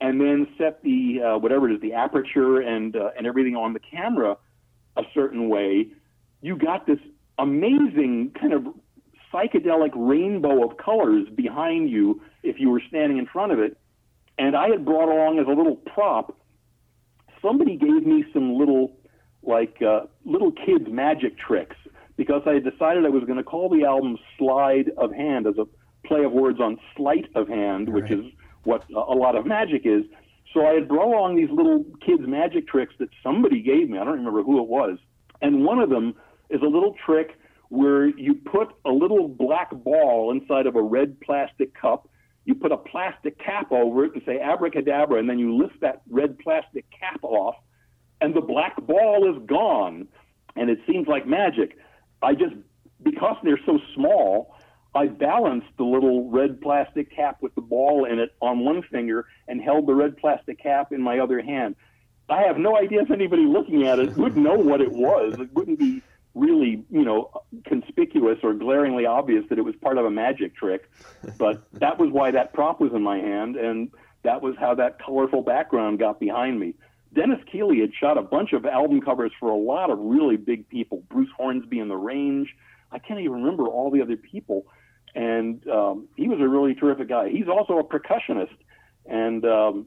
and 0.00 0.20
then 0.20 0.46
set 0.58 0.82
the 0.82 1.20
uh, 1.22 1.38
whatever 1.38 1.68
it 1.68 1.74
is, 1.74 1.80
the 1.80 1.94
aperture 1.94 2.60
and 2.60 2.96
uh, 2.96 3.10
and 3.16 3.26
everything 3.26 3.56
on 3.56 3.72
the 3.72 3.80
camera 3.80 4.36
a 4.96 5.02
certain 5.14 5.48
way, 5.48 5.88
you 6.40 6.56
got 6.56 6.86
this 6.86 6.98
amazing 7.38 8.32
kind 8.38 8.52
of 8.52 8.66
psychedelic 9.32 9.90
rainbow 9.94 10.64
of 10.68 10.76
colors 10.78 11.26
behind 11.34 11.90
you 11.90 12.22
if 12.42 12.58
you 12.58 12.70
were 12.70 12.82
standing 12.88 13.18
in 13.18 13.26
front 13.26 13.52
of 13.52 13.58
it. 13.58 13.76
And 14.38 14.56
I 14.56 14.68
had 14.68 14.84
brought 14.84 15.08
along 15.08 15.38
as 15.38 15.46
a 15.46 15.50
little 15.50 15.76
prop. 15.76 16.36
Somebody 17.42 17.76
gave 17.76 18.06
me 18.06 18.24
some 18.32 18.58
little, 18.58 18.96
like 19.42 19.80
uh, 19.82 20.02
little 20.24 20.52
kids 20.52 20.86
magic 20.88 21.38
tricks 21.38 21.76
because 22.16 22.42
I 22.46 22.54
had 22.54 22.64
decided 22.64 23.04
I 23.04 23.10
was 23.10 23.24
going 23.24 23.38
to 23.38 23.44
call 23.44 23.68
the 23.68 23.84
album 23.84 24.18
"Slide 24.38 24.90
of 24.96 25.12
Hand" 25.12 25.46
as 25.46 25.56
a 25.58 25.66
play 26.06 26.24
of 26.24 26.32
words 26.32 26.60
on 26.60 26.78
sleight 26.96 27.26
of 27.34 27.48
hand, 27.48 27.88
which 27.92 28.10
is 28.10 28.24
what 28.66 28.84
a 28.90 29.14
lot 29.14 29.36
of 29.36 29.46
magic 29.46 29.82
is. 29.84 30.02
So 30.52 30.66
I 30.66 30.74
had 30.74 30.88
brought 30.88 31.06
along 31.06 31.36
these 31.36 31.50
little 31.50 31.84
kids' 32.04 32.26
magic 32.26 32.66
tricks 32.68 32.94
that 32.98 33.08
somebody 33.22 33.62
gave 33.62 33.88
me. 33.88 33.98
I 33.98 34.04
don't 34.04 34.18
remember 34.18 34.42
who 34.42 34.60
it 34.60 34.68
was. 34.68 34.98
And 35.42 35.64
one 35.64 35.78
of 35.78 35.90
them 35.90 36.14
is 36.50 36.60
a 36.62 36.66
little 36.66 36.94
trick 37.04 37.38
where 37.68 38.06
you 38.06 38.34
put 38.34 38.68
a 38.84 38.90
little 38.90 39.28
black 39.28 39.70
ball 39.70 40.30
inside 40.30 40.66
of 40.66 40.76
a 40.76 40.82
red 40.82 41.20
plastic 41.20 41.74
cup. 41.74 42.08
You 42.44 42.54
put 42.54 42.72
a 42.72 42.76
plastic 42.76 43.38
cap 43.38 43.72
over 43.72 44.04
it 44.04 44.14
and 44.14 44.22
say 44.24 44.40
abracadabra, 44.40 45.18
and 45.18 45.28
then 45.28 45.38
you 45.38 45.56
lift 45.56 45.80
that 45.80 46.02
red 46.08 46.38
plastic 46.38 46.84
cap 46.98 47.20
off, 47.22 47.56
and 48.20 48.34
the 48.34 48.40
black 48.40 48.76
ball 48.86 49.28
is 49.34 49.46
gone. 49.46 50.08
And 50.54 50.70
it 50.70 50.78
seems 50.86 51.06
like 51.06 51.26
magic. 51.26 51.76
I 52.22 52.34
just, 52.34 52.54
because 53.02 53.36
they're 53.42 53.60
so 53.66 53.78
small, 53.94 54.55
I 54.96 55.08
balanced 55.08 55.68
the 55.76 55.84
little 55.84 56.30
red 56.30 56.60
plastic 56.60 57.14
cap 57.14 57.38
with 57.42 57.54
the 57.54 57.60
ball 57.60 58.04
in 58.04 58.18
it 58.18 58.34
on 58.40 58.64
one 58.64 58.82
finger 58.82 59.26
and 59.46 59.60
held 59.60 59.86
the 59.86 59.94
red 59.94 60.16
plastic 60.16 60.58
cap 60.62 60.92
in 60.92 61.02
my 61.02 61.18
other 61.18 61.42
hand. 61.42 61.76
I 62.28 62.42
have 62.42 62.58
no 62.58 62.76
idea 62.76 63.02
if 63.02 63.10
anybody 63.10 63.44
looking 63.44 63.86
at 63.86 63.98
it 63.98 64.16
would 64.16 64.36
know 64.36 64.56
what 64.56 64.80
it 64.80 64.90
was. 64.90 65.38
It 65.38 65.52
wouldn't 65.52 65.78
be 65.78 66.02
really, 66.34 66.84
you 66.90 67.04
know, 67.04 67.30
conspicuous 67.64 68.38
or 68.42 68.54
glaringly 68.54 69.06
obvious 69.06 69.44
that 69.48 69.58
it 69.58 69.62
was 69.62 69.74
part 69.76 69.96
of 69.98 70.04
a 70.04 70.10
magic 70.10 70.56
trick. 70.56 70.90
But 71.38 71.62
that 71.74 71.98
was 71.98 72.10
why 72.10 72.30
that 72.32 72.52
prop 72.52 72.80
was 72.80 72.92
in 72.92 73.02
my 73.02 73.18
hand, 73.18 73.56
and 73.56 73.90
that 74.22 74.42
was 74.42 74.56
how 74.58 74.74
that 74.74 74.98
colorful 74.98 75.42
background 75.42 75.98
got 75.98 76.18
behind 76.18 76.58
me. 76.58 76.74
Dennis 77.14 77.38
Keeley 77.50 77.80
had 77.80 77.94
shot 77.94 78.18
a 78.18 78.22
bunch 78.22 78.52
of 78.52 78.66
album 78.66 79.00
covers 79.00 79.32
for 79.38 79.50
a 79.50 79.56
lot 79.56 79.90
of 79.90 79.98
really 79.98 80.36
big 80.36 80.68
people. 80.68 81.02
Bruce 81.08 81.30
Hornsby 81.36 81.78
in 81.78 81.88
the 81.88 81.96
Range. 81.96 82.54
I 82.92 82.98
can't 82.98 83.20
even 83.20 83.42
remember 83.42 83.66
all 83.66 83.90
the 83.90 84.02
other 84.02 84.16
people 84.16 84.66
and 85.16 85.66
um, 85.68 86.08
he 86.14 86.28
was 86.28 86.38
a 86.40 86.46
really 86.46 86.74
terrific 86.74 87.08
guy. 87.08 87.30
He's 87.30 87.48
also 87.48 87.78
a 87.78 87.84
percussionist, 87.84 88.56
and 89.06 89.44
um, 89.46 89.86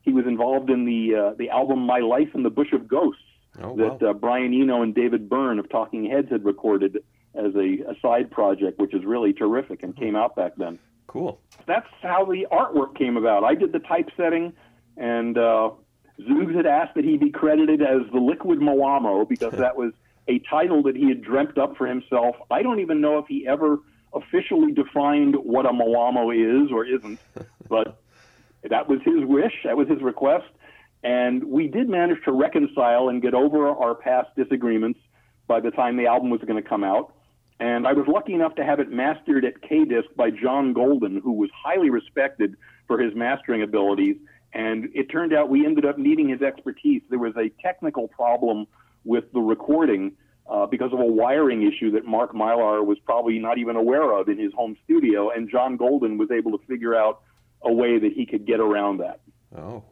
he 0.00 0.12
was 0.12 0.26
involved 0.26 0.70
in 0.70 0.86
the 0.86 1.14
uh, 1.14 1.34
the 1.38 1.50
album 1.50 1.80
"My 1.80 1.98
Life 1.98 2.30
in 2.34 2.42
the 2.42 2.50
Bush 2.50 2.72
of 2.72 2.88
Ghosts" 2.88 3.22
oh, 3.62 3.76
that 3.76 4.00
wow. 4.00 4.10
uh, 4.10 4.12
Brian 4.14 4.54
Eno 4.54 4.82
and 4.82 4.94
David 4.94 5.28
Byrne 5.28 5.58
of 5.58 5.68
Talking 5.68 6.10
Heads 6.10 6.30
had 6.30 6.46
recorded 6.46 6.96
as 7.34 7.54
a, 7.54 7.90
a 7.90 7.94
side 8.00 8.30
project, 8.30 8.80
which 8.80 8.94
is 8.94 9.04
really 9.04 9.34
terrific 9.34 9.82
and 9.82 9.94
came 9.94 10.16
out 10.16 10.34
back 10.34 10.52
then. 10.56 10.78
Cool. 11.06 11.40
That's 11.66 11.86
how 12.00 12.24
the 12.24 12.46
artwork 12.50 12.96
came 12.96 13.16
about. 13.18 13.44
I 13.44 13.54
did 13.54 13.72
the 13.72 13.80
typesetting, 13.80 14.54
and 14.96 15.36
uh, 15.36 15.70
Zoogz 16.20 16.56
had 16.56 16.66
asked 16.66 16.94
that 16.94 17.04
he 17.04 17.18
be 17.18 17.30
credited 17.30 17.82
as 17.82 18.10
the 18.12 18.18
Liquid 18.18 18.60
Moamo 18.60 19.28
because 19.28 19.52
that 19.58 19.76
was 19.76 19.92
a 20.26 20.38
title 20.50 20.84
that 20.84 20.96
he 20.96 21.08
had 21.08 21.22
dreamt 21.22 21.58
up 21.58 21.76
for 21.76 21.86
himself. 21.86 22.36
I 22.50 22.62
don't 22.62 22.80
even 22.80 23.02
know 23.02 23.18
if 23.18 23.26
he 23.26 23.46
ever 23.46 23.80
officially 24.12 24.72
defined 24.72 25.36
what 25.36 25.66
a 25.66 25.70
Moamo 25.70 26.30
is 26.34 26.70
or 26.72 26.84
isn't, 26.84 27.18
but 27.68 28.00
that 28.68 28.88
was 28.88 29.00
his 29.04 29.24
wish, 29.24 29.52
that 29.64 29.76
was 29.76 29.88
his 29.88 30.02
request, 30.02 30.46
and 31.02 31.44
we 31.44 31.68
did 31.68 31.88
manage 31.88 32.22
to 32.24 32.32
reconcile 32.32 33.08
and 33.08 33.22
get 33.22 33.34
over 33.34 33.68
our 33.68 33.94
past 33.94 34.28
disagreements 34.36 35.00
by 35.46 35.60
the 35.60 35.70
time 35.70 35.96
the 35.96 36.06
album 36.06 36.30
was 36.30 36.40
going 36.42 36.62
to 36.62 36.68
come 36.68 36.84
out. 36.84 37.14
And 37.58 37.86
I 37.86 37.92
was 37.92 38.06
lucky 38.06 38.34
enough 38.34 38.54
to 38.54 38.64
have 38.64 38.80
it 38.80 38.90
mastered 38.90 39.44
at 39.44 39.60
K-Disc 39.62 40.08
by 40.16 40.30
John 40.30 40.72
Golden, 40.72 41.20
who 41.20 41.32
was 41.32 41.50
highly 41.54 41.90
respected 41.90 42.56
for 42.86 42.98
his 42.98 43.14
mastering 43.14 43.62
abilities. 43.62 44.16
And 44.52 44.88
it 44.94 45.10
turned 45.10 45.32
out 45.32 45.48
we 45.48 45.64
ended 45.66 45.84
up 45.84 45.98
needing 45.98 46.28
his 46.28 46.42
expertise. 46.42 47.02
There 47.10 47.18
was 47.18 47.34
a 47.36 47.50
technical 47.62 48.08
problem 48.08 48.66
with 49.04 49.30
the 49.32 49.40
recording 49.40 50.12
uh, 50.50 50.66
because 50.66 50.92
of 50.92 50.98
a 50.98 51.04
wiring 51.04 51.62
issue 51.62 51.92
that 51.92 52.04
Mark 52.04 52.32
Mylar 52.32 52.84
was 52.84 52.98
probably 52.98 53.38
not 53.38 53.58
even 53.58 53.76
aware 53.76 54.12
of 54.12 54.28
in 54.28 54.36
his 54.36 54.52
home 54.52 54.76
studio, 54.84 55.30
and 55.30 55.48
John 55.48 55.76
Golden 55.76 56.18
was 56.18 56.30
able 56.30 56.58
to 56.58 56.66
figure 56.66 56.94
out 56.94 57.22
a 57.62 57.72
way 57.72 57.98
that 57.98 58.12
he 58.12 58.26
could 58.26 58.46
get 58.46 58.58
around 58.58 58.98
that. 58.98 59.20
Oh. 59.56 59.84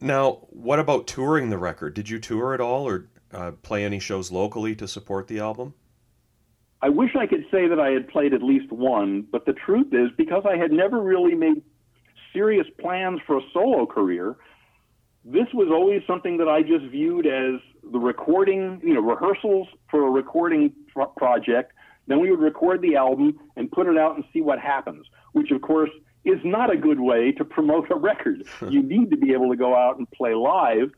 Now, 0.00 0.46
what 0.50 0.78
about 0.78 1.06
touring 1.06 1.48
the 1.48 1.58
record? 1.58 1.94
Did 1.94 2.10
you 2.10 2.18
tour 2.18 2.52
at 2.52 2.60
all 2.60 2.86
or 2.86 3.08
uh, 3.32 3.52
play 3.62 3.84
any 3.84 4.00
shows 4.00 4.30
locally 4.30 4.74
to 4.76 4.86
support 4.86 5.28
the 5.28 5.38
album? 5.38 5.74
I 6.82 6.88
wish 6.88 7.14
I 7.16 7.26
could 7.26 7.46
say 7.50 7.68
that 7.68 7.78
I 7.78 7.90
had 7.90 8.08
played 8.08 8.34
at 8.34 8.42
least 8.42 8.70
one, 8.70 9.22
but 9.30 9.46
the 9.46 9.52
truth 9.52 9.94
is, 9.94 10.10
because 10.16 10.42
I 10.44 10.56
had 10.56 10.72
never 10.72 11.00
really 11.00 11.34
made 11.34 11.62
serious 12.32 12.66
plans 12.80 13.20
for 13.26 13.38
a 13.38 13.42
solo 13.54 13.86
career, 13.86 14.36
this 15.24 15.46
was 15.54 15.68
always 15.70 16.02
something 16.06 16.38
that 16.38 16.48
I 16.48 16.62
just 16.62 16.84
viewed 16.86 17.26
as 17.26 17.60
the 17.92 17.98
recording, 17.98 18.80
you 18.82 18.94
know, 18.94 19.00
rehearsals 19.00 19.68
for 19.90 20.06
a 20.06 20.10
recording 20.10 20.72
pro- 20.92 21.06
project. 21.06 21.72
Then 22.08 22.20
we 22.20 22.30
would 22.30 22.40
record 22.40 22.82
the 22.82 22.96
album 22.96 23.38
and 23.56 23.70
put 23.70 23.86
it 23.86 23.96
out 23.96 24.16
and 24.16 24.24
see 24.32 24.40
what 24.40 24.58
happens, 24.58 25.06
which 25.32 25.50
of 25.52 25.62
course 25.62 25.90
is 26.24 26.38
not 26.44 26.72
a 26.72 26.76
good 26.76 27.00
way 27.00 27.32
to 27.32 27.44
promote 27.44 27.90
a 27.90 27.94
record. 27.94 28.44
you 28.68 28.82
need 28.82 29.10
to 29.10 29.16
be 29.16 29.32
able 29.32 29.50
to 29.50 29.56
go 29.56 29.76
out 29.76 29.98
and 29.98 30.10
play 30.10 30.34
live 30.34 30.90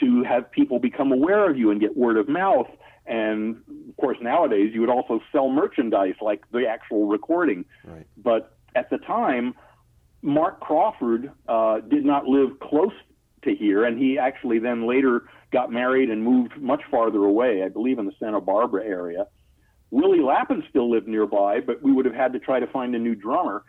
to 0.00 0.22
have 0.24 0.50
people 0.50 0.78
become 0.78 1.12
aware 1.12 1.50
of 1.50 1.56
you 1.56 1.70
and 1.70 1.80
get 1.80 1.96
word 1.96 2.16
of 2.16 2.28
mouth. 2.28 2.68
And 3.06 3.62
of 3.88 3.96
course, 3.96 4.18
nowadays 4.20 4.72
you 4.74 4.80
would 4.80 4.90
also 4.90 5.20
sell 5.32 5.48
merchandise 5.48 6.14
like 6.20 6.44
the 6.52 6.66
actual 6.66 7.06
recording. 7.06 7.64
Right. 7.84 8.06
But 8.16 8.56
at 8.74 8.90
the 8.90 8.98
time, 8.98 9.54
Mark 10.22 10.60
Crawford 10.60 11.32
uh, 11.48 11.80
did 11.80 12.04
not 12.04 12.26
live 12.26 12.60
close 12.60 12.92
to 13.42 13.54
here, 13.54 13.84
and 13.84 13.98
he 13.98 14.18
actually 14.18 14.58
then 14.58 14.86
later 14.86 15.22
got 15.52 15.72
married 15.72 16.10
and 16.10 16.22
moved 16.22 16.56
much 16.58 16.82
farther 16.90 17.24
away, 17.24 17.62
I 17.64 17.68
believe 17.68 17.98
in 17.98 18.06
the 18.06 18.12
Santa 18.20 18.40
Barbara 18.40 18.84
area. 18.84 19.26
Willie 19.90 20.20
Lappin 20.20 20.62
still 20.70 20.90
lived 20.90 21.08
nearby, 21.08 21.60
but 21.60 21.82
we 21.82 21.92
would 21.92 22.04
have 22.04 22.14
had 22.14 22.32
to 22.32 22.38
try 22.38 22.60
to 22.60 22.66
find 22.68 22.94
a 22.94 22.98
new 22.98 23.14
drummer. 23.14 23.64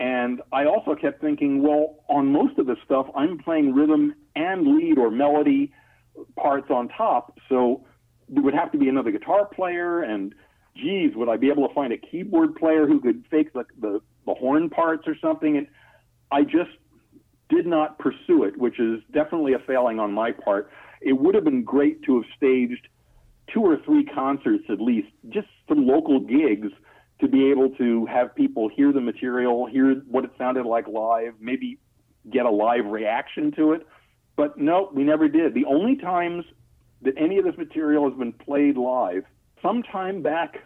And 0.00 0.40
I 0.52 0.64
also 0.64 0.94
kept 0.94 1.20
thinking, 1.20 1.62
well, 1.62 2.04
on 2.08 2.32
most 2.32 2.58
of 2.58 2.66
this 2.66 2.78
stuff, 2.84 3.06
I'm 3.16 3.38
playing 3.38 3.74
rhythm 3.74 4.14
and 4.36 4.76
lead 4.76 4.96
or 4.96 5.10
melody 5.10 5.72
parts 6.36 6.70
on 6.70 6.88
top. 6.88 7.36
So 7.48 7.84
there 8.28 8.42
would 8.42 8.54
have 8.54 8.72
to 8.72 8.78
be 8.78 8.88
another 8.88 9.10
guitar 9.10 9.46
player. 9.46 10.02
And 10.02 10.34
geez, 10.76 11.14
would 11.16 11.28
I 11.28 11.36
be 11.36 11.50
able 11.50 11.66
to 11.68 11.74
find 11.74 11.92
a 11.92 11.98
keyboard 11.98 12.54
player 12.54 12.86
who 12.86 13.00
could 13.00 13.24
fake 13.30 13.52
the, 13.52 13.64
the, 13.80 14.00
the 14.24 14.34
horn 14.34 14.70
parts 14.70 15.06
or 15.06 15.16
something? 15.20 15.56
And 15.56 15.66
I 16.30 16.44
just 16.44 16.70
did 17.48 17.66
not 17.66 17.98
pursue 17.98 18.44
it, 18.44 18.58
which 18.58 18.78
is 18.78 19.00
definitely 19.12 19.54
a 19.54 19.58
failing 19.58 19.98
on 19.98 20.12
my 20.12 20.32
part. 20.32 20.70
It 21.00 21.14
would 21.14 21.34
have 21.34 21.44
been 21.44 21.64
great 21.64 22.02
to 22.04 22.16
have 22.16 22.24
staged 22.36 22.88
two 23.52 23.60
or 23.60 23.78
three 23.84 24.04
concerts 24.04 24.64
at 24.68 24.80
least, 24.80 25.08
just 25.30 25.48
some 25.68 25.86
local 25.86 26.20
gigs 26.20 26.68
to 27.20 27.28
be 27.28 27.50
able 27.50 27.70
to 27.70 28.06
have 28.06 28.34
people 28.34 28.68
hear 28.68 28.92
the 28.92 29.00
material, 29.00 29.66
hear 29.66 29.94
what 30.08 30.24
it 30.24 30.30
sounded 30.38 30.66
like 30.66 30.86
live, 30.86 31.34
maybe 31.40 31.78
get 32.30 32.46
a 32.46 32.50
live 32.50 32.86
reaction 32.86 33.50
to 33.52 33.72
it. 33.72 33.86
But 34.36 34.58
no, 34.58 34.90
we 34.92 35.02
never 35.02 35.28
did. 35.28 35.54
The 35.54 35.64
only 35.64 35.96
times 35.96 36.44
that 37.02 37.14
any 37.16 37.38
of 37.38 37.44
this 37.44 37.56
material 37.56 38.08
has 38.08 38.18
been 38.18 38.32
played 38.32 38.76
live, 38.76 39.24
sometime 39.62 40.22
back, 40.22 40.58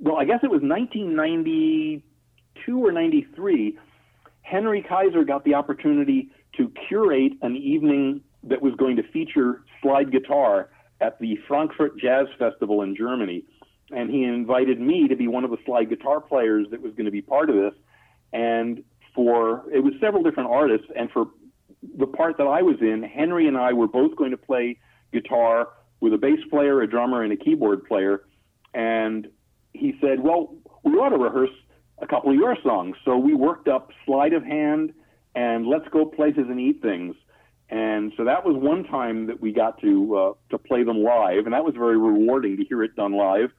well, 0.00 0.16
I 0.16 0.24
guess 0.24 0.40
it 0.42 0.50
was 0.50 0.62
1992 0.62 2.86
or 2.86 2.92
93 2.92 3.78
Henry 4.50 4.82
Kaiser 4.82 5.24
got 5.24 5.44
the 5.44 5.54
opportunity 5.54 6.28
to 6.56 6.72
curate 6.88 7.34
an 7.42 7.56
evening 7.56 8.20
that 8.42 8.60
was 8.60 8.74
going 8.74 8.96
to 8.96 9.02
feature 9.12 9.62
slide 9.80 10.10
guitar 10.10 10.70
at 11.00 11.20
the 11.20 11.38
Frankfurt 11.46 11.98
Jazz 11.98 12.26
Festival 12.36 12.82
in 12.82 12.96
Germany. 12.96 13.44
And 13.92 14.10
he 14.10 14.24
invited 14.24 14.80
me 14.80 15.06
to 15.06 15.14
be 15.14 15.28
one 15.28 15.44
of 15.44 15.50
the 15.50 15.56
slide 15.64 15.88
guitar 15.88 16.20
players 16.20 16.66
that 16.72 16.82
was 16.82 16.92
going 16.94 17.04
to 17.04 17.12
be 17.12 17.22
part 17.22 17.48
of 17.48 17.56
this. 17.56 17.74
And 18.32 18.82
for, 19.14 19.64
it 19.72 19.84
was 19.84 19.94
several 20.00 20.24
different 20.24 20.50
artists. 20.50 20.86
And 20.96 21.10
for 21.12 21.26
the 21.96 22.06
part 22.06 22.36
that 22.38 22.46
I 22.46 22.62
was 22.62 22.76
in, 22.80 23.04
Henry 23.04 23.46
and 23.46 23.56
I 23.56 23.72
were 23.72 23.88
both 23.88 24.16
going 24.16 24.32
to 24.32 24.36
play 24.36 24.78
guitar 25.12 25.68
with 26.00 26.12
a 26.12 26.18
bass 26.18 26.40
player, 26.50 26.82
a 26.82 26.90
drummer, 26.90 27.22
and 27.22 27.32
a 27.32 27.36
keyboard 27.36 27.84
player. 27.84 28.24
And 28.74 29.28
he 29.74 29.94
said, 30.00 30.20
Well, 30.20 30.56
we 30.82 30.92
ought 30.92 31.10
to 31.10 31.18
rehearse 31.18 31.50
a 32.00 32.06
couple 32.06 32.30
of 32.30 32.36
your 32.36 32.56
songs. 32.62 32.96
So 33.04 33.16
we 33.16 33.34
worked 33.34 33.68
up 33.68 33.90
Slide 34.06 34.32
of 34.32 34.44
Hand 34.44 34.92
and 35.34 35.66
Let's 35.66 35.88
Go 35.88 36.04
Places 36.04 36.44
and 36.48 36.60
Eat 36.60 36.82
Things. 36.82 37.14
And 37.68 38.12
so 38.16 38.24
that 38.24 38.44
was 38.44 38.56
one 38.56 38.84
time 38.84 39.26
that 39.28 39.40
we 39.40 39.52
got 39.52 39.80
to 39.80 40.16
uh, 40.16 40.32
to 40.50 40.58
play 40.58 40.82
them 40.82 41.04
live, 41.04 41.44
and 41.44 41.52
that 41.52 41.64
was 41.64 41.74
very 41.74 41.96
rewarding 41.96 42.56
to 42.56 42.64
hear 42.64 42.82
it 42.82 42.96
done 42.96 43.12
live. 43.12 43.52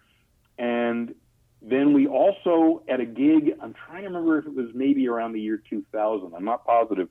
And 0.57 1.15
then 1.61 1.93
we 1.93 2.07
also 2.07 2.83
at 2.89 2.99
a 2.99 3.05
gig, 3.05 3.53
I'm 3.61 3.73
trying 3.73 4.01
to 4.01 4.09
remember 4.09 4.37
if 4.39 4.45
it 4.45 4.53
was 4.53 4.67
maybe 4.73 5.07
around 5.07 5.31
the 5.31 5.39
year 5.39 5.61
2000. 5.69 6.33
I'm 6.35 6.43
not 6.43 6.65
positive. 6.65 7.07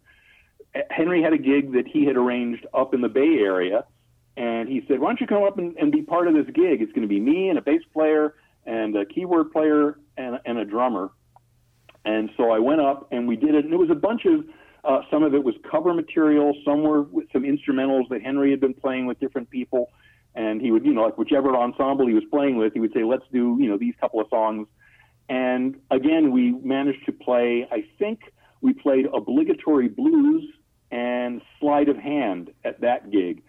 Henry 0.91 1.23
had 1.23 1.33
a 1.33 1.39
gig 1.39 1.73
that 1.73 1.87
he 1.87 2.05
had 2.05 2.17
arranged 2.17 2.67
up 2.75 2.93
in 2.93 3.01
the 3.01 3.09
Bay 3.09 3.39
Area, 3.41 3.85
and 4.37 4.69
he 4.69 4.85
said, 4.87 5.01
"Why 5.01 5.09
don't 5.09 5.23
you 5.23 5.27
come 5.27 5.43
up 5.43 5.57
and, 5.57 5.75
and 5.79 5.91
be 5.91 6.03
part 6.03 6.29
of 6.29 6.35
this 6.35 6.47
gig? 6.55 6.83
It's 6.83 6.93
going 6.93 7.03
to 7.03 7.09
be 7.09 7.19
me 7.19 7.49
and 7.49 7.57
a 7.57 7.63
bass 7.63 7.83
player 7.95 8.35
and 8.67 8.95
a 8.95 9.07
keyboard 9.07 9.53
player 9.53 9.99
and, 10.19 10.39
and 10.45 10.59
a 10.59 10.67
drummer." 10.67 11.11
And 12.05 12.31
so 12.37 12.51
I 12.51 12.59
went 12.59 12.81
up 12.81 13.09
and 13.11 13.29
we 13.29 13.37
did 13.37 13.55
it, 13.55 13.65
and 13.65 13.75
it 13.75 13.79
was 13.79 13.91
a 13.91 13.95
bunch 13.95 14.25
of 14.25 14.45
uh, 14.85 15.03
some 15.11 15.23
of 15.23 15.35
it 15.35 15.45
was 15.45 15.55
cover 15.71 15.93
material, 15.93 16.55
some 16.65 16.83
were 16.83 17.03
with 17.03 17.27
some 17.33 17.43
instrumentals 17.43 18.09
that 18.09 18.23
Henry 18.23 18.51
had 18.51 18.61
been 18.61 18.75
playing 18.75 19.07
with 19.07 19.21
different 19.21 19.51
people, 19.51 19.91
and 20.35 20.61
he 20.61 20.71
would, 20.71 20.87
you 20.87 20.95
know, 20.95 21.03
like 21.03 21.19
whichever 21.19 21.55
ensemble 21.55 22.07
he 22.07 22.15
was 22.15 22.25
playing 22.31 22.57
with, 22.57 22.73
he 22.73 22.81
would 22.81 22.93
say, 22.95 23.05
"Let's 23.05 23.25
do, 23.33 23.59
you 23.61 23.69
know, 23.69 23.77
these 23.77 23.95
couple 24.01 24.21
of 24.21 24.29
songs." 24.31 24.69
And 25.29 25.79
again, 25.91 26.33
we 26.33 26.53
managed 26.53 27.05
to 27.07 27.13
play. 27.13 27.69
I 27.71 27.85
think 27.99 28.21
we 28.63 28.73
played 28.73 29.07
obligatory 29.13 29.89
blues 29.89 30.45
and 30.91 31.43
slide 31.61 31.89
of 31.89 31.97
hand 31.97 32.51
at 32.65 32.81
that 32.81 33.11
gig. 33.11 33.43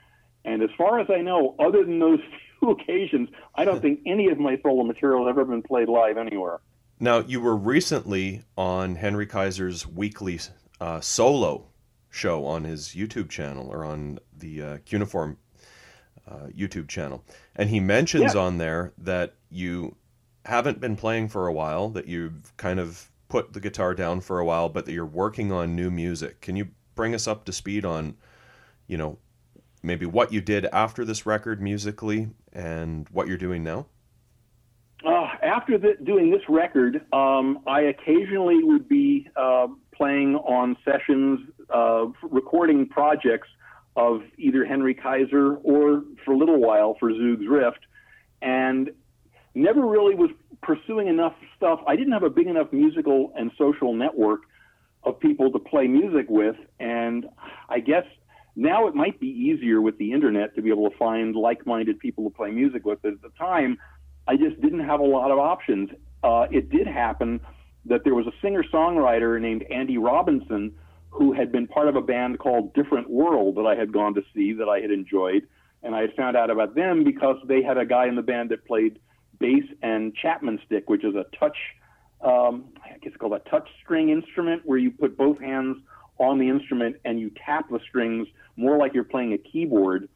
And 0.44 0.62
as 0.62 0.70
far 0.78 1.00
as 1.00 1.08
I 1.10 1.22
know, 1.22 1.56
other 1.60 1.84
than 1.84 2.00
those 2.00 2.20
few 2.60 2.72
occasions, 2.72 3.30
I 3.56 3.66
don't 3.66 3.82
think 3.82 4.02
any 4.06 4.30
of 4.30 4.38
my 4.38 4.60
solo 4.62 4.84
material 4.84 5.26
has 5.26 5.32
ever 5.32 5.46
been 5.46 5.64
played 5.64 5.90
live 5.90 6.18
anywhere. 6.18 6.60
Now, 7.04 7.18
you 7.18 7.42
were 7.42 7.56
recently 7.56 8.44
on 8.56 8.94
Henry 8.94 9.26
Kaiser's 9.26 9.88
weekly 9.88 10.40
uh, 10.80 11.02
solo 11.02 11.66
show 12.12 12.46
on 12.46 12.64
his 12.64 12.90
YouTube 12.90 13.28
channel 13.28 13.70
or 13.72 13.84
on 13.84 14.20
the 14.38 14.62
uh, 14.62 14.78
Cuneiform 14.86 15.40
uh, 16.30 16.50
YouTube 16.56 16.88
channel. 16.88 17.26
And 17.56 17.72
he 17.72 17.80
mentions 17.80 18.36
yeah. 18.36 18.42
on 18.42 18.60
there 18.60 18.94
that 19.00 19.34
you 19.50 19.96
haven't 20.46 20.80
been 20.80 20.96
playing 20.96 21.30
for 21.30 21.48
a 21.48 21.54
while, 21.54 21.90
that 21.90 22.08
you've 22.08 22.56
kind 22.58 22.80
of 22.80 23.10
put 23.30 23.54
the 23.54 23.60
guitar 23.60 23.96
down 23.96 24.22
for 24.22 24.38
a 24.38 24.46
while, 24.46 24.70
but 24.70 24.86
that 24.86 24.94
you're 24.94 25.04
working 25.04 25.52
on 25.52 25.76
new 25.76 25.90
music. 25.90 26.40
Can 26.40 26.56
you 26.56 26.68
bring 26.94 27.16
us 27.16 27.28
up 27.28 27.46
to 27.46 27.52
speed 27.52 27.84
on, 27.84 28.16
you 28.86 28.98
know, 28.98 29.18
maybe 29.82 30.06
what 30.06 30.32
you 30.32 30.40
did 30.40 30.66
after 30.66 31.04
this 31.04 31.26
record 31.26 31.64
musically 31.64 32.30
and 32.54 33.10
what 33.10 33.28
you're 33.28 33.38
doing 33.38 33.64
now? 33.64 33.88
After 35.52 35.78
the, 35.78 35.98
doing 36.02 36.32
this 36.32 36.44
record, 36.48 37.02
um, 37.12 37.60
I 37.68 37.82
occasionally 37.82 38.64
would 38.64 38.88
be 38.88 39.28
uh, 39.36 39.68
playing 39.94 40.36
on 40.36 40.78
sessions, 40.86 41.42
uh, 41.70 42.06
recording 42.22 42.88
projects 42.88 43.50
of 43.98 44.22
either 44.38 44.64
Henry 44.64 44.94
Kaiser 44.94 45.56
or, 45.56 46.04
for 46.24 46.32
a 46.32 46.38
little 46.38 46.58
while, 46.58 46.96
for 47.02 47.12
Zoogz 47.12 47.46
Rift, 47.50 47.80
and 48.42 48.92
never 49.54 49.86
really 49.86 50.16
was 50.16 50.30
pursuing 50.64 51.10
enough 51.10 51.36
stuff. 51.58 51.82
I 51.86 51.98
didn't 51.98 52.14
have 52.14 52.24
a 52.24 52.30
big 52.30 52.48
enough 52.48 52.72
musical 52.72 53.34
and 53.36 53.52
social 53.58 53.94
network 53.94 54.44
of 55.04 55.20
people 55.20 55.52
to 55.52 55.60
play 55.60 55.86
music 55.86 56.28
with, 56.30 56.56
and 56.80 57.26
I 57.68 57.82
guess 57.82 58.06
now 58.56 58.88
it 58.88 58.96
might 58.96 59.20
be 59.20 59.28
easier 59.28 59.82
with 59.82 59.98
the 59.98 60.14
internet 60.14 60.56
to 60.56 60.62
be 60.62 60.70
able 60.70 60.90
to 60.90 60.96
find 60.96 61.36
like-minded 61.36 62.00
people 62.00 62.24
to 62.24 62.30
play 62.30 62.52
music 62.52 62.86
with. 62.86 63.02
But 63.02 63.12
at 63.16 63.22
the 63.22 63.32
time, 63.38 63.80
I 64.32 64.38
just 64.38 64.62
didn't 64.62 64.86
have 64.86 65.02
a 65.02 65.06
lot 65.06 65.30
of 65.30 65.40
options. 65.40 65.90
Uh, 66.24 66.48
it 66.50 66.70
did 66.70 66.88
happen 66.88 67.42
that 67.84 68.06
there 68.06 68.16
was 68.16 68.26
a 68.28 68.32
singer 68.42 68.64
songwriter 68.64 69.42
named 69.42 69.64
Andy 69.70 69.98
Robinson 69.98 70.74
who 71.10 71.34
had 71.34 71.52
been 71.52 71.68
part 71.68 71.90
of 71.90 71.98
a 71.98 72.02
band 72.02 72.40
called 72.40 72.74
Different 72.74 73.10
World 73.10 73.56
that 73.56 73.66
I 73.66 73.76
had 73.76 73.92
gone 73.92 74.14
to 74.14 74.22
see 74.34 74.54
that 74.54 74.70
I 74.70 74.80
had 74.80 74.90
enjoyed. 74.90 75.46
And 75.84 75.94
I 75.94 76.00
had 76.00 76.14
found 76.16 76.38
out 76.38 76.50
about 76.50 76.76
them 76.76 77.04
because 77.04 77.36
they 77.46 77.62
had 77.62 77.78
a 77.78 77.86
guy 77.86 78.08
in 78.08 78.16
the 78.16 78.22
band 78.22 78.52
that 78.52 78.66
played 78.66 79.00
bass 79.38 79.66
and 79.82 80.16
Chapman 80.16 80.62
stick, 80.66 80.90
which 80.90 81.04
is 81.04 81.14
a 81.14 81.26
touch, 81.38 81.58
um, 82.22 82.70
I 82.86 82.92
guess 82.92 83.00
it's 83.04 83.18
called 83.18 83.34
a 83.34 83.50
touch 83.50 83.68
string 83.84 84.12
instrument 84.12 84.62
where 84.64 84.78
you 84.78 84.92
put 84.92 85.18
both 85.18 85.42
hands 85.42 85.76
on 86.20 86.40
the 86.40 86.48
instrument 86.48 86.96
and 87.04 87.20
you 87.20 87.32
tap 87.46 87.70
the 87.70 87.82
strings 87.86 88.30
more 88.56 88.78
like 88.78 88.94
you're 88.94 89.04
playing 89.04 89.34
a 89.34 89.38
keyboard 89.38 90.08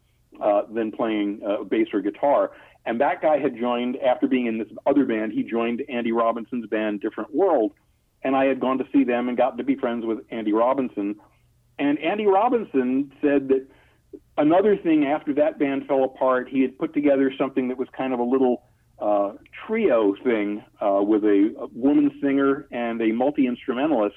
uh, 0.41 0.61
than 0.73 0.93
playing 0.93 1.41
uh, 1.45 1.65
bass 1.65 1.87
or 1.93 1.99
guitar. 1.99 2.51
And 2.85 3.01
that 3.01 3.21
guy 3.21 3.39
had 3.39 3.57
joined 3.57 3.97
after 3.97 4.27
being 4.27 4.45
in 4.45 4.57
this 4.59 4.67
other 4.85 5.05
band. 5.05 5.33
He 5.33 5.43
joined 5.43 5.81
Andy 5.89 6.11
Robinson's 6.11 6.67
band, 6.67 7.01
Different 7.01 7.33
World, 7.33 7.73
and 8.23 8.35
I 8.35 8.45
had 8.45 8.59
gone 8.59 8.77
to 8.77 8.85
see 8.93 9.03
them 9.03 9.27
and 9.27 9.37
gotten 9.37 9.57
to 9.57 9.63
be 9.63 9.75
friends 9.75 10.05
with 10.05 10.19
Andy 10.29 10.53
Robinson. 10.53 11.15
And 11.79 11.99
Andy 11.99 12.25
Robinson 12.25 13.11
said 13.21 13.49
that 13.49 13.67
another 14.37 14.77
thing 14.77 15.05
after 15.05 15.33
that 15.33 15.57
band 15.57 15.87
fell 15.87 16.03
apart, 16.03 16.47
he 16.49 16.61
had 16.61 16.77
put 16.77 16.93
together 16.93 17.31
something 17.37 17.69
that 17.69 17.77
was 17.77 17.87
kind 17.97 18.13
of 18.13 18.19
a 18.19 18.23
little 18.23 18.63
uh, 18.99 19.33
trio 19.67 20.15
thing 20.23 20.63
uh, 20.79 21.01
with 21.01 21.23
a, 21.23 21.53
a 21.59 21.67
woman 21.73 22.11
singer 22.21 22.67
and 22.71 23.01
a 23.01 23.11
multi 23.11 23.47
instrumentalist. 23.47 24.15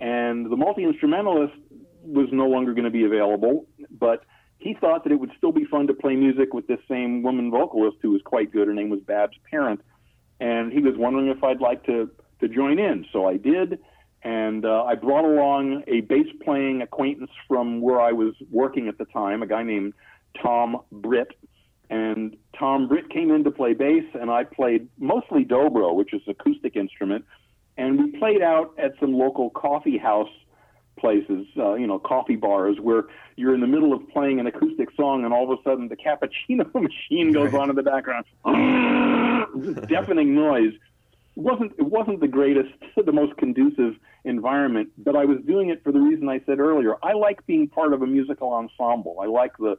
And 0.00 0.50
the 0.50 0.56
multi 0.56 0.84
instrumentalist 0.84 1.54
was 2.02 2.28
no 2.32 2.46
longer 2.48 2.74
going 2.74 2.84
to 2.84 2.90
be 2.90 3.04
available, 3.04 3.66
but 3.90 4.24
he 4.62 4.74
thought 4.74 5.04
that 5.04 5.12
it 5.12 5.18
would 5.18 5.32
still 5.36 5.52
be 5.52 5.64
fun 5.64 5.86
to 5.88 5.94
play 5.94 6.14
music 6.14 6.54
with 6.54 6.66
this 6.66 6.78
same 6.88 7.22
woman 7.22 7.50
vocalist 7.50 7.96
who 8.00 8.10
was 8.10 8.22
quite 8.22 8.52
good. 8.52 8.68
Her 8.68 8.74
name 8.74 8.90
was 8.90 9.00
Babs 9.00 9.36
Parent, 9.50 9.80
and 10.40 10.72
he 10.72 10.80
was 10.80 10.94
wondering 10.96 11.28
if 11.28 11.42
I'd 11.42 11.60
like 11.60 11.84
to 11.86 12.10
to 12.40 12.48
join 12.48 12.78
in. 12.78 13.06
So 13.12 13.26
I 13.26 13.36
did, 13.36 13.78
and 14.22 14.64
uh, 14.64 14.84
I 14.84 14.94
brought 14.94 15.24
along 15.24 15.84
a 15.86 16.00
bass 16.00 16.26
playing 16.44 16.82
acquaintance 16.82 17.30
from 17.48 17.80
where 17.80 18.00
I 18.00 18.12
was 18.12 18.34
working 18.50 18.88
at 18.88 18.98
the 18.98 19.04
time, 19.06 19.42
a 19.42 19.46
guy 19.46 19.62
named 19.62 19.94
Tom 20.40 20.80
Britt. 20.90 21.36
And 21.90 22.36
Tom 22.58 22.88
Britt 22.88 23.10
came 23.10 23.30
in 23.30 23.44
to 23.44 23.50
play 23.50 23.74
bass, 23.74 24.04
and 24.14 24.30
I 24.30 24.44
played 24.44 24.88
mostly 24.98 25.44
dobro, 25.44 25.94
which 25.94 26.14
is 26.14 26.22
an 26.26 26.34
acoustic 26.38 26.74
instrument. 26.74 27.24
And 27.76 27.98
we 27.98 28.18
played 28.18 28.42
out 28.42 28.74
at 28.78 28.92
some 28.98 29.12
local 29.12 29.50
coffee 29.50 29.98
house 29.98 30.30
places, 31.02 31.46
uh, 31.58 31.74
you 31.74 31.86
know, 31.86 31.98
coffee 31.98 32.36
bars 32.36 32.76
where 32.80 33.04
you're 33.36 33.54
in 33.54 33.60
the 33.60 33.66
middle 33.66 33.92
of 33.92 34.08
playing 34.10 34.38
an 34.38 34.46
acoustic 34.46 34.88
song 34.96 35.24
and 35.24 35.34
all 35.34 35.52
of 35.52 35.58
a 35.58 35.62
sudden 35.62 35.88
the 35.88 35.96
cappuccino 35.96 36.72
machine 36.80 37.32
goes 37.32 37.52
on 37.52 37.68
in 37.68 37.76
the 37.76 37.82
background. 37.82 38.24
deafening 39.88 40.34
noise. 40.34 40.72
It 41.36 41.42
wasn't 41.42 41.72
it 41.78 41.86
wasn't 41.86 42.20
the 42.20 42.28
greatest, 42.28 42.72
the 43.04 43.12
most 43.12 43.36
conducive 43.36 43.96
environment, 44.24 44.90
but 44.96 45.16
I 45.16 45.24
was 45.24 45.38
doing 45.46 45.70
it 45.70 45.82
for 45.82 45.90
the 45.90 46.00
reason 46.00 46.28
I 46.28 46.40
said 46.46 46.60
earlier. 46.60 46.94
I 47.02 47.14
like 47.14 47.44
being 47.46 47.68
part 47.68 47.92
of 47.92 48.02
a 48.02 48.06
musical 48.06 48.52
ensemble. 48.52 49.16
I 49.20 49.26
like 49.26 49.56
the 49.58 49.76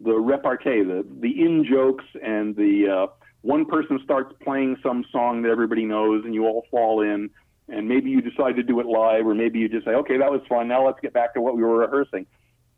the 0.00 0.12
repartee, 0.12 0.82
the 0.82 1.06
the 1.20 1.40
in 1.40 1.64
jokes 1.64 2.04
and 2.20 2.56
the 2.56 2.88
uh, 2.88 3.06
one 3.42 3.64
person 3.64 4.00
starts 4.02 4.34
playing 4.42 4.76
some 4.82 5.04
song 5.12 5.42
that 5.42 5.50
everybody 5.50 5.84
knows 5.84 6.24
and 6.24 6.34
you 6.34 6.46
all 6.46 6.66
fall 6.70 7.02
in 7.02 7.30
and 7.68 7.88
maybe 7.88 8.10
you 8.10 8.20
decide 8.20 8.56
to 8.56 8.62
do 8.62 8.80
it 8.80 8.86
live, 8.86 9.26
or 9.26 9.34
maybe 9.34 9.58
you 9.58 9.68
just 9.68 9.84
say, 9.84 9.92
okay, 9.92 10.18
that 10.18 10.30
was 10.30 10.40
fun. 10.48 10.68
Now 10.68 10.86
let's 10.86 11.00
get 11.00 11.12
back 11.12 11.34
to 11.34 11.40
what 11.40 11.56
we 11.56 11.62
were 11.62 11.78
rehearsing. 11.78 12.26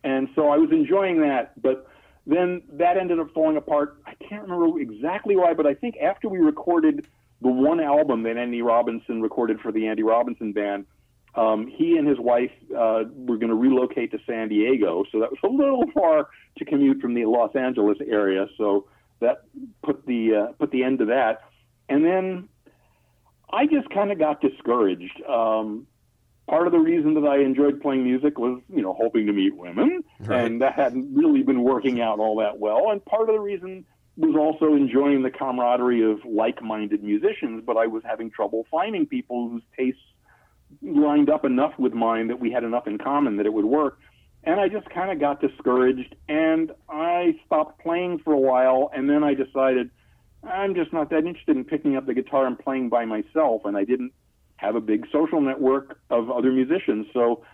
And 0.05 0.29
so 0.35 0.49
I 0.49 0.57
was 0.57 0.71
enjoying 0.71 1.21
that, 1.23 1.61
but 1.61 1.89
then 2.27 2.63
that 2.73 2.97
ended 2.97 3.19
up 3.19 3.33
falling 3.35 3.57
apart. 3.57 4.01
I 4.07 4.15
can't 4.15 4.43
remember 4.43 4.79
exactly 4.81 5.37
why, 5.37 5.55
but 5.55 5.67
I 5.67 5.75
think 5.75 5.97
after 5.99 6.29
we 6.29 6.39
recorded 6.39 7.07
the 7.41 7.49
one 7.49 7.81
album 7.81 8.23
that 8.25 8.37
Andy 8.37 8.63
Robinson 8.63 9.21
recorded 9.21 9.61
for 9.61 9.73
the 9.73 9.89
Andy 9.89 10.03
Robinson 10.03 10.53
Band, 10.53 10.87
um, 11.35 11.67
he 11.67 11.99
and 11.99 12.09
his 12.09 12.19
wife 12.19 12.53
uh, 12.71 13.05
were 13.15 13.37
going 13.37 13.51
to 13.51 13.55
relocate 13.55 14.11
to 14.13 14.19
San 14.27 14.49
Diego, 14.49 15.05
so 15.13 15.21
that 15.21 15.31
was 15.31 15.39
a 15.45 15.49
little 15.49 15.85
far 15.93 16.29
to 16.57 16.65
commute 16.65 17.01
from 17.01 17.13
the 17.15 17.27
Los 17.27 17.55
Angeles 17.55 17.99
area. 18.07 18.47
So 18.57 18.87
that 19.21 19.43
put 19.83 20.07
the 20.07 20.35
uh, 20.35 20.53
put 20.53 20.71
the 20.71 20.83
end 20.83 21.01
to 21.01 21.05
that. 21.07 21.43
And 21.89 22.05
then 22.05 22.49
I 23.53 23.67
just 23.67 23.89
kind 23.91 24.11
of 24.11 24.19
got 24.19 24.41
discouraged. 24.41 25.23
Um, 25.29 25.87
part 26.49 26.67
of 26.67 26.73
the 26.73 26.79
reason 26.79 27.15
that 27.15 27.27
I 27.27 27.39
enjoyed 27.39 27.81
playing 27.81 28.05
music 28.05 28.39
was, 28.39 28.61
you 28.69 28.83
know, 28.83 28.95
hoping 28.95 29.27
to 29.27 29.33
meet 29.33 29.57
women, 29.57 30.03
right. 30.21 30.45
and 30.45 30.63
that 30.63 30.75
hadn't 30.75 31.15
really 31.15 31.43
been 31.43 31.63
working 31.63 32.01
out 32.01 32.19
all 32.19 32.37
that 32.39 32.59
well. 32.59 32.91
And 32.91 33.05
part 33.05 33.29
of 33.29 33.35
the 33.35 33.41
reason 33.41 33.85
was 34.17 34.35
also 34.35 34.75
enjoying 34.75 35.23
the 35.23 35.31
camaraderie 35.31 36.11
of 36.11 36.25
like-minded 36.25 37.03
musicians, 37.03 37.63
but 37.67 37.77
I 37.77 37.87
was 37.87 38.03
having 38.05 38.31
trouble 38.31 38.67
finding 38.71 39.07
people 39.07 39.49
whose 39.49 39.63
tastes 39.77 40.01
lined 40.83 41.31
up 41.31 41.45
enough 41.45 41.79
with 41.79 41.93
mine 41.93 42.29
that 42.29 42.41
we 42.41 42.51
had 42.51 42.65
enough 42.65 42.87
in 42.87 42.99
common 42.99 43.37
that 43.37 43.47
it 43.47 43.53
would 43.53 43.65
work. 43.65 43.99
And 44.43 44.61
I 44.61 44.69
just 44.69 44.89
kind 44.91 45.11
of 45.11 45.21
got 45.21 45.41
discouraged, 45.41 46.15
and 46.29 46.73
I 46.89 47.39
stopped 47.45 47.81
playing 47.83 48.21
for 48.21 48.33
a 48.33 48.39
while, 48.39 48.91
and 48.95 49.09
then 49.09 49.23
I 49.23 49.35
decided– 49.35 49.91
I'm 50.47 50.75
just 50.75 50.93
not 50.93 51.11
that 51.11 51.27
interested 51.27 51.57
in 51.57 51.65
picking 51.65 51.97
up 51.97 52.07
the 52.07 52.15
guitar 52.15 52.47
and 52.47 52.59
playing 52.59 52.89
by 52.89 53.05
myself, 53.05 53.63
and 53.65 53.77
I 53.77 53.85
didn't 53.85 54.13
have 54.57 54.75
a 54.75 54.81
big 54.81 55.07
social 55.13 55.41
network 55.41 55.99
of 56.11 56.31
other 56.31 56.51
musicians. 56.51 57.07
So 57.13 57.45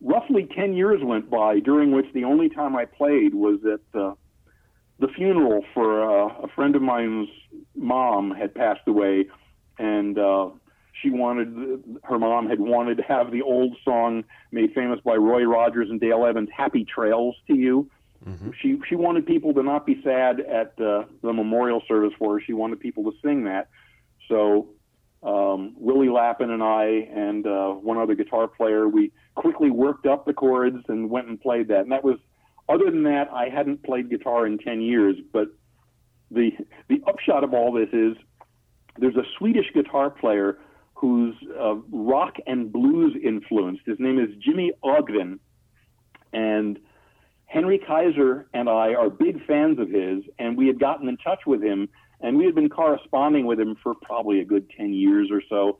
roughly 0.00 0.48
10 0.54 0.74
years 0.74 1.00
went 1.02 1.30
by, 1.30 1.60
during 1.60 1.92
which 1.92 2.06
the 2.14 2.24
only 2.24 2.48
time 2.48 2.76
I 2.76 2.84
played 2.84 3.34
was 3.34 3.60
at 3.64 4.00
uh, 4.00 4.14
the 4.98 5.08
funeral 5.08 5.64
for 5.74 6.02
uh, 6.02 6.44
a 6.44 6.48
friend 6.48 6.76
of 6.76 6.82
mine's 6.82 7.28
mom 7.74 8.30
had 8.30 8.54
passed 8.54 8.86
away, 8.86 9.26
and 9.78 10.18
uh, 10.18 10.50
she 11.02 11.10
wanted 11.10 12.00
her 12.02 12.18
mom 12.18 12.48
had 12.48 12.60
wanted 12.60 12.96
to 12.96 13.02
have 13.04 13.30
the 13.30 13.42
old 13.42 13.76
song 13.84 14.24
made 14.50 14.72
famous 14.74 15.00
by 15.04 15.14
Roy 15.14 15.42
Rogers 15.42 15.88
and 15.90 16.00
Dale 16.00 16.26
Evans, 16.26 16.48
"Happy 16.56 16.84
Trails 16.84 17.36
to 17.46 17.54
You." 17.54 17.88
Mm-hmm. 18.28 18.50
She 18.60 18.78
she 18.88 18.94
wanted 18.94 19.26
people 19.26 19.54
to 19.54 19.62
not 19.62 19.86
be 19.86 20.00
sad 20.04 20.40
at 20.40 20.74
uh, 20.80 21.04
the 21.22 21.32
memorial 21.32 21.82
service 21.88 22.12
for 22.18 22.34
her. 22.34 22.40
She 22.44 22.52
wanted 22.52 22.80
people 22.80 23.04
to 23.04 23.12
sing 23.22 23.44
that. 23.44 23.68
So 24.28 24.68
um, 25.22 25.74
Willie 25.76 26.08
Lappin 26.08 26.50
and 26.50 26.62
I 26.62 26.84
and 27.12 27.46
uh, 27.46 27.70
one 27.70 27.98
other 27.98 28.14
guitar 28.14 28.46
player, 28.46 28.88
we 28.88 29.12
quickly 29.34 29.70
worked 29.70 30.06
up 30.06 30.26
the 30.26 30.32
chords 30.32 30.84
and 30.88 31.10
went 31.10 31.28
and 31.28 31.40
played 31.40 31.68
that. 31.68 31.80
And 31.80 31.92
that 31.92 32.04
was, 32.04 32.18
other 32.68 32.84
than 32.90 33.04
that, 33.04 33.28
I 33.32 33.48
hadn't 33.48 33.82
played 33.82 34.10
guitar 34.10 34.46
in 34.46 34.58
10 34.58 34.80
years. 34.80 35.16
But 35.32 35.48
the 36.30 36.50
the 36.88 37.00
upshot 37.06 37.42
of 37.42 37.54
all 37.54 37.72
this 37.72 37.88
is 37.92 38.16
there's 38.98 39.16
a 39.16 39.24
Swedish 39.38 39.66
guitar 39.72 40.10
player 40.10 40.58
who's 40.94 41.34
uh, 41.58 41.76
rock 41.90 42.34
and 42.46 42.72
blues 42.72 43.16
influenced. 43.22 43.82
His 43.86 43.98
name 43.98 44.18
is 44.18 44.28
Jimmy 44.40 44.72
Ogden, 44.82 45.40
and 46.32 46.78
Henry 47.48 47.78
Kaiser 47.78 48.46
and 48.52 48.68
I 48.68 48.94
are 48.94 49.08
big 49.08 49.44
fans 49.46 49.78
of 49.78 49.88
his, 49.88 50.22
and 50.38 50.56
we 50.56 50.66
had 50.66 50.78
gotten 50.78 51.08
in 51.08 51.16
touch 51.16 51.40
with 51.46 51.62
him, 51.62 51.88
and 52.20 52.36
we 52.36 52.44
had 52.44 52.54
been 52.54 52.68
corresponding 52.68 53.46
with 53.46 53.58
him 53.58 53.74
for 53.82 53.94
probably 53.94 54.40
a 54.40 54.44
good 54.44 54.68
10 54.76 54.92
years 54.92 55.30
or 55.32 55.42
so. 55.48 55.78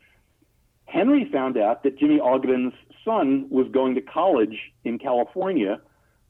Henry 0.86 1.28
found 1.30 1.58
out 1.58 1.82
that 1.82 1.98
Jimmy 1.98 2.18
Ogden's 2.20 2.72
son 3.04 3.46
was 3.50 3.66
going 3.70 3.94
to 3.96 4.00
college 4.00 4.56
in 4.84 4.98
California, 4.98 5.78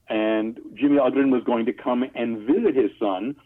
and 0.08 0.58
Jimmy 0.74 0.98
Ogden 0.98 1.30
was 1.30 1.44
going 1.44 1.66
to 1.66 1.72
come 1.72 2.04
and 2.16 2.38
visit 2.40 2.74
his 2.74 2.90
son. 2.98 3.36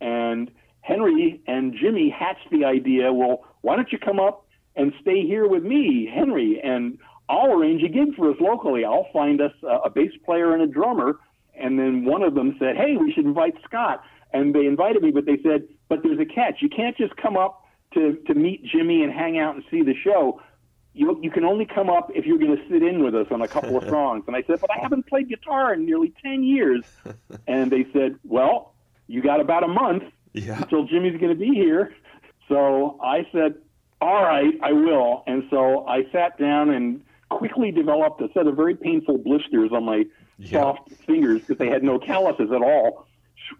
And 0.00 0.50
Henry 0.80 1.42
and 1.46 1.74
Jimmy 1.78 2.08
hatched 2.08 2.50
the 2.50 2.64
idea 2.64 3.12
well, 3.12 3.44
why 3.60 3.76
don't 3.76 3.92
you 3.92 3.98
come 3.98 4.18
up 4.18 4.46
and 4.76 4.94
stay 5.02 5.26
here 5.26 5.46
with 5.46 5.62
me, 5.62 6.10
Henry, 6.12 6.58
and 6.64 6.98
I'll 7.28 7.52
arrange 7.52 7.82
a 7.82 7.88
gig 7.88 8.14
for 8.16 8.30
us 8.30 8.36
locally. 8.40 8.84
I'll 8.84 9.08
find 9.12 9.42
us 9.42 9.52
a, 9.62 9.86
a 9.86 9.90
bass 9.90 10.12
player 10.24 10.54
and 10.54 10.62
a 10.62 10.66
drummer. 10.66 11.18
And 11.58 11.78
then 11.78 12.04
one 12.04 12.22
of 12.22 12.34
them 12.34 12.56
said, 12.58 12.76
hey, 12.76 12.96
we 12.96 13.12
should 13.12 13.24
invite 13.24 13.54
Scott. 13.64 14.02
And 14.32 14.54
they 14.54 14.66
invited 14.66 15.02
me, 15.02 15.10
but 15.10 15.26
they 15.26 15.38
said, 15.42 15.64
but 15.88 16.02
there's 16.02 16.18
a 16.18 16.24
catch. 16.24 16.56
You 16.60 16.68
can't 16.68 16.96
just 16.96 17.16
come 17.16 17.36
up 17.36 17.64
to, 17.94 18.18
to 18.26 18.34
meet 18.34 18.64
Jimmy 18.64 19.02
and 19.02 19.12
hang 19.12 19.38
out 19.38 19.54
and 19.54 19.64
see 19.70 19.82
the 19.82 19.94
show. 19.94 20.40
You, 20.92 21.18
you 21.22 21.30
can 21.30 21.44
only 21.44 21.66
come 21.66 21.88
up 21.88 22.10
if 22.14 22.24
you're 22.24 22.38
going 22.38 22.56
to 22.56 22.62
sit 22.68 22.82
in 22.82 23.02
with 23.02 23.14
us 23.14 23.26
on 23.30 23.42
a 23.42 23.48
couple 23.48 23.76
of 23.76 23.84
songs. 23.88 24.24
And 24.26 24.34
I 24.34 24.42
said, 24.46 24.60
but 24.60 24.70
I 24.70 24.80
haven't 24.80 25.06
played 25.06 25.28
guitar 25.28 25.74
in 25.74 25.86
nearly 25.86 26.12
10 26.22 26.42
years. 26.42 26.84
And 27.46 27.70
they 27.70 27.84
said, 27.92 28.16
well, 28.24 28.74
you 29.06 29.20
got 29.22 29.38
about 29.38 29.64
a 29.64 29.68
month 29.68 30.04
yeah. 30.32 30.62
until 30.62 30.84
Jimmy's 30.84 31.20
going 31.20 31.32
to 31.32 31.38
be 31.38 31.52
here. 31.54 31.94
So 32.48 32.98
I 33.02 33.26
said, 33.32 33.56
all 34.00 34.22
right, 34.22 34.54
I 34.62 34.72
will. 34.72 35.24
And 35.26 35.44
so 35.50 35.86
I 35.86 36.04
sat 36.12 36.38
down 36.38 36.70
and 36.70 37.02
quickly 37.30 37.70
developed 37.70 38.20
a 38.20 38.28
set 38.34 38.46
of 38.46 38.56
very 38.56 38.74
painful 38.74 39.18
blisters 39.18 39.70
on 39.72 39.84
my 39.84 40.04
yeah. 40.38 40.60
soft 40.60 40.90
fingers 41.06 41.40
because 41.40 41.58
they 41.58 41.68
had 41.68 41.82
no 41.82 41.98
calluses 41.98 42.50
at 42.52 42.62
all, 42.62 43.06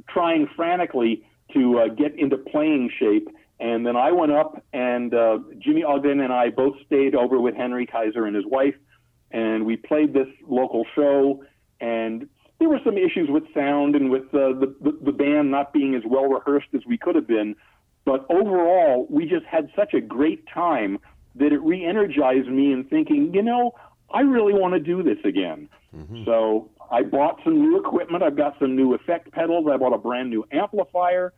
trying 0.09 0.49
frantically 0.57 1.25
to 1.53 1.79
uh, 1.79 1.89
get 1.89 2.19
into 2.19 2.37
playing 2.37 2.91
shape. 2.99 3.29
And 3.61 3.87
then 3.87 3.97
I 3.97 4.11
went 4.11 4.33
up, 4.33 4.63
and 4.73 5.15
uh, 5.15 5.39
Jimmy 5.59 5.85
Ogden 5.85 6.21
and 6.21 6.33
I 6.33 6.51
both 6.51 6.75
stayed 6.87 7.15
over 7.15 7.41
with 7.41 7.55
Henry 7.55 7.87
Kaiser 7.87 8.27
and 8.27 8.35
his 8.35 8.45
wife, 8.47 8.75
and 9.31 9.65
we 9.65 9.77
played 9.77 10.13
this 10.13 10.29
local 10.47 10.85
show. 10.95 11.45
And 11.81 12.29
there 12.59 12.69
were 12.69 12.81
some 12.85 12.99
issues 12.99 13.29
with 13.31 13.45
sound 13.55 13.95
and 13.95 14.11
with 14.11 14.27
uh, 14.35 14.55
the, 14.55 14.75
the 14.81 14.99
the 15.03 15.13
band 15.13 15.51
not 15.51 15.73
being 15.73 15.95
as 15.95 16.03
well 16.05 16.25
rehearsed 16.25 16.69
as 16.75 16.83
we 16.87 16.99
could 16.99 17.15
have 17.15 17.27
been. 17.27 17.55
But 18.05 18.27
overall, 18.29 19.07
we 19.09 19.27
just 19.27 19.47
had 19.47 19.71
such 19.75 19.95
a 19.95 20.01
great 20.01 20.47
time 20.47 20.99
that 21.37 21.53
it 21.53 21.61
re-energized 21.63 22.49
me 22.49 22.73
in 22.73 22.85
thinking, 22.85 23.35
you 23.35 23.43
know, 23.43 23.75
I 24.13 24.21
really 24.21 24.53
want 24.53 24.75
to 24.75 24.81
do 24.81 25.03
this 25.03 25.19
again. 25.25 25.69
Mm-hmm. 25.95 26.25
So 26.25 26.71
I 26.91 27.03
bought 27.03 27.41
some 27.45 27.61
new 27.61 27.79
equipment. 27.79 28.23
I've 28.23 28.37
got 28.37 28.57
some 28.59 28.77
new 28.77 28.95
effect 28.95 29.31
pedals. 29.33 29.67
I 29.71 29.77
bought 29.77 29.95
a 29.95 29.99
brand 29.99 30.31
new 30.31 30.45
amplifier. 30.53 31.33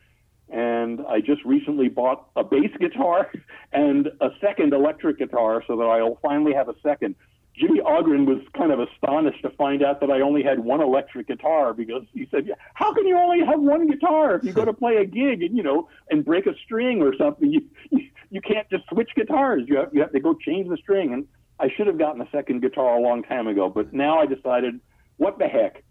And 0.49 1.01
I 1.09 1.21
just 1.21 1.45
recently 1.45 1.89
bought 1.89 2.29
a 2.37 2.45
bass 2.45 2.71
guitar 2.79 3.31
and 3.73 4.09
a 4.21 4.29
second 4.41 4.73
electric 4.73 5.19
guitar 5.19 5.63
so 5.67 5.77
that 5.77 5.83
I'll 5.83 6.19
finally 6.23 6.55
have 6.55 6.69
a 6.69 6.75
second. 6.83 7.17
Jimmy 7.59 7.81
Ogden 7.81 8.27
was 8.27 8.43
kind 8.57 8.71
of 8.71 8.81
astonished 8.81 9.41
to 9.43 9.51
find 9.51 9.83
out 9.83 10.01
that 10.01 10.11
I 10.11 10.21
only 10.21 10.43
had 10.43 10.61
one 10.61 10.83
electric 10.83 11.27
guitar 11.27 11.73
because 11.73 12.03
he 12.13 12.29
said, 12.31 12.51
"How 12.75 12.93
can 12.93 13.07
you 13.07 13.19
only 13.19 13.45
have 13.47 13.61
one 13.61 13.87
guitar 13.89 14.37
if 14.37 14.45
you 14.45 14.53
go 14.53 14.65
to 14.65 14.73
play 14.75 14.97
a 14.97 15.07
gig 15.07 15.43
and 15.43 15.57
you 15.57 15.63
know 15.63 15.89
and 16.11 16.23
break 16.23 16.47
a 16.47 16.55
string 16.65 17.01
or 17.01 17.15
something? 17.17 17.51
You 17.51 17.63
you, 17.91 18.09
you 18.31 18.41
can't 18.43 18.69
just 18.69 18.87
switch 18.89 19.11
guitars. 19.17 19.63
You 19.67 19.79
have 19.79 19.89
you 19.95 20.03
have 20.03 20.13
to 20.13 20.21
go 20.21 20.35
change 20.35 20.69
the 20.69 20.77
string." 20.77 21.15
And 21.15 21.27
I 21.59 21.69
should 21.75 21.87
have 21.87 21.99
gotten 21.99 22.21
a 22.21 22.29
second 22.31 22.61
guitar 22.61 22.97
a 22.97 23.01
long 23.01 23.23
time 23.23 23.47
ago, 23.47 23.69
but 23.69 23.93
now 23.93 24.19
I 24.19 24.27
decided, 24.27 24.81
what 25.17 25.39
the 25.39 25.47
heck? 25.47 25.83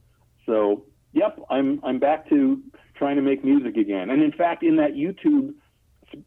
So, 0.45 0.85
yep, 1.13 1.39
I'm 1.49 1.79
I'm 1.83 1.99
back 1.99 2.29
to 2.29 2.61
trying 2.95 3.15
to 3.15 3.21
make 3.21 3.43
music 3.43 3.77
again. 3.77 4.09
And 4.09 4.21
in 4.21 4.31
fact, 4.31 4.63
in 4.63 4.75
that 4.77 4.93
YouTube 4.93 5.53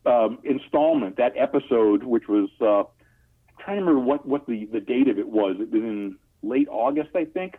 um, 0.07 0.39
installment, 0.45 1.17
that 1.17 1.35
episode, 1.37 2.03
which 2.03 2.29
was 2.29 2.49
uh, 2.61 2.81
I'm 2.81 3.65
trying 3.65 3.79
to 3.79 3.85
remember 3.85 4.01
what 4.01 4.27
what 4.27 4.47
the 4.47 4.67
the 4.67 4.81
date 4.81 5.09
of 5.09 5.19
it 5.19 5.29
was. 5.29 5.57
It 5.61 5.71
was 5.71 5.83
in 5.83 6.19
late 6.43 6.69
August, 6.69 7.11
I 7.15 7.25
think. 7.25 7.57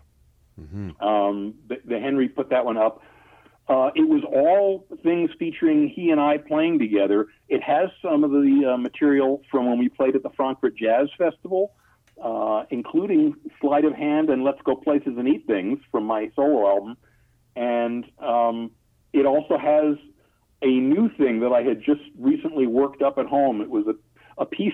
Mm-hmm. 0.60 1.02
Um, 1.02 1.56
the, 1.68 1.78
the 1.86 2.00
Henry 2.00 2.28
put 2.28 2.50
that 2.50 2.66
one 2.66 2.78
up. 2.78 3.02
Uh, 3.70 3.92
it 3.94 4.08
was 4.08 4.24
all 4.24 4.84
things 5.04 5.30
featuring 5.38 5.88
he 5.88 6.10
and 6.10 6.20
I 6.20 6.38
playing 6.38 6.80
together. 6.80 7.28
It 7.50 7.62
has 7.62 7.90
some 8.02 8.24
of 8.24 8.32
the 8.32 8.74
uh, 8.74 8.78
material 8.78 9.44
from 9.52 9.68
when 9.68 9.78
we 9.78 9.90
played 9.90 10.16
at 10.16 10.24
the 10.24 10.32
Frankfurt 10.32 10.76
Jazz 10.76 11.08
Festival, 11.20 11.74
uh, 12.22 12.64
including 12.72 13.36
Slide 13.62 13.86
of 13.86 13.94
Hand 13.94 14.32
and 14.32 14.44
Let's 14.44 14.60
Go 14.64 14.76
Places 14.76 15.14
and 15.18 15.28
Eat 15.28 15.46
Things 15.46 15.80
from 15.92 16.06
my 16.06 16.32
solo 16.36 16.68
album. 16.68 16.98
And 17.56 18.06
um, 18.18 18.72
it 19.14 19.28
also 19.28 19.56
has 19.60 19.98
a 20.64 20.68
new 20.68 21.10
thing 21.18 21.42
that 21.42 21.52
I 21.52 21.62
had 21.62 21.84
just 21.84 22.02
recently 22.18 22.66
worked 22.66 23.04
up 23.04 23.20
at 23.20 23.28
home. 23.28 23.62
It 23.62 23.70
was 23.70 23.86
a, 23.86 24.42
a 24.42 24.48
piece 24.48 24.74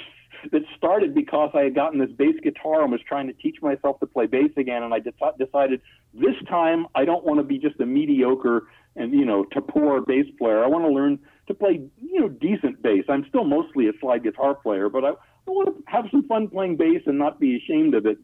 that 0.52 0.62
started 0.78 1.14
because 1.14 1.50
I 1.54 1.62
had 1.62 1.76
gotten 1.76 2.00
this 2.00 2.12
bass 2.12 2.36
guitar 2.42 2.84
and 2.84 2.92
was 2.92 3.02
trying 3.08 3.28
to 3.28 3.34
teach 3.34 3.62
myself 3.62 4.00
to 4.00 4.06
play 4.06 4.26
bass 4.26 4.52
again. 4.56 4.84
And 4.84 4.94
I 4.94 5.00
de- 5.00 5.12
decided 5.38 5.82
this 6.14 6.36
time 6.48 6.88
I 6.96 7.04
don't 7.04 7.26
want 7.26 7.40
to 7.40 7.44
be 7.44 7.58
just 7.58 7.80
a 7.82 7.86
mediocre 7.86 8.68
and 8.96 9.14
you 9.14 9.26
know 9.26 9.46
to 9.52 9.62
poor 9.62 10.02
bass 10.02 10.26
player. 10.38 10.64
I 10.64 10.68
want 10.68 10.86
to 10.86 10.90
learn 10.92 11.20
to 11.48 11.54
play 11.54 11.82
you 11.98 12.20
know 12.20 12.30
decent 12.30 12.82
bass. 12.82 13.06
I'm 13.10 13.26
still 13.30 13.44
mostly 13.44 13.88
a 13.88 13.92
slide 14.00 14.24
guitar 14.24 14.56
player, 14.56 14.90
but 14.90 15.04
I, 15.04 15.10
I 15.10 15.52
want 15.52 15.78
to 15.78 15.84
have 15.88 16.06
some 16.12 16.28
fun 16.28 16.48
playing 16.48 16.78
bass 16.78 17.02
and 17.06 17.18
not 17.18 17.40
be 17.40 17.58
ashamed 17.58 17.94
of 17.94 18.06
it. 18.06 18.18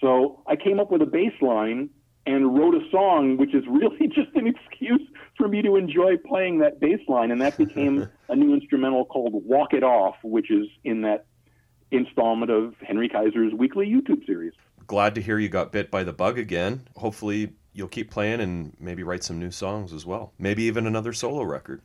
So 0.00 0.42
I 0.46 0.56
came 0.56 0.78
up 0.80 0.90
with 0.90 1.02
a 1.02 1.06
bass 1.06 1.32
line 1.40 1.90
and 2.26 2.58
wrote 2.58 2.74
a 2.74 2.90
song, 2.90 3.36
which 3.36 3.54
is 3.54 3.64
really 3.68 4.08
just 4.08 4.34
an 4.34 4.46
excuse 4.46 5.02
for 5.36 5.48
me 5.48 5.62
to 5.62 5.76
enjoy 5.76 6.16
playing 6.16 6.58
that 6.58 6.80
bass 6.80 7.00
line, 7.08 7.30
and 7.30 7.40
that 7.40 7.56
became 7.56 8.08
a 8.28 8.36
new 8.36 8.54
instrumental 8.54 9.04
called 9.04 9.32
"Walk 9.44 9.72
It 9.72 9.82
Off," 9.82 10.16
which 10.22 10.50
is 10.50 10.66
in 10.84 11.02
that 11.02 11.26
installment 11.90 12.50
of 12.50 12.74
Henry 12.82 13.08
Kaiser's 13.08 13.52
weekly 13.54 13.86
YouTube 13.86 14.26
series. 14.26 14.52
Glad 14.86 15.14
to 15.16 15.22
hear 15.22 15.38
you 15.38 15.48
got 15.48 15.72
bit 15.72 15.90
by 15.90 16.04
the 16.04 16.12
bug 16.12 16.38
again. 16.38 16.86
Hopefully, 16.96 17.52
you'll 17.76 17.88
keep 17.88 18.10
playing 18.10 18.40
and 18.40 18.74
maybe 18.80 19.02
write 19.02 19.22
some 19.22 19.38
new 19.38 19.50
songs 19.50 19.92
as 19.92 20.06
well. 20.06 20.32
Maybe 20.38 20.62
even 20.64 20.86
another 20.86 21.12
solo 21.12 21.42
record. 21.42 21.82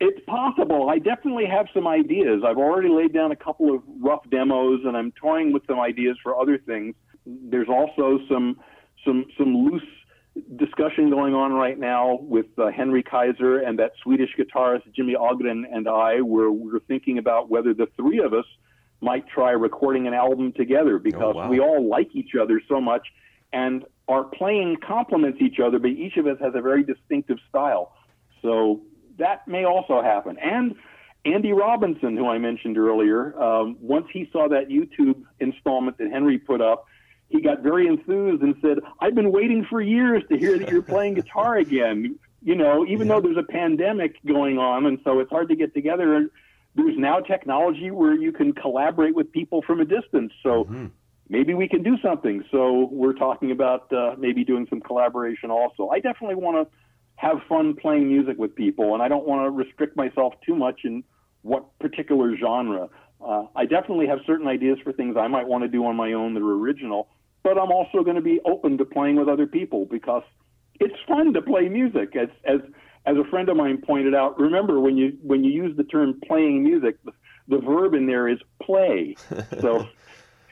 It's 0.00 0.20
possible. 0.26 0.88
I 0.88 0.98
definitely 0.98 1.46
have 1.46 1.66
some 1.74 1.86
ideas. 1.86 2.42
I've 2.46 2.56
already 2.56 2.88
laid 2.88 3.12
down 3.12 3.32
a 3.32 3.36
couple 3.36 3.74
of 3.74 3.82
rough 4.00 4.22
demos, 4.30 4.80
and 4.84 4.96
I'm 4.96 5.12
toying 5.12 5.52
with 5.52 5.64
some 5.66 5.78
ideas 5.78 6.16
for 6.22 6.40
other 6.40 6.56
things. 6.56 6.94
There's 7.26 7.68
also 7.68 8.18
some 8.28 8.58
some 9.04 9.26
some 9.36 9.54
loose 9.54 9.82
discussion 10.56 11.10
going 11.10 11.34
on 11.34 11.52
right 11.52 11.78
now 11.78 12.18
with 12.22 12.46
uh, 12.58 12.70
Henry 12.70 13.02
Kaiser 13.02 13.58
and 13.58 13.78
that 13.80 13.92
Swedish 14.02 14.30
guitarist 14.38 14.82
Jimmy 14.94 15.16
Ogden 15.16 15.66
and 15.70 15.88
I. 15.88 16.20
Where 16.20 16.50
we're 16.50 16.80
thinking 16.80 17.18
about 17.18 17.50
whether 17.50 17.74
the 17.74 17.88
three 17.96 18.20
of 18.20 18.32
us 18.32 18.46
might 19.00 19.26
try 19.28 19.50
recording 19.50 20.06
an 20.06 20.14
album 20.14 20.52
together 20.52 20.96
oh, 20.96 21.00
because 21.00 21.34
oh, 21.34 21.38
wow. 21.38 21.48
we 21.48 21.58
all 21.58 21.88
like 21.88 22.14
each 22.14 22.36
other 22.40 22.62
so 22.68 22.80
much, 22.80 23.06
and 23.52 23.84
our 24.08 24.24
playing 24.24 24.78
complements 24.86 25.38
each 25.40 25.60
other, 25.60 25.78
but 25.78 25.90
each 25.90 26.16
of 26.16 26.26
us 26.26 26.38
has 26.40 26.54
a 26.54 26.60
very 26.60 26.82
distinctive 26.82 27.38
style. 27.48 27.92
So 28.42 28.80
that 29.18 29.46
may 29.46 29.64
also 29.64 30.02
happen. 30.02 30.38
And 30.38 30.74
Andy 31.24 31.52
Robinson, 31.52 32.16
who 32.16 32.26
I 32.26 32.38
mentioned 32.38 32.78
earlier, 32.78 33.40
um, 33.40 33.76
once 33.80 34.06
he 34.12 34.28
saw 34.32 34.48
that 34.48 34.68
YouTube 34.68 35.22
installment 35.40 35.98
that 35.98 36.10
Henry 36.10 36.38
put 36.38 36.60
up, 36.60 36.86
he 37.28 37.42
got 37.42 37.60
very 37.60 37.86
enthused 37.86 38.42
and 38.42 38.54
said, 38.62 38.78
I've 39.00 39.14
been 39.14 39.30
waiting 39.30 39.66
for 39.68 39.82
years 39.82 40.22
to 40.30 40.38
hear 40.38 40.58
that 40.58 40.70
you're 40.70 40.80
playing 40.82 41.14
guitar 41.14 41.56
again. 41.56 42.18
You 42.42 42.54
know, 42.54 42.86
even 42.86 43.06
yeah. 43.06 43.14
though 43.14 43.20
there's 43.20 43.36
a 43.36 43.42
pandemic 43.42 44.16
going 44.24 44.58
on, 44.58 44.86
and 44.86 44.98
so 45.04 45.18
it's 45.18 45.30
hard 45.30 45.48
to 45.48 45.56
get 45.56 45.74
together. 45.74 46.30
There's 46.74 46.96
now 46.96 47.20
technology 47.20 47.90
where 47.90 48.14
you 48.14 48.32
can 48.32 48.52
collaborate 48.52 49.14
with 49.14 49.30
people 49.32 49.60
from 49.60 49.80
a 49.80 49.84
distance. 49.84 50.32
So 50.42 50.64
mm-hmm 50.64 50.86
maybe 51.28 51.54
we 51.54 51.68
can 51.68 51.82
do 51.82 51.96
something. 52.02 52.44
So 52.50 52.88
we're 52.90 53.14
talking 53.14 53.50
about 53.50 53.92
uh, 53.92 54.14
maybe 54.18 54.44
doing 54.44 54.66
some 54.68 54.80
collaboration 54.80 55.50
also. 55.50 55.88
I 55.88 56.00
definitely 56.00 56.36
want 56.36 56.68
to 56.68 56.76
have 57.16 57.38
fun 57.48 57.74
playing 57.74 58.08
music 58.08 58.38
with 58.38 58.54
people, 58.54 58.94
and 58.94 59.02
I 59.02 59.08
don't 59.08 59.26
want 59.26 59.44
to 59.44 59.50
restrict 59.50 59.96
myself 59.96 60.34
too 60.46 60.54
much 60.54 60.80
in 60.84 61.02
what 61.42 61.78
particular 61.78 62.36
genre. 62.36 62.88
Uh, 63.24 63.44
I 63.56 63.64
definitely 63.64 64.06
have 64.06 64.20
certain 64.26 64.46
ideas 64.46 64.78
for 64.84 64.92
things 64.92 65.16
I 65.18 65.26
might 65.26 65.46
want 65.46 65.64
to 65.64 65.68
do 65.68 65.84
on 65.86 65.96
my 65.96 66.12
own 66.12 66.34
that 66.34 66.40
are 66.40 66.54
original, 66.54 67.08
but 67.42 67.58
I'm 67.58 67.72
also 67.72 68.04
going 68.04 68.16
to 68.16 68.22
be 68.22 68.40
open 68.44 68.78
to 68.78 68.84
playing 68.84 69.16
with 69.16 69.28
other 69.28 69.46
people 69.46 69.84
because 69.86 70.22
it's 70.78 70.94
fun 71.08 71.32
to 71.32 71.42
play 71.42 71.68
music. 71.68 72.14
As 72.14 72.28
as 72.44 72.60
as 73.06 73.16
a 73.16 73.24
friend 73.30 73.48
of 73.48 73.56
mine 73.56 73.82
pointed 73.84 74.14
out, 74.14 74.38
remember 74.38 74.78
when 74.78 74.96
you 74.96 75.18
when 75.22 75.42
you 75.42 75.50
use 75.50 75.76
the 75.76 75.84
term 75.84 76.20
playing 76.26 76.62
music, 76.62 77.02
the, 77.04 77.12
the 77.48 77.58
verb 77.58 77.94
in 77.94 78.06
there 78.06 78.28
is 78.28 78.38
play. 78.62 79.16
So 79.60 79.88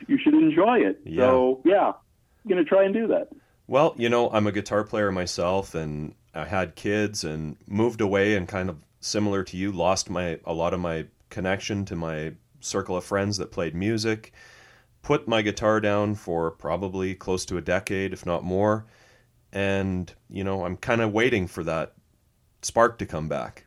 you 0.06 0.18
should 0.18 0.35
enjoy 0.35 0.78
it. 0.78 1.01
Yeah. 1.05 1.27
So 1.27 1.60
yeah, 1.64 1.89
I'm 1.89 2.48
going 2.48 2.62
to 2.62 2.68
try 2.68 2.85
and 2.85 2.94
do 2.94 3.06
that. 3.09 3.28
Well, 3.66 3.94
you 3.98 4.09
know, 4.09 4.31
I'm 4.31 4.47
a 4.47 4.52
guitar 4.52 4.85
player 4.85 5.10
myself, 5.10 5.74
and 5.74 6.14
I 6.35 6.44
had 6.44 6.77
kids 6.77 7.24
and 7.24 7.56
moved 7.66 8.01
away, 8.01 8.36
and 8.36 8.47
kind 8.47 8.68
of 8.68 8.78
similar 9.01 9.43
to 9.44 9.56
you, 9.56 9.73
lost 9.73 10.09
my 10.09 10.39
a 10.44 10.52
lot 10.52 10.73
of 10.73 10.81
my 10.81 11.06
connection 11.31 11.85
to 11.86 11.97
my 11.97 12.35
circle 12.60 12.97
of 12.97 13.05
friends 13.05 13.39
that 13.39 13.51
played 13.51 13.74
music. 13.74 14.32
Put 15.02 15.28
my 15.28 15.43
guitar 15.43 15.81
down 15.81 16.14
for 16.16 16.51
probably 16.51 17.14
close 17.14 17.44
to 17.47 17.56
a 17.56 17.60
decade, 17.60 18.12
if 18.12 18.27
not 18.27 18.44
more, 18.44 18.86
and 19.52 20.12
you 20.28 20.44
know, 20.44 20.64
I'm 20.64 20.77
kind 20.77 21.01
of 21.01 21.12
waiting 21.12 21.47
for 21.47 21.64
that 21.64 21.94
spark 22.62 22.98
to 22.98 23.06
come 23.06 23.28
back. 23.28 23.66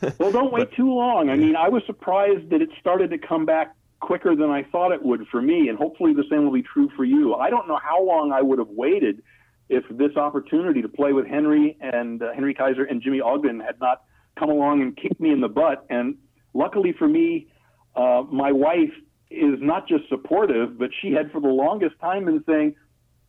Well, 0.18 0.30
don't 0.30 0.52
wait 0.52 0.70
too 0.72 0.92
long. 0.92 1.28
I 1.28 1.36
mean, 1.36 1.56
I 1.56 1.68
was 1.68 1.82
surprised 1.86 2.50
that 2.50 2.62
it 2.62 2.68
started 2.78 3.10
to 3.10 3.18
come 3.18 3.44
back 3.44 3.74
quicker 4.02 4.36
than 4.36 4.50
I 4.50 4.64
thought 4.64 4.92
it 4.92 5.02
would 5.02 5.26
for 5.28 5.40
me, 5.40 5.68
and 5.68 5.78
hopefully 5.78 6.12
the 6.12 6.24
same 6.28 6.44
will 6.44 6.52
be 6.52 6.62
true 6.62 6.90
for 6.96 7.04
you. 7.04 7.34
I 7.34 7.48
don't 7.48 7.66
know 7.68 7.78
how 7.82 8.02
long 8.02 8.32
I 8.32 8.42
would 8.42 8.58
have 8.58 8.68
waited 8.68 9.22
if 9.70 9.84
this 9.90 10.16
opportunity 10.16 10.82
to 10.82 10.88
play 10.88 11.12
with 11.12 11.26
Henry 11.26 11.78
and 11.80 12.22
uh, 12.22 12.32
Henry 12.34 12.52
Kaiser 12.52 12.84
and 12.84 13.00
Jimmy 13.00 13.20
Ogden 13.20 13.60
had 13.60 13.80
not 13.80 14.02
come 14.38 14.50
along 14.50 14.82
and 14.82 14.96
kicked 14.96 15.20
me 15.20 15.30
in 15.30 15.40
the 15.40 15.48
butt. 15.48 15.86
And 15.88 16.16
luckily 16.52 16.92
for 16.98 17.08
me, 17.08 17.46
uh, 17.94 18.24
my 18.30 18.52
wife 18.52 18.92
is 19.30 19.58
not 19.60 19.88
just 19.88 20.08
supportive, 20.08 20.78
but 20.78 20.90
she 21.00 21.12
had 21.12 21.30
for 21.30 21.40
the 21.40 21.48
longest 21.48 21.94
time 22.00 22.26
been 22.26 22.44
saying, 22.46 22.74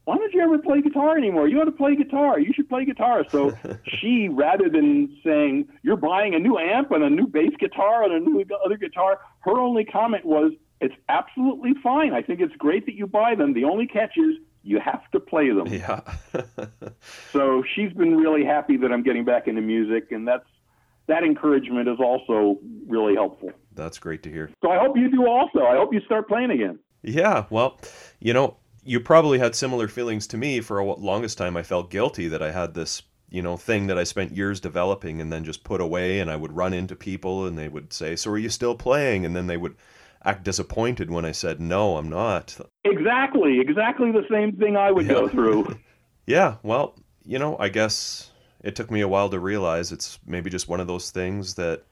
why 0.06 0.18
don't 0.18 0.34
you 0.34 0.42
ever 0.42 0.58
play 0.58 0.82
guitar 0.82 1.18
anymore? 1.18 1.48
You 1.48 1.62
ought 1.62 1.66
to 1.66 1.72
play 1.72 1.96
guitar. 1.96 2.38
You 2.40 2.52
should 2.54 2.68
play 2.68 2.84
guitar. 2.84 3.24
So 3.30 3.54
she, 3.88 4.28
rather 4.30 4.70
than 4.70 5.18
saying, 5.24 5.70
you're 5.82 5.98
buying 5.98 6.36
a 6.36 6.40
new 6.40 6.58
amp 6.58 6.92
and 6.92 7.04
a 7.04 7.10
new 7.10 7.28
bass 7.28 7.54
guitar 7.58 8.04
and 8.04 8.14
a 8.14 8.20
new 8.20 8.44
other 8.66 8.76
guitar, 8.76 9.20
her 9.42 9.58
only 9.58 9.86
comment 9.86 10.26
was, 10.26 10.52
it's 10.84 10.96
absolutely 11.08 11.74
fine. 11.82 12.14
I 12.14 12.22
think 12.22 12.42
it's 12.42 12.56
great 12.58 12.86
that 12.86 12.94
you 12.94 13.08
buy 13.08 13.36
them. 13.36 13.54
The 13.54 13.64
only 13.64 13.88
catch 13.88 14.18
is 14.18 14.36
you 14.64 14.80
have 14.80 15.10
to 15.12 15.20
play 15.20 15.50
them. 15.50 15.68
Yeah. 15.68 16.02
So 17.32 17.64
she's 17.76 17.92
been 17.92 18.16
really 18.16 18.46
happy 18.46 18.78
that 18.78 18.92
I'm 18.92 19.04
getting 19.04 19.26
back 19.26 19.48
into 19.48 19.62
music, 19.62 20.12
and 20.12 20.28
that's 20.28 20.46
that 21.08 21.24
encouragement 21.24 21.90
is 21.90 21.98
also 22.00 22.60
really 22.88 23.16
helpful. 23.16 23.52
That's 23.74 23.98
great 23.98 24.24
to 24.24 24.30
hear. 24.30 24.52
So 24.62 24.72
I 24.72 24.78
hope 24.78 24.96
you 24.96 25.10
do 25.10 25.28
also. 25.28 25.66
I 25.66 25.76
hope 25.76 25.94
you 25.94 26.00
start 26.02 26.28
playing 26.30 26.52
again. 26.52 26.80
Yeah, 27.02 27.46
well, 27.50 27.80
you 28.20 28.34
know, 28.34 28.58
you 28.86 29.00
probably 29.00 29.40
had 29.40 29.56
similar 29.56 29.88
feelings 29.88 30.28
to 30.28 30.38
me 30.38 30.62
for 30.62 30.80
a 30.80 30.86
longest 30.86 31.38
time. 31.38 31.58
I 31.58 31.64
felt 31.64 31.90
guilty 31.90 32.28
that 32.30 32.42
I 32.42 32.52
had 32.52 32.74
this, 32.74 33.02
you 33.30 33.42
know, 33.42 33.58
thing 33.58 33.88
that 33.88 33.98
I 33.98 34.04
spent 34.04 34.36
years 34.36 34.60
developing 34.60 35.20
and 35.20 35.32
then 35.32 35.44
just 35.44 35.64
put 35.64 35.82
away. 35.82 36.20
And 36.20 36.30
I 36.30 36.36
would 36.36 36.56
run 36.56 36.74
into 36.74 36.96
people 36.96 37.46
and 37.46 37.58
they 37.58 37.68
would 37.68 37.92
say, 37.92 38.16
So 38.16 38.32
are 38.32 38.38
you 38.38 38.50
still 38.50 38.76
playing? 38.76 39.26
And 39.26 39.36
then 39.36 39.48
they 39.48 39.58
would 39.58 39.76
act 40.26 40.44
disappointed 40.44 41.10
when 41.10 41.26
I 41.26 41.32
said, 41.32 41.60
No, 41.60 41.98
I'm 41.98 42.10
not. 42.10 42.58
Exactly, 42.84 43.60
exactly 43.60 44.12
the 44.12 44.26
same 44.30 44.56
thing 44.56 44.78
I 44.78 44.92
would 44.92 45.08
go 45.08 45.28
through. 45.28 45.80
Yeah, 46.26 46.56
well, 46.64 46.96
you 47.26 47.38
know, 47.38 47.58
I 47.60 47.68
guess 47.68 48.32
it 48.64 48.78
took 48.78 48.90
me 48.90 49.02
a 49.02 49.10
while 49.10 49.30
to 49.30 49.40
realize 49.40 49.92
it's 49.92 50.20
maybe 50.26 50.50
just 50.50 50.70
one 50.70 50.80
of 50.80 50.88
those 50.88 51.12
things 51.12 51.56
that 51.56 51.84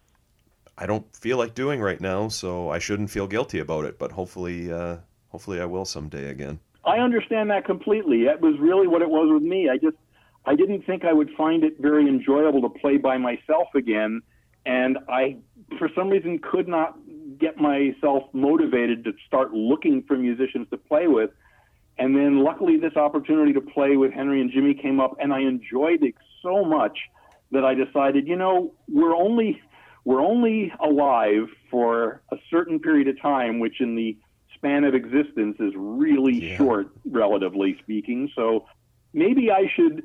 I 0.78 0.86
don't 0.86 1.14
feel 1.14 1.38
like 1.38 1.54
doing 1.54 1.82
right 1.82 2.00
now, 2.00 2.30
so 2.30 2.70
I 2.70 2.80
shouldn't 2.80 3.10
feel 3.10 3.28
guilty 3.28 3.60
about 3.60 3.84
it. 3.84 4.00
But 4.00 4.14
hopefully, 4.14 4.72
uh, 4.72 4.98
hopefully, 5.28 5.60
I 5.60 5.66
will 5.66 5.84
someday 5.84 6.30
again. 6.30 6.60
I 6.86 6.98
understand 6.98 7.50
that 7.52 7.66
completely. 7.66 8.24
That 8.24 8.42
was 8.42 8.56
really 8.58 8.88
what 8.88 9.02
it 9.02 9.10
was 9.10 9.30
with 9.32 9.44
me. 9.44 9.70
I 9.70 9.78
just 9.78 9.98
I 10.46 10.56
didn't 10.56 10.86
think 10.86 11.04
I 11.04 11.14
would 11.14 11.30
find 11.38 11.64
it 11.64 11.76
very 11.80 12.08
enjoyable 12.08 12.62
to 12.62 12.70
play 12.80 12.98
by 12.98 13.18
myself 13.18 13.68
again, 13.76 14.22
and 14.66 14.98
I 15.10 15.38
for 15.78 15.90
some 15.94 16.10
reason 16.10 16.40
could 16.40 16.68
not 16.68 16.98
get 17.42 17.58
myself 17.58 18.24
motivated 18.34 19.04
to 19.04 19.14
start 19.28 19.52
looking 19.54 20.04
for 20.08 20.16
musicians 20.16 20.68
to 20.70 20.78
play 20.78 21.08
with. 21.08 21.32
And 21.98 22.16
then 22.16 22.44
luckily 22.44 22.78
this 22.78 22.96
opportunity 22.96 23.52
to 23.54 23.62
play 23.62 23.98
with 23.98 24.14
Henry 24.14 24.40
and 24.40 24.52
Jimmy 24.52 24.74
came 24.74 25.00
up 25.00 25.18
and 25.20 25.34
I 25.34 25.40
enjoyed 25.42 26.04
it 26.04 26.16
so 26.42 26.64
much 26.64 26.98
that 27.52 27.66
I 27.66 27.74
decided, 27.74 28.28
you 28.28 28.38
know, 28.38 28.74
we're 28.88 29.16
only 29.16 29.60
we're 30.04 30.22
only 30.22 30.72
alive 30.84 31.48
for 31.70 32.24
a 32.32 32.38
certain 32.50 32.80
period 32.80 33.08
of 33.08 33.22
time, 33.22 33.60
which 33.60 33.82
in 33.82 33.96
the 33.96 34.18
span 34.56 34.84
of 34.84 34.96
existence 34.96 35.58
is 35.60 35.74
really 35.76 36.40
Yeah. 36.44 36.58
short, 36.58 36.88
relatively 37.06 37.78
speaking. 37.84 38.32
So 38.36 38.66
maybe 39.14 39.52
I 39.52 39.68
should 39.76 40.04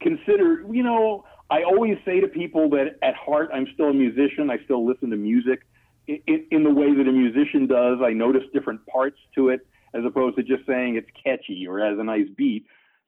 consider, 0.00 0.66
you 0.70 0.82
know, 0.82 1.24
I 1.50 1.62
always 1.62 1.96
say 2.04 2.20
to 2.20 2.28
people 2.28 2.68
that 2.70 2.96
at 3.00 3.14
heart 3.14 3.48
I'm 3.54 3.66
still 3.72 3.88
a 3.88 3.94
musician. 3.94 4.50
I 4.50 4.58
still 4.64 4.84
listen 4.84 5.08
to 5.10 5.16
music 5.16 5.60
in, 6.08 6.46
in 6.50 6.64
the 6.64 6.70
way 6.70 6.94
that 6.94 7.06
a 7.06 7.12
musician 7.12 7.66
does. 7.66 7.98
I 8.04 8.12
notice 8.12 8.42
different 8.52 8.84
parts 8.86 9.18
to 9.34 9.50
it 9.50 9.66
as 9.94 10.04
opposed 10.04 10.36
to 10.36 10.42
just 10.42 10.66
saying 10.66 10.96
it's 10.96 11.08
catchy 11.22 11.66
or 11.66 11.78
has 11.80 11.98
a 11.98 12.04
nice 12.04 12.28
beat. 12.36 12.66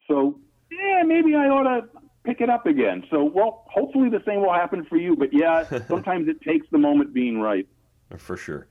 So, 0.08 0.38
yeah, 0.70 1.02
maybe 1.04 1.34
I 1.34 1.48
ought 1.48 1.64
to 1.64 1.88
pick 2.24 2.40
it 2.40 2.50
up 2.50 2.66
again. 2.66 3.04
So, 3.10 3.24
well, 3.24 3.64
hopefully 3.70 4.08
the 4.08 4.22
same 4.26 4.40
will 4.40 4.52
happen 4.52 4.84
for 4.84 4.96
you. 4.96 5.16
But 5.16 5.32
yeah, 5.32 5.64
sometimes 5.88 6.28
it 6.28 6.40
takes 6.42 6.66
the 6.70 6.78
moment 6.78 7.12
being 7.12 7.40
right. 7.40 7.66
For 8.16 8.36
sure. 8.36 8.66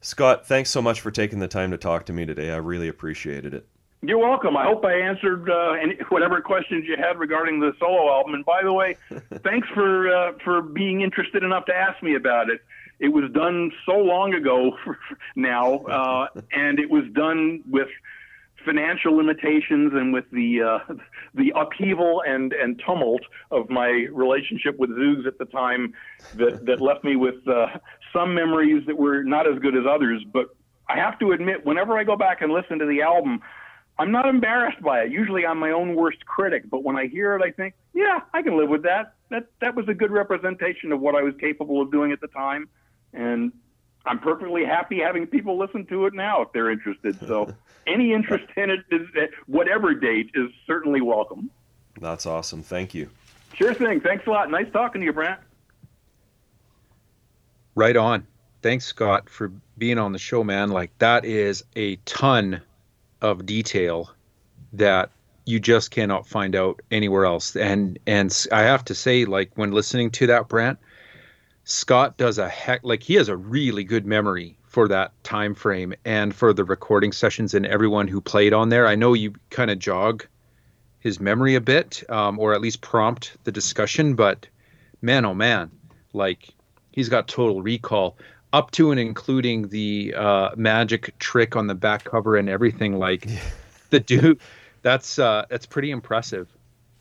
Scott, 0.00 0.46
thanks 0.46 0.70
so 0.70 0.80
much 0.80 1.00
for 1.00 1.10
taking 1.10 1.40
the 1.40 1.48
time 1.48 1.70
to 1.72 1.76
talk 1.76 2.06
to 2.06 2.12
me 2.12 2.24
today. 2.24 2.50
I 2.50 2.56
really 2.56 2.88
appreciated 2.88 3.52
it. 3.52 3.66
You're 4.02 4.18
welcome. 4.18 4.56
I 4.56 4.64
hope 4.64 4.82
I 4.82 4.94
answered 4.94 5.50
uh, 5.50 5.72
any, 5.72 5.98
whatever 6.08 6.40
questions 6.40 6.86
you 6.88 6.96
had 6.96 7.18
regarding 7.18 7.60
the 7.60 7.72
solo 7.78 8.10
album. 8.10 8.32
And 8.32 8.44
by 8.46 8.62
the 8.62 8.72
way, 8.72 8.96
thanks 9.44 9.68
for 9.74 10.08
uh, 10.08 10.32
for 10.42 10.62
being 10.62 11.02
interested 11.02 11.42
enough 11.42 11.66
to 11.66 11.74
ask 11.74 12.02
me 12.02 12.14
about 12.14 12.48
it. 12.48 12.60
It 13.00 13.08
was 13.08 13.30
done 13.32 13.72
so 13.86 13.96
long 13.96 14.34
ago 14.34 14.76
now, 15.36 15.78
uh, 15.86 16.26
and 16.52 16.78
it 16.78 16.90
was 16.90 17.04
done 17.12 17.62
with 17.68 17.88
financial 18.64 19.16
limitations 19.16 19.92
and 19.94 20.12
with 20.12 20.30
the 20.30 20.60
uh, 20.62 20.94
the 21.34 21.52
upheaval 21.56 22.22
and 22.26 22.52
and 22.52 22.80
tumult 22.86 23.22
of 23.50 23.70
my 23.70 24.06
relationship 24.12 24.78
with 24.78 24.90
Zoogz 24.90 25.26
at 25.26 25.38
the 25.38 25.46
time 25.46 25.94
that 26.34 26.66
that 26.66 26.80
left 26.88 27.02
me 27.02 27.16
with 27.16 27.46
uh, 27.48 27.78
some 28.12 28.34
memories 28.34 28.84
that 28.86 28.96
were 28.96 29.22
not 29.22 29.50
as 29.50 29.58
good 29.60 29.76
as 29.76 29.84
others. 29.88 30.22
But 30.30 30.54
I 30.88 30.96
have 30.96 31.18
to 31.20 31.32
admit, 31.32 31.64
whenever 31.64 31.96
I 31.96 32.04
go 32.04 32.16
back 32.16 32.42
and 32.42 32.52
listen 32.52 32.78
to 32.80 32.86
the 32.86 33.00
album, 33.02 33.40
I'm 33.98 34.10
not 34.10 34.26
embarrassed 34.26 34.82
by 34.82 35.02
it. 35.02 35.12
Usually, 35.12 35.46
I'm 35.46 35.58
my 35.58 35.70
own 35.70 35.94
worst 35.94 36.24
critic, 36.26 36.64
but 36.70 36.82
when 36.84 36.96
I 36.96 37.06
hear 37.06 37.36
it, 37.36 37.42
I 37.42 37.50
think, 37.50 37.74
yeah, 37.94 38.20
I 38.34 38.42
can 38.42 38.58
live 38.58 38.68
with 38.68 38.82
that. 38.82 39.14
That 39.30 39.46
that 39.60 39.74
was 39.74 39.88
a 39.88 39.94
good 39.94 40.10
representation 40.10 40.92
of 40.92 41.00
what 41.00 41.14
I 41.14 41.22
was 41.22 41.34
capable 41.40 41.80
of 41.80 41.90
doing 41.90 42.12
at 42.12 42.20
the 42.20 42.28
time, 42.28 42.68
and 43.12 43.52
I'm 44.06 44.18
perfectly 44.18 44.64
happy 44.64 44.98
having 44.98 45.26
people 45.26 45.58
listen 45.58 45.86
to 45.86 46.06
it 46.06 46.14
now 46.14 46.42
if 46.42 46.52
they're 46.52 46.70
interested. 46.70 47.18
So, 47.20 47.54
any 47.86 48.12
interest 48.12 48.46
in 48.56 48.70
it, 48.70 48.80
is, 48.90 49.08
at 49.20 49.30
whatever 49.46 49.94
date, 49.94 50.30
is 50.34 50.50
certainly 50.66 51.00
welcome. 51.00 51.50
That's 52.00 52.26
awesome. 52.26 52.62
Thank 52.62 52.94
you. 52.94 53.10
Sure 53.54 53.74
thing. 53.74 54.00
Thanks 54.00 54.26
a 54.26 54.30
lot. 54.30 54.50
Nice 54.50 54.72
talking 54.72 55.00
to 55.00 55.04
you, 55.04 55.12
Brent. 55.12 55.40
Right 57.74 57.96
on. 57.96 58.26
Thanks, 58.62 58.84
Scott, 58.84 59.28
for 59.28 59.52
being 59.78 59.98
on 59.98 60.12
the 60.12 60.18
show, 60.18 60.44
man. 60.44 60.70
Like 60.70 60.96
that 60.98 61.24
is 61.24 61.64
a 61.76 61.96
ton 62.04 62.60
of 63.22 63.46
detail 63.46 64.10
that 64.74 65.10
you 65.46 65.58
just 65.58 65.90
cannot 65.90 66.26
find 66.26 66.54
out 66.54 66.80
anywhere 66.90 67.24
else. 67.24 67.56
And 67.56 67.98
and 68.06 68.46
I 68.52 68.62
have 68.62 68.84
to 68.86 68.94
say, 68.94 69.24
like 69.24 69.52
when 69.56 69.72
listening 69.72 70.10
to 70.12 70.26
that, 70.28 70.48
Brent, 70.48 70.78
Scott 71.64 72.16
does 72.16 72.38
a 72.38 72.48
heck 72.48 72.80
like 72.82 73.02
he 73.02 73.14
has 73.14 73.28
a 73.28 73.36
really 73.36 73.84
good 73.84 74.06
memory 74.06 74.56
for 74.64 74.88
that 74.88 75.12
time 75.24 75.54
frame 75.54 75.94
and 76.04 76.34
for 76.34 76.52
the 76.52 76.64
recording 76.64 77.12
sessions 77.12 77.54
and 77.54 77.66
everyone 77.66 78.08
who 78.08 78.20
played 78.20 78.52
on 78.52 78.68
there. 78.68 78.86
I 78.86 78.94
know 78.94 79.14
you 79.14 79.34
kind 79.50 79.70
of 79.70 79.78
jog 79.78 80.26
his 81.00 81.18
memory 81.18 81.54
a 81.54 81.60
bit, 81.60 82.02
um, 82.08 82.38
or 82.38 82.54
at 82.54 82.60
least 82.60 82.80
prompt 82.80 83.36
the 83.44 83.52
discussion, 83.52 84.14
but 84.14 84.46
man, 85.02 85.24
oh 85.24 85.34
man, 85.34 85.70
like 86.12 86.54
he's 86.92 87.08
got 87.08 87.26
total 87.26 87.62
recall 87.62 88.16
up 88.52 88.70
to 88.72 88.90
and 88.90 89.00
including 89.00 89.68
the 89.68 90.14
uh, 90.16 90.50
magic 90.56 91.16
trick 91.18 91.56
on 91.56 91.66
the 91.66 91.74
back 91.74 92.04
cover 92.04 92.36
and 92.36 92.48
everything. 92.48 92.98
Like 92.98 93.26
the 93.90 94.00
dude, 94.00 94.40
that's 94.82 95.18
uh, 95.18 95.46
that's 95.48 95.66
pretty 95.66 95.90
impressive. 95.90 96.48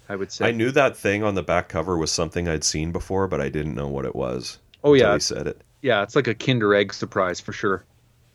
I 0.09 0.15
would 0.15 0.31
say. 0.31 0.47
I 0.47 0.51
knew 0.51 0.71
that 0.71 0.97
thing 0.97 1.23
on 1.23 1.35
the 1.35 1.43
back 1.43 1.69
cover 1.69 1.97
was 1.97 2.11
something 2.11 2.47
I'd 2.47 2.63
seen 2.63 2.91
before, 2.91 3.27
but 3.27 3.39
I 3.39 3.49
didn't 3.49 3.75
know 3.75 3.87
what 3.87 4.05
it 4.05 4.15
was. 4.15 4.57
Oh 4.83 4.93
yeah, 4.93 5.13
he 5.13 5.19
said 5.19 5.47
it. 5.47 5.61
yeah, 5.81 6.01
it's 6.03 6.15
like 6.15 6.27
a 6.27 6.33
Kinder 6.33 6.73
Egg 6.73 6.93
surprise 6.93 7.39
for 7.39 7.53
sure. 7.53 7.85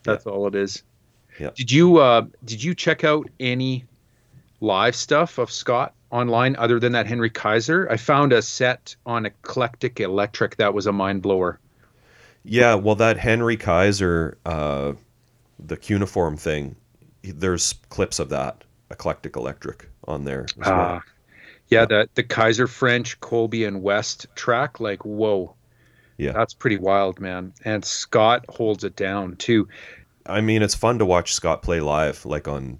That's 0.04 0.26
all 0.26 0.46
it 0.46 0.54
is. 0.54 0.82
Yeah. 1.40 1.50
Did 1.54 1.72
you 1.72 1.98
uh, 1.98 2.26
did 2.44 2.62
you 2.62 2.74
check 2.74 3.02
out 3.04 3.28
any 3.40 3.84
live 4.60 4.94
stuff 4.94 5.38
of 5.38 5.50
Scott 5.50 5.94
online 6.10 6.54
other 6.56 6.78
than 6.78 6.92
that 6.92 7.06
Henry 7.06 7.30
Kaiser? 7.30 7.88
I 7.90 7.96
found 7.96 8.32
a 8.32 8.40
set 8.40 8.94
on 9.04 9.26
Eclectic 9.26 9.98
Electric 10.00 10.56
that 10.56 10.74
was 10.74 10.86
a 10.86 10.92
mind 10.92 11.22
blower. 11.22 11.58
Yeah, 12.44 12.74
well, 12.74 12.94
that 12.96 13.16
Henry 13.16 13.56
Kaiser, 13.56 14.36
uh, 14.44 14.92
the 15.58 15.76
cuneiform 15.78 16.36
thing, 16.36 16.76
there's 17.22 17.74
clips 17.88 18.18
of 18.18 18.28
that 18.28 18.62
eclectic 18.90 19.34
electric 19.34 19.88
on 20.06 20.24
there. 20.24 20.44
As 20.60 20.68
well. 20.70 21.02
Yeah, 21.68 21.86
the 21.86 22.08
the 22.14 22.22
Kaiser 22.22 22.66
French 22.66 23.18
Colby 23.20 23.64
and 23.64 23.82
West 23.82 24.26
track, 24.34 24.80
like 24.80 25.04
whoa, 25.04 25.54
Yeah. 26.18 26.32
that's 26.32 26.54
pretty 26.54 26.76
wild, 26.78 27.20
man. 27.20 27.52
And 27.64 27.84
Scott 27.84 28.44
holds 28.48 28.84
it 28.84 28.96
down 28.96 29.36
too. 29.36 29.68
I 30.26 30.40
mean, 30.40 30.62
it's 30.62 30.74
fun 30.74 30.98
to 30.98 31.06
watch 31.06 31.34
Scott 31.34 31.62
play 31.62 31.80
live, 31.80 32.24
like 32.24 32.48
on 32.48 32.78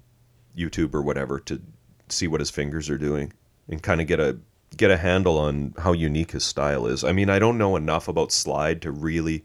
YouTube 0.57 0.93
or 0.93 1.01
whatever, 1.01 1.39
to 1.41 1.61
see 2.09 2.27
what 2.27 2.39
his 2.41 2.49
fingers 2.51 2.89
are 2.89 2.97
doing 2.97 3.33
and 3.69 3.81
kind 3.81 4.01
of 4.01 4.07
get 4.07 4.19
a 4.19 4.37
get 4.77 4.91
a 4.91 4.97
handle 4.97 5.37
on 5.37 5.73
how 5.79 5.91
unique 5.93 6.31
his 6.31 6.43
style 6.43 6.85
is. 6.87 7.03
I 7.03 7.11
mean, 7.11 7.29
I 7.29 7.39
don't 7.39 7.57
know 7.57 7.75
enough 7.75 8.07
about 8.07 8.31
slide 8.31 8.81
to 8.83 8.91
really 8.91 9.43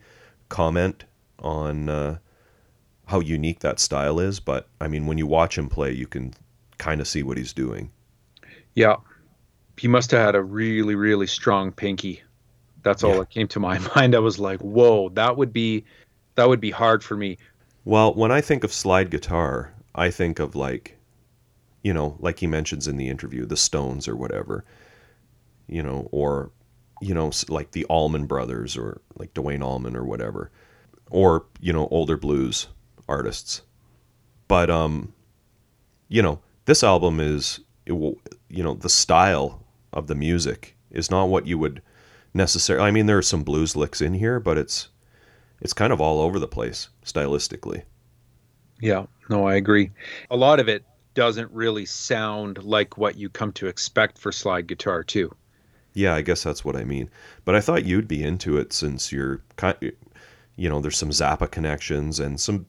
comment 0.49 1.05
on 1.39 1.89
uh, 1.89 2.19
how 3.07 3.21
unique 3.21 3.61
that 3.61 3.79
style 3.81 4.19
is, 4.21 4.41
but 4.41 4.69
I 4.81 4.89
mean, 4.89 5.07
when 5.07 5.19
you 5.19 5.27
watch 5.27 5.57
him 5.57 5.69
play, 5.69 5.93
you 5.93 6.07
can 6.07 6.35
kind 6.79 7.01
of 7.01 7.09
see 7.09 7.23
what 7.23 7.37
he's 7.39 7.53
doing. 7.53 7.91
Yeah, 8.75 8.97
he 9.81 9.89
must 9.89 10.11
have 10.13 10.25
had 10.27 10.35
a 10.35 10.43
really 10.43 10.95
really 10.95 11.27
strong 11.27 11.73
pinky. 11.73 12.23
That's 12.83 13.05
all 13.05 13.17
Yeah. 13.17 13.21
that 13.21 13.31
came 13.31 13.49
to 13.49 13.61
my 13.61 13.79
mind. 13.97 14.15
I 14.15 14.19
was 14.21 14.39
like, 14.39 14.61
whoa, 14.61 15.09
that 15.11 15.37
would 15.37 15.53
be 15.53 15.85
that 16.37 16.49
would 16.49 16.61
be 16.61 16.71
hard 16.71 17.03
for 17.05 17.17
me. 17.17 17.39
Well, 17.85 18.15
when 18.15 18.31
I 18.33 18.41
think 18.41 18.65
of 18.65 18.73
slide 18.73 19.11
guitar, 19.11 19.73
I 19.95 20.11
think 20.11 20.39
of 20.39 20.55
like, 20.55 20.99
you 21.83 21.93
know, 21.95 22.17
like 22.21 22.39
he 22.41 22.47
mentions 22.47 22.87
in 22.89 22.97
the 22.97 23.09
interview, 23.09 23.47
the 23.47 23.57
Stones 23.57 24.09
or 24.09 24.17
whatever, 24.17 24.65
you 25.69 25.83
know, 25.83 26.09
or, 26.13 26.51
you 27.01 27.15
know, 27.15 27.31
like 27.49 27.73
the 27.73 27.85
Allman 27.87 28.27
Brothers 28.27 28.77
or 28.77 29.01
like 29.17 29.33
Duane 29.35 29.63
Allman 29.63 29.97
or 29.97 30.05
whatever, 30.05 30.51
or, 31.11 31.47
you 31.61 31.73
know, 31.73 31.89
older 31.91 32.17
blues 32.17 32.69
artists. 33.09 33.63
But, 34.49 34.71
um, 34.71 35.13
you 36.09 36.23
know, 36.23 36.41
this 36.67 36.83
album 36.85 37.21
is, 37.21 37.61
it 37.87 37.93
will, 37.93 38.19
you 38.49 38.63
know, 38.63 38.75
the 38.75 38.89
style 38.89 39.63
of 39.93 40.07
the 40.07 40.15
music 40.15 40.77
is 40.91 41.11
not 41.11 41.29
what 41.29 41.47
you 41.47 41.59
would 41.59 41.83
necessarily, 42.35 42.87
I 42.87 42.91
mean, 42.91 43.07
there 43.07 43.19
are 43.19 43.23
some 43.23 43.43
blues 43.43 43.77
licks 43.77 44.01
in 44.01 44.15
here, 44.15 44.41
but 44.41 44.59
it's, 44.59 44.89
it's 45.61 45.73
kind 45.73 45.93
of 45.93 46.01
all 46.01 46.21
over 46.21 46.39
the 46.39 46.49
place 46.49 46.89
stylistically. 47.05 47.83
Yeah, 48.81 49.07
no, 49.29 49.47
I 49.47 49.57
agree. 49.57 49.91
A 50.31 50.37
lot 50.37 50.59
of 50.59 50.69
it 50.69 50.85
doesn't 51.15 51.51
really 51.53 51.85
sound 51.85 52.63
like 52.63 52.97
what 52.97 53.17
you 53.17 53.29
come 53.29 53.53
to 53.53 53.67
expect 53.67 54.19
for 54.19 54.33
slide 54.33 54.67
guitar 54.67 55.03
too. 55.05 55.35
Yeah, 55.93 56.15
I 56.15 56.23
guess 56.23 56.43
that's 56.43 56.65
what 56.65 56.77
I 56.77 56.85
mean. 56.85 57.11
But 57.45 57.57
I 57.57 57.61
thought 57.61 57.85
you'd 57.85 58.09
be 58.09 58.23
into 58.23 58.59
it 58.59 58.73
since 58.73 59.11
you're 59.11 59.43
kind 59.57 59.77
you 60.57 60.69
know, 60.69 60.81
there's 60.81 60.99
some 60.99 61.11
Zappa 61.11 61.51
connections 61.51 62.21
and 62.21 62.39
some 62.39 62.67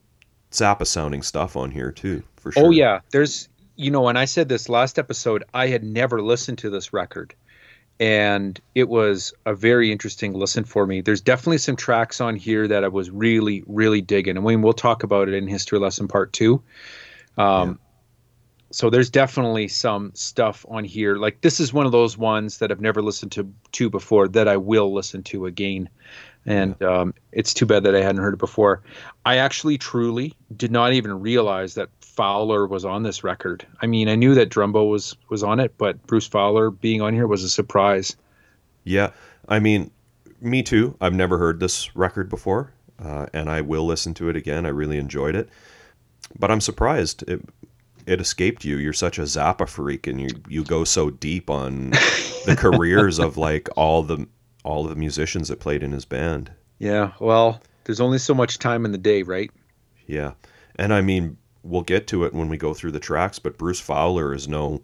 Zappa 0.50 0.86
sounding 0.86 1.22
stuff 1.22 1.56
on 1.56 1.70
here 1.70 1.92
too, 1.92 2.22
for 2.36 2.48
oh, 2.48 2.52
sure. 2.52 2.64
Oh 2.66 2.70
yeah, 2.70 3.00
there's 3.10 3.48
you 3.76 3.90
know, 3.90 4.08
and 4.08 4.18
I 4.18 4.26
said 4.26 4.48
this 4.48 4.68
last 4.68 4.98
episode, 4.98 5.44
I 5.54 5.68
had 5.68 5.82
never 5.84 6.20
listened 6.22 6.58
to 6.58 6.70
this 6.70 6.92
record. 6.92 7.34
And 8.00 8.60
it 8.74 8.88
was 8.88 9.32
a 9.46 9.54
very 9.54 9.92
interesting 9.92 10.32
listen 10.32 10.64
for 10.64 10.86
me. 10.86 11.02
There's 11.02 11.20
definitely 11.20 11.58
some 11.58 11.76
tracks 11.76 12.20
on 12.20 12.36
here 12.36 12.66
that 12.66 12.84
I 12.84 12.88
was 12.88 13.10
really, 13.10 13.62
really 13.66 14.00
digging. 14.00 14.36
And 14.36 14.44
Wayne, 14.44 14.62
we'll 14.62 14.72
talk 14.72 15.02
about 15.02 15.28
it 15.28 15.34
in 15.34 15.46
History 15.46 15.78
Lesson 15.78 16.08
Part 16.08 16.32
Two. 16.32 16.62
Um, 17.38 17.78
So 18.72 18.88
there's 18.88 19.10
definitely 19.10 19.68
some 19.68 20.12
stuff 20.14 20.64
on 20.68 20.84
here. 20.84 21.16
Like 21.16 21.42
this 21.42 21.60
is 21.60 21.74
one 21.74 21.84
of 21.84 21.92
those 21.92 22.16
ones 22.16 22.58
that 22.58 22.72
I've 22.72 22.80
never 22.80 23.02
listened 23.02 23.32
to 23.32 23.52
to 23.72 23.90
before 23.90 24.28
that 24.28 24.48
I 24.48 24.56
will 24.56 24.94
listen 24.94 25.22
to 25.24 25.44
again. 25.44 25.90
And 26.46 26.82
um, 26.82 27.14
it's 27.30 27.52
too 27.52 27.66
bad 27.66 27.84
that 27.84 27.94
I 27.94 28.00
hadn't 28.00 28.22
heard 28.22 28.34
it 28.34 28.40
before. 28.40 28.82
I 29.26 29.36
actually 29.36 29.76
truly 29.78 30.34
did 30.56 30.72
not 30.72 30.94
even 30.94 31.20
realize 31.20 31.74
that 31.74 31.90
Fowler 32.14 32.66
was 32.66 32.84
on 32.84 33.02
this 33.02 33.24
record. 33.24 33.66
I 33.80 33.86
mean, 33.86 34.08
I 34.08 34.16
knew 34.16 34.34
that 34.34 34.50
Drumbo 34.50 34.88
was 34.88 35.16
was 35.30 35.42
on 35.42 35.60
it, 35.60 35.74
but 35.78 36.06
Bruce 36.06 36.26
Fowler 36.26 36.70
being 36.70 37.00
on 37.00 37.14
here 37.14 37.26
was 37.26 37.42
a 37.42 37.48
surprise. 37.48 38.16
Yeah. 38.84 39.10
I 39.48 39.60
mean, 39.60 39.90
me 40.40 40.62
too. 40.62 40.96
I've 41.00 41.14
never 41.14 41.38
heard 41.38 41.58
this 41.58 41.94
record 41.96 42.28
before, 42.28 42.72
uh, 43.02 43.26
and 43.32 43.48
I 43.48 43.62
will 43.62 43.86
listen 43.86 44.12
to 44.14 44.28
it 44.28 44.36
again. 44.36 44.66
I 44.66 44.70
really 44.70 44.98
enjoyed 44.98 45.34
it. 45.34 45.48
But 46.38 46.50
I'm 46.50 46.60
surprised 46.60 47.22
it 47.28 47.40
it 48.06 48.20
escaped 48.20 48.64
you. 48.64 48.76
You're 48.76 48.92
such 48.92 49.18
a 49.18 49.22
Zappa 49.22 49.66
freak 49.66 50.06
and 50.06 50.20
you 50.20 50.28
you 50.48 50.64
go 50.64 50.84
so 50.84 51.08
deep 51.08 51.48
on 51.48 51.90
the 52.46 52.56
careers 52.58 53.18
of 53.18 53.38
like 53.38 53.68
all 53.74 54.02
the 54.02 54.26
all 54.64 54.84
the 54.84 54.96
musicians 54.96 55.48
that 55.48 55.60
played 55.60 55.82
in 55.82 55.92
his 55.92 56.04
band. 56.04 56.50
Yeah, 56.78 57.12
well, 57.20 57.62
there's 57.84 58.00
only 58.00 58.18
so 58.18 58.34
much 58.34 58.58
time 58.58 58.84
in 58.84 58.92
the 58.92 58.98
day, 58.98 59.22
right? 59.22 59.50
Yeah. 60.06 60.32
And 60.76 60.92
I 60.92 61.00
mean, 61.00 61.36
we'll 61.62 61.82
get 61.82 62.06
to 62.08 62.24
it 62.24 62.34
when 62.34 62.48
we 62.48 62.56
go 62.56 62.74
through 62.74 62.92
the 62.92 63.00
tracks, 63.00 63.38
but 63.38 63.58
Bruce 63.58 63.80
Fowler 63.80 64.34
is 64.34 64.48
no 64.48 64.82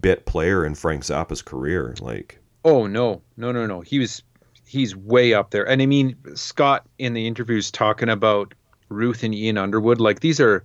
bit 0.00 0.26
player 0.26 0.64
in 0.64 0.74
Frank 0.74 1.02
Zappa's 1.02 1.42
career. 1.42 1.94
Like, 2.00 2.38
Oh 2.64 2.86
no, 2.86 3.22
no, 3.36 3.52
no, 3.52 3.66
no. 3.66 3.80
He 3.80 3.98
was 3.98 4.22
he's 4.66 4.94
way 4.94 5.32
up 5.32 5.50
there. 5.50 5.68
And 5.68 5.80
I 5.80 5.86
mean, 5.86 6.16
Scott 6.34 6.86
in 6.98 7.14
the 7.14 7.26
interviews 7.26 7.70
talking 7.70 8.08
about 8.08 8.54
Ruth 8.88 9.22
and 9.22 9.34
Ian 9.34 9.58
Underwood, 9.58 10.00
like 10.00 10.20
these 10.20 10.40
are 10.40 10.64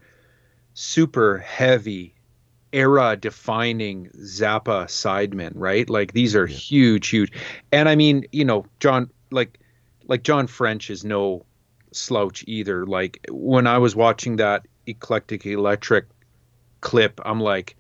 super 0.74 1.38
heavy, 1.38 2.14
era 2.74 3.16
defining 3.16 4.10
Zappa 4.18 4.86
sidemen, 4.88 5.54
right? 5.56 5.90
Like 5.90 6.14
these 6.14 6.36
are 6.36 6.48
huge, 6.48 7.08
huge. 7.08 7.32
And 7.72 7.88
I 7.88 7.96
mean, 7.96 8.26
you 8.32 8.44
know, 8.44 8.66
John 8.80 9.10
like 9.32 9.60
like 10.08 10.24
John 10.24 10.48
French 10.48 10.90
is 10.90 11.06
no 11.06 11.46
slouch 11.92 12.44
either. 12.48 12.86
Like 12.86 13.20
when 13.30 13.68
I 13.68 13.78
was 13.78 13.96
watching 13.96 14.38
that 14.38 14.66
eclectic 14.88 15.46
electric 15.46 16.06
clip, 16.82 17.20
I'm 17.26 17.40
like, 17.40 17.76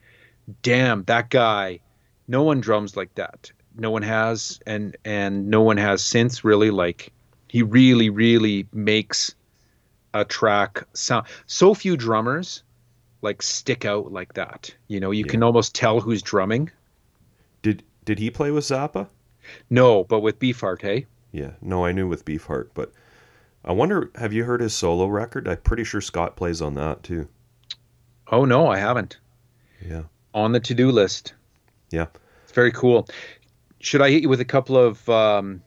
damn, 0.61 1.03
that 1.05 1.29
guy, 1.29 1.79
no 2.27 2.43
one 2.43 2.61
drums 2.61 2.95
like 2.95 3.13
that. 3.15 3.51
No 3.77 3.89
one 3.91 4.03
has 4.03 4.59
and 4.67 4.95
and 5.03 5.47
no 5.47 5.61
one 5.61 5.77
has 5.77 6.03
since 6.03 6.43
really 6.43 6.69
like 6.69 7.11
he 7.47 7.63
really, 7.63 8.09
really 8.09 8.67
makes 8.71 9.35
a 10.13 10.23
track 10.23 10.83
sound 10.93 11.25
so 11.47 11.73
few 11.73 11.97
drummers 11.97 12.61
like 13.23 13.41
stick 13.41 13.83
out 13.85 14.11
like 14.11 14.33
that. 14.33 14.73
You 14.89 14.99
know, 14.99 15.11
you 15.11 15.23
Yeah. 15.25 15.31
can 15.31 15.43
almost 15.43 15.73
tell 15.73 15.99
who's 16.01 16.21
drumming. 16.21 16.69
did 17.61 17.83
did 18.05 18.19
he 18.19 18.29
play 18.29 18.51
with 18.51 18.65
Zappa? 18.65 19.07
No, 19.69 20.03
but 20.03 20.19
with 20.19 20.39
Beefheart, 20.39 20.81
hey? 20.81 21.05
Yeah. 21.31 21.51
No, 21.61 21.83
I 21.85 21.91
knew 21.93 22.07
with 22.07 22.25
Beefheart, 22.25 22.69
but 22.73 22.91
I 23.65 23.71
wonder, 23.71 24.11
have 24.15 24.33
you 24.33 24.43
heard 24.43 24.61
his 24.61 24.73
solo 24.73 25.07
record? 25.07 25.47
I'm 25.47 25.57
pretty 25.57 25.83
sure 25.83 26.01
Scott 26.01 26.35
plays 26.35 26.61
on 26.61 26.75
that 26.75 27.03
too. 27.03 27.27
Oh 28.31 28.45
no, 28.45 28.67
I 28.67 28.77
haven't. 28.77 29.17
Yeah. 29.85 30.03
On 30.33 30.51
the 30.51 30.59
to-do 30.59 30.91
list. 30.91 31.33
Yeah. 31.91 32.07
It's 32.43 32.51
very 32.51 32.71
cool. 32.71 33.07
Should 33.79 34.01
I 34.01 34.09
hit 34.09 34.23
you 34.23 34.29
with 34.29 34.41
a 34.41 34.45
couple 34.45 34.77
of 34.77 35.07
um, 35.09 35.61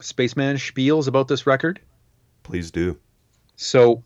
spaceman 0.00 0.56
spiels 0.56 1.06
about 1.06 1.28
this 1.28 1.46
record? 1.46 1.80
Please 2.42 2.70
do. 2.70 2.98
So, 3.56 4.02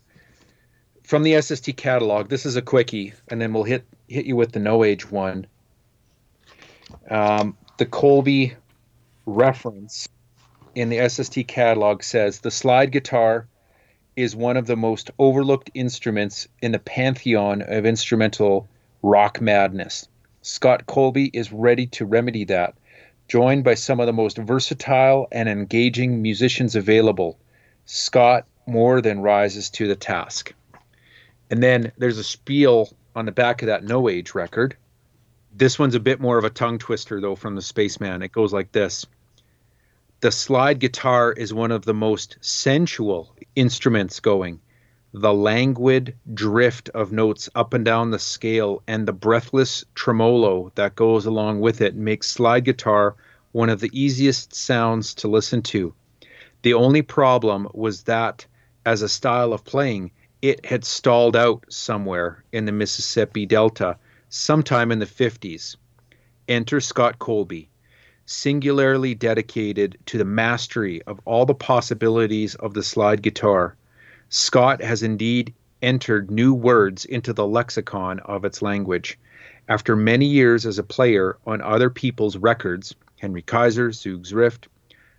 from 1.05 1.23
the 1.23 1.40
SST 1.40 1.77
catalog, 1.77 2.28
this 2.28 2.44
is 2.47 2.56
a 2.56 2.62
quickie, 2.62 3.12
and 3.28 3.40
then 3.40 3.52
we'll 3.52 3.64
hit 3.64 3.85
hit 4.09 4.27
you 4.27 4.36
with 4.36 4.52
the 4.52 4.60
No 4.60 4.85
Age 4.85 5.10
one. 5.10 5.47
Um, 7.10 7.56
the 7.78 7.86
Colby 7.86 8.55
reference 9.27 10.09
in 10.74 10.89
the 10.89 11.09
SST 11.09 11.47
catalog 11.47 12.03
says 12.03 12.40
the 12.40 12.51
slide 12.51 12.93
guitar 12.93 13.47
is 14.16 14.36
one 14.36 14.57
of 14.57 14.66
the 14.66 14.77
most 14.77 15.11
overlooked 15.19 15.70
instruments 15.74 16.49
in 16.61 16.73
the 16.73 16.78
pantheon 16.78 17.62
of 17.62 17.86
instrumental 17.86 18.69
rock 19.03 19.40
madness. 19.40 20.09
Scott 20.43 20.86
Colby 20.86 21.31
is 21.32 21.53
ready 21.53 21.86
to 21.86 22.05
remedy 22.05 22.44
that, 22.44 22.74
joined 23.28 23.65
by 23.65 23.74
some 23.74 24.01
of 24.01 24.07
the 24.07 24.12
most 24.12 24.36
versatile 24.39 25.28
and 25.32 25.49
engaging 25.49 26.20
musicians 26.20 26.77
available. 26.77 27.39
Scott 27.86 28.47
more 28.66 29.01
than 29.01 29.20
rises 29.20 29.70
to 29.70 29.89
the 29.89 29.97
task. 29.97 30.55
And 31.51 31.62
then 31.62 31.93
there's 31.99 32.19
a 32.19 32.24
spiel 32.24 32.90
on 33.15 33.27
the 33.27 33.32
back 33.32 33.62
of 33.62 33.66
that 33.66 33.85
No 33.85 34.09
Age 34.09 34.35
record. 34.35 34.77
This 35.55 35.78
one's 35.78 35.94
a 35.94 36.01
bit 36.01 36.20
more 36.20 36.39
of 36.39 36.44
a 36.44 36.51
tongue 36.51 36.78
twister, 36.78 37.20
though, 37.20 37.36
from 37.36 37.55
the 37.55 37.62
Spaceman. 37.62 38.23
It 38.23 38.32
goes 38.32 38.53
like 38.53 38.73
this 38.73 39.07
The 40.23 40.31
slide 40.31 40.78
guitar 40.78 41.32
is 41.32 41.53
one 41.53 41.73
of 41.73 41.85
the 41.85 41.93
most 41.93 42.36
sensual 42.40 43.35
instruments 43.57 44.20
going. 44.20 44.61
The 45.12 45.35
languid 45.35 46.15
drift 46.32 46.89
of 46.90 47.11
notes 47.11 47.51
up 47.57 47.74
and 47.74 47.85
down 47.85 48.12
the 48.12 48.20
scale 48.20 48.85
and 48.86 49.09
the 49.09 49.12
breathless 49.12 49.85
tremolo 49.97 50.70
that 50.77 50.94
goes 50.94 51.27
along 51.27 51.59
with 51.59 51.81
it 51.81 51.97
makes 51.97 52.28
slide 52.28 52.65
guitar 52.65 53.16
one 53.51 53.69
of 53.69 53.81
the 53.81 53.90
easiest 53.93 54.55
sounds 54.55 55.12
to 55.15 55.27
listen 55.27 55.61
to. 55.62 55.93
The 56.62 56.74
only 56.74 57.03
problem 57.03 57.66
was 57.74 58.05
that, 58.05 58.47
as 58.86 59.03
a 59.03 59.09
style 59.09 59.53
of 59.53 59.65
playing, 59.65 60.12
it 60.40 60.65
had 60.65 60.85
stalled 60.85 61.35
out 61.35 61.65
somewhere 61.69 62.44
in 62.53 62.65
the 62.65 62.70
Mississippi 62.70 63.44
Delta 63.44 63.97
sometime 64.28 64.93
in 64.93 65.01
the 65.01 65.05
50s. 65.05 65.74
Enter 66.47 66.78
Scott 66.78 67.19
Colby. 67.19 67.72
Singularly 68.27 69.15
dedicated 69.15 69.99
to 70.07 70.19
the 70.19 70.24
mastery 70.24 71.03
of 71.03 71.20
all 71.24 71.44
the 71.44 71.55
possibilities 71.55 72.55
of 72.55 72.74
the 72.74 72.82
slide 72.82 73.23
guitar, 73.23 73.77
Scott 74.28 74.81
has 74.81 75.03
indeed 75.03 75.53
entered 75.82 76.31
new 76.31 76.55
words 76.55 77.05
into 77.05 77.32
the 77.32 77.47
lexicon 77.47 78.20
of 78.20 78.44
its 78.44 78.62
language. 78.62 79.19
After 79.69 79.97
many 79.97 80.27
years 80.27 80.65
as 80.65 80.78
a 80.78 80.85
player 80.85 81.36
on 81.47 81.61
other 81.61 81.90
people's 81.90 82.36
records, 82.36 82.94
Henry 83.20 83.43
Kaiser, 83.43 83.90
Zoogz 83.90 84.32
Rift, 84.32 84.69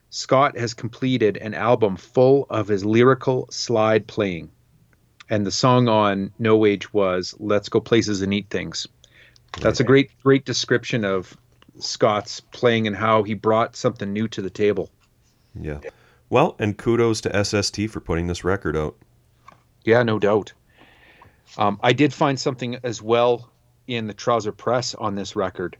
Scott 0.09 0.57
has 0.57 0.73
completed 0.73 1.37
an 1.37 1.53
album 1.53 1.97
full 1.97 2.45
of 2.49 2.67
his 2.67 2.85
lyrical 2.85 3.47
slide 3.49 4.07
playing. 4.07 4.51
And 5.29 5.45
the 5.45 5.51
song 5.51 5.87
on 5.87 6.31
No 6.37 6.65
Age 6.65 6.93
was 6.93 7.35
Let's 7.39 7.69
Go 7.69 7.79
Places 7.79 8.21
and 8.21 8.33
Eat 8.33 8.49
Things. 8.49 8.87
That's 9.59 9.79
a 9.79 9.83
great, 9.83 10.11
great 10.23 10.45
description 10.45 11.05
of 11.05 11.35
Scott's 11.79 12.39
playing 12.39 12.87
and 12.87 12.95
how 12.95 13.23
he 13.23 13.33
brought 13.33 13.75
something 13.75 14.11
new 14.11 14.27
to 14.29 14.41
the 14.41 14.49
table. 14.49 14.89
Yeah. 15.59 15.79
Well, 16.29 16.55
and 16.59 16.77
kudos 16.77 17.21
to 17.21 17.43
SST 17.43 17.89
for 17.89 17.99
putting 17.99 18.27
this 18.27 18.43
record 18.43 18.75
out. 18.75 18.95
Yeah, 19.83 20.03
no 20.03 20.19
doubt. 20.19 20.53
Um, 21.57 21.79
I 21.83 21.93
did 21.93 22.13
find 22.13 22.39
something 22.39 22.77
as 22.83 23.01
well 23.01 23.51
in 23.87 24.07
the 24.07 24.13
trouser 24.13 24.51
press 24.51 24.95
on 24.95 25.15
this 25.15 25.35
record. 25.35 25.77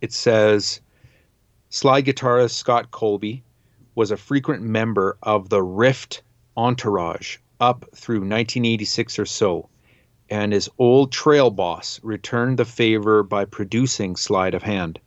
It 0.00 0.12
says 0.12 0.80
slide 1.70 2.04
guitarist 2.04 2.52
Scott 2.52 2.90
Colby 2.90 3.42
was 3.94 4.10
a 4.10 4.16
frequent 4.16 4.62
member 4.62 5.16
of 5.22 5.48
the 5.48 5.62
Rift 5.62 6.22
entourage 6.56 7.38
up 7.58 7.84
through 7.94 8.18
1986 8.18 9.18
or 9.18 9.26
so, 9.26 9.68
and 10.30 10.52
his 10.52 10.68
old 10.78 11.10
trail 11.10 11.50
boss 11.50 12.00
returned 12.02 12.58
the 12.58 12.64
favor 12.64 13.22
by 13.22 13.44
producing 13.44 14.16
Slide 14.16 14.54
of 14.54 14.62
Hand. 14.62 15.00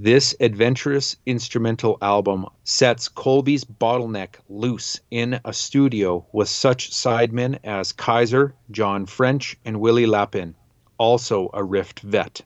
This 0.00 0.34
adventurous 0.38 1.16
instrumental 1.26 1.98
album 2.00 2.46
sets 2.62 3.08
Colby's 3.08 3.64
bottleneck 3.64 4.36
loose 4.48 5.00
in 5.10 5.40
a 5.44 5.52
studio 5.52 6.24
with 6.32 6.48
such 6.48 6.90
sidemen 6.92 7.58
as 7.64 7.90
Kaiser, 7.92 8.54
John 8.70 9.06
French, 9.06 9.56
and 9.64 9.80
Willie 9.80 10.06
Lapin, 10.06 10.54
also 10.98 11.50
a 11.52 11.64
Rift 11.64 12.00
vet. 12.00 12.42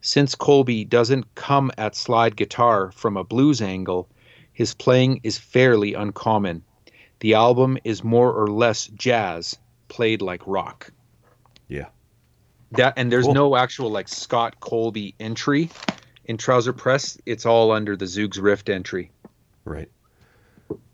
Since 0.00 0.36
Colby 0.36 0.84
doesn't 0.84 1.34
come 1.34 1.72
at 1.76 1.96
slide 1.96 2.36
guitar 2.36 2.92
from 2.92 3.16
a 3.16 3.24
blues 3.24 3.60
angle, 3.60 4.08
his 4.52 4.72
playing 4.72 5.20
is 5.24 5.36
fairly 5.36 5.94
uncommon. 5.94 6.62
The 7.20 7.34
album 7.34 7.76
is 7.82 8.04
more 8.04 8.32
or 8.32 8.46
less 8.46 8.86
jazz, 8.94 9.58
played 9.88 10.22
like 10.22 10.42
rock. 10.46 10.92
Yeah. 12.72 12.76
That 12.76 12.94
and 12.96 13.10
there's 13.10 13.24
Cool. 13.24 13.34
no 13.34 13.56
actual 13.56 13.90
like 13.90 14.08
Scott 14.08 14.58
Colby 14.60 15.14
entry 15.20 15.70
in 16.26 16.36
Trouser 16.36 16.72
Press. 16.72 17.16
It's 17.26 17.46
all 17.46 17.70
under 17.72 17.96
the 17.96 18.04
Zoogz 18.04 18.40
Rift 18.40 18.68
entry. 18.68 19.10
Right. 19.64 19.90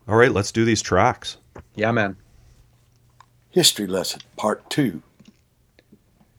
All 0.06 0.16
right, 0.16 0.30
let's 0.32 0.52
do 0.52 0.64
these 0.64 0.82
tracks. 0.82 1.38
Yeah, 1.74 1.90
man. 1.90 2.16
History 3.50 3.86
Lesson, 3.86 4.20
Part 4.36 4.68
2. 4.70 5.00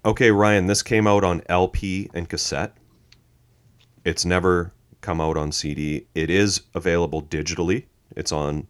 Okay, 0.06 0.32
Ryan, 0.32 0.68
this 0.68 0.84
came 0.84 1.07
out 1.07 1.24
on 1.24 1.41
LP 1.49 2.10
and 2.14 2.30
cassette. 2.30 2.74
It's 4.03 4.24
never 4.26 4.72
come 5.02 5.20
out 5.20 5.36
on 5.38 5.52
CD. 5.52 6.06
It 6.14 6.30
is 6.30 6.62
available 6.76 7.24
digitally. 7.24 7.86
It's 8.16 8.32
on 8.32 8.68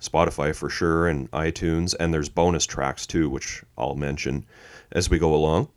Spotify 0.00 0.54
for 0.54 0.68
sure 0.68 1.08
and 1.08 1.30
iTunes, 1.30 1.94
and 1.98 2.12
there's 2.12 2.28
bonus 2.28 2.66
tracks 2.66 3.06
too, 3.06 3.30
which 3.30 3.62
I'll 3.78 3.94
mention 3.96 4.44
as 4.92 5.08
we 5.08 5.18
go 5.18 5.34
along. 5.34 5.68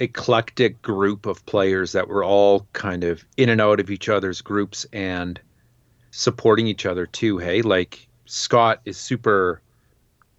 eclectic 0.00 0.82
group 0.82 1.26
of 1.26 1.44
players 1.46 1.92
that 1.92 2.08
were 2.08 2.24
all 2.24 2.66
kind 2.72 3.04
of 3.04 3.24
in 3.36 3.48
and 3.48 3.60
out 3.60 3.80
of 3.80 3.90
each 3.90 4.08
other's 4.08 4.40
groups 4.40 4.84
and 4.92 5.40
supporting 6.10 6.66
each 6.66 6.86
other 6.86 7.06
too. 7.06 7.38
Hey, 7.38 7.62
like 7.62 8.08
Scott 8.26 8.80
is 8.84 8.96
super. 8.96 9.60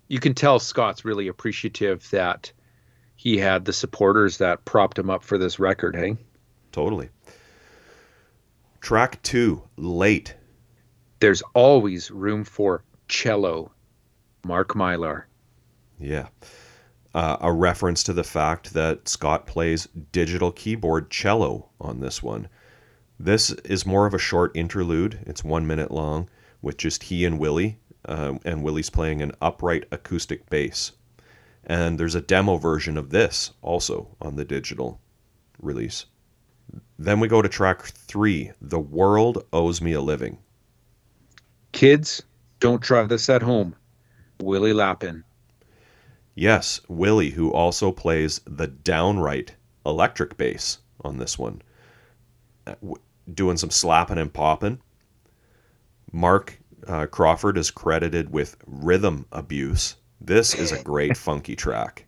You 0.07 0.19
can 0.19 0.33
tell 0.33 0.59
Scott's 0.59 1.05
really 1.05 1.27
appreciative 1.27 2.09
that 2.11 2.51
he 3.15 3.37
had 3.37 3.65
the 3.65 3.73
supporters 3.73 4.37
that 4.37 4.65
propped 4.65 4.97
him 4.97 5.09
up 5.09 5.23
for 5.23 5.37
this 5.37 5.59
record. 5.59 5.95
Hey, 5.95 6.17
Totally. 6.71 7.09
Track 8.81 9.21
two, 9.23 9.61
Late. 9.77 10.35
there's 11.19 11.41
always 11.53 12.11
room 12.11 12.43
for 12.43 12.83
cello. 13.07 13.71
Mark 14.45 14.69
Mylar. 14.69 15.23
Yeah. 15.99 16.27
Uh, 17.13 17.37
a 17.41 17.51
reference 17.51 18.03
to 18.03 18.13
the 18.13 18.23
fact 18.23 18.73
that 18.73 19.07
Scott 19.09 19.45
plays 19.47 19.87
digital 20.13 20.51
keyboard 20.51 21.09
cello 21.09 21.69
on 21.81 21.99
this 21.99 22.23
one. 22.23 22.47
This 23.19 23.49
is 23.49 23.85
more 23.85 24.05
of 24.05 24.13
a 24.13 24.19
short 24.19 24.55
interlude. 24.55 25.19
It's 25.27 25.43
one 25.43 25.67
minute 25.67 25.91
long 25.91 26.29
with 26.61 26.77
just 26.77 27.03
he 27.03 27.25
and 27.25 27.37
Willie, 27.37 27.77
uh, 28.05 28.35
and 28.45 28.63
Willie's 28.63 28.89
playing 28.89 29.21
an 29.21 29.33
upright 29.41 29.85
acoustic 29.91 30.49
bass. 30.49 30.93
And 31.65 31.99
there's 31.99 32.15
a 32.15 32.21
demo 32.21 32.55
version 32.55 32.97
of 32.97 33.09
this 33.09 33.51
also 33.61 34.15
on 34.21 34.37
the 34.37 34.45
digital 34.45 35.01
release. 35.61 36.05
Then 36.97 37.19
we 37.19 37.27
go 37.27 37.41
to 37.41 37.49
track 37.49 37.83
three 37.83 38.51
The 38.61 38.79
World 38.79 39.45
Owes 39.51 39.81
Me 39.81 39.91
a 39.93 40.01
Living. 40.01 40.37
Kids, 41.73 42.23
don't 42.59 42.81
try 42.81 43.03
this 43.03 43.29
at 43.29 43.41
home. 43.41 43.75
Willie 44.41 44.73
Lapin. 44.73 45.25
Yes, 46.35 46.79
Willie, 46.87 47.31
who 47.31 47.51
also 47.51 47.91
plays 47.91 48.39
the 48.45 48.67
downright 48.67 49.55
electric 49.85 50.37
bass 50.37 50.79
on 51.01 51.17
this 51.17 51.37
one, 51.37 51.61
Uh, 52.67 52.75
doing 53.33 53.57
some 53.57 53.69
slapping 53.69 54.17
and 54.17 54.33
popping. 54.33 54.79
Mark 56.11 56.59
uh, 56.87 57.05
Crawford 57.07 57.57
is 57.57 57.71
credited 57.71 58.31
with 58.31 58.57
rhythm 58.65 59.25
abuse. 59.31 59.95
This 60.21 60.55
is 60.55 60.71
a 60.71 60.83
great 60.83 61.15
funky 61.27 61.55
track. 61.55 62.05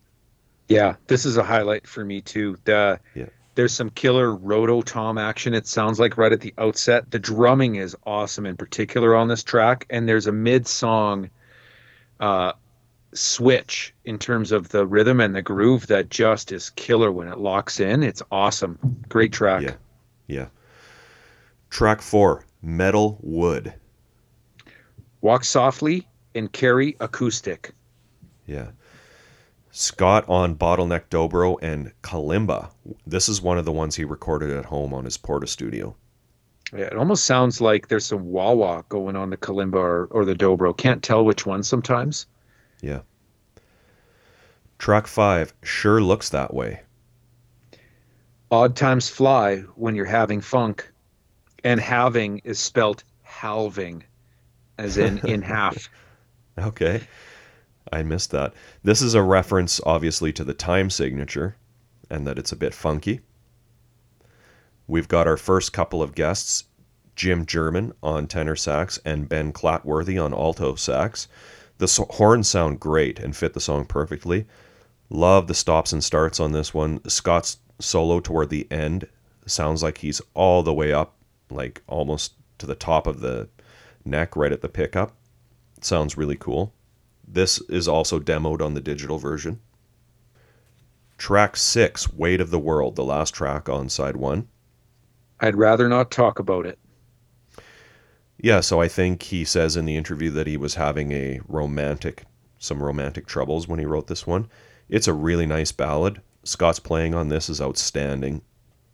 Yeah, 0.67 0.95
this 1.07 1.25
is 1.25 1.37
a 1.37 1.43
highlight 1.43 1.85
for 1.87 2.03
me 2.05 2.21
too. 2.21 2.57
The 2.63 2.99
Yeah. 3.13 3.25
there's 3.55 3.73
some 3.73 3.89
killer 3.89 4.33
roto 4.33 4.81
tom 4.81 5.17
action. 5.17 5.53
It 5.53 5.67
sounds 5.67 5.99
like 5.99 6.17
right 6.17 6.31
at 6.31 6.41
the 6.41 6.53
outset. 6.57 7.11
The 7.11 7.19
drumming 7.19 7.75
is 7.75 7.95
awesome 8.05 8.45
in 8.45 8.55
particular 8.57 9.15
on 9.15 9.27
this 9.27 9.43
track, 9.43 9.85
and 9.89 10.07
there's 10.07 10.27
a 10.27 10.31
mid 10.31 10.67
song 10.67 11.29
uh, 12.19 12.53
switch 13.13 13.93
in 14.05 14.17
terms 14.17 14.51
of 14.53 14.69
the 14.69 14.85
rhythm 14.87 15.19
and 15.19 15.35
the 15.35 15.41
groove 15.41 15.87
that 15.87 16.09
just 16.09 16.51
is 16.53 16.69
killer 16.71 17.11
when 17.11 17.27
it 17.27 17.37
locks 17.37 17.79
in. 17.81 18.03
It's 18.03 18.23
awesome. 18.31 18.79
Great 19.09 19.33
track. 19.33 19.63
Yeah. 19.63 19.75
Yeah. 20.27 20.45
Track 21.71 22.01
four, 22.01 22.45
Metal 22.61 23.17
Wood. 23.21 23.73
Walk 25.21 25.45
softly 25.45 26.05
and 26.35 26.51
carry 26.51 26.97
acoustic. 26.99 27.73
Yeah. 28.45 28.71
Scott 29.71 30.25
on 30.27 30.55
Bottleneck 30.55 31.07
Dobro 31.09 31.57
and 31.61 31.93
Kalimba. 32.03 32.71
This 33.07 33.29
is 33.29 33.41
one 33.41 33.57
of 33.57 33.63
the 33.63 33.71
ones 33.71 33.95
he 33.95 34.03
recorded 34.03 34.51
at 34.51 34.65
home 34.65 34.93
on 34.93 35.05
his 35.05 35.17
Portastudio. 35.17 35.95
Yeah, 36.73 36.85
it 36.85 36.97
almost 36.97 37.23
sounds 37.23 37.61
like 37.61 37.87
there's 37.87 38.05
some 38.05 38.25
wah 38.25 38.51
wah 38.51 38.81
going 38.89 39.15
on 39.15 39.29
the 39.29 39.37
kalimba 39.37 39.75
or, 39.75 40.05
or 40.11 40.25
the 40.25 40.35
dobro. 40.35 40.75
Can't 40.75 41.01
tell 41.01 41.23
which 41.23 41.45
one 41.45 41.63
sometimes. 41.63 42.25
Yeah. 42.81 43.01
Track 44.77 45.07
five 45.07 45.53
sure 45.63 46.01
looks 46.01 46.29
that 46.29 46.53
way. 46.53 46.81
Odd 48.51 48.75
times 48.75 49.07
fly 49.07 49.59
when 49.75 49.95
you're 49.95 50.05
having 50.05 50.41
funk, 50.41 50.91
and 51.63 51.79
halving 51.79 52.41
is 52.43 52.59
spelt 52.59 53.03
halving, 53.23 54.03
as 54.77 54.97
in 54.97 55.19
in 55.19 55.41
half. 55.53 55.89
Okay. 56.57 57.01
I 57.91 58.03
missed 58.03 58.31
that. 58.31 58.53
This 58.83 59.01
is 59.01 59.15
a 59.15 59.21
reference, 59.21 59.81
obviously, 59.85 60.31
to 60.33 60.43
the 60.43 60.53
time 60.53 60.89
signature 60.89 61.55
and 62.09 62.27
that 62.27 62.37
it's 62.37 62.51
a 62.51 62.57
bit 62.57 62.73
funky. 62.73 63.21
We've 64.87 65.07
got 65.07 65.27
our 65.27 65.37
first 65.37 65.73
couple 65.73 66.03
of 66.03 66.15
guests 66.15 66.65
Jim 67.15 67.45
German 67.45 67.93
on 68.01 68.27
tenor 68.27 68.55
sax 68.55 68.99
and 69.05 69.29
Ben 69.29 69.53
Clatworthy 69.53 70.23
on 70.23 70.33
alto 70.33 70.75
sax. 70.75 71.27
The 71.77 71.87
so- 71.87 72.07
horns 72.09 72.47
sound 72.47 72.79
great 72.79 73.19
and 73.19 73.35
fit 73.35 73.53
the 73.53 73.59
song 73.59 73.85
perfectly. 73.85 74.45
Love 75.09 75.47
the 75.47 75.53
stops 75.53 75.91
and 75.91 76.03
starts 76.03 76.39
on 76.39 76.51
this 76.51 76.73
one. 76.73 77.01
Scott's 77.07 77.57
solo 77.79 78.19
toward 78.19 78.49
the 78.49 78.67
end 78.71 79.07
sounds 79.45 79.83
like 79.83 79.99
he's 79.99 80.21
all 80.33 80.63
the 80.63 80.73
way 80.73 80.93
up, 80.93 81.15
like 81.53 81.81
almost 81.87 82.33
to 82.59 82.65
the 82.65 82.75
top 82.75 83.07
of 83.07 83.19
the 83.19 83.49
neck, 84.05 84.35
right 84.35 84.51
at 84.51 84.61
the 84.61 84.69
pickup. 84.69 85.15
Sounds 85.81 86.17
really 86.17 86.35
cool. 86.35 86.73
This 87.27 87.59
is 87.69 87.87
also 87.87 88.19
demoed 88.19 88.61
on 88.61 88.73
the 88.73 88.81
digital 88.81 89.17
version. 89.17 89.59
Track 91.17 91.55
six, 91.55 92.11
Weight 92.11 92.41
of 92.41 92.49
the 92.49 92.59
World, 92.59 92.95
the 92.95 93.03
last 93.03 93.33
track 93.33 93.69
on 93.69 93.89
side 93.89 94.17
one. 94.17 94.47
I'd 95.39 95.55
rather 95.55 95.87
not 95.87 96.11
talk 96.11 96.39
about 96.39 96.65
it. 96.65 96.77
Yeah, 98.37 98.59
so 98.61 98.81
I 98.81 98.87
think 98.87 99.23
he 99.23 99.45
says 99.45 99.77
in 99.77 99.85
the 99.85 99.97
interview 99.97 100.31
that 100.31 100.47
he 100.47 100.57
was 100.57 100.75
having 100.75 101.11
a 101.11 101.39
romantic, 101.47 102.25
some 102.57 102.81
romantic 102.81 103.27
troubles 103.27 103.67
when 103.67 103.79
he 103.79 103.85
wrote 103.85 104.07
this 104.07 104.25
one. 104.25 104.49
It's 104.89 105.07
a 105.07 105.13
really 105.13 105.45
nice 105.45 105.71
ballad. 105.71 106.21
Scott's 106.43 106.79
playing 106.79 107.13
on 107.13 107.29
this 107.29 107.49
is 107.49 107.61
outstanding. 107.61 108.41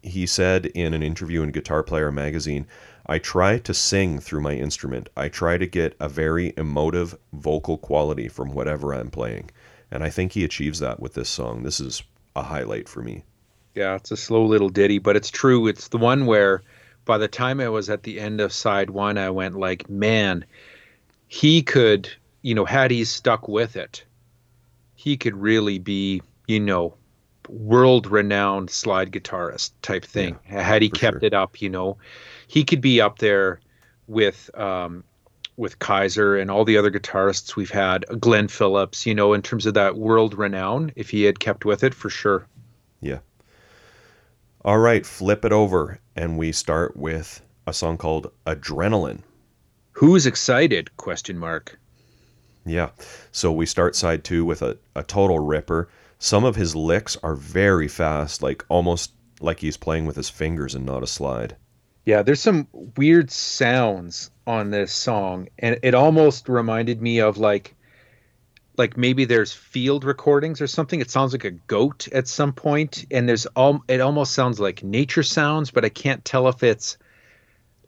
He 0.04 0.26
said 0.26 0.68
in 0.68 0.94
an 0.94 1.04
interview 1.04 1.42
in 1.42 1.52
Guitar 1.52 1.84
Player 1.84 2.12
magazine, 2.12 2.68
I 3.06 3.20
try 3.20 3.58
to 3.60 3.74
sing 3.74 4.20
through 4.20 4.42
my 4.42 4.54
instrument. 4.54 5.10
I 5.16 5.30
try 5.30 5.58
to 5.58 5.66
get 5.66 5.96
a 6.00 6.10
very 6.10 6.54
emotive 6.58 7.18
vocal 7.34 7.78
quality 7.78 8.28
from 8.28 8.54
whatever 8.54 8.94
I'm 8.94 9.10
playing. 9.10 9.50
And 9.92 10.04
I 10.04 10.10
think 10.10 10.34
he 10.34 10.44
achieves 10.44 10.80
that 10.80 11.00
with 11.00 11.14
this 11.14 11.30
song. 11.30 11.64
This 11.64 11.80
is 11.80 12.04
a 12.36 12.44
highlight 12.44 12.90
for 12.90 13.02
me. 13.02 13.24
Yeah, 13.76 13.96
it's 13.96 14.12
a 14.12 14.18
slow 14.18 14.46
little 14.46 14.70
ditty, 14.70 15.00
but 15.00 15.16
it's 15.16 15.30
true. 15.30 15.68
It's 15.68 15.88
the 15.88 15.98
one 15.98 16.26
where 16.26 16.62
by 17.06 17.18
the 17.18 17.30
time 17.30 17.62
I 17.62 17.70
was 17.70 17.90
at 17.90 18.04
the 18.04 18.20
end 18.20 18.42
of 18.42 18.52
side 18.52 18.90
one, 18.90 19.18
I 19.18 19.30
went 19.30 19.58
like, 19.58 19.90
man, 19.90 20.46
he 21.28 21.62
could, 21.62 22.10
you 22.42 22.54
know, 22.54 22.66
had 22.66 22.92
he 22.92 23.06
stuck 23.06 23.48
with 23.48 23.78
it, 23.78 24.04
he 24.96 25.16
could 25.16 25.36
really 25.36 25.80
be, 25.80 26.22
you 26.48 26.60
know, 26.60 26.97
world 27.50 28.08
renowned 28.08 28.70
slide 28.70 29.12
guitarist 29.12 29.72
type 29.82 30.06
thing. 30.06 30.38
Yeah, 30.50 30.62
had 30.62 30.82
he 30.82 30.90
kept 30.90 31.22
sure. 31.22 31.26
it 31.26 31.34
up, 31.34 31.62
you 31.62 31.70
know, 31.70 31.98
he 32.48 32.64
could 32.64 32.82
be 32.82 33.02
up 33.02 33.20
there 33.20 33.60
with 34.08 34.50
um, 34.58 35.04
with 35.58 35.80
Kaiser 35.80 36.38
and 36.38 36.52
all 36.52 36.64
the 36.64 36.78
other 36.78 36.92
guitarists 36.92 37.56
we've 37.56 37.72
had, 37.72 38.06
Glenn 38.20 38.48
Phillips, 38.48 39.06
you 39.06 39.16
know, 39.16 39.34
in 39.34 39.42
terms 39.42 39.66
of 39.66 39.74
that 39.74 39.98
world 39.98 40.36
renown, 40.36 40.92
if 40.96 41.10
he 41.10 41.24
had 41.24 41.40
kept 41.40 41.66
with 41.66 41.84
it 41.84 41.96
for 41.96 42.10
sure. 42.10 42.48
Yeah. 43.02 43.20
All 44.64 44.78
right, 44.78 45.06
flip 45.06 45.44
it 45.44 45.52
over 45.52 46.00
and 46.16 46.38
we 46.38 46.52
start 46.52 46.96
with 46.96 47.42
a 47.66 47.74
song 47.74 47.98
called 47.98 48.32
Adrenaline. 48.46 49.22
Who's 49.94 50.28
excited? 50.28 50.96
Question 50.98 51.40
mark. 51.40 51.80
Yeah. 52.66 52.90
So 53.32 53.52
we 53.52 53.66
start 53.66 53.96
side 53.96 54.24
2 54.24 54.46
with 54.46 54.62
a, 54.62 54.78
a 54.96 55.04
total 55.04 55.40
ripper. 55.40 55.90
Some 56.20 56.44
of 56.44 56.56
his 56.56 56.76
licks 56.76 57.16
are 57.24 57.36
very 57.36 57.88
fast, 57.88 58.42
like 58.42 58.66
almost 58.70 59.12
like 59.40 59.60
he's 59.60 59.78
playing 59.78 60.06
with 60.06 60.16
his 60.16 60.30
fingers 60.30 60.74
and 60.74 60.86
not 60.86 61.04
a 61.04 61.08
slide. 61.08 61.56
Yeah, 62.06 62.22
there's 62.22 62.42
some 62.42 62.68
weird 62.96 63.30
sounds 63.30 64.32
on 64.46 64.72
this 64.72 64.94
song, 64.94 65.50
and 65.60 65.78
it 65.84 65.94
almost 65.94 66.48
reminded 66.50 67.02
me 67.02 67.20
of 67.20 67.38
like 67.38 67.76
like 68.78 68.96
maybe 68.96 69.26
there's 69.26 69.52
field 69.52 70.04
recordings 70.04 70.62
or 70.62 70.68
something. 70.68 71.02
It 71.02 71.10
sounds 71.10 71.34
like 71.34 71.44
a 71.44 71.52
goat 71.52 72.08
at 72.14 72.28
some 72.28 72.54
point, 72.54 73.06
and 73.12 73.28
there's 73.28 73.46
all 73.48 73.84
it 73.88 74.02
almost 74.02 74.34
sounds 74.34 74.60
like 74.60 74.84
nature 74.84 75.24
sounds, 75.24 75.72
but 75.72 75.84
I 75.84 75.90
can't 75.90 76.24
tell 76.24 76.48
if 76.48 76.64
it's 76.64 76.98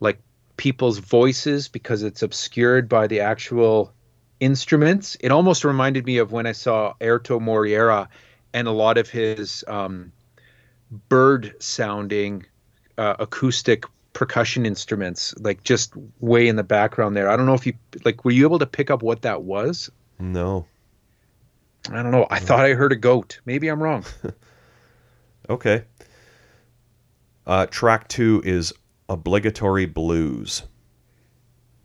like 0.00 0.20
people's 0.56 0.98
voices 0.98 1.68
because 1.68 2.02
it's 2.02 2.22
obscured 2.22 2.88
by 2.88 3.06
the 3.06 3.20
actual 3.20 3.92
instruments. 4.40 5.16
It 5.20 5.30
almost 5.30 5.64
reminded 5.64 6.06
me 6.06 6.18
of 6.18 6.32
when 6.32 6.46
I 6.46 6.52
saw 6.52 6.94
Airto 7.00 7.40
Moreira 7.40 8.08
and 8.52 8.66
a 8.66 8.72
lot 8.72 8.98
of 8.98 9.08
his 9.08 9.64
um, 9.68 10.12
bird 11.08 11.54
sounding 11.60 12.46
uh, 12.98 13.16
acoustic 13.18 13.84
percussion 14.12 14.66
instruments 14.66 15.34
like 15.38 15.62
just 15.62 15.94
way 16.18 16.48
in 16.48 16.56
the 16.56 16.64
background 16.64 17.16
there. 17.16 17.30
I 17.30 17.36
don't 17.36 17.46
know 17.46 17.54
if 17.54 17.66
you 17.66 17.74
like 18.04 18.24
were 18.24 18.32
you 18.32 18.44
able 18.44 18.58
to 18.58 18.66
pick 18.66 18.90
up 18.90 19.02
what 19.02 19.22
that 19.22 19.42
was? 19.42 19.90
No. 20.18 20.66
I 21.88 22.02
don't 22.02 22.10
know. 22.10 22.26
I 22.30 22.40
thought 22.40 22.64
I 22.64 22.74
heard 22.74 22.92
a 22.92 22.96
goat. 22.96 23.40
Maybe 23.44 23.68
I'm 23.68 23.82
wrong. 23.82 24.04
okay. 25.48 25.84
Uh, 27.46 27.66
track 27.66 28.06
2 28.08 28.42
is 28.44 28.72
obligatory 29.08 29.86
blues. 29.86 30.62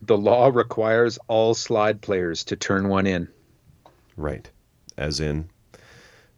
The 0.06 0.18
law 0.18 0.52
requires 0.53 1.18
all 1.27 1.56
slide 1.56 2.02
players 2.02 2.44
to 2.45 2.56
turn 2.56 2.90
one 2.90 3.07
in. 3.07 3.27
Right. 4.15 4.49
As 4.98 5.19
in 5.19 5.49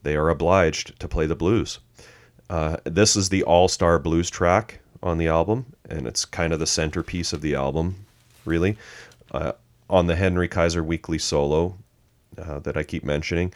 they 0.03 0.15
are 0.15 0.29
obliged 0.29 0.97
to 1.01 1.07
play 1.07 1.25
the 1.25 1.35
blues. 1.35 1.79
Uh, 2.49 2.77
this 2.85 3.17
is 3.17 3.27
the 3.27 3.43
all-star 3.43 3.99
blues 3.99 4.29
track 4.29 4.79
on 5.03 5.17
the 5.17 5.27
album, 5.27 5.65
and 5.89 6.07
it's 6.07 6.23
kind 6.23 6.53
of 6.53 6.59
the 6.59 6.65
centerpiece 6.65 7.33
of 7.33 7.41
the 7.41 7.55
album, 7.55 8.05
really. 8.45 8.77
Uh, 9.31 9.51
on 9.89 10.07
the 10.07 10.15
Henry 10.15 10.47
Kaiser 10.47 10.81
Weekly 10.83 11.17
solo 11.17 11.77
uh, 12.37 12.59
that 12.59 12.77
I 12.77 12.83
keep 12.83 13.03
mentioning, 13.03 13.53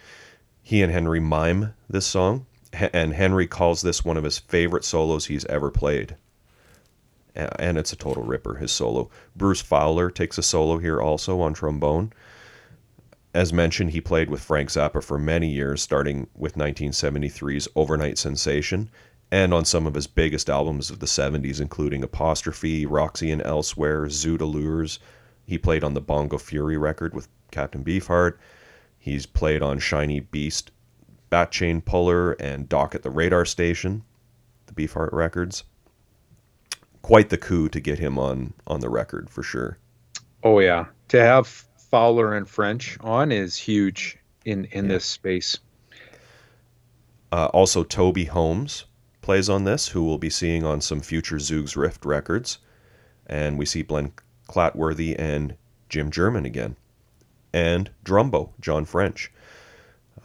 he 0.61 0.81
and 0.81 0.91
Henry 0.91 1.21
mime 1.21 1.73
this 1.89 2.05
song, 2.05 2.45
and 2.73 3.13
Henry 3.13 3.47
calls 3.47 3.81
this 3.81 4.03
one 4.03 4.17
of 4.17 4.25
his 4.25 4.39
favorite 4.39 4.83
solos 4.83 5.27
he's 5.27 5.45
ever 5.45 5.71
played. 5.71 6.17
And 7.35 7.77
it's 7.77 7.93
a 7.93 7.95
total 7.95 8.23
ripper, 8.23 8.55
his 8.55 8.71
solo. 8.71 9.09
Bruce 9.35 9.61
Fowler 9.61 10.09
takes 10.09 10.37
a 10.37 10.43
solo 10.43 10.77
here 10.77 11.01
also 11.01 11.39
on 11.41 11.53
trombone. 11.53 12.11
As 13.33 13.53
mentioned, 13.53 13.91
he 13.91 14.01
played 14.01 14.29
with 14.29 14.41
Frank 14.41 14.69
Zappa 14.69 15.01
for 15.01 15.17
many 15.17 15.49
years, 15.49 15.81
starting 15.81 16.27
with 16.35 16.55
1973's 16.55 17.69
Over-Nite 17.75 18.17
Sensation 18.17 18.89
and 19.31 19.53
on 19.53 19.63
some 19.63 19.87
of 19.87 19.93
his 19.93 20.07
biggest 20.07 20.49
albums 20.49 20.89
of 20.89 20.99
the 20.99 21.05
70s, 21.05 21.61
including 21.61 22.03
Apostrophe, 22.03 22.85
Roxy 22.85 23.31
and 23.31 23.41
Elsewhere, 23.45 24.07
Zoot 24.07 24.41
Allures. 24.41 24.99
He 25.45 25.57
played 25.57 25.85
on 25.85 25.93
the 25.93 26.01
Bongo 26.01 26.37
Fury 26.37 26.75
record 26.75 27.13
with 27.13 27.29
Captain 27.49 27.81
Beefheart. 27.81 28.37
He's 28.99 29.25
played 29.25 29.61
on 29.61 29.79
Shiny 29.79 30.19
Beast, 30.19 30.71
Bat 31.29 31.51
Chain 31.51 31.79
Puller, 31.79 32.33
and 32.33 32.67
Doc 32.67 32.93
at 32.93 33.03
the 33.03 33.09
Radar 33.09 33.45
Station, 33.45 34.03
the 34.65 34.73
Beefheart 34.73 35.13
records. 35.13 35.63
Quite 37.01 37.29
the 37.29 37.37
coup 37.37 37.69
to 37.69 37.79
get 37.79 37.99
him 37.99 38.17
on 38.19 38.53
on 38.67 38.79
the 38.79 38.89
record 38.89 39.29
for 39.29 39.43
sure. 39.43 39.77
Oh 40.43 40.59
yeah, 40.59 40.85
to 41.09 41.21
have 41.21 41.47
Fowler 41.47 42.35
and 42.35 42.47
French 42.47 42.97
on 43.01 43.31
is 43.31 43.57
huge 43.57 44.17
in 44.45 44.65
in 44.65 44.85
yeah. 44.85 44.93
this 44.93 45.05
space. 45.05 45.59
Uh, 47.31 47.45
also, 47.53 47.83
Toby 47.83 48.25
Holmes 48.25 48.85
plays 49.21 49.49
on 49.49 49.63
this, 49.63 49.87
who 49.89 50.03
we'll 50.03 50.17
be 50.17 50.29
seeing 50.29 50.63
on 50.63 50.81
some 50.81 50.99
future 50.99 51.37
Zoogz 51.37 51.75
Rift 51.75 52.05
records. 52.05 52.57
And 53.27 53.57
we 53.57 53.65
see 53.65 53.83
Glenn 53.83 54.11
Clatworthy 54.49 55.15
and 55.17 55.55
Jim 55.87 56.11
German 56.11 56.45
again. 56.45 56.75
And 57.53 57.89
Drumbo, 58.03 58.49
John 58.59 58.85
French, 58.85 59.31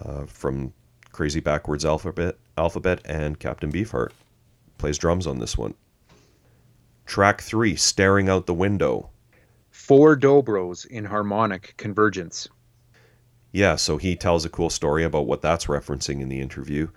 uh, 0.04 0.26
from 0.26 0.72
Crazy 1.12 1.40
Backwards 1.40 1.84
Alphabet, 1.84 2.36
Alphabet 2.56 3.00
and 3.04 3.38
Captain 3.38 3.70
Beefheart. 3.70 4.10
Plays 4.78 4.98
drums 4.98 5.26
on 5.26 5.38
this 5.38 5.56
one. 5.56 5.74
Track 7.06 7.40
three, 7.40 7.76
Staring 7.76 8.28
Out 8.28 8.46
the 8.46 8.54
Window. 8.54 9.10
Four 9.70 10.16
dobros 10.16 10.86
in 10.86 11.04
harmonic 11.04 11.74
convergence. 11.76 12.48
Yeah, 13.52 13.76
so 13.76 13.96
he 13.96 14.16
tells 14.16 14.44
a 14.44 14.50
cool 14.50 14.68
story 14.70 15.04
about 15.04 15.26
what 15.26 15.40
that's 15.40 15.66
referencing 15.66 16.20
in 16.20 16.28
the 16.28 16.40
interview. 16.40 16.88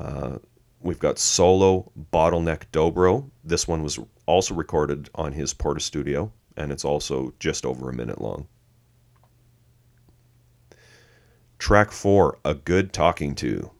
Uh, 0.00 0.38
We've 0.84 0.98
got 0.98 1.18
solo 1.18 1.90
bottleneck 2.12 2.64
dobro. 2.70 3.30
This 3.42 3.66
one 3.66 3.82
was 3.82 3.98
also 4.26 4.54
recorded 4.54 5.08
on 5.14 5.32
his 5.32 5.54
Portastudio, 5.54 6.30
and 6.58 6.70
it's 6.70 6.84
also 6.84 7.32
just 7.40 7.64
over 7.64 7.88
a 7.88 7.94
minute 7.94 8.20
long. 8.20 8.48
Track 11.58 11.90
four, 11.90 12.38
A 12.44 12.52
Good 12.54 12.92
Talking 12.92 13.34
To. 13.36 13.70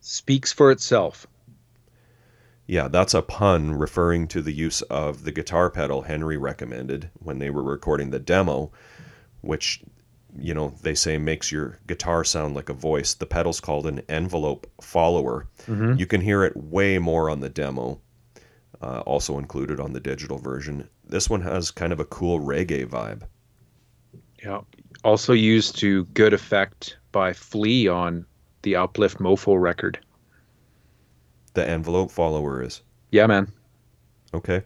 Speaks 0.00 0.52
for 0.52 0.72
itself. 0.72 1.28
Yeah, 2.66 2.88
that's 2.88 3.14
a 3.14 3.22
pun 3.22 3.74
referring 3.74 4.26
to 4.28 4.42
the 4.42 4.52
use 4.52 4.82
of 4.82 5.24
the 5.24 5.32
guitar 5.32 5.70
pedal 5.70 6.02
Henry 6.02 6.36
recommended 6.36 7.10
when 7.20 7.38
they 7.38 7.50
were 7.50 7.62
recording 7.62 8.10
the 8.10 8.18
demo, 8.18 8.72
which, 9.40 9.82
you 10.36 10.52
know, 10.52 10.74
they 10.82 10.94
say 10.94 11.16
makes 11.16 11.52
your 11.52 11.78
guitar 11.86 12.24
sound 12.24 12.56
like 12.56 12.68
a 12.68 12.74
voice. 12.74 13.14
The 13.14 13.26
pedal's 13.26 13.60
called 13.60 13.86
an 13.86 14.02
envelope 14.08 14.68
follower. 14.80 15.46
Mhm. 15.68 15.98
You 15.98 16.06
can 16.06 16.20
hear 16.20 16.42
it 16.42 16.56
way 16.56 16.98
more 16.98 17.30
on 17.30 17.38
the 17.38 17.48
demo, 17.48 18.00
uh, 18.82 19.00
also 19.00 19.38
included 19.38 19.78
on 19.78 19.92
the 19.92 20.00
digital 20.00 20.38
version. 20.38 20.88
This 21.08 21.30
one 21.30 21.42
has 21.42 21.70
kind 21.70 21.92
of 21.92 22.00
a 22.00 22.04
cool 22.04 22.40
reggae 22.40 22.84
vibe. 22.84 23.22
Yeah. 24.42 24.62
Also 25.04 25.32
used 25.32 25.78
to 25.78 26.04
good 26.06 26.32
effect 26.32 26.96
by 27.12 27.32
Flea 27.32 27.86
on 27.86 28.26
the 28.62 28.74
Uplift 28.74 29.18
Mofo 29.18 29.60
record. 29.60 30.00
The 31.56 31.66
envelope 31.66 32.10
follower 32.10 32.62
is. 32.62 32.82
Yeah, 33.10 33.26
man. 33.26 33.50
Okay. 34.34 34.62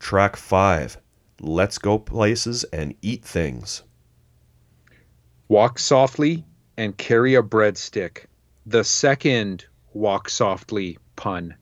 Track 0.00 0.34
five, 0.34 0.98
Let's 1.40 1.78
Go 1.78 2.00
Places 2.00 2.64
and 2.72 2.96
Eat 3.00 3.24
Things. 3.24 3.84
Walk 5.46 5.78
softly 5.78 6.44
and 6.76 6.96
carry 6.96 7.36
a 7.36 7.44
breadstick. 7.44 8.24
The 8.66 8.82
second 8.82 9.64
walk 9.92 10.28
softly 10.28 10.98
pun. 11.14 11.54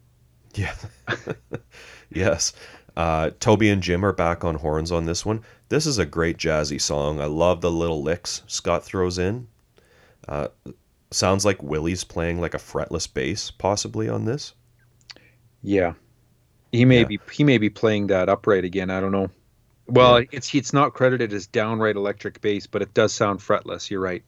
Yeah. 0.54 0.74
yes. 2.10 2.54
Uh, 2.96 3.32
Toby 3.38 3.68
and 3.68 3.82
Jim 3.82 4.02
are 4.02 4.14
back 4.14 4.44
on 4.44 4.54
horns 4.54 4.92
on 4.92 5.04
this 5.04 5.26
one. 5.26 5.42
This 5.68 5.84
is 5.84 5.98
a 5.98 6.06
great 6.06 6.38
jazzy 6.38 6.80
song. 6.80 7.20
I 7.20 7.26
love 7.26 7.60
the 7.60 7.70
little 7.70 8.02
licks 8.02 8.44
Scott 8.46 8.82
throws 8.82 9.18
in. 9.18 9.46
Uh, 10.26 10.48
sounds 11.14 11.44
like 11.44 11.62
Willie's 11.62 12.04
playing 12.04 12.40
like 12.40 12.54
a 12.54 12.58
fretless 12.58 13.12
bass, 13.12 13.50
possibly 13.50 14.08
on 14.08 14.24
this. 14.24 14.54
Yeah. 15.62 15.94
He 16.72 16.84
may 16.84 17.00
Yeah. 17.00 17.04
be 17.04 17.20
he 17.32 17.44
may 17.44 17.58
be 17.58 17.70
playing 17.70 18.08
that 18.08 18.28
upright 18.28 18.64
again. 18.64 18.90
I 18.90 19.00
don't 19.00 19.12
know. 19.12 19.30
Well, 19.86 20.24
it's 20.32 20.54
it's 20.54 20.72
not 20.72 20.94
credited 20.94 21.32
as 21.32 21.46
downright 21.46 21.96
electric 21.96 22.40
bass, 22.40 22.66
but 22.66 22.82
it 22.82 22.94
does 22.94 23.12
sound 23.14 23.40
fretless. 23.40 23.90
You're 23.90 24.00
right. 24.00 24.24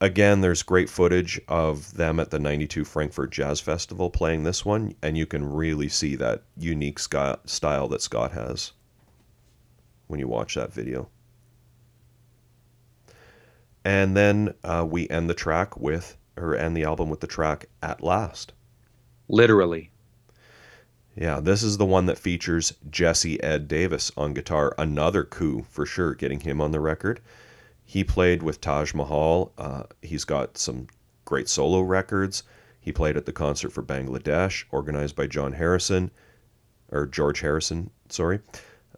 Again, 0.00 0.40
there's 0.40 0.62
great 0.62 0.88
footage 0.88 1.40
of 1.46 1.94
them 1.94 2.18
at 2.20 2.30
the 2.30 2.38
92 2.38 2.84
Frankfurt 2.84 3.30
Jazz 3.32 3.60
Festival 3.60 4.08
playing 4.10 4.44
this 4.44 4.64
one, 4.64 4.94
and 5.02 5.16
you 5.18 5.26
can 5.26 5.44
really 5.44 5.88
see 5.88 6.16
that 6.16 6.42
unique 6.56 6.98
Scott 6.98 7.48
style 7.50 7.86
that 7.88 8.00
Scott 8.02 8.32
has 8.32 8.72
when 10.06 10.18
you 10.18 10.26
watch 10.26 10.54
that 10.54 10.72
video. 10.72 11.10
And 13.84 14.16
then 14.16 14.54
uh, 14.62 14.86
we 14.88 15.08
end 15.08 15.30
the 15.30 15.34
track 15.34 15.76
with, 15.76 16.16
or 16.36 16.54
end 16.54 16.76
the 16.76 16.84
album 16.84 17.08
with 17.08 17.20
the 17.20 17.26
track 17.26 17.66
At 17.82 18.02
Last. 18.02 18.52
Literally. 19.28 19.90
Yeah, 21.16 21.40
this 21.40 21.62
is 21.62 21.76
the 21.76 21.86
one 21.86 22.06
that 22.06 22.18
features 22.18 22.74
Jesse 22.88 23.42
Ed 23.42 23.68
Davis 23.68 24.12
on 24.16 24.32
guitar. 24.32 24.74
Another 24.78 25.24
coup 25.24 25.64
for 25.68 25.84
sure, 25.84 26.14
getting 26.14 26.40
him 26.40 26.60
on 26.60 26.70
the 26.70 26.80
record. 26.80 27.20
He 27.84 28.04
played 28.04 28.42
with 28.42 28.60
Taj 28.60 28.94
Mahal. 28.94 29.52
Uh, 29.58 29.82
he's 30.02 30.24
got 30.24 30.56
some 30.56 30.86
great 31.24 31.48
solo 31.48 31.80
records. 31.80 32.44
He 32.80 32.92
played 32.92 33.16
at 33.16 33.26
the 33.26 33.32
concert 33.32 33.70
for 33.70 33.82
Bangladesh, 33.82 34.64
organized 34.70 35.16
by 35.16 35.26
John 35.26 35.52
Harrison, 35.52 36.10
or 36.90 37.06
George 37.06 37.40
Harrison, 37.40 37.90
sorry. 38.08 38.40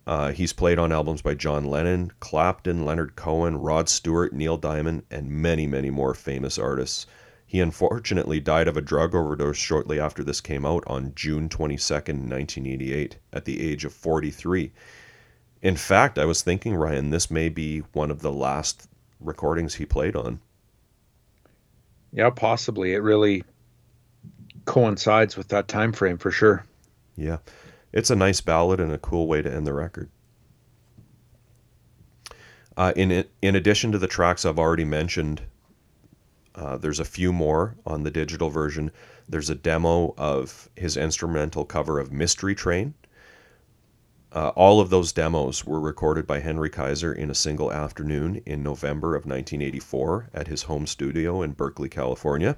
Uh, 0.06 0.32
he's 0.32 0.52
played 0.52 0.78
on 0.78 0.90
albums 0.90 1.22
by 1.22 1.34
John 1.34 1.64
Lennon, 1.64 2.12
Clapton, 2.18 2.84
Leonard 2.84 3.14
Cohen, 3.14 3.56
Rod 3.56 3.88
Stewart, 3.88 4.32
Neil 4.32 4.56
Diamond, 4.56 5.04
and 5.10 5.30
many, 5.30 5.66
many 5.66 5.90
more 5.90 6.14
famous 6.14 6.58
artists. 6.58 7.06
He 7.46 7.60
unfortunately 7.60 8.40
died 8.40 8.66
of 8.66 8.76
a 8.76 8.80
drug 8.80 9.14
overdose 9.14 9.58
shortly 9.58 10.00
after 10.00 10.24
this 10.24 10.40
came 10.40 10.64
out 10.64 10.82
on 10.86 11.12
June 11.14 11.48
22nd, 11.48 12.28
1988, 12.28 13.18
at 13.32 13.44
the 13.44 13.60
age 13.60 13.84
of 13.84 13.92
43. 13.92 14.72
In 15.60 15.76
fact, 15.76 16.18
I 16.18 16.24
was 16.24 16.42
thinking, 16.42 16.74
Ryan, 16.74 17.10
this 17.10 17.30
may 17.30 17.48
be 17.48 17.80
one 17.92 18.10
of 18.10 18.22
the 18.22 18.32
last 18.32 18.88
recordings 19.20 19.74
he 19.74 19.86
played 19.86 20.16
on. 20.16 20.40
Yeah, 22.12 22.30
possibly. 22.30 22.94
It 22.94 23.02
really 23.02 23.44
coincides 24.64 25.36
with 25.36 25.48
that 25.48 25.68
time 25.68 25.92
frame 25.92 26.18
for 26.18 26.30
sure. 26.30 26.64
Yeah. 27.16 27.38
It's 27.92 28.10
a 28.10 28.16
nice 28.16 28.40
ballad 28.40 28.80
and 28.80 28.92
a 28.92 28.98
cool 28.98 29.26
way 29.26 29.42
to 29.42 29.52
end 29.52 29.66
the 29.66 29.74
record. 29.74 30.10
Uh, 32.76 32.92
in 32.96 33.24
in 33.42 33.54
addition 33.54 33.92
to 33.92 33.98
the 33.98 34.06
tracks 34.06 34.44
I've 34.44 34.58
already 34.58 34.84
mentioned, 34.84 35.42
uh, 36.54 36.76
there's 36.78 37.00
a 37.00 37.04
few 37.04 37.32
more 37.32 37.76
on 37.84 38.02
the 38.02 38.10
digital 38.10 38.48
version. 38.48 38.90
There's 39.28 39.50
a 39.50 39.54
demo 39.54 40.14
of 40.16 40.70
his 40.76 40.96
instrumental 40.96 41.64
cover 41.64 41.98
of 41.98 42.12
Mystery 42.12 42.54
Train. 42.54 42.94
Uh, 44.34 44.48
all 44.56 44.80
of 44.80 44.88
those 44.88 45.12
demos 45.12 45.66
were 45.66 45.80
recorded 45.80 46.26
by 46.26 46.40
Henry 46.40 46.70
Kaiser 46.70 47.12
in 47.12 47.30
a 47.30 47.34
single 47.34 47.70
afternoon 47.70 48.40
in 48.46 48.62
November 48.62 49.14
of 49.14 49.26
1984 49.26 50.30
at 50.32 50.48
his 50.48 50.62
home 50.62 50.86
studio 50.86 51.42
in 51.42 51.52
Berkeley, 51.52 51.90
California. 51.90 52.56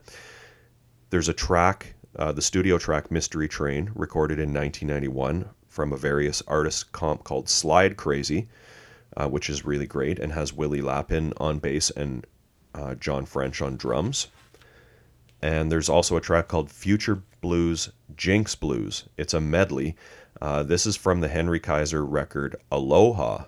There's 1.11 1.29
a 1.29 1.33
track, 1.33 1.94
uh, 2.17 2.33
the 2.33 2.43
studio 2.43 2.79
track 2.79 3.11
Mystery 3.11 3.49
Train, 3.49 3.91
recorded 3.95 4.39
in 4.39 4.53
1991 4.53 5.49
from 5.69 5.93
a 5.93 5.97
various 5.97 6.43
artist 6.47 6.93
comp 6.93 7.25
called 7.25 7.49
Slide 7.49 7.97
Crazy, 7.97 8.49
uh, 9.17 9.29
which 9.29 9.51
is 9.51 9.65
really 9.65 9.87
great 9.87 10.19
and 10.19 10.33
has 10.33 10.53
Willie 10.53 10.81
Lapin 10.81 11.33
on 11.39 11.59
bass 11.59 11.91
and 11.91 12.27
uh, 12.75 12.95
John 12.95 13.27
French 13.27 13.61
on 13.61 13.77
drums. 13.77 14.29
And 15.43 15.71
there's 15.71 15.89
also 15.89 16.17
a 16.17 16.21
track 16.21 16.49
called 16.49 16.71
Future 16.71 17.23
Blues 17.41 17.91
Jinx 18.17 18.55
Blues. 18.55 19.05
It's 19.17 19.35
a 19.35 19.41
medley. 19.41 19.97
Uh, 20.41 20.63
this 20.63 20.87
is 20.87 20.97
from 20.97 21.21
the 21.21 21.29
Henry 21.29 21.61
Kaiser 21.61 22.05
record 22.05 22.57
Aloha 22.71 23.45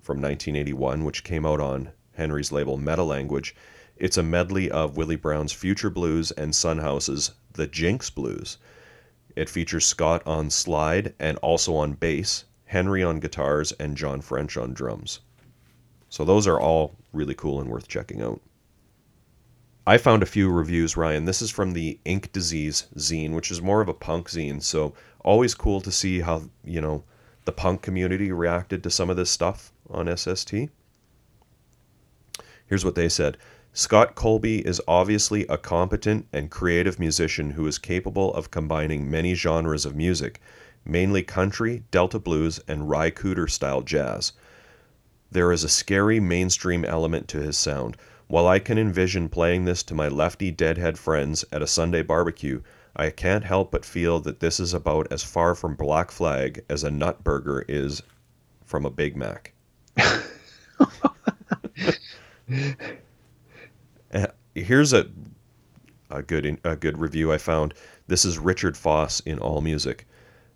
from 0.00 0.20
1981, 0.20 1.04
which 1.04 1.24
came 1.24 1.44
out 1.44 1.60
on 1.60 1.90
Henry's 2.14 2.52
label 2.52 2.78
Metalanguage. 2.78 3.52
It's 3.96 4.16
a 4.16 4.24
medley 4.24 4.68
of 4.70 4.96
Willie 4.96 5.14
Brown's 5.14 5.52
Future 5.52 5.90
Blues 5.90 6.32
and 6.32 6.52
Son 6.52 6.78
House's 6.78 7.30
The 7.52 7.68
Jinx 7.68 8.10
Blues. 8.10 8.58
It 9.36 9.48
features 9.48 9.86
Scott 9.86 10.22
on 10.26 10.50
slide 10.50 11.14
and 11.20 11.38
also 11.38 11.76
on 11.76 11.92
bass, 11.92 12.44
Henry 12.64 13.04
on 13.04 13.20
guitars, 13.20 13.70
and 13.72 13.96
John 13.96 14.20
French 14.20 14.56
on 14.56 14.74
drums. 14.74 15.20
So 16.08 16.24
those 16.24 16.48
are 16.48 16.60
all 16.60 16.96
really 17.12 17.34
cool 17.34 17.60
and 17.60 17.70
worth 17.70 17.86
checking 17.86 18.20
out. 18.20 18.40
I 19.86 19.98
found 19.98 20.24
a 20.24 20.26
few 20.26 20.50
reviews, 20.50 20.96
Ryan. 20.96 21.24
This 21.24 21.42
is 21.42 21.50
from 21.50 21.72
the 21.72 22.00
Ink 22.04 22.32
Disease 22.32 22.86
zine, 22.96 23.34
which 23.34 23.50
is 23.50 23.62
more 23.62 23.80
of 23.80 23.88
a 23.88 23.94
punk 23.94 24.28
zine. 24.28 24.60
So 24.62 24.94
always 25.20 25.54
cool 25.54 25.80
to 25.82 25.92
see 25.92 26.20
how, 26.20 26.44
you 26.64 26.80
know, 26.80 27.04
the 27.44 27.52
punk 27.52 27.82
community 27.82 28.32
reacted 28.32 28.82
to 28.82 28.90
some 28.90 29.08
of 29.08 29.16
this 29.16 29.30
stuff 29.30 29.72
on 29.88 30.14
SST. 30.16 30.52
Here's 32.66 32.84
what 32.84 32.94
they 32.94 33.08
said 33.08 33.36
Scott 33.76 34.14
Colby 34.14 34.64
is 34.64 34.80
obviously 34.86 35.48
a 35.48 35.58
competent 35.58 36.28
and 36.32 36.48
creative 36.48 37.00
musician 37.00 37.50
who 37.50 37.66
is 37.66 37.76
capable 37.76 38.32
of 38.32 38.52
combining 38.52 39.10
many 39.10 39.34
genres 39.34 39.84
of 39.84 39.96
music, 39.96 40.40
mainly 40.84 41.24
country, 41.24 41.82
Delta 41.90 42.20
blues, 42.20 42.60
and 42.68 42.88
Ry 42.88 43.10
Cooder 43.10 43.50
style 43.50 43.82
jazz. 43.82 44.32
There 45.32 45.50
is 45.50 45.64
a 45.64 45.68
scary 45.68 46.20
mainstream 46.20 46.84
element 46.84 47.26
to 47.30 47.42
his 47.42 47.58
sound. 47.58 47.96
While 48.28 48.46
I 48.46 48.60
can 48.60 48.78
envision 48.78 49.28
playing 49.28 49.64
this 49.64 49.82
to 49.84 49.94
my 49.94 50.06
lefty 50.06 50.52
deadhead 50.52 50.96
friends 50.96 51.44
at 51.50 51.60
a 51.60 51.66
Sunday 51.66 52.02
barbecue, 52.02 52.62
I 52.94 53.10
can't 53.10 53.42
help 53.42 53.72
but 53.72 53.84
feel 53.84 54.20
that 54.20 54.38
this 54.38 54.60
is 54.60 54.72
about 54.72 55.08
as 55.10 55.24
far 55.24 55.56
from 55.56 55.74
Black 55.74 56.12
Flag 56.12 56.64
as 56.70 56.84
a 56.84 56.92
nut 56.92 57.24
burger 57.24 57.64
is 57.66 58.04
from 58.64 58.86
a 58.86 58.90
Big 58.90 59.16
Mac. 59.16 59.52
Here's 64.56 64.92
a 64.92 65.08
a 66.08 66.22
good 66.22 66.60
a 66.62 66.76
good 66.76 66.98
review 66.98 67.32
I 67.32 67.38
found. 67.38 67.74
This 68.06 68.24
is 68.24 68.38
Richard 68.38 68.76
Foss 68.76 69.18
in 69.18 69.40
All 69.40 69.60
Music. 69.60 70.06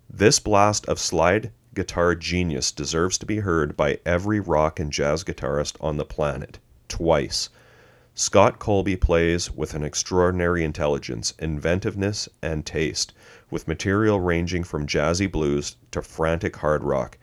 This 0.09 0.39
blast 0.39 0.85
of 0.85 0.99
slide 0.99 1.51
guitar 1.75 2.15
genius 2.15 2.71
deserves 2.71 3.17
to 3.17 3.25
be 3.25 3.39
heard 3.39 3.75
by 3.75 3.99
every 4.05 4.39
rock 4.39 4.79
and 4.79 4.89
jazz 4.89 5.25
guitarist 5.25 5.75
on 5.81 5.97
the 5.97 6.05
planet 6.05 6.59
twice. 6.87 7.49
Scott 8.13 8.57
Colby 8.57 8.95
plays 8.95 9.51
with 9.51 9.73
an 9.73 9.83
extraordinary 9.83 10.63
intelligence, 10.63 11.33
inventiveness, 11.37 12.29
and 12.41 12.65
taste, 12.65 13.11
with 13.51 13.67
material 13.67 14.21
ranging 14.21 14.63
from 14.63 14.87
jazzy 14.87 15.29
blues 15.29 15.75
to 15.91 16.01
frantic 16.01 16.55
hard 16.55 16.85
rock. 16.85 17.17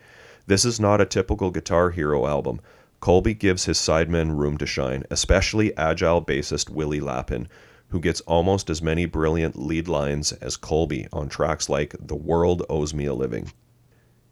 This 0.46 0.66
is 0.66 0.78
not 0.78 1.00
a 1.00 1.06
typical 1.06 1.50
Guitar 1.50 1.88
Hero 1.88 2.26
album. 2.26 2.60
Colby 3.00 3.34
gives 3.34 3.64
his 3.64 3.78
sidemen 3.78 4.36
room 4.36 4.56
to 4.58 4.66
shine, 4.66 5.04
especially 5.10 5.76
agile 5.76 6.24
bassist 6.24 6.70
Willie 6.70 7.00
Lapin, 7.00 7.48
who 7.88 8.00
gets 8.00 8.20
almost 8.22 8.68
as 8.68 8.82
many 8.82 9.06
brilliant 9.06 9.56
lead 9.56 9.88
lines 9.88 10.32
as 10.32 10.56
Colby 10.56 11.06
on 11.12 11.28
tracks 11.28 11.68
like 11.68 11.94
The 12.00 12.16
World 12.16 12.64
Owes 12.68 12.94
Me 12.94 13.06
a 13.06 13.14
Living. 13.14 13.52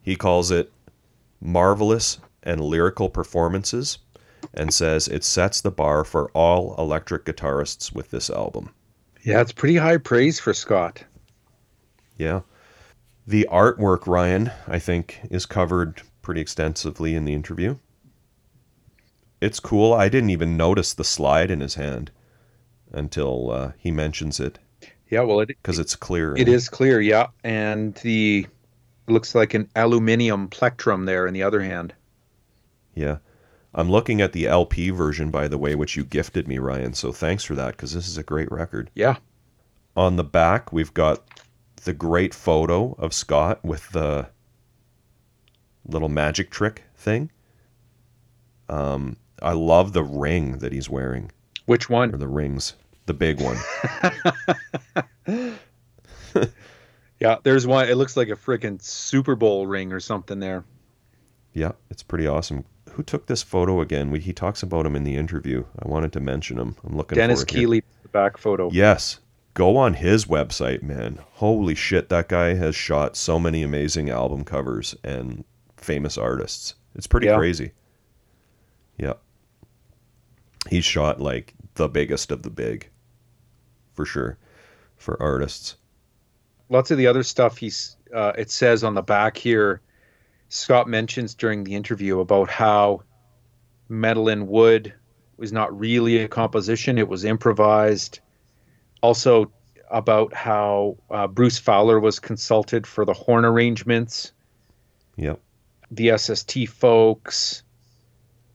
He 0.01 0.15
calls 0.15 0.51
it 0.51 0.71
marvelous 1.39 2.19
and 2.43 2.61
lyrical 2.61 3.09
performances 3.09 3.99
and 4.53 4.73
says 4.73 5.07
it 5.07 5.23
sets 5.23 5.61
the 5.61 5.71
bar 5.71 6.03
for 6.03 6.29
all 6.31 6.75
electric 6.77 7.25
guitarists 7.25 7.93
with 7.93 8.11
this 8.11 8.29
album. 8.29 8.71
Yeah, 9.23 9.41
it's 9.41 9.51
pretty 9.51 9.77
high 9.77 9.97
praise 9.97 10.39
for 10.39 10.53
Scott. 10.53 11.03
Yeah. 12.17 12.41
The 13.25 13.47
artwork, 13.51 14.05
Ryan, 14.05 14.51
I 14.67 14.77
think, 14.77 15.19
is 15.31 15.47
covered 15.47 16.01
pretty 16.21 16.41
extensively 16.41 17.15
in 17.15 17.25
the 17.25 17.33
interview. 17.33 17.77
It's 19.45 19.59
cool. 19.59 19.93
I 19.93 20.09
didn't 20.09 20.31
even 20.31 20.57
notice 20.57 20.93
the 20.93 21.03
slide 21.03 21.51
in 21.51 21.59
his 21.59 21.75
hand 21.75 22.11
until 22.91 23.51
uh, 23.51 23.71
he 23.77 23.91
mentions 23.91 24.39
it 24.39 24.57
Yeah, 25.09 25.21
well, 25.21 25.39
it 25.41 25.47
because 25.47 25.79
it's 25.79 25.95
clear. 25.95 26.35
it 26.35 26.47
is 26.47 26.67
clear. 26.69 26.99
Yeah, 26.99 27.27
and 27.43 27.93
the 27.95 28.47
looks 29.07 29.35
like 29.35 29.53
an 29.53 29.69
aluminium 29.75 30.47
plectrum 30.47 31.05
there 31.05 31.27
in 31.27 31.33
the 31.33 31.43
other 31.43 31.61
hand. 31.61 31.93
Yeah. 32.95 33.17
I'm 33.77 33.91
looking 33.91 34.21
at 34.21 34.31
the 34.31 34.47
LP 34.47 34.89
version, 34.89 35.29
by 35.31 35.47
the 35.49 35.57
way, 35.57 35.75
which 35.75 35.95
you 35.97 36.05
gifted 36.05 36.47
me, 36.47 36.57
Ryan. 36.59 36.93
So 36.93 37.11
thanks 37.11 37.43
for 37.43 37.55
that 37.55 37.71
because 37.71 37.93
this 37.93 38.07
is 38.07 38.17
a 38.17 38.23
great 38.23 38.49
record. 38.51 38.89
Yeah, 38.95 39.17
On 39.97 40.15
the 40.15 40.23
back, 40.23 40.71
we've 40.73 40.93
got 40.93 41.23
the 41.83 41.93
great 41.93 42.33
photo 42.33 42.93
of 42.97 43.13
Scott 43.13 43.63
with 43.65 43.89
the 43.91 44.29
little 45.85 46.09
magic 46.09 46.49
trick 46.49 46.83
thing. 46.95 47.29
Um, 48.69 49.17
I 49.41 49.53
love 49.53 49.93
the 49.93 50.03
ring 50.03 50.59
that 50.59 50.71
he's 50.73 50.89
wearing, 50.89 51.31
which 51.65 51.89
or 51.89 51.93
one? 51.93 52.11
the 52.11 52.27
rings, 52.27 52.73
the 53.05 53.13
big 53.13 53.41
one. 53.41 53.57
Yeah, 57.19 57.37
there's 57.43 57.65
one. 57.65 57.87
It 57.87 57.95
looks 57.95 58.17
like 58.17 58.27
a 58.27 58.35
freaking 58.35 58.81
Super 58.81 59.35
Bowl 59.35 59.67
ring 59.67 59.93
or 59.93 60.01
something 60.01 60.39
there. 60.39 60.65
Yeah, 61.53 61.71
it's 61.89 62.03
pretty 62.03 62.27
awesome. 62.27 62.65
Who 62.91 63.03
took 63.03 63.25
this 63.27 63.41
photo 63.41 63.79
again? 63.79 64.11
We, 64.11 64.19
he 64.19 64.33
talks 64.33 64.61
about 64.63 64.85
him 64.85 64.95
in 64.97 65.05
the 65.05 65.15
interview. 65.15 65.63
I 65.81 65.87
wanted 65.87 66.11
to 66.13 66.19
mention 66.19 66.59
him. 66.59 66.75
I'm 66.83 66.97
looking 66.97 67.15
Dennis 67.15 67.39
for. 67.41 67.45
Keeley, 67.45 67.83
the 68.03 68.09
back 68.09 68.37
photo. 68.37 68.69
Yes. 68.71 69.19
Go 69.53 69.77
on 69.77 69.93
his 69.93 70.25
website, 70.25 70.83
man. 70.83 71.19
Holy 71.35 71.73
shit, 71.73 72.09
that 72.09 72.27
guy 72.27 72.53
has 72.55 72.75
shot 72.75 73.15
so 73.15 73.39
many 73.39 73.63
amazing 73.63 74.09
album 74.09 74.43
covers 74.43 74.93
and 75.05 75.45
famous 75.77 76.17
artists. 76.17 76.75
It's 76.95 77.07
pretty 77.07 77.27
Yeah. 77.27 77.37
crazy. 77.37 77.71
Yeah. 78.97 79.13
He's 80.69 80.85
shot 80.85 81.19
like 81.21 81.53
the 81.75 81.87
biggest 81.87 82.31
of 82.31 82.43
the 82.43 82.49
big. 82.49 82.89
For 83.93 84.05
sure. 84.05 84.37
For 84.97 85.21
artists. 85.21 85.75
lots 86.69 86.89
of 86.91 86.97
the 86.97 87.07
other 87.07 87.23
stuff 87.23 87.57
he's 87.57 87.95
uh, 88.13 88.31
it 88.37 88.49
says 88.49 88.83
on 88.83 88.93
the 88.95 89.01
back 89.01 89.37
here 89.37 89.81
scott 90.49 90.87
mentions 90.87 91.35
during 91.35 91.63
the 91.63 91.75
interview 91.75 92.19
about 92.19 92.49
how 92.49 93.01
metal 93.89 94.29
in 94.29 94.47
wood 94.47 94.93
was 95.37 95.51
not 95.51 95.77
really 95.77 96.17
a 96.17 96.27
composition 96.27 96.97
it 96.97 97.07
was 97.07 97.23
improvised 97.25 98.19
also 99.01 99.51
about 99.91 100.33
how 100.33 100.97
uh, 101.11 101.27
bruce 101.27 101.57
fowler 101.59 101.99
was 101.99 102.19
consulted 102.19 102.87
for 102.87 103.05
the 103.05 103.13
horn 103.13 103.45
arrangements 103.45 104.31
Yep. 105.17 105.39
the 105.91 106.17
sst 106.17 106.67
folks 106.67 107.63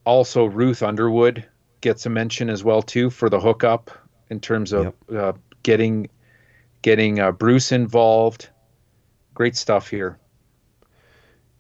also 0.05 0.47
ruth 0.47 0.82
underwood 0.82 1.45
gets 1.81 2.07
a 2.07 2.11
mention 2.11 2.51
as 2.51 2.62
well 2.65 2.82
too 2.82 3.11
for 3.11 3.28
the 3.28 3.40
hookup 3.40 3.90
in 4.28 4.40
terms 4.40 4.73
of 4.73 4.94
uh, 5.15 5.32
getting 5.62 6.09
getting 6.82 7.20
uh, 7.20 7.32
bruce 7.32 7.73
involved 7.73 8.48
great 9.35 9.57
stuff 9.57 9.89
here 9.89 10.19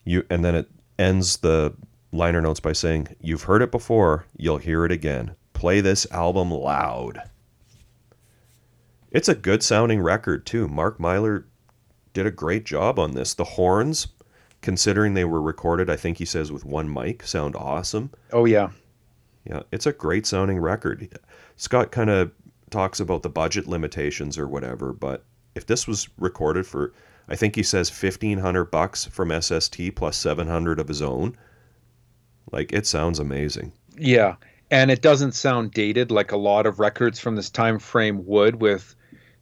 You 0.04 0.24
and 0.30 0.44
then 0.44 0.54
it 0.54 0.70
ends 0.98 1.38
the 1.38 1.74
liner 2.12 2.40
notes 2.40 2.60
by 2.60 2.72
saying, 2.72 3.08
You've 3.20 3.44
heard 3.44 3.62
it 3.62 3.70
before, 3.70 4.26
you'll 4.36 4.58
hear 4.58 4.84
it 4.84 4.92
again. 4.92 5.34
Play 5.52 5.80
this 5.80 6.06
album 6.10 6.50
loud. 6.50 7.22
It's 9.10 9.28
a 9.28 9.34
good 9.34 9.62
sounding 9.62 10.00
record 10.00 10.46
too. 10.46 10.68
Mark 10.68 11.00
Myler 11.00 11.46
did 12.12 12.26
a 12.26 12.30
great 12.30 12.64
job 12.64 12.98
on 12.98 13.12
this. 13.12 13.34
The 13.34 13.44
horns, 13.44 14.08
considering 14.62 15.14
they 15.14 15.24
were 15.24 15.42
recorded, 15.42 15.90
I 15.90 15.96
think 15.96 16.18
he 16.18 16.24
says 16.24 16.50
with 16.52 16.64
one 16.64 16.92
mic, 16.92 17.22
sound 17.24 17.56
awesome. 17.56 18.10
oh 18.32 18.44
yeah 18.44 18.70
Yeah, 19.50 19.62
it's 19.72 19.86
a 19.86 19.92
great 19.92 20.26
sounding 20.26 20.58
record. 20.58 21.08
Scott 21.56 21.90
kind 21.90 22.08
of 22.08 22.30
talks 22.70 23.00
about 23.00 23.22
the 23.22 23.28
budget 23.28 23.66
limitations 23.66 24.38
or 24.38 24.46
whatever, 24.46 24.92
but 24.92 25.24
if 25.56 25.66
this 25.66 25.88
was 25.88 26.08
recorded 26.18 26.64
for, 26.66 26.92
I 27.28 27.34
think 27.34 27.56
he 27.56 27.62
says 27.64 27.90
fifteen 27.90 28.38
hundred 28.38 28.66
bucks 28.70 29.04
from 29.06 29.30
SST 29.40 29.94
plus 29.96 30.16
seven 30.16 30.46
hundred 30.46 30.78
of 30.78 30.86
his 30.88 31.02
own, 31.02 31.36
like 32.52 32.72
it 32.72 32.86
sounds 32.86 33.18
amazing. 33.18 33.72
yeah 33.98 34.36
and 34.72 34.88
it 34.92 35.02
doesn't 35.02 35.32
sound 35.32 35.72
dated 35.72 36.12
like 36.12 36.30
a 36.30 36.36
lot 36.36 36.64
of 36.64 36.78
records 36.78 37.18
from 37.18 37.34
this 37.34 37.50
time 37.50 37.80
frame 37.80 38.24
would 38.24 38.60
with 38.62 38.94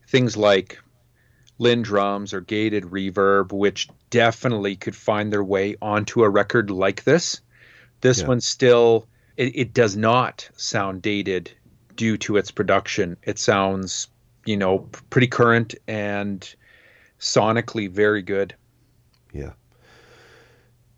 things 0.06 0.38
like 0.38 0.78
Linn 1.58 1.82
drums 1.82 2.32
or 2.32 2.40
gated 2.40 2.84
reverb 2.84 3.52
which 3.52 3.88
definitely 4.08 4.74
could 4.74 4.96
find 4.96 5.30
their 5.30 5.44
way 5.44 5.76
onto 5.82 6.22
a 6.24 6.30
record 6.30 6.70
like 6.70 7.04
this 7.04 7.42
this 8.00 8.20
Yeah. 8.20 8.28
one 8.28 8.40
still 8.40 9.06
it, 9.38 9.56
it 9.56 9.72
does 9.72 9.96
not 9.96 10.46
sound 10.56 11.00
dated 11.00 11.50
due 11.96 12.18
to 12.18 12.36
its 12.36 12.50
production 12.50 13.16
it 13.22 13.38
sounds 13.38 14.08
you 14.44 14.56
know 14.56 14.80
pretty 15.10 15.26
current 15.26 15.74
and 15.88 16.54
sonically 17.18 17.90
very 17.90 18.22
good 18.22 18.54
Yeah, 19.32 19.52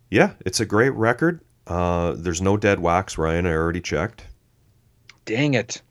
yeah, 0.09 0.33
it's 0.45 0.59
a 0.59 0.65
great 0.65 0.91
record. 0.91 1.39
Uh, 1.65 2.13
there's 2.17 2.41
no 2.41 2.57
dead 2.57 2.79
wax, 2.79 3.17
Ryan. 3.17 3.45
I 3.45 3.53
already 3.53 3.81
checked. 3.81 4.25
dang 5.25 5.53
it 5.53 5.81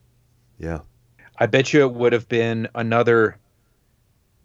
Yeah, 0.58 0.80
I 1.38 1.46
bet 1.46 1.72
you 1.72 1.80
it 1.82 1.92
would 1.94 2.12
have 2.12 2.28
been 2.28 2.68
another 2.74 3.38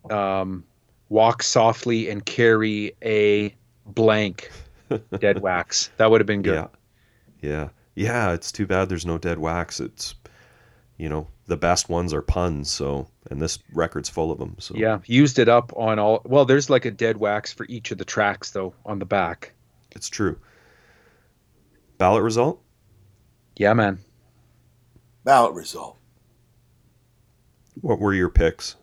um, 0.09 0.63
walk 1.09 1.43
softly 1.43 2.09
and 2.09 2.25
carry 2.25 2.95
a 3.03 3.53
blank 3.85 4.49
dead 5.19 5.41
wax. 5.41 5.89
That 5.97 6.09
would 6.09 6.21
have 6.21 6.27
been 6.27 6.41
good. 6.41 6.55
yeah, 6.55 6.67
yeah, 7.49 7.69
yeah. 7.95 8.33
It's 8.33 8.51
too 8.51 8.67
bad 8.67 8.89
there's 8.89 9.05
no 9.05 9.17
dead 9.17 9.39
wax. 9.39 9.79
It's, 9.79 10.15
you 10.97 11.09
know, 11.09 11.27
the 11.47 11.57
best 11.57 11.89
ones 11.89 12.13
are 12.13 12.21
puns. 12.21 12.69
So, 12.69 13.07
and 13.29 13.41
this 13.41 13.59
record's 13.73 14.09
full 14.09 14.31
of 14.31 14.37
them. 14.37 14.55
So, 14.59 14.75
Yeah, 14.75 14.99
used 15.05 15.39
it 15.39 15.49
up 15.49 15.71
on 15.75 15.99
all. 15.99 16.21
Well, 16.25 16.45
there's 16.45 16.69
like 16.69 16.85
a 16.85 16.91
dead 16.91 17.17
wax 17.17 17.51
for 17.53 17.65
each 17.67 17.91
of 17.91 17.97
the 17.97 18.05
tracks 18.05 18.51
though 18.51 18.73
on 18.85 18.99
the 18.99 19.05
back. 19.05 19.53
it's 19.95 20.09
true. 20.09 20.37
Ballot 21.97 22.23
result. 22.23 22.61
Yeah, 23.55 23.73
man. 23.73 23.99
Ballot 25.23 25.53
result. 25.53 25.97
What 27.81 27.99
were 27.99 28.13
your 28.13 28.29
picks? 28.29 28.75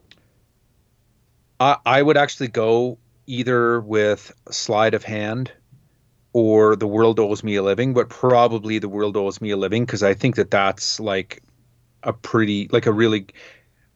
I 1.60 1.76
I 1.84 2.02
would 2.02 2.16
actually 2.16 2.48
go 2.48 2.98
either 3.26 3.80
with 3.80 4.32
slide 4.50 4.94
of 4.94 5.04
hand 5.04 5.52
or 6.32 6.76
the 6.76 6.86
world 6.86 7.20
owes 7.20 7.44
me 7.44 7.56
a 7.56 7.62
living, 7.62 7.94
but 7.94 8.08
probably 8.08 8.78
the 8.78 8.88
world 8.88 9.16
owes 9.16 9.40
me 9.40 9.50
a 9.50 9.56
living 9.56 9.84
because 9.84 10.02
I 10.02 10.14
think 10.14 10.36
that 10.36 10.50
that's 10.50 10.98
like 10.98 11.42
a 12.02 12.12
pretty 12.12 12.68
like 12.72 12.86
a 12.86 12.92
really 12.92 13.26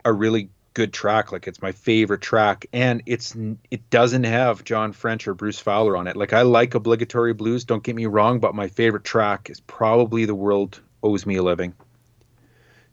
a 0.05 0.13
really 0.13 0.49
good 0.73 0.93
track. 0.93 1.31
Like 1.31 1.47
it's 1.47 1.61
my 1.61 1.71
favorite 1.71 2.21
track, 2.21 2.67
and 2.71 3.01
it's 3.05 3.35
it 3.71 3.89
doesn't 3.89 4.25
have 4.25 4.63
John 4.63 4.93
French 4.93 5.27
or 5.27 5.33
Bruce 5.33 5.59
Fowler 5.59 5.97
on 5.97 6.07
it. 6.07 6.15
Like 6.15 6.33
I 6.33 6.43
like 6.43 6.75
obligatory 6.75 7.33
blues, 7.33 7.63
don't 7.63 7.83
get 7.83 7.95
me 7.95 8.05
wrong, 8.05 8.39
but 8.39 8.53
my 8.53 8.67
favorite 8.67 9.03
track 9.03 9.49
is 9.49 9.59
probably 9.61 10.25
the 10.25 10.35
world 10.35 10.79
owes 11.01 11.25
me 11.25 11.35
a 11.37 11.43
living. 11.43 11.73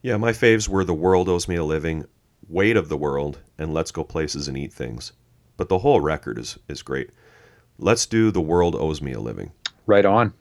Yeah, 0.00 0.18
my 0.18 0.32
faves 0.32 0.68
were 0.68 0.84
The 0.84 0.92
World 0.92 1.30
Owes 1.30 1.48
Me 1.48 1.56
a 1.56 1.64
Living, 1.64 2.04
Weight 2.46 2.76
of 2.76 2.90
the 2.90 2.96
World, 2.96 3.38
and 3.56 3.72
Let's 3.72 3.90
Go 3.90 4.04
Places 4.04 4.48
and 4.48 4.58
Eat 4.58 4.70
Things. 4.70 5.12
But 5.56 5.70
the 5.70 5.78
whole 5.78 6.00
record 6.00 6.38
is, 6.38 6.58
is 6.68 6.82
great. 6.82 7.08
Let's 7.78 8.06
do 8.06 8.30
The 8.30 8.40
World 8.40 8.76
Owes 8.76 9.02
Me 9.02 9.12
a 9.12 9.20
Living. 9.20 9.52
Right 9.86 10.04
on. 10.04 10.32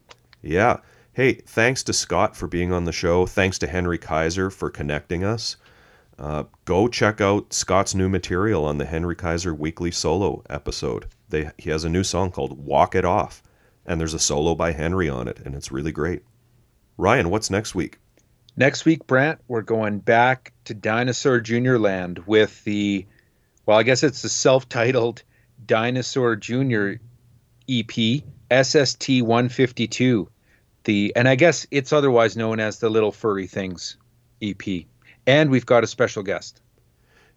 Yeah. 0.41 0.77
Hey, 1.13 1.33
thanks 1.33 1.83
to 1.83 1.93
Scott 1.93 2.35
for 2.35 2.47
being 2.47 2.71
on 2.71 2.85
the 2.85 2.91
show. 2.91 3.25
Thanks 3.25 3.59
to 3.59 3.67
Henry 3.67 3.97
Kaiser 3.97 4.49
for 4.49 4.69
connecting 4.69 5.23
us. 5.23 5.57
Uh, 6.17 6.43
go 6.65 6.87
check 6.87 7.21
out 7.21 7.53
Scott's 7.53 7.95
new 7.95 8.07
material 8.07 8.65
on 8.65 8.77
the 8.77 8.85
Henry 8.85 9.15
Kaiser 9.15 9.53
weekly 9.53 9.91
solo 9.91 10.43
episode. 10.49 11.07
They, 11.29 11.49
he 11.57 11.71
has 11.71 11.83
a 11.83 11.89
new 11.89 12.03
song 12.03 12.31
called 12.31 12.63
Walk 12.63 12.93
It 12.93 13.03
Off, 13.03 13.41
and 13.85 13.99
there's 13.99 14.13
a 14.13 14.19
solo 14.19 14.53
by 14.53 14.71
Henry 14.71 15.09
on 15.09 15.27
it, 15.27 15.39
and 15.39 15.55
it's 15.55 15.71
really 15.71 15.91
great. 15.91 16.23
Ryan, 16.97 17.31
what's 17.31 17.49
next 17.49 17.73
week? 17.73 17.99
Next 18.55 18.85
week, 18.85 19.07
Brent, 19.07 19.39
we're 19.47 19.63
going 19.63 19.99
back 19.99 20.53
to 20.65 20.75
Dinosaur 20.75 21.39
Junior 21.39 21.79
Land 21.79 22.19
with 22.27 22.63
the, 22.63 23.07
well, 23.65 23.79
I 23.79 23.83
guess 23.83 24.03
it's 24.03 24.21
the 24.21 24.29
self-titled 24.29 25.23
Dinosaur 25.65 26.35
Junior 26.35 26.99
EP 27.69 28.23
SST 28.51 29.21
152. 29.21 30.29
The 30.85 31.13
and 31.15 31.27
I 31.27 31.35
guess 31.35 31.65
it's 31.71 31.93
otherwise 31.93 32.35
known 32.35 32.59
as 32.59 32.79
the 32.79 32.89
Little 32.89 33.11
Furry 33.11 33.47
Things 33.47 33.97
EP. 34.41 34.85
And 35.25 35.49
we've 35.49 35.65
got 35.65 35.83
a 35.83 35.87
special 35.87 36.23
guest. 36.23 36.61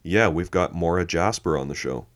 Yeah, 0.02 0.28
we've 0.28 0.50
got 0.50 0.74
Maura 0.74 1.06
Jasper 1.06 1.56
on 1.56 1.68
the 1.68 1.74
show. 1.74 2.06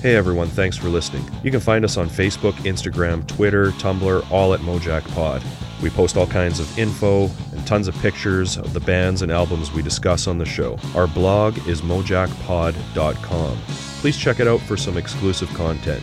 Hey 0.00 0.16
everyone, 0.16 0.48
thanks 0.48 0.76
for 0.76 0.88
listening. 0.88 1.24
You 1.42 1.50
can 1.50 1.60
find 1.60 1.84
us 1.84 1.96
on 1.96 2.08
Facebook, 2.08 2.52
Instagram, 2.64 3.26
Twitter, 3.26 3.70
Tumblr, 3.72 4.30
all 4.30 4.54
at 4.54 4.60
Mojack 4.60 5.06
Pod. 5.14 5.42
We 5.82 5.90
post 5.90 6.16
all 6.16 6.26
kinds 6.26 6.60
of 6.60 6.78
info 6.78 7.30
and 7.52 7.66
tons 7.66 7.88
of 7.88 7.94
pictures 7.96 8.56
of 8.56 8.72
the 8.72 8.80
bands 8.80 9.22
and 9.22 9.30
albums 9.30 9.72
we 9.72 9.82
discuss 9.82 10.26
on 10.26 10.38
the 10.38 10.46
show. 10.46 10.78
Our 10.94 11.06
blog 11.06 11.56
is 11.68 11.82
mojackpod.com. 11.82 13.58
Please 14.00 14.16
check 14.16 14.40
it 14.40 14.48
out 14.48 14.60
for 14.60 14.76
some 14.76 14.96
exclusive 14.96 15.48
content. 15.54 16.02